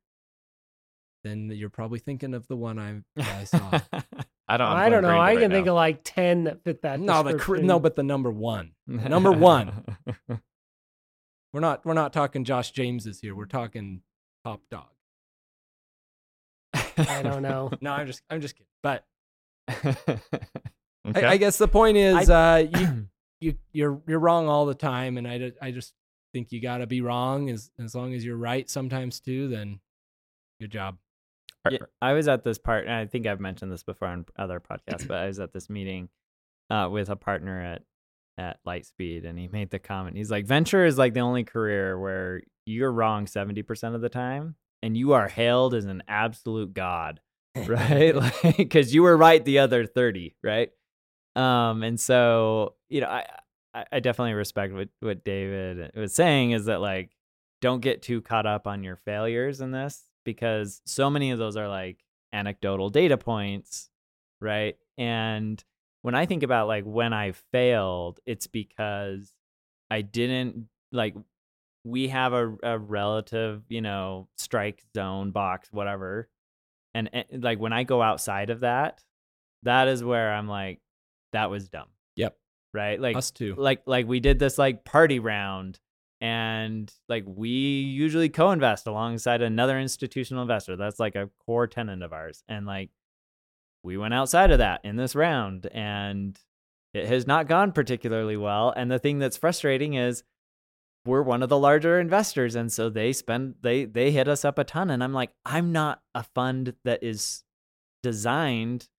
then 1.23 1.51
you're 1.53 1.69
probably 1.69 1.99
thinking 1.99 2.33
of 2.33 2.47
the 2.47 2.55
one 2.57 2.79
I, 2.79 3.01
I 3.21 3.43
saw. 3.43 3.79
I 4.47 4.57
don't. 4.57 4.67
I'm 4.67 4.91
don't 4.91 5.03
know. 5.03 5.09
crazy 5.09 5.19
I 5.19 5.25
right 5.35 5.39
can 5.39 5.51
think 5.51 5.65
now. 5.67 5.73
of 5.73 5.75
like 5.75 6.01
ten 6.03 6.45
that 6.45 6.63
fit 6.63 6.81
that. 6.81 6.99
no, 6.99 7.21
the 7.21 7.37
cr- 7.37 7.57
no, 7.57 7.79
but 7.79 7.95
the 7.95 8.01
number 8.01 8.31
one. 8.31 8.71
Number 8.87 9.31
one. 9.31 9.83
We're 11.53 11.59
not 11.59 11.85
we're 11.85 11.93
not 11.93 12.13
talking 12.13 12.45
Josh 12.45 12.71
James's 12.71 13.19
here. 13.19 13.35
We're 13.35 13.45
talking 13.45 14.01
top 14.43 14.61
dog. 14.71 14.87
I 16.73 17.21
don't 17.21 17.43
know. 17.43 17.69
No, 17.79 17.91
I'm 17.91 18.07
just 18.07 18.23
I'm 18.27 18.41
just 18.41 18.55
kidding. 18.55 18.65
But 18.81 19.05
Okay. 21.09 21.25
I, 21.25 21.31
I 21.31 21.37
guess 21.37 21.57
the 21.57 21.67
point 21.67 21.97
is, 21.97 22.29
uh, 22.29 22.67
you 22.73 23.07
you 23.41 23.55
you're 23.71 24.01
you're 24.07 24.19
wrong 24.19 24.47
all 24.47 24.65
the 24.65 24.75
time, 24.75 25.17
and 25.17 25.27
I, 25.27 25.51
I 25.61 25.71
just 25.71 25.93
think 26.33 26.51
you 26.51 26.61
got 26.61 26.77
to 26.77 26.87
be 26.87 27.01
wrong 27.01 27.49
as 27.49 27.71
as 27.79 27.95
long 27.95 28.13
as 28.13 28.23
you're 28.23 28.37
right 28.37 28.69
sometimes 28.69 29.19
too. 29.19 29.47
Then 29.47 29.79
good 30.59 30.71
job. 30.71 30.97
Yeah, 31.69 31.79
I 32.01 32.13
was 32.13 32.27
at 32.27 32.43
this 32.43 32.57
part, 32.57 32.85
and 32.85 32.93
I 32.93 33.05
think 33.05 33.27
I've 33.27 33.41
mentioned 33.41 33.71
this 33.71 33.83
before 33.83 34.07
on 34.07 34.25
other 34.37 34.59
podcasts, 34.59 35.07
but 35.07 35.17
I 35.17 35.27
was 35.27 35.39
at 35.39 35.51
this 35.51 35.69
meeting 35.69 36.09
uh, 36.69 36.87
with 36.91 37.09
a 37.09 37.15
partner 37.15 37.61
at 37.61 37.81
at 38.37 38.59
Lightspeed, 38.65 39.25
and 39.25 39.37
he 39.37 39.49
made 39.49 39.69
the 39.69 39.79
comment. 39.79 40.15
He's 40.15 40.31
like, 40.31 40.45
"Venture 40.45 40.85
is 40.85 40.97
like 40.97 41.13
the 41.13 41.19
only 41.19 41.43
career 41.43 41.99
where 41.99 42.41
you're 42.65 42.91
wrong 42.91 43.27
seventy 43.27 43.61
percent 43.61 43.95
of 43.95 44.01
the 44.01 44.09
time, 44.09 44.55
and 44.81 44.95
you 44.95 45.13
are 45.13 45.27
hailed 45.27 45.73
as 45.73 45.85
an 45.85 46.01
absolute 46.07 46.73
god, 46.73 47.19
right? 47.67 48.15
like, 48.43 48.57
because 48.57 48.93
you 48.93 49.03
were 49.03 49.17
right 49.17 49.43
the 49.43 49.59
other 49.59 49.85
thirty, 49.85 50.35
right? 50.43 50.69
Um, 51.39 51.83
and 51.83 51.99
so 51.99 52.75
you 52.89 53.01
know, 53.01 53.07
I 53.07 53.25
I, 53.91 53.99
definitely 53.99 54.33
respect 54.33 54.73
what 54.73 54.89
what 54.99 55.23
David 55.23 55.91
was 55.95 56.13
saying 56.13 56.51
is 56.51 56.65
that 56.65 56.81
like, 56.81 57.11
don't 57.61 57.81
get 57.81 58.01
too 58.01 58.21
caught 58.21 58.45
up 58.45 58.67
on 58.67 58.83
your 58.83 58.95
failures 58.97 59.61
in 59.61 59.71
this 59.71 60.03
because 60.25 60.81
so 60.85 61.09
many 61.09 61.31
of 61.31 61.39
those 61.39 61.55
are 61.55 61.67
like 61.67 62.03
anecdotal 62.33 62.89
data 62.89 63.17
points, 63.17 63.89
right? 64.41 64.75
And 64.97 65.63
when 66.01 66.15
I 66.15 66.25
think 66.25 66.43
about 66.43 66.67
like 66.67 66.83
when 66.83 67.13
I 67.13 67.33
failed, 67.51 68.19
it's 68.25 68.47
because 68.47 69.33
I 69.89 70.01
didn't 70.01 70.67
like 70.91 71.15
we 71.83 72.09
have 72.09 72.33
a, 72.33 72.57
a 72.63 72.77
relative, 72.77 73.63
you 73.69 73.81
know, 73.81 74.27
strike 74.37 74.83
zone 74.95 75.31
box, 75.31 75.69
whatever. 75.71 76.29
And, 76.93 77.09
and 77.13 77.43
like 77.43 77.59
when 77.59 77.73
I 77.73 77.83
go 77.83 78.01
outside 78.01 78.49
of 78.49 78.61
that, 78.61 79.03
that 79.63 79.87
is 79.87 80.03
where 80.03 80.33
I'm 80.33 80.47
like, 80.47 80.79
that 81.33 81.49
was 81.49 81.69
dumb. 81.69 81.87
Yep. 82.15 82.35
Right. 82.73 82.99
Like 82.99 83.15
Us 83.15 83.31
too. 83.31 83.55
like 83.57 83.81
like 83.85 84.07
we 84.07 84.19
did 84.19 84.39
this 84.39 84.57
like 84.57 84.83
party 84.85 85.19
round 85.19 85.79
and 86.21 86.91
like 87.07 87.23
we 87.25 87.49
usually 87.49 88.29
co-invest 88.29 88.87
alongside 88.87 89.41
another 89.41 89.79
institutional 89.79 90.41
investor 90.41 90.75
that's 90.75 90.99
like 90.99 91.15
a 91.15 91.29
core 91.45 91.67
tenant 91.67 92.03
of 92.03 92.11
ours 92.11 92.43
and 92.49 92.65
like 92.65 92.89
we 93.83 93.97
went 93.97 94.13
outside 94.13 94.51
of 94.51 94.57
that 94.57 94.81
in 94.83 94.97
this 94.97 95.15
round 95.15 95.65
and 95.67 96.37
it 96.93 97.07
has 97.07 97.25
not 97.25 97.47
gone 97.47 97.71
particularly 97.71 98.35
well 98.35 98.73
and 98.75 98.91
the 98.91 98.99
thing 98.99 99.19
that's 99.19 99.37
frustrating 99.37 99.93
is 99.93 100.23
we're 101.05 101.21
one 101.21 101.41
of 101.41 101.47
the 101.47 101.57
larger 101.57 101.99
investors 101.99 102.55
and 102.55 102.69
so 102.71 102.89
they 102.89 103.13
spend 103.13 103.55
they 103.61 103.85
they 103.85 104.11
hit 104.11 104.27
us 104.27 104.43
up 104.43 104.59
a 104.59 104.65
ton 104.65 104.89
and 104.89 105.01
i'm 105.01 105.13
like 105.13 105.31
i'm 105.45 105.71
not 105.71 106.01
a 106.13 106.23
fund 106.23 106.73
that 106.83 107.01
is 107.01 107.45
designed 108.03 108.89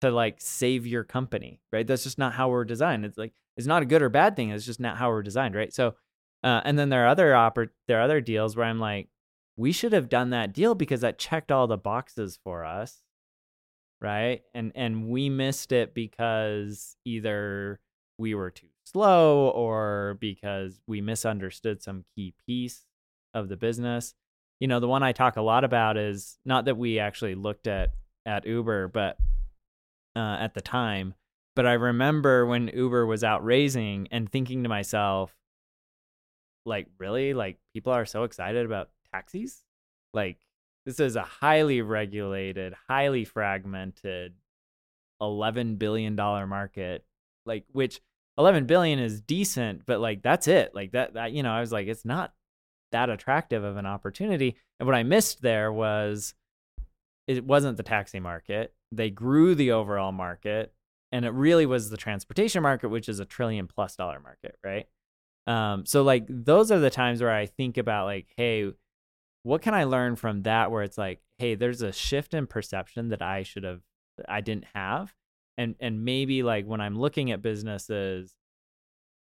to 0.00 0.10
like 0.10 0.36
save 0.38 0.86
your 0.86 1.04
company 1.04 1.60
right? 1.72 1.86
That's 1.86 2.04
just 2.04 2.18
not 2.18 2.34
how 2.34 2.50
we're 2.50 2.64
designed. 2.64 3.04
It's 3.04 3.18
like 3.18 3.32
it's 3.56 3.66
not 3.66 3.82
a 3.82 3.86
good 3.86 4.02
or 4.02 4.08
bad 4.08 4.36
thing 4.36 4.50
it's 4.50 4.66
just 4.66 4.80
not 4.80 4.98
how 4.98 5.10
we're 5.10 5.22
designed 5.22 5.54
right? 5.54 5.72
So 5.72 5.94
uh, 6.44 6.60
and 6.64 6.78
then 6.78 6.88
there 6.88 7.04
are 7.04 7.08
other 7.08 7.32
oppor- 7.32 7.70
there 7.88 7.98
are 7.98 8.02
other 8.02 8.20
deals 8.20 8.56
where 8.56 8.66
i'm 8.66 8.78
like 8.78 9.08
we 9.56 9.72
should 9.72 9.92
have 9.92 10.08
done 10.08 10.30
that 10.30 10.52
deal 10.52 10.76
because 10.76 11.00
that 11.00 11.18
checked 11.18 11.50
all 11.50 11.66
the 11.66 11.76
boxes 11.76 12.38
for 12.44 12.64
us 12.64 13.02
right? 14.00 14.42
And 14.54 14.72
and 14.74 15.08
we 15.08 15.28
missed 15.28 15.72
it 15.72 15.94
because 15.94 16.96
either 17.04 17.80
we 18.18 18.34
were 18.34 18.50
too 18.50 18.68
slow 18.84 19.48
or 19.48 20.16
because 20.20 20.80
we 20.86 21.00
misunderstood 21.00 21.82
some 21.82 22.04
key 22.14 22.34
piece 22.46 22.84
of 23.34 23.48
the 23.48 23.56
business. 23.56 24.14
You 24.60 24.68
know 24.68 24.80
the 24.80 24.88
one 24.88 25.02
i 25.02 25.12
talk 25.12 25.36
a 25.36 25.42
lot 25.42 25.64
about 25.64 25.96
is 25.96 26.38
not 26.44 26.64
that 26.64 26.76
we 26.76 26.98
actually 26.98 27.34
looked 27.34 27.66
at 27.66 27.90
at 28.26 28.46
uber 28.46 28.88
but 28.88 29.16
uh, 30.18 30.36
at 30.40 30.54
the 30.54 30.60
time 30.60 31.14
but 31.54 31.66
i 31.66 31.72
remember 31.72 32.44
when 32.44 32.68
uber 32.68 33.06
was 33.06 33.22
out 33.24 33.44
raising 33.44 34.08
and 34.10 34.30
thinking 34.30 34.62
to 34.64 34.68
myself 34.68 35.34
like 36.68 36.86
really? 36.98 37.34
Like 37.34 37.58
people 37.72 37.92
are 37.92 38.06
so 38.06 38.22
excited 38.22 38.64
about 38.64 38.90
taxis? 39.12 39.64
Like 40.14 40.38
this 40.86 41.00
is 41.00 41.16
a 41.16 41.22
highly 41.22 41.82
regulated 41.82 42.74
highly 42.88 43.24
fragmented 43.24 44.34
11 45.20 45.76
billion 45.76 46.14
dollar 46.14 46.46
market 46.46 47.04
like 47.44 47.64
which 47.72 48.00
11 48.38 48.66
billion 48.66 49.00
is 49.00 49.20
decent 49.20 49.84
but 49.84 50.00
like 50.00 50.22
that's 50.22 50.46
it. 50.46 50.74
Like 50.74 50.92
that, 50.92 51.14
that 51.14 51.32
you 51.32 51.42
know 51.42 51.50
i 51.50 51.60
was 51.60 51.72
like 51.72 51.88
it's 51.88 52.04
not 52.04 52.32
that 52.92 53.10
attractive 53.10 53.64
of 53.64 53.76
an 53.76 53.84
opportunity 53.84 54.56
and 54.78 54.86
what 54.86 54.94
i 54.94 55.02
missed 55.02 55.42
there 55.42 55.72
was 55.72 56.34
it 57.26 57.44
wasn't 57.44 57.76
the 57.76 57.82
taxi 57.82 58.20
market 58.20 58.72
they 58.92 59.10
grew 59.10 59.54
the 59.54 59.72
overall 59.72 60.12
market 60.12 60.72
and 61.12 61.24
it 61.24 61.32
really 61.32 61.66
was 61.66 61.90
the 61.90 61.96
transportation 61.96 62.62
market 62.62 62.88
which 62.88 63.08
is 63.08 63.20
a 63.20 63.24
trillion 63.24 63.66
plus 63.66 63.96
dollar 63.96 64.20
market 64.20 64.56
right? 64.64 64.86
Um, 65.46 65.86
so 65.86 66.02
like 66.02 66.26
those 66.28 66.70
are 66.70 66.78
the 66.78 66.90
times 66.90 67.22
where 67.22 67.32
i 67.32 67.46
think 67.46 67.78
about 67.78 68.04
like 68.04 68.26
hey 68.36 68.70
what 69.44 69.62
can 69.62 69.72
i 69.72 69.84
learn 69.84 70.16
from 70.16 70.42
that 70.42 70.70
where 70.70 70.82
it's 70.82 70.98
like 70.98 71.20
hey 71.38 71.54
there's 71.54 71.80
a 71.80 71.92
shift 71.92 72.34
in 72.34 72.46
perception 72.46 73.08
that 73.08 73.22
i 73.22 73.42
should 73.42 73.64
have 73.64 73.80
i 74.28 74.42
didn't 74.42 74.66
have 74.74 75.14
and 75.56 75.74
and 75.80 76.04
maybe 76.04 76.42
like 76.42 76.66
when 76.66 76.82
i'm 76.82 76.98
looking 76.98 77.30
at 77.30 77.40
businesses 77.40 78.34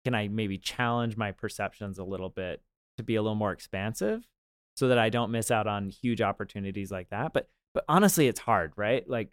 can 0.04 0.14
i 0.14 0.28
maybe 0.28 0.58
challenge 0.58 1.16
my 1.16 1.32
perceptions 1.32 1.98
a 1.98 2.04
little 2.04 2.30
bit 2.30 2.62
to 2.98 3.04
be 3.04 3.16
a 3.16 3.22
little 3.22 3.36
more 3.36 3.54
expansive 3.54 4.28
so 4.76 4.90
that 4.90 4.98
i 4.98 5.10
don't 5.10 5.32
miss 5.32 5.50
out 5.50 5.66
on 5.68 5.90
huge 5.90 6.22
opportunities 6.22 6.92
like 6.92 7.10
that? 7.10 7.32
But 7.34 7.48
but 7.74 7.86
honestly 7.88 8.28
it's 8.28 8.40
hard 8.40 8.74
right? 8.76 9.08
Like 9.10 9.30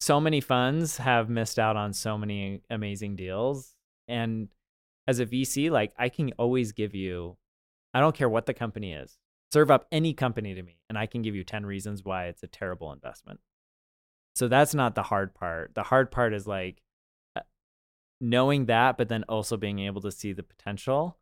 so 0.00 0.20
many 0.20 0.40
funds 0.40 0.98
have 0.98 1.28
missed 1.28 1.58
out 1.58 1.76
on 1.76 1.92
so 1.92 2.18
many 2.18 2.62
amazing 2.70 3.16
deals. 3.16 3.74
And 4.08 4.48
as 5.06 5.20
a 5.20 5.26
vc 5.26 5.70
like 5.70 5.92
i 5.98 6.08
can 6.08 6.32
always 6.38 6.72
give 6.72 6.94
you 6.94 7.36
i 7.94 8.00
don't 8.00 8.16
care 8.16 8.28
what 8.28 8.46
the 8.46 8.54
company 8.54 8.92
is 8.92 9.18
serve 9.52 9.70
up 9.70 9.86
any 9.92 10.12
company 10.12 10.54
to 10.54 10.62
me 10.62 10.78
and 10.88 10.98
i 10.98 11.06
can 11.06 11.22
give 11.22 11.34
you 11.34 11.44
10 11.44 11.64
reasons 11.64 12.04
why 12.04 12.26
it's 12.26 12.42
a 12.42 12.48
terrible 12.48 12.92
investment. 12.92 13.40
So 14.34 14.48
that's 14.48 14.74
not 14.74 14.94
the 14.94 15.04
hard 15.04 15.34
part. 15.34 15.74
The 15.74 15.82
hard 15.82 16.10
part 16.10 16.34
is 16.34 16.46
like 16.46 16.82
uh, 17.34 17.40
knowing 18.20 18.66
that 18.66 18.98
but 18.98 19.08
then 19.08 19.24
also 19.28 19.56
being 19.56 19.78
able 19.78 20.02
to 20.02 20.10
see 20.10 20.32
the 20.32 20.42
potential 20.42 21.16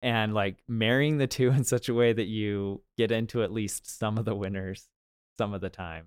and 0.00 0.32
like 0.32 0.56
marrying 0.66 1.18
the 1.18 1.26
two 1.26 1.50
in 1.56 1.64
such 1.64 1.88
a 1.88 1.94
way 1.94 2.12
that 2.12 2.26
you 2.26 2.82
get 2.96 3.10
into 3.10 3.42
at 3.42 3.52
least 3.52 3.98
some 3.98 4.16
of 4.16 4.24
the 4.24 4.34
winners 4.34 4.88
some 5.36 5.52
of 5.52 5.60
the 5.60 5.68
time 5.68 6.06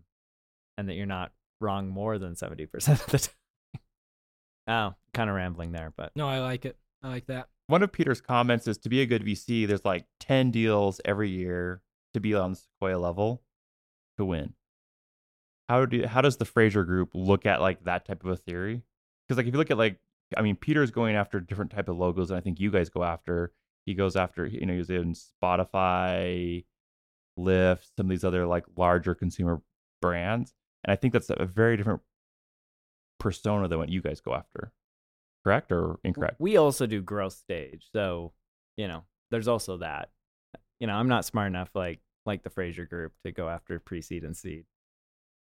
and 0.77 0.89
that 0.89 0.95
you're 0.95 1.05
not 1.05 1.31
wrong 1.59 1.87
more 1.87 2.17
than 2.17 2.33
70% 2.35 2.65
of 2.89 3.05
the 3.07 3.17
time 3.77 3.81
oh 4.67 4.95
kind 5.13 5.29
of 5.29 5.35
rambling 5.35 5.71
there 5.71 5.93
but 5.95 6.11
No, 6.15 6.27
I 6.27 6.39
like 6.39 6.65
it. 6.65 6.77
I 7.01 7.09
like 7.09 7.27
that. 7.27 7.47
One 7.67 7.83
of 7.83 7.91
Peter's 7.91 8.21
comments 8.21 8.67
is 8.67 8.77
to 8.79 8.89
be 8.89 9.01
a 9.01 9.05
good 9.05 9.23
VC, 9.23 9.67
there's 9.67 9.85
like 9.85 10.05
10 10.19 10.51
deals 10.51 10.99
every 11.05 11.29
year 11.29 11.81
to 12.13 12.19
be 12.19 12.33
on 12.33 12.55
Sequoia 12.55 12.97
level 12.97 13.43
to 14.17 14.25
win. 14.25 14.53
How 15.67 15.85
do 15.85 16.05
how 16.07 16.21
does 16.21 16.37
the 16.37 16.45
Frazier 16.45 16.83
group 16.83 17.11
look 17.13 17.45
at 17.45 17.61
like 17.61 17.83
that 17.83 18.05
type 18.05 18.23
of 18.23 18.31
a 18.31 18.35
theory? 18.35 18.81
Because 19.27 19.37
like 19.37 19.45
if 19.45 19.53
you 19.53 19.59
look 19.59 19.69
at 19.69 19.77
like 19.77 19.99
I 20.35 20.41
mean 20.41 20.55
Peter's 20.55 20.89
going 20.91 21.15
after 21.15 21.39
different 21.39 21.71
type 21.71 21.87
of 21.87 21.97
logos 21.97 22.31
and 22.31 22.37
I 22.37 22.41
think 22.41 22.59
you 22.59 22.71
guys 22.71 22.89
go 22.89 23.03
after 23.03 23.53
he 23.85 23.93
goes 23.93 24.15
after 24.15 24.45
you 24.47 24.65
know 24.65 24.73
he's 24.73 24.89
in 24.89 25.13
Spotify, 25.13 26.65
Lyft, 27.37 27.85
some 27.95 28.07
of 28.07 28.09
these 28.09 28.23
other 28.23 28.47
like 28.47 28.65
larger 28.77 29.13
consumer 29.13 29.61
brands. 30.01 30.53
And 30.83 30.91
I 30.91 30.95
think 30.95 31.13
that's 31.13 31.29
a 31.29 31.45
very 31.45 31.77
different 31.77 32.01
persona 33.19 33.67
than 33.67 33.79
what 33.79 33.89
you 33.89 34.01
guys 34.01 34.21
go 34.21 34.33
after. 34.33 34.71
Correct 35.43 35.71
or 35.71 35.99
incorrect? 36.03 36.35
we 36.39 36.57
also 36.57 36.85
do 36.85 37.01
growth 37.01 37.31
stage 37.31 37.87
so 37.93 38.33
you 38.75 38.89
know 38.89 39.05
there's 39.31 39.47
also 39.47 39.77
that 39.77 40.09
you 40.81 40.85
know 40.85 40.93
i'm 40.93 41.07
not 41.07 41.23
smart 41.23 41.47
enough 41.47 41.69
like 41.73 42.01
like 42.25 42.43
the 42.43 42.49
Frazier 42.49 42.85
group 42.85 43.13
to 43.25 43.31
go 43.31 43.47
after 43.49 43.79
pre-seed 43.79 44.23
and 44.23 44.35
seed 44.35 44.65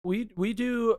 We 0.05 0.31
we 0.37 0.53
do 0.55 0.97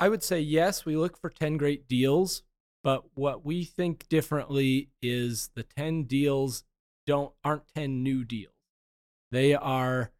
I 0.00 0.08
would 0.08 0.22
say 0.22 0.40
yes, 0.40 0.84
we 0.84 0.96
look 0.96 1.16
for 1.16 1.30
10 1.30 1.56
great 1.56 1.88
deals, 1.88 2.42
but 2.82 3.04
what 3.14 3.46
we 3.46 3.64
think 3.64 4.08
differently 4.08 4.90
is 5.00 5.50
the 5.54 5.62
10 5.62 6.04
deals 6.04 6.64
don't 7.06 7.32
aren't 7.44 7.68
10 7.74 8.02
new 8.02 8.24
deals. 8.24 8.52
They 9.30 9.54
are 9.54 10.10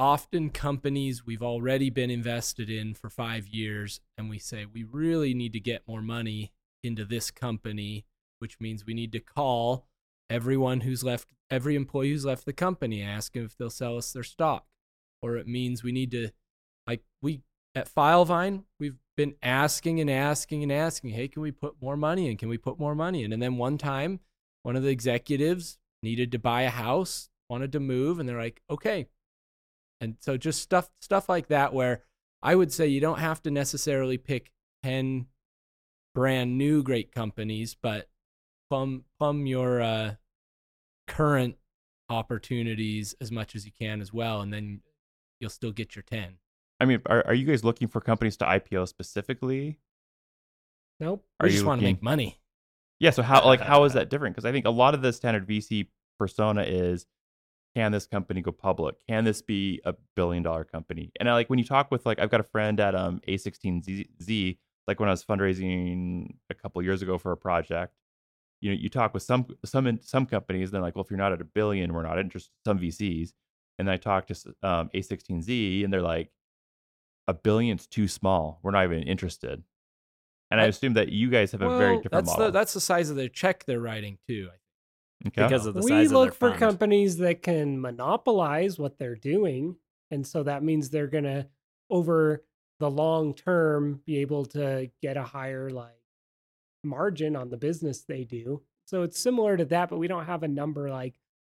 often 0.00 0.50
companies 0.50 1.26
we've 1.26 1.42
already 1.42 1.90
been 1.90 2.10
invested 2.10 2.70
in 2.70 2.94
for 2.94 3.10
5 3.10 3.46
years 3.46 4.00
and 4.16 4.30
we 4.30 4.38
say 4.38 4.64
we 4.64 4.82
really 4.82 5.34
need 5.34 5.52
to 5.52 5.60
get 5.60 5.86
more 5.86 6.02
money 6.02 6.52
into 6.82 7.04
this 7.04 7.30
company, 7.30 8.06
which 8.38 8.58
means 8.58 8.86
we 8.86 8.94
need 8.94 9.12
to 9.12 9.20
call 9.20 9.86
everyone 10.30 10.80
who's 10.80 11.04
left 11.04 11.28
every 11.50 11.76
employee 11.76 12.10
who's 12.10 12.24
left 12.24 12.44
the 12.46 12.52
company 12.52 13.02
ask 13.02 13.32
them 13.32 13.44
if 13.44 13.56
they'll 13.56 13.68
sell 13.68 13.96
us 13.96 14.12
their 14.12 14.22
stock 14.22 14.64
or 15.20 15.36
it 15.36 15.48
means 15.48 15.82
we 15.82 15.90
need 15.90 16.12
to 16.12 16.30
like 16.86 17.02
we 17.20 17.42
at 17.74 17.92
Filevine, 17.92 18.64
we've 18.78 18.98
been 19.16 19.34
asking 19.42 20.00
and 20.00 20.10
asking 20.10 20.62
and 20.62 20.72
asking, 20.72 21.10
hey, 21.10 21.28
can 21.28 21.42
we 21.42 21.52
put 21.52 21.80
more 21.80 21.96
money 21.96 22.28
in? 22.28 22.36
Can 22.36 22.48
we 22.48 22.58
put 22.58 22.78
more 22.78 22.94
money 22.94 23.22
in? 23.22 23.32
And 23.32 23.42
then 23.42 23.56
one 23.56 23.78
time, 23.78 24.20
one 24.62 24.76
of 24.76 24.82
the 24.82 24.88
executives 24.88 25.78
needed 26.02 26.32
to 26.32 26.38
buy 26.38 26.62
a 26.62 26.70
house, 26.70 27.28
wanted 27.48 27.72
to 27.72 27.80
move, 27.80 28.18
and 28.18 28.28
they're 28.28 28.38
like, 28.38 28.60
okay. 28.70 29.06
And 30.00 30.16
so 30.20 30.36
just 30.36 30.62
stuff 30.62 30.90
stuff 31.00 31.28
like 31.28 31.48
that 31.48 31.72
where 31.74 32.02
I 32.42 32.54
would 32.54 32.72
say 32.72 32.86
you 32.86 33.00
don't 33.00 33.18
have 33.18 33.42
to 33.42 33.50
necessarily 33.50 34.16
pick 34.16 34.52
10 34.82 35.26
brand 36.14 36.56
new 36.56 36.82
great 36.82 37.12
companies, 37.12 37.76
but 37.80 38.08
plumb 38.70 39.04
plumb 39.18 39.46
your 39.46 39.80
uh, 39.80 40.14
current 41.06 41.56
opportunities 42.08 43.14
as 43.20 43.30
much 43.30 43.54
as 43.54 43.66
you 43.66 43.72
can 43.78 44.00
as 44.00 44.12
well, 44.12 44.40
and 44.40 44.52
then 44.52 44.80
you'll 45.40 45.50
still 45.50 45.72
get 45.72 45.94
your 45.94 46.02
10. 46.02 46.38
I 46.80 46.86
mean, 46.86 47.02
are, 47.06 47.26
are 47.26 47.34
you 47.34 47.46
guys 47.46 47.62
looking 47.62 47.88
for 47.88 48.00
companies 48.00 48.36
to 48.38 48.46
IPO 48.46 48.88
specifically? 48.88 49.78
Nope. 50.98 51.24
Are 51.38 51.46
we 51.46 51.52
just 51.52 51.64
want 51.64 51.80
to 51.80 51.84
make 51.84 52.02
money. 52.02 52.40
Yeah. 52.98 53.10
So 53.10 53.22
how 53.22 53.44
like 53.44 53.60
how 53.60 53.84
is 53.84 53.92
that 53.94 54.08
different? 54.10 54.34
Because 54.34 54.46
I 54.46 54.52
think 54.52 54.66
a 54.66 54.70
lot 54.70 54.94
of 54.94 55.02
the 55.02 55.12
standard 55.12 55.46
VC 55.46 55.88
persona 56.18 56.62
is, 56.62 57.06
can 57.74 57.92
this 57.92 58.06
company 58.06 58.40
go 58.40 58.52
public? 58.52 58.96
Can 59.08 59.24
this 59.24 59.42
be 59.42 59.80
a 59.84 59.94
billion 60.16 60.42
dollar 60.42 60.64
company? 60.64 61.12
And 61.20 61.28
I 61.28 61.34
like 61.34 61.48
when 61.48 61.58
you 61.58 61.64
talk 61.64 61.90
with 61.90 62.04
like 62.06 62.18
I've 62.18 62.30
got 62.30 62.40
a 62.40 62.44
friend 62.44 62.80
at 62.80 62.94
um 62.94 63.20
A16Z, 63.28 64.58
like 64.86 64.98
when 65.00 65.08
I 65.08 65.12
was 65.12 65.24
fundraising 65.24 66.34
a 66.50 66.54
couple 66.54 66.82
years 66.82 67.02
ago 67.02 67.18
for 67.18 67.32
a 67.32 67.36
project. 67.36 67.94
You 68.60 68.70
know, 68.70 68.76
you 68.78 68.88
talk 68.90 69.14
with 69.14 69.22
some 69.22 69.46
some 69.64 69.98
some 70.02 70.26
companies, 70.26 70.68
and 70.68 70.74
they're 70.74 70.82
like, 70.82 70.94
well, 70.94 71.04
if 71.04 71.10
you're 71.10 71.18
not 71.18 71.32
at 71.32 71.40
a 71.40 71.44
billion, 71.44 71.94
we're 71.94 72.02
not 72.02 72.18
interested. 72.18 72.50
Some 72.66 72.78
VCs, 72.78 73.32
and 73.78 73.88
then 73.88 73.94
I 73.94 73.96
talked 73.96 74.28
to 74.28 74.54
um, 74.62 74.90
A16Z, 74.94 75.82
and 75.84 75.90
they're 75.92 76.02
like, 76.02 76.30
a 77.26 77.32
billion's 77.32 77.86
too 77.86 78.06
small. 78.08 78.60
We're 78.62 78.72
not 78.72 78.84
even 78.84 79.02
interested. 79.04 79.62
And 80.50 80.60
I, 80.60 80.64
I- 80.64 80.66
assume 80.66 80.94
that 80.94 81.08
you 81.10 81.30
guys 81.30 81.52
have 81.52 81.62
a 81.62 81.78
very 81.78 81.96
different 81.96 82.12
that's 82.26 82.26
model. 82.26 82.46
the 82.46 82.50
that's 82.50 82.74
the 82.74 82.80
size 82.80 83.08
of 83.08 83.16
their 83.16 83.28
check 83.28 83.64
they're 83.64 83.80
writing 83.80 84.18
too. 84.26 84.50
Okay. 85.26 85.42
because 85.42 85.66
of 85.66 85.74
the 85.74 85.82
we 85.82 85.90
size 85.90 86.12
look 86.12 86.30
of 86.30 86.36
for 86.36 86.48
their 86.48 86.58
fund. 86.58 86.70
companies 86.70 87.18
that 87.18 87.42
can 87.42 87.80
monopolize 87.80 88.78
what 88.78 88.98
they're 88.98 89.16
doing 89.16 89.76
and 90.10 90.26
so 90.26 90.42
that 90.42 90.62
means 90.62 90.88
they're 90.88 91.06
going 91.06 91.24
to 91.24 91.46
over 91.90 92.42
the 92.78 92.90
long 92.90 93.34
term 93.34 94.00
be 94.06 94.18
able 94.18 94.46
to 94.46 94.90
get 95.02 95.16
a 95.16 95.22
higher 95.22 95.68
like 95.68 95.92
margin 96.82 97.36
on 97.36 97.50
the 97.50 97.56
business 97.56 98.02
they 98.02 98.24
do 98.24 98.62
so 98.86 99.02
it's 99.02 99.20
similar 99.20 99.56
to 99.56 99.66
that 99.66 99.90
but 99.90 99.98
we 99.98 100.08
don't 100.08 100.24
have 100.24 100.42
a 100.42 100.48
number 100.48 100.88
like 100.88 101.14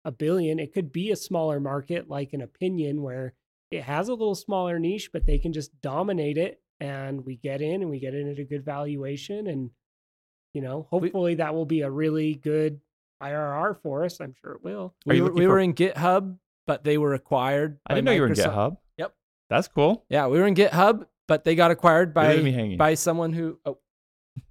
a 0.07 0.11
billion 0.11 0.59
it 0.59 0.73
could 0.73 0.91
be 0.91 1.11
a 1.11 1.17
smaller 1.17 1.61
market 1.61 2.09
like 2.09 2.33
an 2.33 2.41
Opiniion 2.41 3.01
where 3.01 3.35
it 3.71 3.83
has 3.83 4.09
a 4.09 4.15
little 4.15 4.35
smaller 4.35 4.79
niche 4.79 5.11
but 5.13 5.27
they 5.27 5.39
can 5.39 5.53
just 5.53 5.79
dominate 5.83 6.39
it 6.39 6.63
and 6.81 7.27
we 7.27 7.37
get 7.37 7.61
in 7.61 7.83
and 7.83 7.91
we 7.91 8.01
get 8.01 8.15
in 8.15 8.31
at 8.31 8.39
a 8.39 8.45
good 8.45 8.65
valuation 8.65 9.47
and 9.47 9.71
you 10.55 10.63
know 10.63 10.87
hopefully 10.91 11.35
that 11.35 11.55
will 11.55 11.67
be 11.67 11.83
a 11.83 11.91
really 11.91 12.35
good 12.35 12.81
IRR 13.23 13.81
for 13.83 14.05
us. 14.05 14.21
I'm 14.21 14.35
sure 14.41 14.53
it 14.53 14.65
will. 14.65 14.95
Are 15.07 15.15
We, 15.15 15.21
were, 15.21 15.33
we 15.33 15.45
for- 15.45 15.51
were 15.51 15.59
in 15.59 15.75
GitHub, 15.75 16.37
but 16.67 16.85
they 16.85 16.99
were 16.99 17.15
acquired. 17.15 17.79
I 17.87 17.95
didn't 17.95 18.07
know 18.07 18.13
you 18.13 18.23
were 18.23 18.29
in 18.29 18.35
GitHub. 18.35 18.77
Yep. 18.99 19.15
That's 19.49 19.69
cool. 19.69 20.05
Yeah, 20.09 20.27
we 20.27 20.39
were 20.39 20.47
in 20.47 20.55
GitHub, 20.55 21.07
but 21.29 21.45
they 21.45 21.55
got 21.55 21.71
acquired 21.71 22.13
You're 22.15 22.35
leaving 22.35 22.69
me 22.71 22.77
by 22.77 22.91
by 22.91 22.95
someone 22.95 23.33
who 23.33 23.59
oh, 23.65 23.79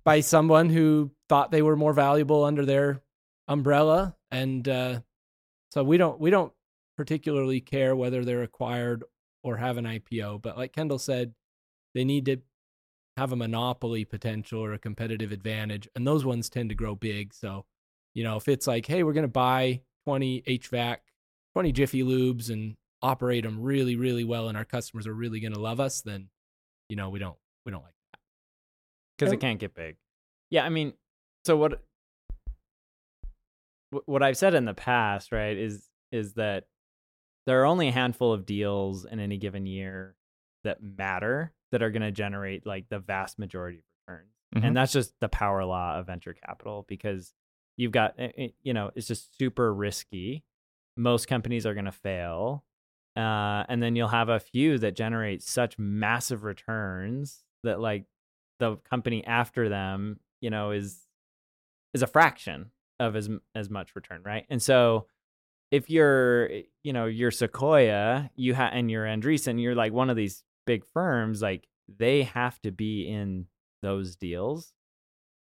by 0.03 0.21
someone 0.21 0.69
who 0.69 1.11
thought 1.27 1.51
they 1.51 1.61
were 1.61 1.75
more 1.75 1.93
valuable 1.93 2.43
under 2.43 2.65
their 2.65 3.01
umbrella, 3.47 4.15
and 4.31 4.67
uh, 4.67 4.99
so 5.71 5.83
we 5.83 5.97
don't 5.97 6.19
we 6.19 6.29
don't 6.29 6.53
particularly 6.97 7.61
care 7.61 7.95
whether 7.95 8.25
they're 8.25 8.43
acquired 8.43 9.03
or 9.43 9.57
have 9.57 9.77
an 9.77 9.85
IPO. 9.85 10.41
But 10.41 10.57
like 10.57 10.73
Kendall 10.73 10.99
said, 10.99 11.33
they 11.95 12.03
need 12.03 12.25
to 12.25 12.37
have 13.17 13.31
a 13.31 13.35
monopoly 13.35 14.05
potential 14.05 14.61
or 14.61 14.73
a 14.73 14.79
competitive 14.79 15.31
advantage, 15.31 15.87
and 15.95 16.05
those 16.07 16.25
ones 16.25 16.49
tend 16.49 16.69
to 16.69 16.75
grow 16.75 16.95
big. 16.95 17.33
So, 17.33 17.65
you 18.19 18.25
know, 18.25 18.35
if 18.35 18.49
it's 18.49 18.67
like, 18.67 18.85
hey, 18.85 19.03
we're 19.03 19.13
going 19.13 19.23
to 19.23 19.27
buy 19.29 19.79
20 20.05 20.41
HVAC, 20.41 20.97
20 21.53 21.71
Jiffy 21.71 22.03
Lubes 22.03 22.49
and 22.49 22.75
operate 23.01 23.45
them 23.45 23.61
really, 23.61 23.95
really 23.95 24.25
well, 24.25 24.49
and 24.49 24.57
our 24.57 24.65
customers 24.65 25.07
are 25.07 25.13
really 25.13 25.39
going 25.39 25.53
to 25.53 25.59
love 25.61 25.79
us, 25.79 26.01
then, 26.01 26.27
you 26.89 26.97
know, 26.97 27.09
we 27.09 27.17
don't, 27.19 27.37
we 27.65 27.71
don't 27.71 27.81
like 27.83 27.93
that. 28.11 28.19
because 29.17 29.31
it 29.31 29.39
can't 29.39 29.57
get 29.57 29.73
big. 29.73 29.95
Yeah, 30.49 30.65
I 30.65 30.69
mean, 30.69 30.91
so 31.45 31.55
what? 31.55 31.81
What 34.05 34.21
I've 34.21 34.37
said 34.37 34.53
in 34.53 34.65
the 34.65 34.73
past, 34.73 35.31
right, 35.31 35.57
is 35.57 35.87
is 36.11 36.33
that 36.33 36.65
there 37.47 37.61
are 37.61 37.65
only 37.65 37.87
a 37.87 37.91
handful 37.91 38.33
of 38.33 38.45
deals 38.45 39.05
in 39.05 39.19
any 39.19 39.37
given 39.37 39.65
year 39.65 40.15
that 40.63 40.83
matter 40.83 41.53
that 41.71 41.81
are 41.81 41.89
going 41.89 42.01
to 42.03 42.11
generate 42.11 42.65
like 42.67 42.89
the 42.89 42.99
vast 42.99 43.39
majority 43.39 43.77
of 43.79 43.83
returns, 44.07 44.33
Mhm. 44.55 44.67
and 44.67 44.77
that's 44.77 44.91
just 44.91 45.13
the 45.21 45.29
power 45.29 45.63
law 45.65 45.97
of 45.97 46.05
venture 46.07 46.33
capital 46.33 46.83
because 46.87 47.33
you've 47.79 47.93
got 47.93 48.13
eh, 48.19 48.31
eh, 48.37 48.47
you 48.61 48.73
know 48.73 48.91
it's 48.95 49.07
just 49.07 49.37
super 49.37 49.73
risky. 49.73 50.43
Most 50.97 51.27
companies 51.27 51.65
are 51.65 51.73
going 51.73 51.85
to 51.85 51.91
fail. 51.91 52.65
Uh, 53.15 53.63
and 53.67 53.81
then 53.81 53.95
you'll 53.95 54.09
have 54.09 54.29
a 54.29 54.39
few 54.39 54.77
that 54.77 54.95
generate 54.95 55.41
such 55.41 55.79
massive 55.79 56.43
returns 56.43 57.43
that 57.63 57.79
like 57.79 58.05
the 58.59 58.75
company 58.89 59.25
after 59.25 59.67
them, 59.69 60.19
you 60.41 60.49
know, 60.49 60.71
is 60.71 60.99
is 61.93 62.03
a 62.03 62.07
fraction 62.07 62.71
of 62.99 63.15
as 63.15 63.29
as 63.55 63.69
much 63.69 63.95
return, 63.95 64.21
right? 64.23 64.45
And 64.49 64.61
so 64.61 65.07
if 65.71 65.89
you're, 65.89 66.49
eh, 66.51 66.61
you 66.83 66.91
know, 66.93 67.05
you're 67.05 67.31
Sequoia, 67.31 68.29
you 68.35 68.55
ha- 68.55 68.71
and 68.73 68.91
you're 68.91 69.05
Andreessen, 69.05 69.61
you're 69.61 69.75
like 69.75 69.93
one 69.93 70.09
of 70.09 70.17
these 70.17 70.43
big 70.65 70.85
firms, 70.85 71.41
like 71.41 71.67
they 71.87 72.23
have 72.23 72.61
to 72.61 72.71
be 72.71 73.07
in 73.07 73.47
those 73.81 74.17
deals 74.17 74.73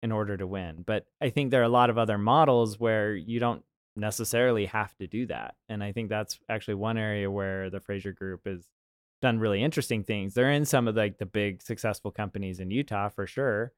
in 0.03 0.13
order 0.13 0.37
to 0.37 0.47
win. 0.47 0.83
But 0.87 1.07
I 1.21 1.31
think 1.31 1.51
there 1.51 1.61
are 1.61 1.65
a 1.65 1.69
lot 1.69 1.91
of 1.91 1.99
other 1.99 2.19
models 2.19 2.79
where 2.79 3.15
you 3.15 3.39
don't 3.39 3.65
necessarily 3.97 4.67
have 4.67 4.97
to 4.97 5.07
do 5.07 5.27
that. 5.27 5.55
And 5.69 5.83
I 5.83 5.93
think 5.93 6.09
that's 6.09 6.39
actually 6.49 6.75
one 6.75 6.97
area 6.97 7.31
where 7.31 7.71
the 7.71 7.81
Frazier 7.81 8.13
Group 8.13 8.47
has 8.47 8.69
done 9.21 9.39
really 9.39 9.63
interesting 9.63 10.03
things. 10.03 10.35
They're 10.35 10.51
in 10.51 10.65
some 10.65 10.89
of 10.89 10.97
like 10.97 11.19
the 11.19 11.27
big 11.27 11.63
successful 11.63 12.11
companies 12.11 12.61
in 12.61 12.71
Utah 12.71 13.11
for 13.11 13.27
sure, 13.27 13.73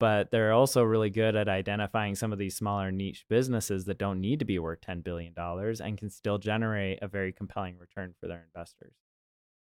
but 0.00 0.30
they're 0.30 0.52
also 0.52 0.82
really 0.82 1.10
good 1.10 1.36
at 1.36 1.48
identifying 1.48 2.16
some 2.16 2.32
of 2.32 2.38
these 2.38 2.56
smaller 2.56 2.90
niche 2.90 3.24
businesses 3.28 3.84
that 3.84 3.98
don't 3.98 4.20
need 4.20 4.40
to 4.40 4.44
be 4.44 4.58
worth 4.58 4.80
10 4.80 5.02
billion 5.02 5.32
dollars 5.32 5.80
and 5.80 5.96
can 5.98 6.10
still 6.10 6.38
generate 6.38 6.98
a 7.02 7.08
very 7.08 7.32
compelling 7.32 7.78
return 7.78 8.14
for 8.20 8.26
their 8.26 8.44
investors. 8.44 8.94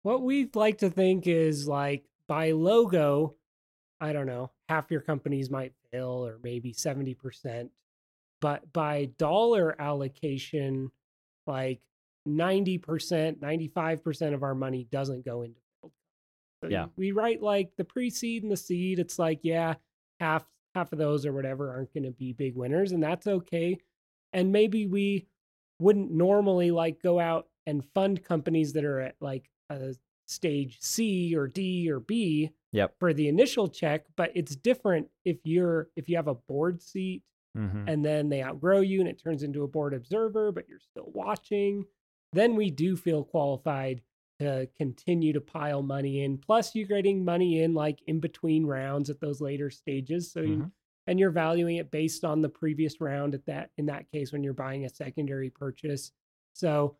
What 0.03 0.23
we'd 0.23 0.55
like 0.55 0.79
to 0.79 0.91
think 0.91 1.27
is 1.27 1.67
like 1.67 2.05
by 2.29 2.53
logo, 2.53 3.37
I 4.01 4.13
don't 4.13 4.27
know, 4.27 4.51
half 4.69 4.91
your 4.91 5.01
companies 5.01 5.51
might 5.51 5.73
fail 5.91 6.27
or 6.27 6.39
maybe 6.43 6.73
70%. 6.73 7.71
But 8.41 8.73
by 8.73 9.07
dollar 9.19 9.81
allocation, 9.81 10.91
like 11.47 11.81
90%, 12.29 13.39
95% 13.39 14.35
of 14.35 14.43
our 14.43 14.55
money 14.55 14.87
doesn't 14.91 15.25
go 15.25 15.43
into 15.43 15.59
build. 15.81 15.93
So 16.63 16.71
Yeah. 16.71 16.87
We 16.97 17.13
write 17.13 17.43
like 17.43 17.71
the 17.77 17.85
pre-seed 17.85 18.43
and 18.43 18.53
the 18.53 18.57
seed. 18.57 18.99
It's 18.99 19.19
like, 19.19 19.41
yeah, 19.43 19.75
half 20.21 20.45
half 20.75 20.93
of 20.93 20.99
those 20.99 21.25
or 21.25 21.33
whatever 21.33 21.71
aren't 21.71 21.95
going 21.95 22.05
to 22.05 22.11
be 22.11 22.35
big 22.35 22.55
winners 22.55 22.93
and 22.93 23.03
that's 23.03 23.27
okay. 23.27 23.79
And 24.35 24.53
maybe 24.53 24.87
we 24.87 25.27
wouldn't 25.81 26.11
normally 26.11 26.71
like 26.71 27.03
go 27.03 27.19
out 27.19 27.49
and 27.67 27.83
fund 27.95 28.23
companies 28.23 28.75
that 28.75 28.85
are 28.85 29.01
at 29.01 29.17
like 29.21 29.49
a 29.71 29.95
stage 30.27 30.77
C 30.81 31.35
or 31.35 31.47
D 31.47 31.91
or 31.91 32.01
B 32.01 32.51
Yep. 32.77 32.95
for 33.01 33.13
the 33.15 33.29
initial 33.29 33.69
check, 33.69 34.05
but 34.17 34.31
it's 34.35 34.55
different 34.57 35.09
if 35.25 35.39
you're 35.45 35.89
if 35.97 36.09
you 36.09 36.17
have 36.17 36.29
a 36.29 36.35
board 36.35 36.81
seat 36.83 37.23
Mm-hmm. 37.57 37.89
and 37.89 38.05
then 38.05 38.29
they 38.29 38.43
outgrow 38.43 38.81
you 38.81 39.01
and 39.01 39.09
it 39.09 39.19
turns 39.19 39.43
into 39.43 39.63
a 39.63 39.67
board 39.69 39.95
observer, 39.95 40.53
but 40.53 40.69
you're 40.69 40.79
still 40.79 41.11
watching, 41.15 41.85
then 42.35 42.55
we 42.55 42.71
do 42.71 42.99
feel 42.99 43.25
qualified 43.25 44.03
to 44.39 44.69
continue 44.77 45.33
to 45.33 45.41
pile 45.41 45.81
money 45.81 46.23
in. 46.23 46.37
Plus, 46.37 46.75
you're 46.75 46.87
getting 46.87 47.25
money 47.25 47.63
in 47.63 47.73
like 47.73 48.03
in 48.09 48.21
between 48.21 48.67
rounds 48.67 49.09
at 49.09 49.21
those 49.21 49.41
later 49.41 49.71
stages. 49.71 50.31
So, 50.31 50.43
you, 50.43 50.57
Mhm. 50.59 50.73
and 51.07 51.19
you're 51.19 51.31
valuing 51.31 51.77
it 51.77 51.91
based 51.91 52.27
on 52.27 52.43
the 52.43 52.51
previous 52.51 53.01
round 53.01 53.33
at 53.35 53.47
that, 53.47 53.71
in 53.79 53.87
that 53.87 54.11
case, 54.11 54.33
when 54.35 54.45
you're 54.45 54.53
buying 54.53 54.85
a 54.85 54.91
secondary 54.91 55.49
purchase. 55.49 56.13
So, 56.53 56.99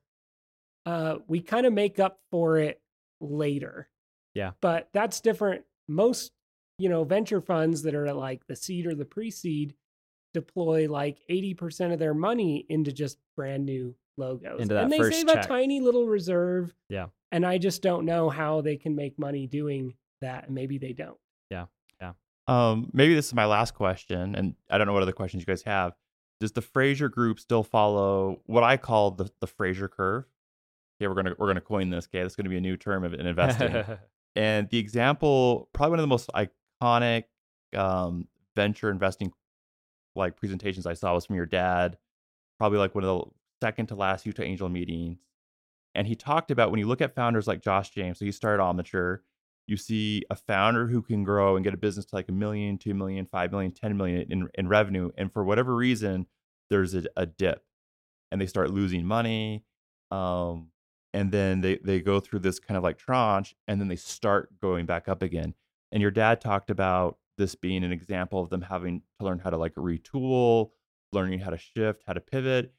uh, 0.87 1.19
we 1.29 1.43
kind 1.43 1.67
of 1.67 1.75
make 1.75 1.99
up 1.99 2.23
for 2.31 2.57
it 2.57 2.81
later. 3.21 3.91
Yeah. 4.37 4.51
But 4.61 4.91
that's 4.93 5.21
different 5.23 5.65
most, 5.89 6.33
you 6.79 6.91
know, 6.91 7.05
venture 7.05 7.41
funds 7.41 7.83
that 7.83 7.95
are 7.95 8.13
like 8.13 8.47
the 8.47 8.55
seed 8.55 8.87
or 8.87 8.95
the 8.95 9.07
pre-seed 9.07 9.75
deploy 10.35 10.89
like 10.91 11.19
80% 11.31 11.95
of 11.95 11.99
their 11.99 12.13
money 12.13 12.67
into 12.69 12.93
just 12.93 13.17
brand 13.35 13.65
new 13.65 13.95
logos. 14.19 14.61
Into 14.61 14.75
that 14.75 14.85
and 14.85 14.93
they 14.93 14.99
first 14.99 15.17
save 15.17 15.29
check. 15.29 15.45
a 15.47 15.49
tiny 15.49 15.81
little 15.81 16.07
reserve. 16.07 16.75
Yeah. 16.91 17.07
And 17.33 17.47
I 17.47 17.57
just 17.57 17.81
don't 17.81 18.05
know 18.05 18.29
how 18.29 18.61
they 18.61 18.77
can 18.77 18.95
make 18.95 19.19
money 19.19 19.47
doing 19.47 19.95
that. 20.21 20.47
And 20.47 20.55
maybe 20.55 20.77
they 20.77 20.93
don't. 20.93 21.19
Yeah. 21.51 21.67
Yeah. 21.99 22.13
Um, 22.47 22.91
maybe 22.93 23.15
this 23.15 23.29
is 23.29 23.35
my 23.35 23.47
last 23.47 23.75
question, 23.75 24.35
and 24.35 24.55
I 24.71 24.77
don't 24.79 24.87
know 24.87 24.93
what 24.93 25.03
other 25.03 25.13
questions 25.13 25.41
you 25.41 25.47
guys 25.47 25.63
have. 25.63 25.95
Does 26.41 26.53
the 26.53 26.61
Frazier 26.61 27.09
Group 27.09 27.41
still 27.41 27.63
follow 27.63 28.41
what 28.45 28.63
I 28.63 28.77
call 28.77 29.13
the 29.13 29.31
the 29.41 29.47
Frazier 29.47 29.89
curve? 29.89 30.27
Okay, 31.01 31.09
we're 31.09 31.15
gonna 31.15 31.35
we're 31.39 31.49
gonna 31.49 31.61
coin 31.61 31.91
this. 31.91 32.07
Okay, 32.07 32.23
that's 32.23 32.37
gonna 32.37 32.49
be 32.49 32.59
a 32.59 32.61
new 32.61 32.77
term 32.77 33.05
of 33.05 33.15
in 33.15 33.27
investing. 33.27 33.85
and 34.37 34.69
the 34.71 34.79
example, 34.79 35.69
probably 35.73 35.91
one 35.91 35.99
of 36.01 36.03
the 36.03 36.09
most 36.09 36.31
iconic 36.83 37.25
um, 37.75 38.29
venture 38.55 38.91
investing 38.91 39.33
like 40.15 40.37
presentations 40.37 40.87
I 40.87 40.95
saw 40.95 41.15
was 41.15 41.27
from 41.27 41.37
your 41.37 41.47
dad. 41.47 41.99
Probably 42.59 42.79
like 42.79 42.95
one 42.95 43.05
of 43.05 43.19
the 43.19 43.67
second 43.67 43.87
to 43.87 43.95
last 43.95 44.27
Utah 44.27 44.43
Angel 44.43 44.69
meetings. 44.69 45.19
And 45.95 46.07
he 46.07 46.15
talked 46.15 46.51
about 46.51 46.71
when 46.71 46.79
you 46.79 46.87
look 46.87 47.01
at 47.01 47.15
founders 47.15 47.47
like 47.47 47.63
Josh 47.63 47.91
James, 47.91 48.19
so 48.19 48.25
he 48.25 48.33
started 48.33 48.63
Omniture, 48.63 49.21
you 49.67 49.77
see 49.77 50.23
a 50.31 50.37
founder 50.37 50.87
who 50.87 51.03
can 51.03 51.25
grow 51.25 51.57
and 51.57 51.65
get 51.65 51.75
a 51.75 51.79
business 51.79 52.05
to 52.07 52.15
like 52.15 52.29
a 52.29 52.33
million, 52.33 52.79
two 52.79 52.95
million, 52.95 53.27
five 53.27 53.51
million, 53.51 53.73
ten 53.73 53.97
million 53.97 54.27
in, 54.31 54.49
in 54.55 54.69
revenue. 54.69 55.11
And 55.17 55.33
for 55.33 55.45
whatever 55.45 55.75
reason, 55.75 56.27
there's 56.71 56.95
a, 56.95 57.05
a 57.17 57.27
dip 57.27 57.65
and 58.31 58.41
they 58.41 58.47
start 58.47 58.71
losing 58.71 59.05
money. 59.05 59.65
Um, 60.11 60.69
and 61.17 61.33
then 61.33 61.63
they, 61.63 61.79
they 61.79 62.01
go 62.01 62.21
through 62.21 62.41
this 62.41 62.61
kind 62.61 62.79
of 62.79 62.85
like 62.85 62.99
tranche 62.99 63.57
and 63.69 63.81
then 63.81 63.89
they 63.89 63.97
start 63.97 64.61
going 64.61 64.87
back 64.87 65.09
up 65.09 65.23
again. 65.23 65.55
And 65.93 66.03
your 66.03 66.13
dad 66.13 66.41
talked 66.41 66.71
about 66.71 67.19
this 67.39 67.55
being 67.57 67.85
an 67.85 67.93
example 67.93 68.41
of 68.41 68.51
them 68.51 68.63
having 68.63 69.03
to 69.21 69.27
learn 69.27 69.41
how 69.41 69.51
to 69.51 69.57
like 69.57 69.75
retool, 69.77 70.71
learning 71.13 71.41
how 71.41 71.51
to 71.51 71.59
shift, 71.59 72.05
how 72.07 72.15
to 72.15 72.21
pivot. 72.21 72.75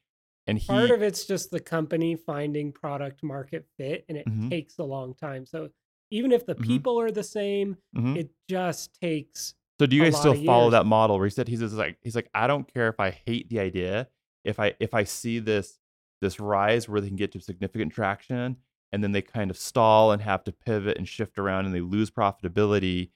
And 0.46 0.58
he, 0.58 0.76
Part 0.76 0.90
of 0.90 1.02
it's 1.02 1.24
just 1.24 1.50
the 1.50 1.60
company 1.60 2.14
finding 2.14 2.72
product 2.72 3.22
market 3.22 3.66
fit, 3.78 4.04
and 4.08 4.18
it 4.18 4.28
Mhm. 4.28 4.50
takes 4.50 4.78
a 4.78 4.84
long 4.84 5.14
time. 5.14 5.46
So 5.46 5.70
even 6.10 6.30
if 6.30 6.44
the 6.44 6.54
Mhm. 6.56 6.64
people 6.66 7.00
are 7.00 7.10
the 7.10 7.22
same, 7.22 7.78
Mhm. 7.92 8.14
it 8.14 8.30
just 8.48 8.92
takes 9.00 9.54
So 9.78 9.86
do 9.86 9.96
you 9.96 10.02
guys 10.02 10.16
still 10.16 10.34
follow 10.34 10.70
years. 10.70 10.70
that 10.70 10.86
model 10.86 11.16
where 11.18 11.26
he 11.26 11.30
said 11.30 11.46
he's 11.48 11.60
just 11.60 11.74
like 11.74 11.98
he's 12.02 12.16
like 12.16 12.28
I 12.34 12.46
don't 12.46 12.72
care 12.72 12.88
if 12.88 12.98
I 12.98 13.10
hate 13.10 13.48
the 13.48 13.60
idea 13.60 14.08
if 14.44 14.58
I 14.58 14.74
if 14.80 14.92
I 14.94 15.04
see 15.04 15.38
this 15.38 15.78
this 16.20 16.40
rise 16.40 16.88
where 16.88 17.00
they 17.00 17.08
can 17.08 17.16
get 17.16 17.32
to 17.32 17.40
significant 17.40 17.92
traction 17.92 18.56
and 18.92 19.02
then 19.02 19.12
they 19.12 19.22
kind 19.22 19.50
of 19.50 19.56
stall 19.56 20.12
and 20.12 20.22
have 20.22 20.44
to 20.44 20.52
pivot 20.52 20.96
and 20.96 21.06
shift 21.06 21.38
around 21.38 21.66
and 21.66 21.74
they 21.74 21.80
lose 21.80 22.10
profitability. 22.10 23.10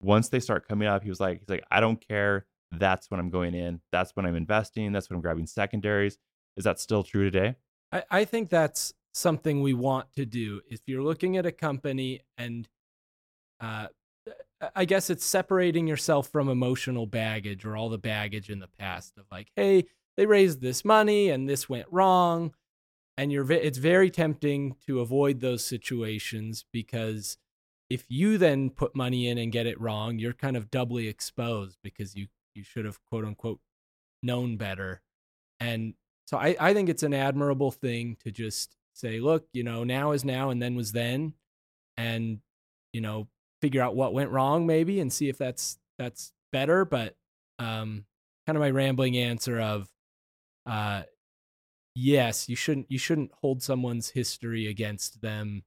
Once 0.00 0.28
they 0.28 0.40
start 0.40 0.68
coming 0.68 0.88
up 0.88 1.02
he 1.02 1.08
was 1.08 1.20
like 1.20 1.40
he's 1.40 1.48
like 1.48 1.64
I 1.70 1.80
don't 1.80 2.06
care. 2.06 2.46
That's 2.72 3.10
when 3.10 3.18
I'm 3.18 3.30
going 3.30 3.54
in. 3.54 3.80
That's 3.92 4.14
when 4.14 4.26
I'm 4.26 4.36
investing. 4.36 4.92
That's 4.92 5.08
when 5.08 5.16
I'm 5.16 5.22
grabbing 5.22 5.46
secondaries. 5.46 6.18
Is 6.56 6.64
that 6.64 6.78
still 6.78 7.02
true 7.02 7.30
today? 7.30 7.56
I, 7.92 8.02
I 8.10 8.24
think 8.24 8.50
that's 8.50 8.92
something 9.14 9.62
we 9.62 9.74
want 9.74 10.12
to 10.16 10.26
do. 10.26 10.60
If 10.68 10.80
you're 10.86 11.02
looking 11.02 11.36
at 11.36 11.46
a 11.46 11.52
company 11.52 12.20
and 12.36 12.68
uh, 13.60 13.88
I 14.74 14.84
guess 14.84 15.10
it's 15.10 15.24
separating 15.24 15.86
yourself 15.86 16.28
from 16.28 16.48
emotional 16.48 17.06
baggage 17.06 17.64
or 17.64 17.76
all 17.76 17.88
the 17.88 17.98
baggage 17.98 18.50
in 18.50 18.58
the 18.58 18.68
past 18.78 19.16
of 19.16 19.24
like, 19.30 19.50
hey, 19.56 19.86
they 20.18 20.26
raised 20.26 20.60
this 20.60 20.84
money 20.84 21.30
and 21.30 21.48
this 21.48 21.68
went 21.68 21.86
wrong. 21.92 22.52
And 23.16 23.32
you're 23.32 23.50
it's 23.50 23.78
very 23.78 24.10
tempting 24.10 24.74
to 24.86 25.00
avoid 25.00 25.40
those 25.40 25.64
situations 25.64 26.64
because 26.72 27.38
if 27.88 28.04
you 28.08 28.36
then 28.36 28.70
put 28.70 28.96
money 28.96 29.28
in 29.28 29.38
and 29.38 29.52
get 29.52 29.66
it 29.66 29.80
wrong, 29.80 30.18
you're 30.18 30.32
kind 30.32 30.56
of 30.56 30.70
doubly 30.70 31.06
exposed 31.08 31.78
because 31.82 32.16
you 32.16 32.26
you 32.54 32.64
should 32.64 32.84
have 32.84 33.02
quote 33.04 33.24
unquote 33.24 33.60
known 34.22 34.56
better. 34.56 35.02
And 35.60 35.94
so 36.26 36.36
I, 36.36 36.56
I 36.60 36.74
think 36.74 36.88
it's 36.88 37.04
an 37.04 37.14
admirable 37.14 37.70
thing 37.70 38.16
to 38.24 38.32
just 38.32 38.76
say, 38.94 39.20
look, 39.20 39.46
you 39.52 39.62
know, 39.62 39.84
now 39.84 40.10
is 40.10 40.24
now 40.24 40.50
and 40.50 40.60
then 40.60 40.74
was 40.74 40.92
then, 40.92 41.34
and 41.96 42.40
you 42.92 43.00
know, 43.00 43.28
figure 43.60 43.82
out 43.82 43.96
what 43.96 44.12
went 44.12 44.30
wrong 44.30 44.66
maybe 44.66 44.98
and 44.98 45.12
see 45.12 45.28
if 45.28 45.38
that's 45.38 45.78
that's 45.96 46.32
better. 46.52 46.84
But 46.84 47.16
um, 47.60 48.04
kind 48.46 48.56
of 48.56 48.60
my 48.60 48.70
rambling 48.70 49.16
answer 49.16 49.60
of, 49.60 49.88
uh, 50.68 51.02
yes, 51.94 52.48
you 52.48 52.56
shouldn't 52.56 52.86
you 52.90 52.98
shouldn't 52.98 53.30
hold 53.40 53.62
someone's 53.62 54.10
history 54.10 54.66
against 54.66 55.20
them. 55.20 55.62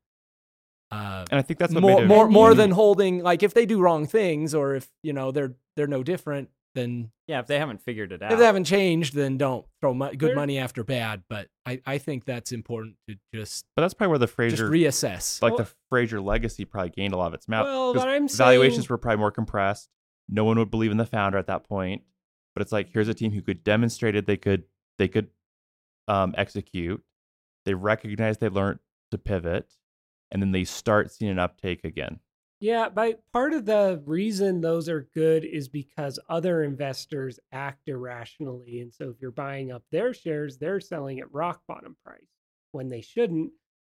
Uh, 0.92 1.26
and 1.32 1.40
I 1.40 1.42
think 1.42 1.58
that's 1.60 1.74
what 1.74 1.82
more 1.82 1.96
made 1.98 2.04
it 2.04 2.08
more 2.08 2.28
more 2.28 2.54
than 2.54 2.72
holding 2.72 3.24
like 3.24 3.44
if 3.44 3.54
they 3.54 3.66
do 3.66 3.80
wrong 3.80 4.06
things 4.08 4.54
or 4.54 4.76
if 4.76 4.90
you 5.04 5.14
know 5.14 5.32
they're 5.32 5.56
they're 5.78 5.88
no 5.88 6.04
different 6.04 6.50
then 6.74 7.12
yeah, 7.28 7.40
if 7.42 7.48
they 7.48 7.60
haven't 7.60 7.82
figured 7.82 8.14
it 8.14 8.22
out. 8.22 8.32
if 8.32 8.40
they 8.40 8.46
haven't 8.46 8.64
changed, 8.64 9.14
then 9.14 9.38
don't 9.38 9.66
throw 9.82 9.94
mo- 9.94 10.12
good 10.12 10.30
There- 10.30 10.36
money 10.36 10.58
after 10.58 10.86
bad. 10.86 11.24
But 11.30 11.48
I, 11.66 11.82
I 11.86 11.98
think 11.98 12.24
that's 12.24 12.54
important 12.54 12.96
to 13.10 13.16
just 13.34 13.66
but 13.76 13.82
that's 13.82 13.94
probably 13.94 14.12
where 14.12 14.20
the 14.20 14.26
just 14.28 14.36
Frazier 14.36 14.70
reassess. 14.70 15.42
like 15.42 15.52
Well- 15.54 15.66
the 15.66 15.72
Frazier 15.90 16.22
legacy 16.22 16.64
probably 16.64 16.92
gained 16.92 17.14
a 17.14 17.18
lot 17.18 17.28
of 17.28 17.34
its 17.34 17.50
mouth. 17.50 17.66
Well, 17.66 17.94
'cause 17.94 18.02
but 18.04 18.10
I'm 18.10 18.28
valuations 18.30 18.86
saying- 18.86 18.88
were 18.90 18.98
probably 18.98 19.18
more 19.20 19.32
compressed. 19.32 19.90
No 20.30 20.46
one 20.46 20.58
would 20.60 20.72
believe 20.72 20.92
in 20.92 20.98
the 20.98 21.06
founder 21.06 21.38
at 21.38 21.48
that 21.48 21.66
point. 21.66 22.04
But 22.56 22.62
it's 22.62 22.72
like 22.72 22.90
here's 22.94 23.10
a 23.10 23.14
team 23.14 23.32
who 23.34 23.42
could 23.42 23.64
demonstrated 23.66 24.26
they 24.26 24.38
could 24.38 24.64
they 24.98 25.08
could 25.08 25.28
um, 26.08 26.34
execute. 26.38 27.04
They 27.66 27.74
recognize 27.74 28.38
they 28.38 28.50
learned 28.50 28.80
to 29.12 29.18
pivot, 29.18 29.74
and 30.32 30.42
then 30.42 30.52
they 30.52 30.64
start 30.64 31.12
seeing 31.12 31.32
an 31.32 31.40
uptake 31.40 31.84
again. 31.84 32.20
Yeah, 32.62 32.90
but 32.90 33.22
part 33.34 33.54
of 33.54 33.66
the 33.66 34.04
reason 34.06 34.62
those 34.62 34.88
are 34.88 35.10
good 35.16 35.44
is 35.44 35.68
because 35.68 36.20
other 36.30 36.62
investors 36.62 37.40
act 37.52 37.88
irrationally. 37.88 38.82
And 38.82 38.94
so 38.94 39.10
if 39.10 39.16
you're 39.20 39.32
buying 39.32 39.72
up 39.72 39.84
their 39.92 40.14
shares, 40.14 40.60
they're 40.60 40.80
selling 40.80 41.20
at 41.20 41.34
rock 41.34 41.62
bottom 41.68 41.98
price 42.06 42.22
when 42.72 42.88
they 42.88 43.02
shouldn't. 43.02 43.52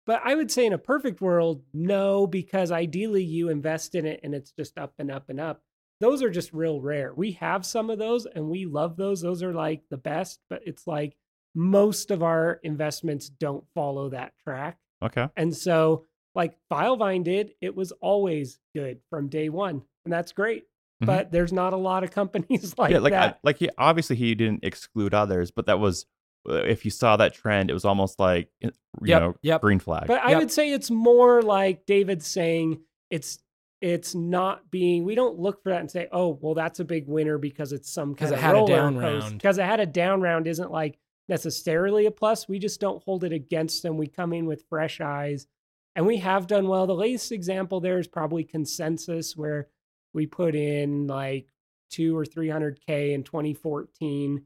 But 0.07 0.21
I 0.25 0.37
would 0.37 0.51
say 0.51 0.65
in 0.65 0.73
a 0.75 0.79
perfect 0.79 1.21
world, 1.21 1.63
no, 1.75 2.25
because 2.29 2.71
ideally 2.71 3.25
you 3.25 3.49
invest 3.49 3.97
in 3.97 4.07
it 4.07 4.21
and 4.23 4.33
it's 4.33 4.53
just 4.53 4.79
up 4.79 4.95
and 5.01 5.11
up 5.11 5.29
and 5.29 5.41
up. 5.41 5.61
Those 6.03 6.23
are 6.23 6.31
just 6.31 6.53
real 6.53 6.81
rare. 6.81 7.15
We 7.15 7.33
have 7.33 7.65
some 7.65 7.89
of 7.89 7.99
those 7.99 8.27
and 8.27 8.51
we 8.51 8.67
love 8.67 8.97
those. 8.97 9.21
Those 9.23 9.43
are 9.43 9.53
like 9.55 9.83
the 9.91 9.97
best, 9.97 10.41
but 10.51 10.63
it's 10.67 10.87
like 10.87 11.17
most 11.55 12.11
of 12.11 12.23
our 12.23 12.61
investments 12.63 13.29
don't 13.29 13.65
follow 13.75 14.11
that 14.11 14.33
track. 14.45 14.79
Okay. 15.03 15.29
And 15.37 15.55
so, 15.57 16.05
like 16.35 16.55
Filevine 16.71 17.25
did, 17.25 17.53
it 17.61 17.75
was 17.77 17.93
always 18.01 18.59
good 18.75 19.01
from 19.11 19.29
day 19.29 19.49
one, 19.49 19.83
and 20.05 20.13
that's 20.13 20.33
great. 20.33 20.65
Mhm. 21.03 21.07
But 21.07 21.33
there's 21.33 21.53
not 21.53 21.73
a 21.73 21.77
lot 21.77 22.05
of 22.05 22.11
companies 22.11 22.75
like, 22.79 22.91
yeah, 22.93 22.99
like 22.99 23.13
I, 23.13 23.35
like 23.43 23.59
he 23.59 23.69
obviously 23.77 24.17
he 24.17 24.35
didn't 24.35 24.65
exclude 24.65 25.13
others, 25.15 25.51
but 25.51 25.67
that 25.67 25.79
was 25.79 26.07
uh, 26.49 26.55
if 26.55 26.85
you 26.85 26.91
saw 26.91 27.17
that 27.19 27.35
trend, 27.35 27.71
it 27.71 27.75
was 27.75 27.85
almost 27.85 28.19
like 28.19 28.49
you 28.61 28.71
Yep, 29.05 29.21
know 29.23 29.35
yep. 29.43 29.61
green 29.61 29.79
flag. 29.79 30.07
but 30.07 30.21
I 30.23 30.37
would 30.39 30.51
say 30.51 30.73
it's 30.73 30.91
more 30.91 31.43
like 31.43 31.85
David's 31.87 32.27
saying 32.27 32.81
it's 33.11 33.39
it's 33.83 34.15
not 34.15 34.71
being. 34.71 35.05
We 35.05 35.17
don't 35.17 35.41
look 35.41 35.61
for 35.61 35.71
that 35.71 35.81
and 35.81 35.91
say, 35.91 36.07
oh, 36.13 36.39
well, 36.41 36.55
that's 36.55 36.79
a 36.79 36.85
big 36.85 37.09
winner 37.09 37.37
because 37.37 37.73
it's 37.73 37.93
some 37.93 38.15
kind 38.15 38.33
it 38.33 38.39
of 38.39 38.53
roller 38.53 38.67
down 38.69 38.97
round. 38.97 39.33
Because 39.33 39.59
it 39.59 39.65
had 39.65 39.81
a 39.81 39.87
down 39.87 40.21
round 40.21 40.47
isn't 40.47 40.71
like 40.71 40.99
necessarily 41.29 42.07
a 42.07 42.13
plus. 42.13 42.49
We 42.49 42.61
just 42.61 42.81
don't 42.81 43.03
hold 43.03 43.25
it 43.25 43.33
against 43.33 43.83
them. 43.83 43.99
We 43.99 44.07
come 44.07 44.33
in 44.33 44.47
with 44.47 44.65
fresh 44.69 45.01
eyes, 45.01 45.49
and 45.97 46.07
we 46.07 46.19
have 46.19 46.47
done 46.47 46.69
well. 46.69 46.87
The 46.87 46.95
latest 46.95 47.33
example 47.33 47.81
there 47.81 47.99
is 47.99 48.07
probably 48.07 48.45
consensus 48.45 49.37
where 49.37 49.67
we 50.13 50.27
put 50.27 50.55
in 50.55 51.09
like 51.09 51.49
two 51.91 52.17
or 52.17 52.25
three 52.25 52.49
hundred 52.49 52.81
k 52.87 53.13
in 53.13 53.23
2014 53.23 54.45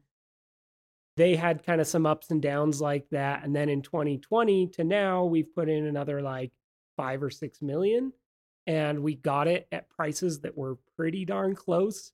they 1.15 1.35
had 1.35 1.65
kind 1.65 1.81
of 1.81 1.87
some 1.87 2.05
ups 2.05 2.29
and 2.29 2.41
downs 2.41 2.81
like 2.81 3.07
that 3.09 3.43
and 3.45 3.55
then 3.55 3.69
in 3.69 3.81
2020 3.81 4.67
to 4.67 4.83
now 4.83 5.23
we've 5.23 5.55
put 5.55 5.69
in 5.69 5.85
another 5.85 6.21
like 6.21 6.51
five 6.97 7.23
or 7.23 7.29
six 7.29 7.61
million 7.61 8.11
and 8.67 9.01
we 9.01 9.15
got 9.15 9.47
it 9.47 9.67
at 9.71 9.89
prices 9.89 10.41
that 10.41 10.55
were 10.55 10.77
pretty 10.95 11.25
darn 11.25 11.55
close 11.55 12.11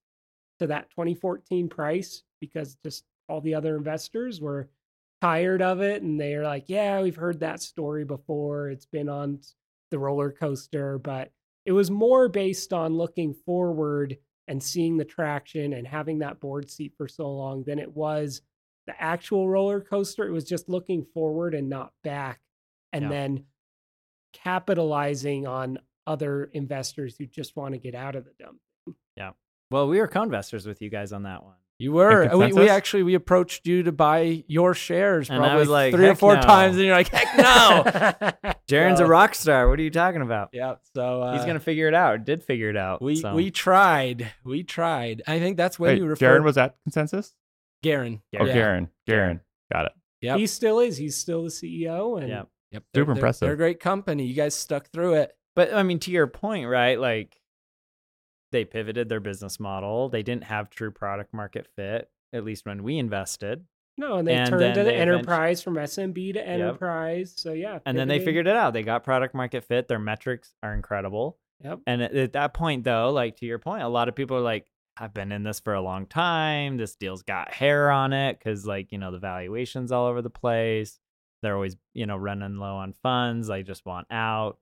to 0.59 0.67
that 0.67 0.89
2014 0.91 1.67
price 1.67 2.23
because 2.39 2.77
just 2.85 3.03
all 3.27 3.41
the 3.41 3.55
other 3.55 3.75
investors 3.75 4.39
were 4.39 4.69
tired 5.21 5.61
of 5.61 5.81
it 5.81 6.01
and 6.03 6.19
they're 6.19 6.43
like 6.43 6.65
yeah 6.67 7.01
we've 7.01 7.15
heard 7.15 7.39
that 7.39 7.61
story 7.61 8.05
before 8.05 8.69
it's 8.69 8.85
been 8.85 9.09
on 9.09 9.39
the 9.91 9.97
roller 9.97 10.31
coaster 10.31 10.97
but 10.97 11.31
it 11.65 11.71
was 11.71 11.89
more 11.89 12.27
based 12.29 12.71
on 12.73 12.95
looking 12.97 13.33
forward 13.33 14.17
and 14.49 14.61
seeing 14.61 14.97
the 14.97 15.05
traction 15.05 15.73
and 15.73 15.87
having 15.87 16.19
that 16.19 16.39
board 16.41 16.69
seat 16.69 16.93
for 16.97 17.07
so 17.07 17.31
long 17.31 17.63
than 17.63 17.79
it 17.79 17.95
was 17.95 18.41
the 18.85 19.01
actual 19.01 19.47
roller 19.47 19.79
coaster. 19.79 20.27
It 20.27 20.33
was 20.33 20.43
just 20.43 20.67
looking 20.67 21.05
forward 21.13 21.53
and 21.55 21.69
not 21.69 21.93
back, 22.03 22.41
and 22.91 23.03
Yeah. 23.03 23.09
then 23.09 23.45
capitalizing 24.33 25.47
on 25.47 25.77
other 26.05 26.45
investors 26.53 27.15
who 27.17 27.25
just 27.25 27.55
want 27.55 27.73
to 27.73 27.77
get 27.79 27.95
out 27.95 28.15
of 28.15 28.25
the 28.25 28.31
dump. 28.39 28.59
Yeah. 29.15 29.31
Well, 29.71 29.87
we 29.87 29.99
were 29.99 30.07
co-investors 30.07 30.65
with 30.65 30.81
you 30.81 30.89
guys 30.89 31.13
on 31.13 31.23
that 31.23 31.43
one. 31.43 31.55
You 31.79 31.91
were. 31.91 32.29
We, 32.37 32.53
we 32.53 32.69
actually 32.69 33.03
we 33.03 33.15
approached 33.15 33.65
you 33.67 33.83
to 33.83 33.91
buy 33.91 34.43
your 34.47 34.73
shares 34.73 35.29
And 35.29 35.39
I 35.39 35.47
probably 35.47 35.59
was 35.59 35.69
like, 35.69 35.93
three 35.93 36.07
or 36.07 36.15
four 36.15 36.35
no." 36.35 36.41
times, 36.41 36.77
and 36.77 36.85
you're 36.85 36.95
like, 36.95 37.09
heck 37.09 37.35
no. 37.35 38.53
Jaren's 38.69 38.99
So- 38.99 39.05
a 39.05 39.07
rock 39.07 39.35
star. 39.35 39.67
What 39.67 39.79
are 39.79 39.83
you 39.83 39.89
talking 39.89 40.21
about? 40.21 40.49
yeah. 40.53 40.75
So 40.95 41.21
uh, 41.23 41.35
He's 41.35 41.45
gonna 41.45 41.59
figure 41.59 41.87
it 41.87 41.93
out. 41.95 42.23
Did 42.25 42.43
figure 42.43 42.69
it 42.69 42.77
out. 42.77 43.01
We 43.01 43.15
so. 43.17 43.33
we 43.33 43.49
tried. 43.51 44.31
We 44.45 44.63
tried. 44.63 45.23
I 45.27 45.39
think 45.39 45.57
that's 45.57 45.79
when 45.79 45.89
Wait, 45.93 45.97
you 45.97 46.05
referred. 46.05 46.41
Jaron 46.41 46.43
was 46.43 46.57
at 46.57 46.75
consensus? 46.83 47.33
Garin. 47.81 48.21
Oh, 48.39 48.45
Yeah. 48.45 48.53
Garin. 48.53 48.89
Garin. 49.07 49.41
Got 49.71 49.87
it. 49.87 49.91
Yeah. 50.21 50.37
He 50.37 50.47
still 50.47 50.79
is. 50.79 50.95
He's 50.95 51.17
still 51.17 51.43
the 51.43 51.49
CEO. 51.49 52.19
And 52.19 52.29
yeah. 52.29 52.43
Yep. 52.71 52.83
Super 52.95 53.05
they're, 53.05 53.15
impressive. 53.15 53.45
They're 53.45 53.53
a 53.53 53.57
great 53.57 53.79
company. 53.79 54.25
You 54.25 54.35
guys 54.35 54.55
stuck 54.55 54.89
through 54.89 55.15
it. 55.15 55.35
But 55.55 55.73
I 55.73 55.83
mean, 55.83 55.99
to 55.99 56.11
your 56.11 56.27
point, 56.27 56.67
right? 56.67 56.99
Like 56.99 57.39
they 58.51 58.65
pivoted 58.65 59.09
their 59.09 59.19
business 59.19 59.59
model. 59.59 60.09
They 60.09 60.23
didn't 60.23 60.45
have 60.45 60.69
true 60.69 60.91
product 60.91 61.33
market 61.33 61.67
fit, 61.75 62.09
at 62.31 62.43
least 62.43 62.65
when 62.65 62.83
we 62.83 62.97
invested. 62.97 63.65
no, 63.97 64.17
and 64.17 64.27
they 64.27 64.35
And 64.35 64.49
turned 64.49 64.75
to 64.75 64.83
the 64.83 64.93
enterprise 64.93 65.61
from 65.61 65.75
SMB 65.75 66.33
to 66.33 66.47
enterprise. 66.47 67.33
So 67.35 67.53
yeah. 67.53 67.79
And 67.85 67.97
then 67.97 68.07
they 68.07 68.19
figured 68.19 68.47
it 68.47 68.55
out. 68.55 68.73
They 68.73 68.83
got 68.83 69.03
product 69.03 69.35
market 69.35 69.63
fit. 69.63 69.87
Their 69.87 69.99
metrics 69.99 70.53
are 70.63 70.73
incredible. 70.73 71.37
Yep. 71.63 71.79
And 71.87 72.01
at, 72.01 72.15
at 72.15 72.33
that 72.33 72.53
point, 72.53 72.83
though, 72.83 73.11
like 73.11 73.37
to 73.37 73.45
your 73.45 73.59
point, 73.59 73.83
a 73.83 73.87
lot 73.87 74.09
of 74.09 74.15
people 74.15 74.37
are 74.37 74.41
like, 74.41 74.67
I've 74.97 75.13
been 75.13 75.31
in 75.31 75.43
this 75.43 75.59
for 75.59 75.73
a 75.73 75.81
long 75.81 76.05
time. 76.05 76.77
This 76.77 76.95
deal's 76.95 77.23
got 77.23 77.51
hair 77.51 77.89
on 77.89 78.13
it 78.13 78.37
because, 78.37 78.65
like, 78.65 78.91
you 78.91 78.99
know, 78.99 79.11
the 79.11 79.17
valuation's 79.17 79.91
all 79.91 80.05
over 80.05 80.21
the 80.21 80.29
place. 80.29 80.99
They're 81.41 81.55
always, 81.55 81.75
you 81.93 82.05
know, 82.05 82.15
running 82.17 82.57
low 82.57 82.75
on 82.75 82.93
funds. 83.01 83.49
I 83.49 83.63
just 83.63 83.85
want 83.85 84.05
out. 84.11 84.59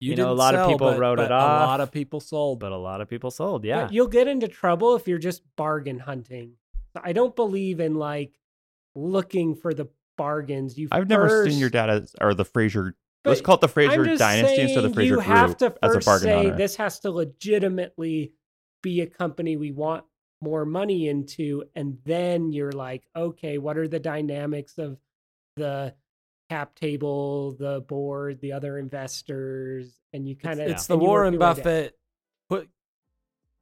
You 0.00 0.14
know, 0.14 0.30
a 0.30 0.32
lot 0.32 0.54
of 0.54 0.68
people 0.68 0.90
but- 0.90 0.98
wrote 0.98 1.16
but 1.16 1.26
it 1.26 1.32
off. 1.32 1.62
A 1.62 1.66
lot 1.66 1.80
of 1.80 1.90
people 1.90 2.20
sold. 2.20 2.60
But 2.60 2.72
a 2.72 2.76
lot 2.76 3.00
of 3.00 3.08
people 3.08 3.30
sold. 3.30 3.62
But 3.62 3.68
Yeah. 3.68 3.88
You'll 3.90 4.06
get 4.08 4.28
into 4.28 4.48
trouble 4.48 4.94
if 4.94 5.08
you're 5.08 5.18
just 5.18 5.42
bargain 5.56 5.98
hunting. 5.98 6.52
I 7.00 7.12
don't 7.12 7.34
believe 7.34 7.80
in 7.80 7.94
like 7.94 8.38
looking 8.94 9.54
for 9.54 9.74
the 9.74 9.88
bargains. 10.16 10.78
You 10.78 10.88
I've 10.92 11.08
never 11.08 11.48
seen 11.48 11.58
your 11.58 11.70
dad 11.70 11.90
as, 11.90 12.14
or 12.20 12.34
the 12.34 12.44
Frazier. 12.44 12.96
Let's 13.24 13.40
call 13.40 13.56
it 13.56 13.60
the 13.60 13.68
Frazier 13.68 14.16
Dynasty 14.16 14.62
instead 14.62 14.84
of 14.84 14.90
the 14.90 14.94
Frazier 14.94 15.14
You 15.14 15.20
have 15.20 15.58
Group 15.58 15.78
to 15.78 15.84
as 15.84 15.94
a 15.96 16.00
bargain 16.00 16.28
say 16.28 16.34
hunter. 16.44 16.56
this 16.56 16.76
has 16.76 17.00
to 17.00 17.10
legitimately 17.10 18.32
be 18.82 19.00
a 19.00 19.06
company 19.06 19.56
we 19.56 19.72
want 19.72 20.04
more 20.40 20.64
money 20.64 21.08
into, 21.08 21.64
and 21.74 21.98
then 22.04 22.52
you're 22.52 22.72
like, 22.72 23.04
okay, 23.16 23.58
what 23.58 23.76
are 23.76 23.88
the 23.88 23.98
dynamics 23.98 24.78
of 24.78 24.98
the 25.56 25.94
cap 26.48 26.74
table, 26.74 27.52
the 27.58 27.80
board, 27.88 28.40
the 28.40 28.52
other 28.52 28.78
investors, 28.78 30.00
and 30.12 30.28
you 30.28 30.36
kind 30.36 30.60
of 30.60 30.68
it's 30.68 30.86
the 30.86 30.96
Warren 30.96 31.38
Buffett 31.38 31.96
put 32.48 32.68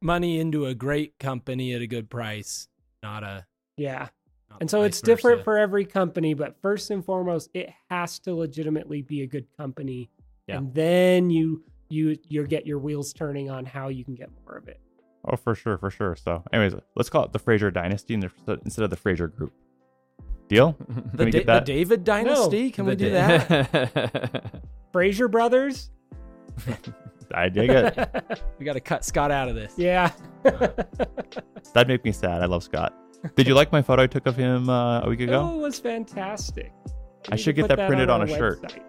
money 0.01 0.39
into 0.39 0.65
a 0.65 0.73
great 0.73 1.17
company 1.19 1.73
at 1.73 1.81
a 1.81 1.87
good 1.87 2.09
price, 2.09 2.67
not 3.03 3.23
a. 3.23 3.45
Yeah. 3.77 4.07
not 4.49 4.61
And 4.61 4.69
so 4.69 4.79
vice 4.79 4.89
it's 4.89 5.01
different 5.01 5.39
versa. 5.39 5.43
for 5.43 5.57
every 5.57 5.85
company, 5.85 6.33
but 6.33 6.55
first 6.61 6.89
and 6.91 7.03
foremost, 7.03 7.49
it 7.53 7.69
has 7.89 8.19
to 8.19 8.33
legitimately 8.33 9.01
be 9.01 9.21
a 9.21 9.27
good 9.27 9.47
company. 9.57 10.09
Yeah. 10.47 10.57
And 10.57 10.73
then 10.73 11.29
you 11.29 11.63
you 11.89 12.17
you 12.27 12.45
get 12.47 12.65
your 12.65 12.79
wheels 12.79 13.13
turning 13.13 13.49
on 13.49 13.65
how 13.65 13.89
you 13.89 14.03
can 14.03 14.15
get 14.15 14.29
more 14.45 14.57
of 14.57 14.67
it. 14.67 14.79
Oh, 15.25 15.35
for 15.35 15.55
sure, 15.55 15.77
for 15.77 15.89
sure. 15.89 16.15
So, 16.15 16.43
anyways, 16.53 16.75
let's 16.95 17.09
call 17.09 17.25
it 17.25 17.33
the 17.33 17.39
Frazier 17.39 17.69
Dynasty 17.69 18.13
instead 18.13 18.59
instead 18.63 18.83
of 18.83 18.89
the 18.89 18.95
Frazier 18.95 19.27
Group. 19.27 19.53
Deal? 20.47 20.75
the, 20.87 20.93
Can 21.17 21.25
we 21.25 21.31
Da- 21.31 21.39
get 21.39 21.45
the? 21.45 21.59
David 21.61 22.03
Dynasty. 22.03 22.71
Can 22.71 22.85
we 22.85 22.95
do 22.95 23.09
da- 23.09 23.37
that? 23.37 24.61
Frazier 24.93 25.27
Brothers? 25.27 25.89
I 27.33 27.49
dig 27.49 27.69
it. 27.69 28.09
we 28.57 28.65
got 28.65 28.73
to 28.73 28.79
cut 28.79 29.03
Scott 29.03 29.31
out 29.31 29.49
of 29.49 29.55
this. 29.55 29.73
yeah. 29.77 30.11
That'd 31.73 31.87
make 31.89 32.05
me 32.05 32.11
sad. 32.13 32.41
I 32.41 32.45
love 32.45 32.63
Scott. 32.63 32.93
Did 33.35 33.47
you 33.47 33.53
like 33.53 33.71
my 33.73 33.81
photo 33.81 34.03
I 34.03 34.07
took 34.07 34.25
of 34.27 34.37
him 34.37 34.69
uh, 34.69 35.01
a 35.01 35.09
week 35.09 35.19
ago? 35.19 35.41
Oh, 35.51 35.59
it 35.59 35.61
was 35.63 35.79
fantastic. 35.79 36.71
We 36.85 37.33
I 37.33 37.35
should 37.35 37.55
get 37.57 37.67
that 37.67 37.85
printed 37.87 38.09
on 38.09 38.21
our 38.21 38.27
a 38.27 38.29
shirt. 38.29 38.79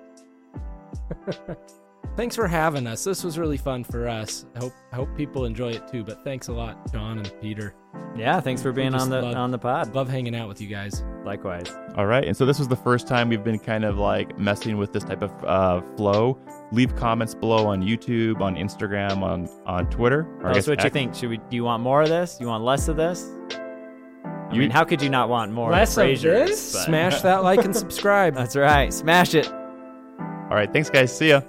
Website. 2.19 2.23
Thanks 2.23 2.37
for 2.37 2.47
having 2.49 2.87
us. 2.87 3.05
This 3.05 3.23
was 3.25 3.39
really 3.39 3.57
fun 3.57 3.85
for 3.85 4.09
us. 4.09 4.45
I 4.57 4.59
hope 4.61 4.73
I 4.93 4.97
hope 4.97 5.15
people 5.17 5.45
enjoy 5.45 5.71
it 5.71 5.87
too. 5.89 6.05
But 6.05 6.25
thanks 6.25 6.49
a 6.49 6.53
lot, 6.53 6.93
Jon 6.93 7.19
and 7.19 7.33
Peter. 7.41 7.75
yeah. 8.17 8.41
Thanks 8.41 8.61
for 8.63 8.73
being 8.73 8.95
on 8.95 9.09
the 9.11 9.23
love- 9.23 9.37
on 9.37 9.51
the 9.51 9.59
pod. 9.59 9.95
Love 9.95 10.09
hanging 10.09 10.35
out 10.37 10.49
with 10.49 10.61
you 10.61 10.69
guys. 10.69 11.05
Likewise. 11.25 11.75
All 11.97 12.07
right. 12.07 12.25
And 12.25 12.37
so 12.37 12.45
this 12.47 12.59
was 12.59 12.69
the 12.69 12.77
first 12.77 13.07
time 13.07 13.29
we've 13.29 13.45
been 13.45 13.59
kind 13.59 13.85
of 13.85 13.99
like 13.99 14.39
messing 14.39 14.77
with 14.79 14.93
this 14.93 15.05
type 15.05 15.23
of 15.23 15.33
uh, 15.45 15.81
flow. 15.97 16.39
Leave 16.73 16.95
comments 16.97 17.35
below 17.35 17.67
on 17.67 17.83
YouTube, 17.83 18.41
on 18.41 18.55
Instagram, 18.57 19.23
on 19.23 19.49
on 19.67 19.89
Twitter. 19.91 20.27
Or 20.41 20.49
I 20.49 20.49
Tell 20.49 20.51
us 20.51 20.57
guess 20.57 20.69
what 20.69 20.85
you 20.85 20.91
think. 20.91 21.15
Should 21.15 21.31
we? 21.31 21.37
Do 21.39 21.57
you 21.57 21.65
want 21.65 21.83
more 21.83 22.03
of 22.03 22.09
this? 22.09 22.39
You 22.41 22.47
want 22.49 22.65
less 22.65 22.89
of 22.89 22.97
this? 22.97 23.27
I 23.53 24.51
You- 24.55 24.61
mean, 24.61 24.71
how 24.71 24.85
could 24.85 25.01
you 25.03 25.11
not 25.11 25.29
want 25.29 25.53
more? 25.53 25.71
Less 25.71 25.91
of 25.97 26.05
Frazier's, 26.05 26.49
this? 26.51 26.73
but- 26.73 26.85
Smash 26.87 27.21
that 27.23 27.43
like 27.51 27.65
and 27.65 27.75
subscribe. 27.77 28.35
That's 28.35 28.57
right. 28.57 28.93
Smash 28.93 29.35
it. 29.35 29.47
All 29.51 30.55
right. 30.57 30.73
Thanks, 30.73 30.89
guys. 30.91 31.15
See 31.17 31.29
ya. 31.29 31.43